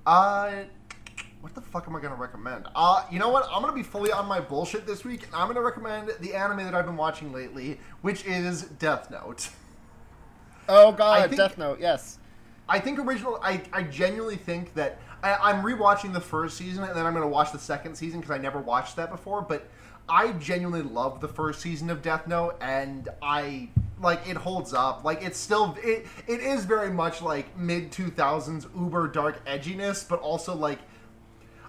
Uh, 0.05 0.65
what 1.45 1.53
the 1.53 1.61
fuck 1.61 1.87
am 1.87 1.95
I 1.95 1.99
gonna 1.99 2.15
recommend? 2.15 2.65
Uh, 2.75 3.05
you 3.11 3.19
know 3.19 3.29
what? 3.29 3.47
I'm 3.53 3.61
gonna 3.61 3.71
be 3.71 3.83
fully 3.83 4.11
on 4.11 4.25
my 4.25 4.39
bullshit 4.39 4.87
this 4.87 5.05
week, 5.05 5.25
and 5.27 5.35
I'm 5.35 5.45
gonna 5.45 5.61
recommend 5.61 6.09
the 6.19 6.33
anime 6.33 6.65
that 6.65 6.73
I've 6.73 6.87
been 6.87 6.97
watching 6.97 7.31
lately, 7.31 7.79
which 8.01 8.25
is 8.25 8.63
Death 8.63 9.11
Note. 9.11 9.49
Oh 10.67 10.91
god, 10.91 11.29
think- 11.29 11.37
Death 11.37 11.59
Note, 11.59 11.79
yes. 11.79 12.17
I 12.67 12.79
think 12.79 12.97
original. 12.97 13.37
I, 13.43 13.61
I 13.71 13.83
genuinely 13.83 14.37
think 14.37 14.73
that 14.73 14.97
I, 15.21 15.35
I'm 15.35 15.63
rewatching 15.63 16.13
the 16.13 16.19
first 16.19 16.57
season 16.57 16.83
and 16.83 16.95
then 16.95 17.05
I'm 17.05 17.13
gonna 17.13 17.27
watch 17.27 17.51
the 17.51 17.59
second 17.59 17.93
season 17.93 18.21
because 18.21 18.33
I 18.35 18.39
never 18.39 18.57
watched 18.59 18.95
that 18.95 19.11
before. 19.11 19.43
But 19.43 19.69
I 20.09 20.31
genuinely 20.31 20.81
love 20.81 21.21
the 21.21 21.27
first 21.27 21.61
season 21.61 21.91
of 21.91 22.01
Death 22.01 22.25
Note, 22.25 22.57
and 22.59 23.07
I 23.21 23.69
like 24.01 24.27
it 24.27 24.35
holds 24.35 24.73
up. 24.73 25.03
Like 25.03 25.21
it's 25.21 25.37
still 25.37 25.77
it 25.83 26.07
it 26.25 26.39
is 26.39 26.65
very 26.65 26.89
much 26.89 27.21
like 27.21 27.55
mid 27.55 27.91
2000s 27.91 28.65
uber 28.75 29.07
dark 29.09 29.45
edginess, 29.45 30.09
but 30.09 30.19
also 30.21 30.55
like. 30.55 30.79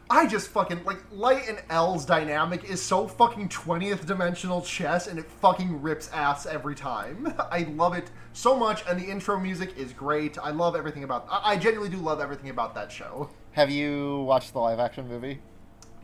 I 0.08 0.26
just 0.28 0.48
fucking 0.48 0.84
like 0.84 0.98
Light 1.10 1.48
and 1.48 1.60
L's 1.68 2.04
dynamic 2.04 2.64
is 2.64 2.80
so 2.80 3.08
fucking 3.08 3.48
20th 3.48 4.06
dimensional 4.06 4.62
chess 4.62 5.08
and 5.08 5.18
it 5.18 5.26
fucking 5.28 5.82
rips 5.82 6.08
ass 6.12 6.46
every 6.46 6.76
time. 6.76 7.34
I 7.50 7.62
love 7.74 7.94
it 7.94 8.10
so 8.32 8.56
much 8.56 8.84
and 8.88 9.00
the 9.00 9.04
intro 9.04 9.38
music 9.38 9.76
is 9.76 9.92
great. 9.92 10.38
I 10.38 10.50
love 10.50 10.76
everything 10.76 11.02
about 11.02 11.26
I, 11.28 11.52
I 11.52 11.56
genuinely 11.56 11.94
do 11.94 12.00
love 12.00 12.20
everything 12.20 12.50
about 12.50 12.74
that 12.76 12.92
show. 12.92 13.30
Have 13.52 13.68
you 13.70 14.20
watched 14.22 14.52
the 14.52 14.60
live 14.60 14.78
action 14.78 15.08
movie? 15.08 15.40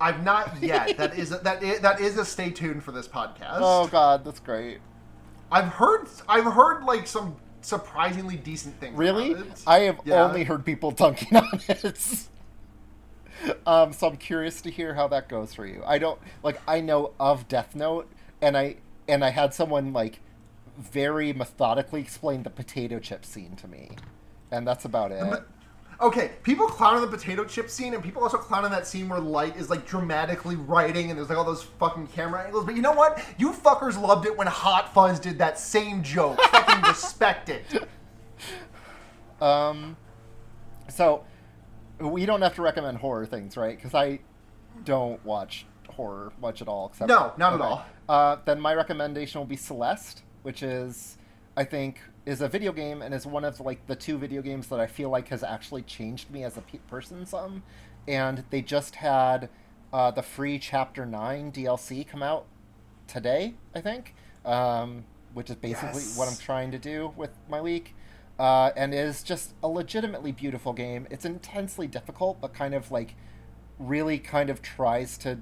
I've 0.00 0.24
not 0.24 0.50
yet. 0.62 0.96
that 0.96 1.16
is 1.16 1.30
a, 1.30 1.38
that 1.38 1.62
is, 1.62 1.78
that 1.80 2.00
is 2.00 2.18
a 2.18 2.24
stay 2.24 2.50
tuned 2.50 2.82
for 2.82 2.90
this 2.90 3.06
podcast. 3.06 3.58
Oh 3.60 3.86
god, 3.86 4.24
that's 4.24 4.40
great. 4.40 4.78
I've 5.52 5.68
heard 5.68 6.08
I've 6.28 6.44
heard 6.52 6.82
like 6.82 7.06
some 7.06 7.36
surprisingly 7.60 8.34
decent 8.36 8.80
things. 8.80 8.96
Really? 8.98 9.36
I 9.64 9.80
have 9.80 10.00
Yeah. 10.04 10.24
only 10.24 10.42
heard 10.42 10.64
people 10.64 10.90
dunking 10.90 11.36
on 11.36 11.60
it. 11.68 12.26
um, 13.66 13.92
so 13.92 14.08
I'm 14.08 14.16
curious 14.16 14.60
to 14.62 14.70
hear 14.70 14.94
how 14.94 15.08
that 15.08 15.28
goes 15.28 15.54
for 15.54 15.66
you. 15.66 15.82
I 15.86 15.98
don't 15.98 16.20
like 16.42 16.60
I 16.66 16.80
know 16.80 17.12
of 17.18 17.48
Death 17.48 17.74
Note 17.74 18.10
and 18.40 18.56
I 18.56 18.76
and 19.08 19.24
I 19.24 19.30
had 19.30 19.54
someone 19.54 19.92
like 19.92 20.20
very 20.78 21.32
methodically 21.32 22.00
explain 22.00 22.42
the 22.42 22.50
potato 22.50 22.98
chip 22.98 23.24
scene 23.24 23.56
to 23.56 23.68
me. 23.68 23.90
And 24.50 24.66
that's 24.66 24.84
about 24.84 25.12
it. 25.12 25.42
Okay, 26.00 26.32
people 26.42 26.66
clown 26.66 26.96
on 26.96 27.00
the 27.02 27.06
potato 27.06 27.44
chip 27.44 27.70
scene, 27.70 27.94
and 27.94 28.02
people 28.02 28.22
also 28.24 28.36
clown 28.36 28.64
on 28.64 28.72
that 28.72 28.88
scene 28.88 29.08
where 29.08 29.20
Light 29.20 29.56
is 29.56 29.70
like 29.70 29.86
dramatically 29.86 30.56
writing, 30.56 31.10
and 31.10 31.18
there's 31.18 31.28
like 31.28 31.38
all 31.38 31.44
those 31.44 31.62
fucking 31.62 32.08
camera 32.08 32.42
angles. 32.44 32.64
But 32.64 32.74
you 32.74 32.82
know 32.82 32.92
what? 32.92 33.24
You 33.38 33.52
fuckers 33.52 34.00
loved 34.00 34.26
it 34.26 34.36
when 34.36 34.48
Hot 34.48 34.92
Fuzz 34.92 35.20
did 35.20 35.38
that 35.38 35.60
same 35.60 36.02
joke. 36.02 36.40
fucking 36.40 36.82
respect 36.88 37.50
it. 37.50 37.64
Um, 39.40 39.96
so 40.88 41.24
we 42.10 42.26
don't 42.26 42.42
have 42.42 42.54
to 42.56 42.62
recommend 42.62 42.98
horror 42.98 43.26
things, 43.26 43.56
right? 43.56 43.76
Because 43.76 43.94
I 43.94 44.20
don't 44.84 45.24
watch 45.24 45.66
horror 45.90 46.32
much 46.40 46.62
at 46.62 46.68
all. 46.68 46.88
Except 46.88 47.08
No, 47.08 47.32
not 47.36 47.54
at 47.54 47.60
all. 47.60 47.84
Uh, 48.08 48.36
then 48.44 48.60
my 48.60 48.74
recommendation 48.74 49.38
will 49.40 49.46
be 49.46 49.56
Celeste, 49.56 50.22
which 50.42 50.62
is, 50.62 51.18
I 51.56 51.64
think, 51.64 52.00
is 52.24 52.40
a 52.40 52.48
video 52.48 52.72
game 52.72 53.02
and 53.02 53.12
is 53.14 53.26
one 53.26 53.44
of 53.44 53.60
like 53.60 53.86
the 53.86 53.96
two 53.96 54.16
video 54.18 54.42
games 54.42 54.68
that 54.68 54.80
I 54.80 54.86
feel 54.86 55.10
like 55.10 55.28
has 55.28 55.42
actually 55.42 55.82
changed 55.82 56.30
me 56.30 56.44
as 56.44 56.56
a 56.56 56.60
pe- 56.62 56.78
person 56.78 57.26
some. 57.26 57.62
And 58.08 58.44
they 58.50 58.62
just 58.62 58.96
had 58.96 59.48
uh, 59.92 60.10
the 60.10 60.22
free 60.22 60.58
Chapter 60.58 61.04
Nine 61.06 61.52
DLC 61.52 62.06
come 62.06 62.22
out 62.22 62.46
today, 63.06 63.54
I 63.74 63.80
think, 63.80 64.14
um, 64.44 65.04
which 65.34 65.50
is 65.50 65.56
basically 65.56 66.00
Yes. 66.02 66.16
what 66.16 66.28
I'm 66.28 66.36
trying 66.36 66.70
to 66.72 66.78
do 66.78 67.12
with 67.16 67.30
my 67.48 67.60
week. 67.60 67.94
Uh, 68.42 68.72
and 68.76 68.92
is 68.92 69.22
just 69.22 69.54
a 69.62 69.68
legitimately 69.68 70.32
beautiful 70.32 70.72
game. 70.72 71.06
It's 71.10 71.24
intensely 71.24 71.86
difficult, 71.86 72.40
but 72.40 72.52
kind 72.52 72.74
of 72.74 72.90
like 72.90 73.14
really 73.78 74.18
kind 74.18 74.50
of 74.50 74.60
tries 74.60 75.16
to 75.18 75.38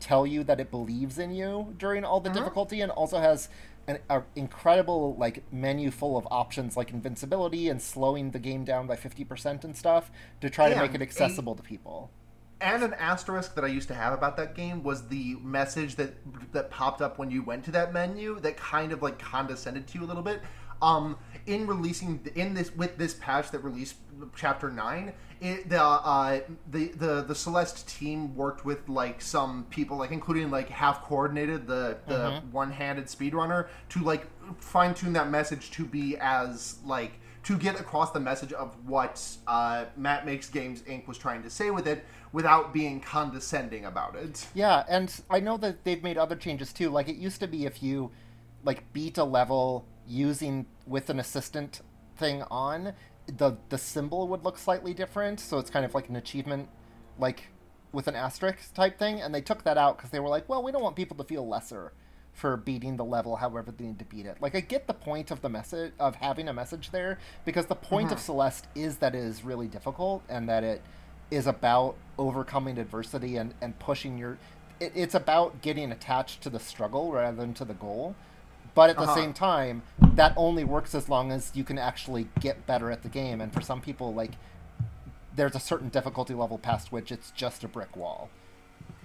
tell 0.00 0.26
you 0.26 0.42
that 0.42 0.58
it 0.58 0.68
believes 0.68 1.20
in 1.20 1.30
you 1.32 1.72
during 1.78 2.04
all 2.04 2.18
the 2.18 2.30
Mhm. 2.30 2.34
difficulty, 2.34 2.80
and 2.80 2.90
also 2.90 3.20
has 3.20 3.48
an 3.86 3.98
a 4.10 4.22
incredible 4.34 5.14
like 5.14 5.44
menu 5.52 5.92
full 5.92 6.16
of 6.16 6.26
options 6.32 6.76
like 6.76 6.90
invincibility 6.90 7.68
and 7.68 7.80
slowing 7.80 8.32
the 8.32 8.40
game 8.40 8.64
down 8.64 8.88
by 8.88 8.96
fifty 8.96 9.22
percent 9.24 9.64
and 9.64 9.76
stuff 9.76 10.10
to 10.40 10.50
try 10.50 10.68
to 10.68 10.74
make 10.74 10.94
And 10.94 10.96
it 10.96 11.00
a- 11.00 11.04
accessible 11.04 11.54
to 11.54 11.62
people. 11.62 12.10
And 12.60 12.82
an 12.84 12.94
asterisk 12.94 13.54
that 13.56 13.64
I 13.64 13.68
used 13.68 13.88
to 13.88 13.94
have 13.94 14.12
about 14.12 14.36
that 14.36 14.54
game 14.54 14.82
was 14.84 15.08
the 15.08 15.36
message 15.42 15.94
that 15.96 16.14
that 16.52 16.70
popped 16.70 17.02
up 17.02 17.18
when 17.18 17.30
you 17.30 17.44
went 17.44 17.64
to 17.66 17.70
that 17.72 17.92
menu 17.92 18.40
that 18.40 18.56
kind 18.56 18.90
of 18.90 19.00
like 19.00 19.18
condescended 19.20 19.86
to 19.88 19.98
you 19.98 20.04
a 20.04 20.08
little 20.08 20.22
bit. 20.22 20.40
Um, 20.82 21.16
in 21.46 21.66
releasing 21.66 22.20
in 22.34 22.54
this 22.54 22.74
with 22.74 22.98
this 22.98 23.14
patch 23.14 23.50
that 23.50 23.60
released 23.60 23.96
chapter 24.36 24.70
nine, 24.70 25.12
it, 25.40 25.68
the 25.68 25.82
uh, 25.82 26.40
the 26.70 26.88
the 26.88 27.22
the 27.22 27.34
Celeste 27.34 27.88
team 27.88 28.34
worked 28.36 28.64
with 28.64 28.88
like 28.88 29.20
some 29.20 29.66
people, 29.70 29.96
like 29.96 30.12
including 30.12 30.50
like 30.50 30.68
halfcoordinated 30.68 31.66
the 31.66 31.98
the 32.06 32.42
one 32.50 32.70
handed 32.70 33.06
speedrunner 33.06 33.68
to 33.90 34.00
like 34.00 34.26
fine 34.58 34.94
tune 34.94 35.12
that 35.14 35.30
message 35.30 35.70
to 35.72 35.84
be 35.84 36.16
as 36.18 36.76
like 36.84 37.12
to 37.44 37.58
get 37.58 37.80
across 37.80 38.12
the 38.12 38.20
message 38.20 38.52
of 38.52 38.76
what 38.86 39.20
uh, 39.48 39.86
Matt 39.96 40.24
Makes 40.24 40.48
Games 40.48 40.82
Inc. 40.82 41.08
was 41.08 41.18
trying 41.18 41.42
to 41.42 41.50
say 41.50 41.70
with 41.70 41.88
it 41.88 42.04
without 42.32 42.72
being 42.72 43.00
condescending 43.00 43.84
about 43.84 44.14
it. 44.14 44.46
Yeah, 44.54 44.84
and 44.88 45.12
I 45.28 45.40
know 45.40 45.56
that 45.56 45.84
they've 45.84 46.02
made 46.02 46.18
other 46.18 46.36
changes 46.36 46.72
too. 46.72 46.90
Like 46.90 47.08
it 47.08 47.16
used 47.16 47.40
to 47.40 47.48
be 47.48 47.66
if 47.66 47.82
you 47.82 48.10
like 48.64 48.92
beat 48.92 49.18
a 49.18 49.24
level 49.24 49.86
using 50.12 50.66
with 50.86 51.10
an 51.10 51.18
assistant 51.18 51.80
thing 52.16 52.42
on, 52.50 52.92
the 53.26 53.56
the 53.70 53.78
symbol 53.78 54.28
would 54.28 54.44
look 54.44 54.58
slightly 54.58 54.94
different. 54.94 55.40
So 55.40 55.58
it's 55.58 55.70
kind 55.70 55.84
of 55.84 55.94
like 55.94 56.08
an 56.08 56.16
achievement, 56.16 56.68
like 57.18 57.48
with 57.92 58.08
an 58.08 58.14
asterisk 58.14 58.74
type 58.74 58.98
thing. 58.98 59.20
And 59.20 59.34
they 59.34 59.40
took 59.40 59.64
that 59.64 59.78
out 59.78 59.96
because 59.96 60.10
they 60.10 60.20
were 60.20 60.28
like, 60.28 60.48
well, 60.48 60.62
we 60.62 60.72
don't 60.72 60.82
want 60.82 60.96
people 60.96 61.16
to 61.16 61.24
feel 61.24 61.46
lesser 61.46 61.92
for 62.32 62.56
beating 62.56 62.96
the 62.96 63.04
level 63.04 63.36
however 63.36 63.70
they 63.70 63.84
need 63.84 63.98
to 63.98 64.04
beat 64.06 64.26
it. 64.26 64.38
Like 64.40 64.54
I 64.54 64.60
get 64.60 64.86
the 64.86 64.94
point 64.94 65.30
of 65.30 65.42
the 65.42 65.48
message 65.48 65.92
of 65.98 66.14
having 66.16 66.48
a 66.48 66.52
message 66.52 66.90
there 66.90 67.18
because 67.44 67.66
the 67.66 67.74
point 67.74 68.10
of 68.10 68.18
mm-hmm. 68.18 68.24
Celeste 68.24 68.66
is 68.74 68.96
that 68.98 69.14
it 69.14 69.22
is 69.22 69.44
really 69.44 69.68
difficult 69.68 70.22
and 70.28 70.48
that 70.48 70.64
it 70.64 70.82
is 71.30 71.46
about 71.46 71.96
overcoming 72.18 72.78
adversity 72.78 73.36
and, 73.36 73.54
and 73.60 73.78
pushing 73.78 74.16
your 74.16 74.38
it, 74.80 74.92
it's 74.94 75.14
about 75.14 75.60
getting 75.60 75.92
attached 75.92 76.42
to 76.42 76.50
the 76.50 76.58
struggle 76.58 77.12
rather 77.12 77.36
than 77.36 77.54
to 77.54 77.64
the 77.64 77.74
goal 77.74 78.14
but 78.74 78.90
at 78.90 78.96
the 78.96 79.02
Uh-huh. 79.02 79.14
same 79.14 79.32
time 79.32 79.82
that 80.00 80.32
only 80.36 80.64
works 80.64 80.94
as 80.94 81.08
long 81.08 81.30
as 81.32 81.50
you 81.54 81.64
can 81.64 81.78
actually 81.78 82.28
get 82.40 82.66
better 82.66 82.90
at 82.90 83.02
the 83.02 83.08
game 83.08 83.40
and 83.40 83.52
for 83.52 83.60
some 83.60 83.80
people 83.80 84.12
like 84.14 84.32
there's 85.34 85.54
a 85.54 85.60
certain 85.60 85.88
difficulty 85.88 86.34
level 86.34 86.58
past 86.58 86.92
which 86.92 87.10
it's 87.10 87.30
just 87.32 87.64
a 87.64 87.68
brick 87.68 87.96
wall 87.96 88.28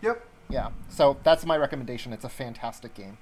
Yep. 0.01 0.26
yeah 0.49 0.70
so 0.89 1.18
that's 1.24 1.45
my 1.45 1.57
recommendation 1.57 2.13
it's 2.13 2.26
a 2.26 2.30
fantastic 2.30 2.93
game 2.93 3.18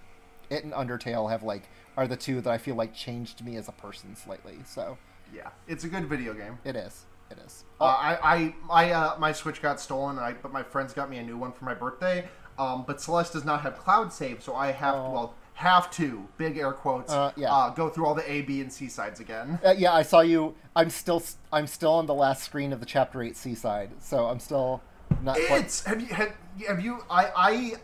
it 0.50 0.64
and 0.64 0.74
undertale 0.74 1.30
have 1.30 1.44
like 1.44 1.70
are 1.98 2.08
the 2.08 2.18
two 2.18 2.42
that 2.42 2.52
i 2.52 2.58
feel 2.58 2.76
like 2.76 2.94
changed 2.94 3.44
me 3.44 3.56
as 3.58 3.68
a 3.68 3.72
person 3.72 4.16
slightly 4.16 4.60
so 4.66 4.98
Yeah. 5.34 5.50
It's 5.68 5.84
a 5.84 5.88
good 5.90 6.06
video 6.06 6.34
game. 6.34 6.60
it 6.64 6.76
is 6.76 7.06
it 7.32 7.38
is 7.46 7.64
Uh, 7.82 7.86
I, 7.86 8.36
I, 8.36 8.56
my, 8.68 8.92
uh, 8.92 9.16
my 9.20 9.32
Switch 9.32 9.60
got 9.62 9.80
stolen, 9.80 10.20
I, 10.20 10.34
but 10.34 10.52
my 10.54 10.62
friends 10.62 10.94
got 10.94 11.10
me 11.10 11.18
a 11.18 11.24
new 11.24 11.36
one 11.38 11.52
for 11.52 11.66
my 11.66 11.74
birthday. 11.74 12.28
Um, 12.60 12.84
but 12.88 13.02
Celeste 13.02 13.34
does 13.34 13.44
not 13.44 13.62
have 13.62 13.80
cloud 13.80 14.14
save, 14.14 14.44
so 14.44 14.56
I 14.56 14.72
have 14.72 14.94
Oh. 14.96 15.12
well 15.12 15.34
have 15.56 15.90
to 15.92 16.28
big 16.38 16.58
air 16.58 16.72
quotes 16.74 17.12
Uh, 17.12 17.32
yeah. 17.38 17.72
go 17.76 17.90
through 17.90 18.06
all 18.06 18.14
the 18.16 18.30
A, 18.30 18.42
B, 18.42 18.62
and 18.62 18.72
C 18.72 18.88
sides 18.88 19.20
again. 19.20 19.58
Uh, 19.66 19.74
yeah, 19.78 19.94
I 19.94 20.02
saw 20.04 20.20
you. 20.22 20.54
I'm 20.76 20.90
still 20.90 21.24
I'm 21.52 21.66
still 21.68 21.94
on 21.94 22.06
the 22.06 22.14
last 22.14 22.44
screen 22.44 22.74
of 22.74 22.80
the 22.82 22.86
chapter 22.86 23.24
eight 23.24 23.38
c 23.38 23.56
side 23.56 23.92
so 24.00 24.26
I'm 24.28 24.40
still 24.40 24.82
not 25.22 25.38
quite. 25.48 25.62
It's 25.64 25.86
have 25.86 26.02
you 26.02 26.08
have, 26.08 26.34
have 26.68 26.82
you 26.84 27.04
I, 27.10 27.32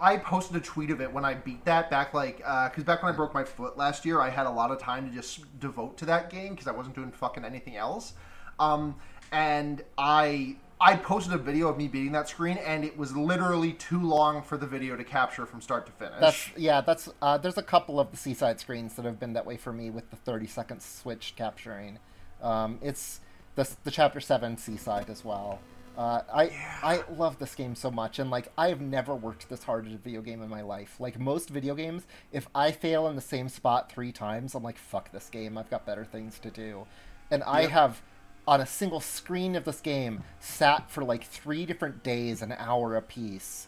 I 0.01 0.13
I 0.13 0.17
posted 0.17 0.57
a 0.57 0.59
tweet 0.59 0.91
of 0.91 0.99
it 0.99 1.11
when 1.13 1.23
I 1.23 1.33
beat 1.35 1.63
that 1.65 1.89
back 1.89 2.13
like 2.13 2.37
because 2.39 2.83
back 2.83 3.01
when 3.03 3.13
I 3.13 3.15
broke 3.15 3.33
my 3.33 3.45
foot 3.45 3.77
last 3.77 4.05
year 4.05 4.19
I 4.19 4.29
had 4.29 4.47
a 4.47 4.51
lot 4.51 4.71
of 4.71 4.79
time 4.79 5.07
to 5.07 5.15
just 5.15 5.57
devote 5.61 5.97
to 5.99 6.05
that 6.07 6.29
game 6.29 6.51
because 6.53 6.67
I 6.67 6.71
wasn't 6.71 6.95
doing 6.95 7.11
fucking 7.11 7.45
anything 7.45 7.77
else, 7.77 8.13
um 8.59 8.95
and 9.31 9.81
I 9.97 10.57
I 10.81 10.95
posted 10.95 11.33
a 11.33 11.37
video 11.37 11.67
of 11.67 11.77
me 11.77 11.87
beating 11.87 12.11
that 12.13 12.27
screen 12.27 12.57
and 12.57 12.83
it 12.83 12.97
was 12.97 13.15
literally 13.15 13.73
too 13.73 14.01
long 14.01 14.41
for 14.41 14.57
the 14.57 14.65
video 14.65 14.95
to 14.95 15.03
capture 15.03 15.45
from 15.45 15.61
start 15.61 15.85
to 15.85 15.91
finish. 15.91 16.19
That's 16.19 16.49
yeah. 16.57 16.81
That's 16.81 17.07
uh, 17.21 17.37
there's 17.37 17.59
a 17.59 17.63
couple 17.63 17.99
of 17.99 18.09
the 18.09 18.17
C-side 18.17 18.59
screens 18.59 18.95
that 18.95 19.05
have 19.05 19.19
been 19.19 19.33
that 19.33 19.45
way 19.45 19.57
for 19.57 19.71
me 19.71 19.91
with 19.91 20.09
the 20.09 20.15
30 20.15 20.47
second 20.47 20.81
switch 20.81 21.35
capturing. 21.35 21.99
Um, 22.41 22.79
it's 22.81 23.19
the 23.53 23.69
the 23.83 23.91
chapter 23.91 24.19
seven 24.19 24.57
C-side 24.57 25.11
as 25.11 25.23
well. 25.23 25.59
Uh, 25.95 26.21
I 26.33 26.49
I 26.81 27.03
love 27.15 27.37
this 27.37 27.53
game 27.53 27.75
so 27.75 27.91
much, 27.91 28.17
and 28.17 28.31
like 28.31 28.51
I 28.57 28.69
have 28.69 28.81
never 28.81 29.13
worked 29.13 29.49
this 29.49 29.63
hard 29.63 29.85
at 29.85 29.93
a 29.93 29.97
video 29.97 30.21
game 30.21 30.41
in 30.41 30.49
my 30.49 30.61
life. 30.61 30.95
Like 30.99 31.19
most 31.19 31.49
video 31.49 31.75
games, 31.75 32.07
if 32.31 32.47
I 32.55 32.71
fail 32.71 33.07
in 33.07 33.15
the 33.15 33.21
same 33.21 33.49
spot 33.49 33.91
three 33.91 34.11
times, 34.11 34.55
I'm 34.55 34.63
like, 34.63 34.79
fuck 34.79 35.11
this 35.11 35.29
game. 35.29 35.59
I've 35.59 35.69
got 35.69 35.85
better 35.85 36.05
things 36.05 36.39
to 36.39 36.49
do. 36.49 36.87
And 37.29 37.43
I 37.43 37.67
have 37.67 38.01
on 38.47 38.59
a 38.61 38.65
single 38.65 38.99
screen 38.99 39.55
of 39.55 39.65
this 39.65 39.79
game 39.81 40.23
sat 40.39 40.89
for 40.89 41.03
like 41.03 41.23
three 41.23 41.65
different 41.65 42.03
days, 42.03 42.41
an 42.41 42.51
hour 42.53 42.95
apiece, 42.95 43.67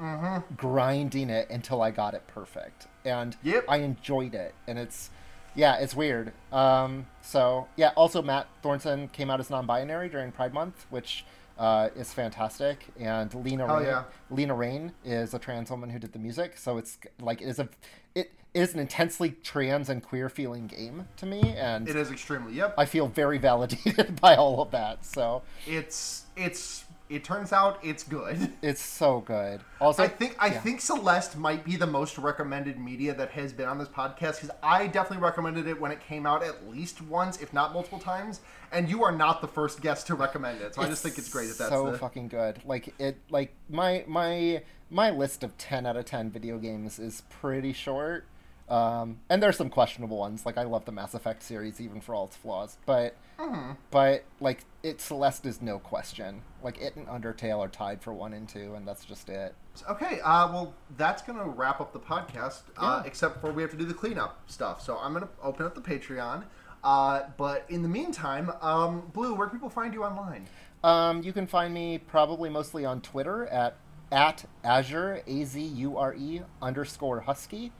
mhm 0.00 0.42
grinding 0.56 1.30
it 1.30 1.48
until 1.50 1.82
I 1.82 1.90
got 1.90 2.14
it 2.14 2.26
perfect, 2.26 2.86
and 3.04 3.36
Yep. 3.42 3.64
I 3.68 3.78
enjoyed 3.78 4.34
it. 4.34 4.54
And 4.66 4.78
it's 4.78 5.10
yeah, 5.54 5.76
it's 5.76 5.94
weird. 5.94 6.32
Um, 6.50 7.06
so 7.20 7.68
yeah, 7.76 7.90
also 7.96 8.22
Matt 8.22 8.46
Thorson 8.62 9.08
came 9.08 9.28
out 9.30 9.38
as 9.40 9.50
non-binary 9.50 10.08
during 10.08 10.32
Pride 10.32 10.54
Month, 10.54 10.86
which 10.90 11.24
uh, 11.58 11.88
is 11.96 12.12
fantastic. 12.12 12.86
And 12.98 13.32
Lena 13.34 13.66
Hell 13.66 13.76
Raine, 13.76 13.86
yeah. 13.86 14.04
Lena 14.30 14.54
Raine 14.54 14.92
is 15.04 15.34
a 15.34 15.38
trans 15.38 15.70
woman 15.70 15.90
who 15.90 15.98
did 15.98 16.12
the 16.12 16.18
music, 16.18 16.56
so 16.56 16.78
it's 16.78 16.98
like 17.20 17.40
it 17.40 17.48
is 17.48 17.58
a 17.58 17.68
it 18.14 18.32
is 18.54 18.74
an 18.74 18.80
intensely 18.80 19.30
trans 19.42 19.88
and 19.88 20.02
queer 20.02 20.28
feeling 20.28 20.66
game 20.66 21.06
to 21.16 21.26
me, 21.26 21.40
and 21.56 21.88
it 21.88 21.96
is 21.96 22.10
extremely 22.10 22.54
yep. 22.54 22.74
I 22.76 22.84
feel 22.84 23.08
very 23.08 23.38
validated 23.38 24.20
by 24.20 24.36
all 24.36 24.60
of 24.60 24.70
that. 24.72 25.04
So 25.04 25.42
it's 25.66 26.24
it's 26.36 26.84
it 27.14 27.24
turns 27.24 27.52
out 27.52 27.78
it's 27.82 28.02
good. 28.02 28.52
it's 28.62 28.82
so 28.82 29.20
good. 29.20 29.60
Also, 29.80 30.02
I 30.02 30.08
think 30.08 30.36
I 30.38 30.46
yeah. 30.46 30.60
think 30.60 30.80
Celeste 30.80 31.36
might 31.36 31.64
be 31.64 31.76
the 31.76 31.86
most 31.86 32.16
recommended 32.18 32.78
media 32.78 33.14
that 33.14 33.30
has 33.32 33.52
been 33.52 33.68
on 33.68 33.78
this 33.78 33.88
podcast 33.88 34.40
because 34.40 34.50
I 34.62 34.86
definitely 34.86 35.22
recommended 35.22 35.66
it 35.66 35.80
when 35.80 35.92
it 35.92 36.00
came 36.00 36.26
out 36.26 36.42
at 36.42 36.68
least 36.68 37.02
once, 37.02 37.40
if 37.40 37.52
not 37.52 37.72
multiple 37.72 37.98
times. 37.98 38.40
And 38.72 38.88
you 38.88 39.04
are 39.04 39.12
not 39.12 39.42
the 39.42 39.48
first 39.48 39.82
guest 39.82 40.06
to 40.06 40.14
recommend 40.14 40.62
it, 40.62 40.74
so 40.74 40.82
I 40.82 40.86
just 40.86 41.02
think 41.02 41.18
it's 41.18 41.28
great 41.28 41.48
that 41.48 41.58
that's 41.58 41.70
so 41.70 41.90
the, 41.90 41.98
fucking 41.98 42.28
good. 42.28 42.60
Like 42.64 42.94
it, 42.98 43.18
like 43.28 43.54
my 43.68 44.04
my 44.06 44.62
my 44.90 45.10
list 45.10 45.44
of 45.44 45.56
ten 45.58 45.84
out 45.84 45.96
of 45.96 46.06
ten 46.06 46.30
video 46.30 46.58
games 46.58 46.98
is 46.98 47.22
pretty 47.28 47.74
short, 47.74 48.24
um, 48.72 49.18
and 49.28 49.42
there's 49.42 49.56
some 49.56 49.68
questionable 49.70 50.16
ones. 50.18 50.46
Like 50.46 50.56
I 50.56 50.62
love 50.64 50.84
the 50.84 50.92
Mass 50.92 51.14
Effect 51.14 51.42
series, 51.42 51.80
even 51.80 52.00
for 52.00 52.14
all 52.14 52.24
its 52.26 52.36
flaws, 52.36 52.78
but 52.86 53.16
Mm-hmm. 53.38 53.72
but 53.90 54.24
like 54.40 54.64
it 54.84 55.00
Celeste 55.00 55.46
is 55.46 55.60
no 55.60 55.78
question. 55.80 56.42
Like 56.62 56.80
it 56.80 56.94
and 56.94 57.08
Undertale 57.08 57.58
are 57.58 57.66
tied 57.68 58.00
for 58.00 58.12
one 58.12 58.32
and 58.34 58.48
two, 58.48 58.74
and 58.74 58.86
that's 58.86 59.04
just 59.04 59.28
it. 59.28 59.54
Okay, 59.90 60.20
uh, 60.20 60.52
well, 60.52 60.74
that's 60.96 61.22
gonna 61.22 61.48
wrap 61.48 61.80
up 61.80 61.92
the 61.92 61.98
podcast. 61.98 62.62
Uh, 62.76 63.00
Yeah. 63.02 63.08
except 63.08 63.40
for 63.40 63.50
we 63.50 63.62
have 63.62 63.70
to 63.72 63.76
do 63.76 63.84
the 63.84 63.94
cleanup 63.94 64.38
stuff. 64.48 64.80
So 64.82 64.96
I'm 64.98 65.12
gonna 65.12 65.28
open 65.42 65.66
up 65.66 65.74
the 65.74 65.80
Patreon. 65.80 66.44
Uh, 66.84 67.22
but 67.36 67.64
in 67.68 67.82
the 67.82 67.88
meantime, 67.88 68.52
um, 68.60 69.10
Blue, 69.12 69.34
where 69.34 69.48
can 69.48 69.56
people 69.58 69.70
find 69.70 69.92
you 69.94 70.04
online? 70.04 70.46
Um, 70.84 71.22
you 71.22 71.32
can 71.32 71.46
find 71.46 71.72
me 71.74 71.98
probably 71.98 72.48
mostly 72.50 72.84
on 72.84 73.00
Twitter 73.00 73.46
at 73.46 73.76
at 74.12 74.44
Azure 74.62 75.22
A 75.26 75.44
Z 75.44 75.60
U 75.60 75.96
R 75.96 76.14
E 76.14 76.42
underscore 76.60 77.20
Husky, 77.20 77.72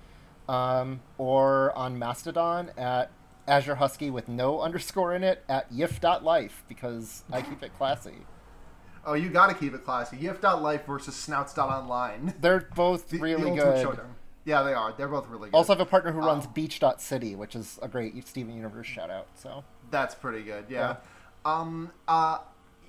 um, 0.49 1.01
or 1.19 1.77
on 1.77 1.99
Mastodon 1.99 2.71
at 2.77 3.11
Azure 3.49 3.77
Husky 3.77 4.11
with 4.11 4.29
no 4.29 4.61
underscore 4.63 5.15
in 5.15 5.23
it 5.25 5.45
at 5.49 5.73
yiff.life 5.73 6.65
because 6.69 7.25
I 7.33 7.43
keep 7.43 7.63
it 7.63 7.77
classy. 7.77 8.27
Oh, 9.05 9.15
you 9.15 9.31
gotta 9.31 9.55
keep 9.55 9.75
it 9.75 9.85
classy. 9.85 10.17
Yiff.life 10.17 10.87
versus 10.87 11.17
Snouts.online. 11.17 12.35
They're 12.41 12.69
both 12.75 13.09
The- 13.09 13.17
the 13.19 13.23
really 13.23 13.51
ultimate 13.51 13.97
good. 13.97 14.01
Yeah, 14.45 14.63
they 14.63 14.73
are. 14.75 14.93
They're 14.97 15.09
both 15.09 15.29
really 15.29 15.51
good. 15.51 15.57
Also 15.57 15.73
I 15.73 15.77
have 15.77 15.87
a 15.87 15.91
partner 15.91 16.11
who 16.13 16.19
runs 16.21 16.47
Oh. 16.47 16.51
beach.city, 16.53 17.37
which 17.37 17.55
is 17.55 17.79
a 17.83 17.89
great 17.89 18.27
Steven 18.27 18.55
Universe 18.55 18.87
shout 18.89 19.11
out. 19.11 19.27
So 19.35 19.63
That's 19.91 20.15
pretty 20.17 20.43
good. 20.43 20.67
Yeah. 20.69 20.97
Um. 21.45 21.93
Uh. 22.09 22.39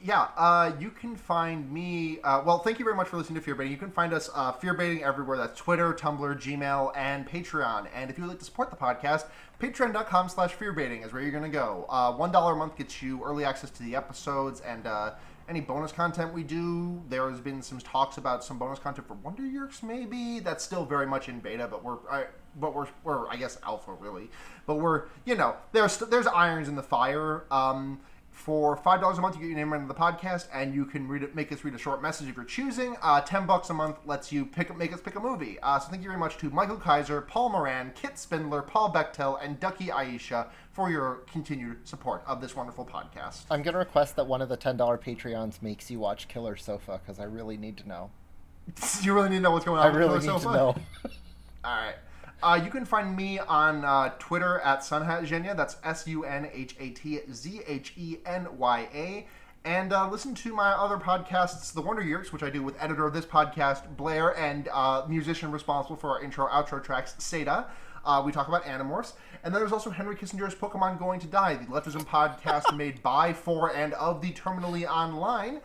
Yeah, 0.03 0.27
uh, 0.35 0.73
you 0.79 0.89
can 0.89 1.15
find 1.15 1.71
me. 1.71 2.19
Uh, 2.23 2.43
well, 2.45 2.59
thank 2.59 2.77
you 2.77 2.83
very 2.83 2.95
much 2.95 3.07
for 3.07 3.15
listening 3.15 3.39
to 3.39 3.41
Fear 3.41 3.55
Baiting. 3.55 3.71
You 3.71 3.77
can 3.77 3.89
find 3.89 4.13
us 4.13 4.29
uh, 4.35 4.51
Fear 4.51 4.73
Baiting 4.73 5.01
everywhere. 5.01 5.37
That's 5.37 5.57
Twitter, 5.57 5.93
Tumblr, 5.93 6.35
Gmail, 6.41 6.91
and 6.97 7.25
Patreon. 7.25 7.87
And 7.95 8.09
if 8.09 8.17
you 8.17 8.23
would 8.25 8.29
like 8.31 8.39
to 8.39 8.45
support 8.45 8.69
the 8.69 8.75
podcast, 8.75 9.27
patreon.com 9.61 10.27
slash 10.27 10.55
fearbaiting 10.55 11.05
is 11.05 11.13
where 11.13 11.21
you're 11.21 11.31
going 11.31 11.43
to 11.43 11.49
go. 11.49 11.85
Uh, 11.87 12.11
$1 12.11 12.51
a 12.51 12.55
month 12.55 12.75
gets 12.75 13.01
you 13.01 13.23
early 13.23 13.45
access 13.45 13.69
to 13.69 13.83
the 13.83 13.95
episodes 13.95 14.59
and 14.59 14.85
uh, 14.85 15.13
any 15.47 15.61
bonus 15.61 15.93
content 15.93 16.33
we 16.33 16.43
do. 16.43 17.01
There 17.07 17.29
has 17.29 17.39
been 17.39 17.61
some 17.61 17.79
talks 17.79 18.17
about 18.17 18.43
some 18.43 18.59
bonus 18.59 18.79
content 18.79 19.07
for 19.07 19.13
Wonder 19.15 19.45
Years, 19.45 19.81
maybe. 19.83 20.39
That's 20.39 20.65
still 20.65 20.83
very 20.83 21.07
much 21.07 21.29
in 21.29 21.39
beta, 21.39 21.67
but 21.69 21.83
we're. 21.83 21.97
I, 22.11 22.25
but 22.59 22.75
we're, 22.75 22.85
we're, 23.03 23.27
I 23.29 23.35
guess, 23.35 23.57
alpha 23.63 23.93
really. 23.93 24.29
But 24.67 24.75
we're, 24.75 25.05
you 25.25 25.33
know, 25.33 25.55
there's 25.71 25.97
there's 25.97 26.27
irons 26.27 26.67
in 26.67 26.75
the 26.75 26.83
fire. 26.83 27.45
Um, 27.49 27.99
for 28.43 28.75
five 28.75 28.99
dollars 28.99 29.17
a 29.17 29.21
month, 29.21 29.35
you 29.35 29.41
get 29.41 29.47
your 29.47 29.57
name 29.57 29.71
right 29.71 29.81
into 29.81 29.93
the 29.93 29.97
podcast, 29.97 30.47
and 30.53 30.75
you 30.75 30.83
can 30.83 31.07
read 31.07 31.23
it, 31.23 31.33
make 31.33 31.49
us 31.53 31.63
read 31.63 31.73
a 31.73 31.77
short 31.77 32.01
message 32.01 32.27
if 32.27 32.35
you're 32.35 32.43
choosing. 32.43 32.97
Uh, 33.01 33.21
Ten 33.21 33.45
bucks 33.45 33.69
a 33.69 33.73
month 33.73 33.95
lets 34.05 34.33
you 34.33 34.45
pick 34.45 34.75
make 34.75 34.91
us 34.91 34.99
pick 34.99 35.15
a 35.15 35.19
movie. 35.19 35.57
Uh, 35.63 35.79
so 35.79 35.87
thank 35.89 36.01
you 36.03 36.09
very 36.09 36.19
much 36.19 36.35
to 36.39 36.49
Michael 36.49 36.75
Kaiser, 36.75 37.21
Paul 37.21 37.49
Moran, 37.49 37.93
Kit 37.95 38.19
Spindler, 38.19 38.61
Paul 38.61 38.91
Bechtel, 38.91 39.39
and 39.41 39.61
Ducky 39.61 39.85
Aisha 39.85 40.47
for 40.73 40.91
your 40.91 41.21
continued 41.31 41.87
support 41.87 42.21
of 42.27 42.41
this 42.41 42.53
wonderful 42.53 42.85
podcast. 42.85 43.43
I'm 43.49 43.61
gonna 43.61 43.77
request 43.77 44.17
that 44.17 44.27
one 44.27 44.41
of 44.41 44.49
the 44.49 44.57
ten 44.57 44.75
dollar 44.75 44.97
Patreons 44.97 45.61
makes 45.61 45.89
you 45.89 45.99
watch 45.99 46.27
Killer 46.27 46.57
Sofa 46.57 46.99
because 47.01 47.21
I 47.21 47.23
really 47.23 47.55
need 47.55 47.77
to 47.77 47.87
know. 47.87 48.11
you 49.01 49.13
really 49.13 49.29
need 49.29 49.37
to 49.37 49.41
know 49.41 49.51
what's 49.51 49.63
going 49.63 49.79
on. 49.79 49.87
I 49.87 49.95
really 49.95 50.19
need 50.19 50.25
Sofa? 50.25 50.47
to 50.47 50.53
know. 50.53 50.75
All 51.63 51.75
right. 51.77 51.95
Uh, 52.43 52.55
you 52.55 52.69
can 52.69 52.83
find 52.83 53.15
me 53.15 53.39
on 53.39 53.85
uh, 53.85 54.09
Twitter 54.19 54.59
at 54.59 54.81
Sunhatzhenya. 54.81 55.55
That's 55.55 55.77
S 55.81 56.05
U 56.07 56.25
N 56.25 56.49
H 56.53 56.75
A 56.77 56.89
T 56.89 57.21
Z 57.31 57.61
H 57.65 57.93
E 57.95 58.17
N 58.25 58.47
Y 58.57 58.87
A. 58.93 59.27
And 59.63 59.93
uh, 59.93 60.09
listen 60.09 60.35
to 60.35 60.53
my 60.53 60.71
other 60.71 60.97
podcasts, 60.97 61.73
The 61.73 61.79
Wonder 61.79 62.01
Years, 62.01 62.33
which 62.33 62.43
I 62.43 62.49
do 62.49 62.61
with 62.61 62.75
editor 62.83 63.07
of 63.07 63.13
this 63.13 63.25
podcast, 63.25 63.95
Blair, 63.95 64.37
and 64.37 64.67
uh, 64.73 65.05
musician 65.07 65.53
responsible 65.53 65.95
for 65.95 66.09
our 66.09 66.21
intro 66.21 66.49
outro 66.49 66.83
tracks, 66.83 67.15
Seda. 67.17 67.67
Uh, 68.03 68.21
we 68.25 68.33
talk 68.33 68.49
about 68.49 68.65
Animorphs. 68.65 69.13
And 69.45 69.53
then 69.53 69.61
there's 69.61 69.71
also 69.71 69.89
Henry 69.89 70.17
Kissinger's 70.17 70.53
Pokemon 70.53 70.99
Going 70.99 71.21
to 71.21 71.27
Die, 71.27 71.55
the 71.55 71.65
Leftism 71.67 72.05
podcast 72.05 72.75
made 72.75 73.01
by, 73.01 73.31
for, 73.31 73.73
and 73.73 73.93
of 73.93 74.21
the 74.21 74.33
Terminally 74.33 74.85
Online. 74.85 75.61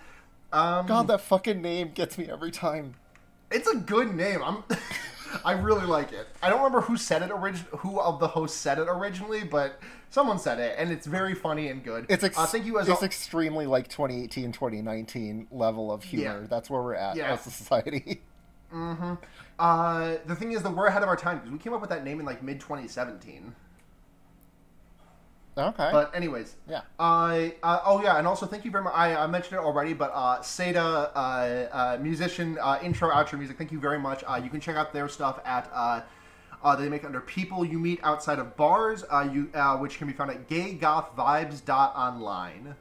Um, 0.52 0.86
God, 0.86 1.08
that 1.08 1.22
fucking 1.22 1.60
name 1.60 1.90
gets 1.92 2.16
me 2.16 2.28
every 2.30 2.52
time. 2.52 2.94
it's 3.50 3.68
a 3.68 3.76
good 3.78 4.14
name. 4.14 4.44
I'm. 4.44 4.62
I 5.44 5.52
really 5.52 5.86
like 5.86 6.12
it. 6.12 6.28
I 6.42 6.48
don't 6.50 6.58
remember 6.58 6.80
who 6.80 6.96
said 6.96 7.22
it 7.22 7.30
origin, 7.30 7.66
who 7.78 8.00
of 8.00 8.18
the 8.20 8.28
hosts 8.28 8.56
said 8.58 8.78
it 8.78 8.86
originally, 8.88 9.44
but 9.44 9.80
someone 10.10 10.38
said 10.38 10.58
it, 10.58 10.74
and 10.78 10.90
it's 10.90 11.06
very 11.06 11.34
funny 11.34 11.68
and 11.68 11.82
good. 11.84 12.06
It's 12.08 12.24
ex- 12.24 12.38
uh, 12.38 12.46
thank 12.46 12.64
you 12.66 12.78
as 12.78 12.88
it's 12.88 13.02
extremely 13.02 13.66
like 13.66 13.88
2018, 13.88 14.52
2019 14.52 15.46
level 15.50 15.92
of 15.92 16.02
humor. 16.02 16.40
Yeah. 16.42 16.46
That's 16.48 16.70
where 16.70 16.82
we're 16.82 16.94
at 16.94 17.16
Yeah. 17.16 17.32
as 17.32 17.46
a 17.46 17.50
society. 17.50 18.22
uh, 18.72 20.16
the 20.26 20.36
thing 20.36 20.52
is 20.52 20.62
that 20.62 20.70
we're 20.74 20.86
ahead 20.86 21.02
of 21.02 21.08
our 21.08 21.16
time 21.16 21.38
because 21.38 21.50
we 21.50 21.58
came 21.58 21.72
up 21.72 21.80
with 21.80 21.90
that 21.90 22.04
name 22.04 22.20
in 22.20 22.26
like 22.26 22.42
mid 22.42 22.60
2017. 22.60 23.54
Okay. 25.58 25.90
But 25.92 26.14
anyways, 26.14 26.56
yeah. 26.68 26.82
I 26.98 27.54
uh, 27.62 27.80
oh 27.84 28.02
yeah, 28.02 28.16
and 28.18 28.26
also 28.26 28.46
thank 28.46 28.64
you 28.64 28.70
very 28.70 28.84
much. 28.84 28.94
I, 28.94 29.14
I 29.16 29.26
mentioned 29.26 29.60
it 29.60 29.64
already, 29.64 29.92
but 29.92 30.10
uh, 30.14 30.38
Seda, 30.40 31.10
uh, 31.14 31.18
uh, 31.18 31.98
musician, 32.00 32.56
uh, 32.60 32.78
intro 32.82 33.10
outro 33.10 33.38
music. 33.38 33.58
Thank 33.58 33.72
you 33.72 33.80
very 33.80 33.98
much. 33.98 34.22
Uh, 34.26 34.40
you 34.42 34.48
can 34.50 34.60
check 34.60 34.76
out 34.76 34.92
their 34.92 35.08
stuff 35.08 35.40
at. 35.44 35.68
Uh, 35.72 36.02
uh, 36.60 36.74
they 36.74 36.88
make 36.88 37.04
under 37.04 37.20
people 37.20 37.64
you 37.64 37.78
meet 37.78 38.00
outside 38.02 38.40
of 38.40 38.56
bars, 38.56 39.04
uh, 39.10 39.28
you 39.32 39.48
uh, 39.54 39.76
which 39.76 39.98
can 39.98 40.08
be 40.08 40.12
found 40.12 40.28
at 40.30 40.48
gaygothvibes.online, 40.48 42.74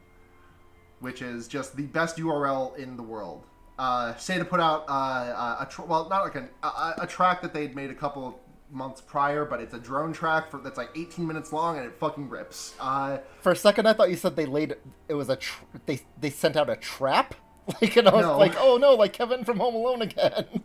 which 0.99 1.22
is 1.22 1.48
just 1.48 1.76
the 1.76 1.84
best 1.84 2.18
URL 2.18 2.76
in 2.78 2.98
the 2.98 3.04
world. 3.04 3.44
Uh, 3.78 4.16
Seda 4.16 4.49
put 4.49 4.60
out 4.60 4.84
a 4.90 5.68
tr- 5.70 5.84
well, 5.84 6.10
not 6.10 6.24
like 6.24 6.34
an, 6.34 6.49
a, 6.64 6.94
a 7.02 7.08
track 7.08 7.44
that 7.44 7.54
they'd 7.54 7.76
made 7.76 7.91
a 7.91 7.95
couple 7.95 8.28
of 8.28 8.34
months 8.72 9.02
prior, 9.02 9.45
but 9.45 9.60
it's 9.61 9.73
a 9.73 9.80
drone 9.80 10.11
track 10.14 10.52
for 10.52 10.60
that's 10.60 10.77
like 10.77 10.89
18 10.95 11.26
minutes 11.26 11.53
long 11.53 11.77
and 11.77 11.85
it 11.85 11.98
fucking 11.99 12.30
rips. 12.30 12.76
Uh, 12.80 13.19
For 13.41 13.52
a 13.52 13.56
second, 13.56 13.88
I 13.88 13.94
thought 13.94 14.10
you 14.10 14.15
said 14.18 14.35
they 14.35 14.45
laid 14.45 14.76
it 15.07 15.14
was 15.14 15.30
a 15.30 15.35
tr- 15.38 15.64
they 15.85 16.02
they 16.19 16.30
sent 16.30 16.56
out 16.56 16.69
a 16.69 16.76
trap. 16.76 17.35
Like, 17.81 17.98
and 17.98 18.07
I 18.07 18.14
was 18.15 18.26
No. 18.26 18.38
like, 18.38 18.53
oh 18.57 18.77
no, 18.77 18.94
like 18.95 19.11
Kevin 19.11 19.44
from 19.44 19.57
Home 19.60 19.76
Alone 19.76 20.02
again. 20.02 20.45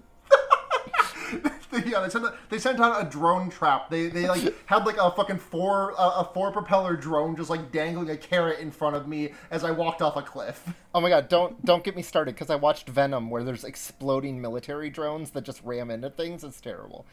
yeah, 1.87 2.01
they 2.01 2.09
sent, 2.11 2.27
they 2.51 2.59
sent 2.59 2.79
out 2.81 3.05
a 3.05 3.09
drone 3.09 3.49
trap. 3.51 3.89
They 3.91 4.09
they 4.09 4.29
like 4.29 4.55
had 4.67 4.85
like 4.85 4.99
a 4.99 5.11
fucking 5.11 5.39
four 5.39 5.95
uh, 5.99 6.21
a 6.21 6.31
four 6.35 6.53
propeller 6.53 6.95
drone 6.95 7.35
just 7.35 7.49
like 7.51 7.73
dangling 7.73 8.11
a 8.11 8.17
carrot 8.17 8.59
in 8.61 8.71
front 8.71 8.95
of 8.97 9.09
me 9.09 9.33
as 9.51 9.65
I 9.65 9.71
walked 9.71 10.03
off 10.03 10.17
a 10.17 10.23
cliff. 10.23 10.63
Oh 10.95 11.01
my 11.01 11.09
god, 11.09 11.29
don't 11.29 11.65
don't 11.65 11.83
get 11.83 11.97
me 11.97 12.03
started 12.03 12.35
because 12.35 12.51
I 12.51 12.57
watched 12.57 12.89
Venom 12.89 13.31
where 13.31 13.43
there's 13.43 13.65
exploding 13.65 14.41
military 14.41 14.91
drones 14.91 15.31
that 15.31 15.43
just 15.45 15.63
ram 15.65 15.91
into 15.91 16.11
things. 16.11 16.45
It's 16.45 16.61
terrible. 16.61 17.07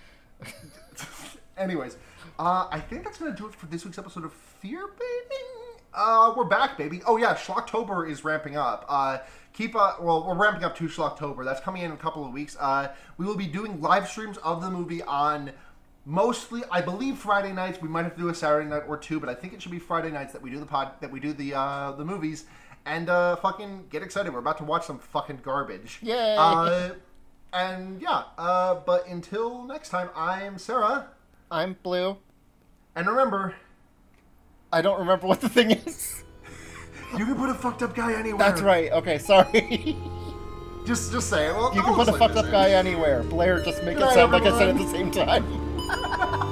Anyways, 1.57 1.98
uh, 2.38 2.68
I 2.72 2.80
think 2.80 3.03
that's 3.03 3.18
gonna 3.18 3.36
do 3.36 3.48
it 3.48 3.56
for 3.56 3.66
this 3.68 3.86
week's 3.86 3.98
episode 3.98 4.26
of 4.26 4.34
Fear 4.34 4.88
Baiting. 4.88 5.82
Uh, 5.94 6.34
we're 6.38 6.45
back, 6.45 6.78
baby. 6.78 7.02
Oh 7.06 7.18
yeah, 7.18 7.36
Schlocktober 7.36 8.10
is 8.10 8.24
ramping 8.24 8.56
up. 8.56 8.86
Uh, 8.88 9.20
keep 9.53 9.76
uh, 9.76 9.95
well, 9.99 10.26
we're 10.28 10.36
ramping 10.36 10.64
up 10.64 10.76
to 10.78 10.86
Schlocktober. 10.86 11.44
That's 11.44 11.60
coming 11.61 11.82
in 11.82 11.91
a 11.91 11.98
couple 11.98 12.26
of 12.26 12.32
weeks. 12.32 12.56
Uh, 12.60 12.94
we 13.18 13.26
will 13.26 13.36
be 13.36 13.48
doing 13.48 13.82
live 13.82 14.07
streams 14.07 14.38
of 14.38 14.61
the 14.61 14.70
movie 14.70 15.02
on 15.03 15.52
mostly, 16.06 16.64
I 16.72 16.82
believe, 16.82 17.18
Friday 17.18 17.52
nights. 17.52 17.82
We 17.82 17.90
might 17.90 18.03
have 18.03 18.16
to 18.16 18.22
do 18.22 18.30
a 18.30 18.36
Saturday 18.36 18.70
night 18.70 18.84
or 18.88 18.98
two, 18.98 19.20
but 19.20 19.30
I 19.30 19.34
think 19.34 19.53
it 19.53 19.61
should 19.61 19.72
be 19.72 19.80
Friday 19.80 20.11
nights 20.11 20.34
that 20.34 20.41
we 20.41 20.49
do 20.49 20.60
the 20.60 20.66
pod, 20.66 20.94
that 21.02 21.11
we 21.11 21.20
do 21.20 21.34
the 21.34 21.53
uh, 21.56 21.91
the 21.94 22.06
movies. 22.06 22.45
And 22.86 23.10
uh, 23.10 23.36
fucking 23.36 23.88
get 23.90 24.03
excited. 24.03 24.32
We're 24.32 24.40
about 24.40 24.57
to 24.60 24.64
watch 24.64 24.86
some 24.86 24.99
fucking 24.99 25.41
garbage. 25.44 25.99
Yay. 26.02 26.36
And 27.52 28.02
yeah, 28.02 28.24
uh, 28.38 28.76
but 28.86 29.08
until 29.08 29.64
next 29.64 29.90
time, 29.90 30.10
I'm 30.16 30.58
Sarah. 30.58 31.08
I'm 31.50 31.78
blue. 31.82 32.18
And 32.96 33.08
remember, 33.08 33.56
I 34.72 34.82
don't 34.82 35.00
remember 35.00 35.26
what 35.26 35.42
the 35.42 35.50
thing 35.50 35.72
is. 35.72 36.24
you 37.18 37.26
can 37.26 37.36
put 37.36 37.50
a 37.50 37.54
fucked 37.56 37.82
up 37.82 37.96
guy 37.96 38.14
anywhere. 38.14 38.38
That's 38.38 38.62
right. 38.62 38.92
Okay, 38.92 39.18
sorry. 39.18 39.98
Just, 40.86 41.12
just 41.12 41.30
say 41.30 41.48
it. 41.48 41.54
Well, 41.54 41.76
you 41.76 41.84
can 41.84 41.94
put 41.94 42.08
a 42.08 42.14
fucked 42.14 42.36
up 42.36 42.46
in. 42.46 42.52
guy 42.52 42.72
anywhere. 42.72 43.22
Blair, 43.22 43.62
just 43.64 43.84
make 43.84 43.98
Good 43.98 44.04
it 44.04 44.06
night, 44.06 44.14
sound 44.16 44.32
like 44.32 44.44
I 44.44 44.58
said 44.58 44.70
at 44.70 44.78
the 44.78 44.88
same 44.88 45.12
time. 45.12 45.46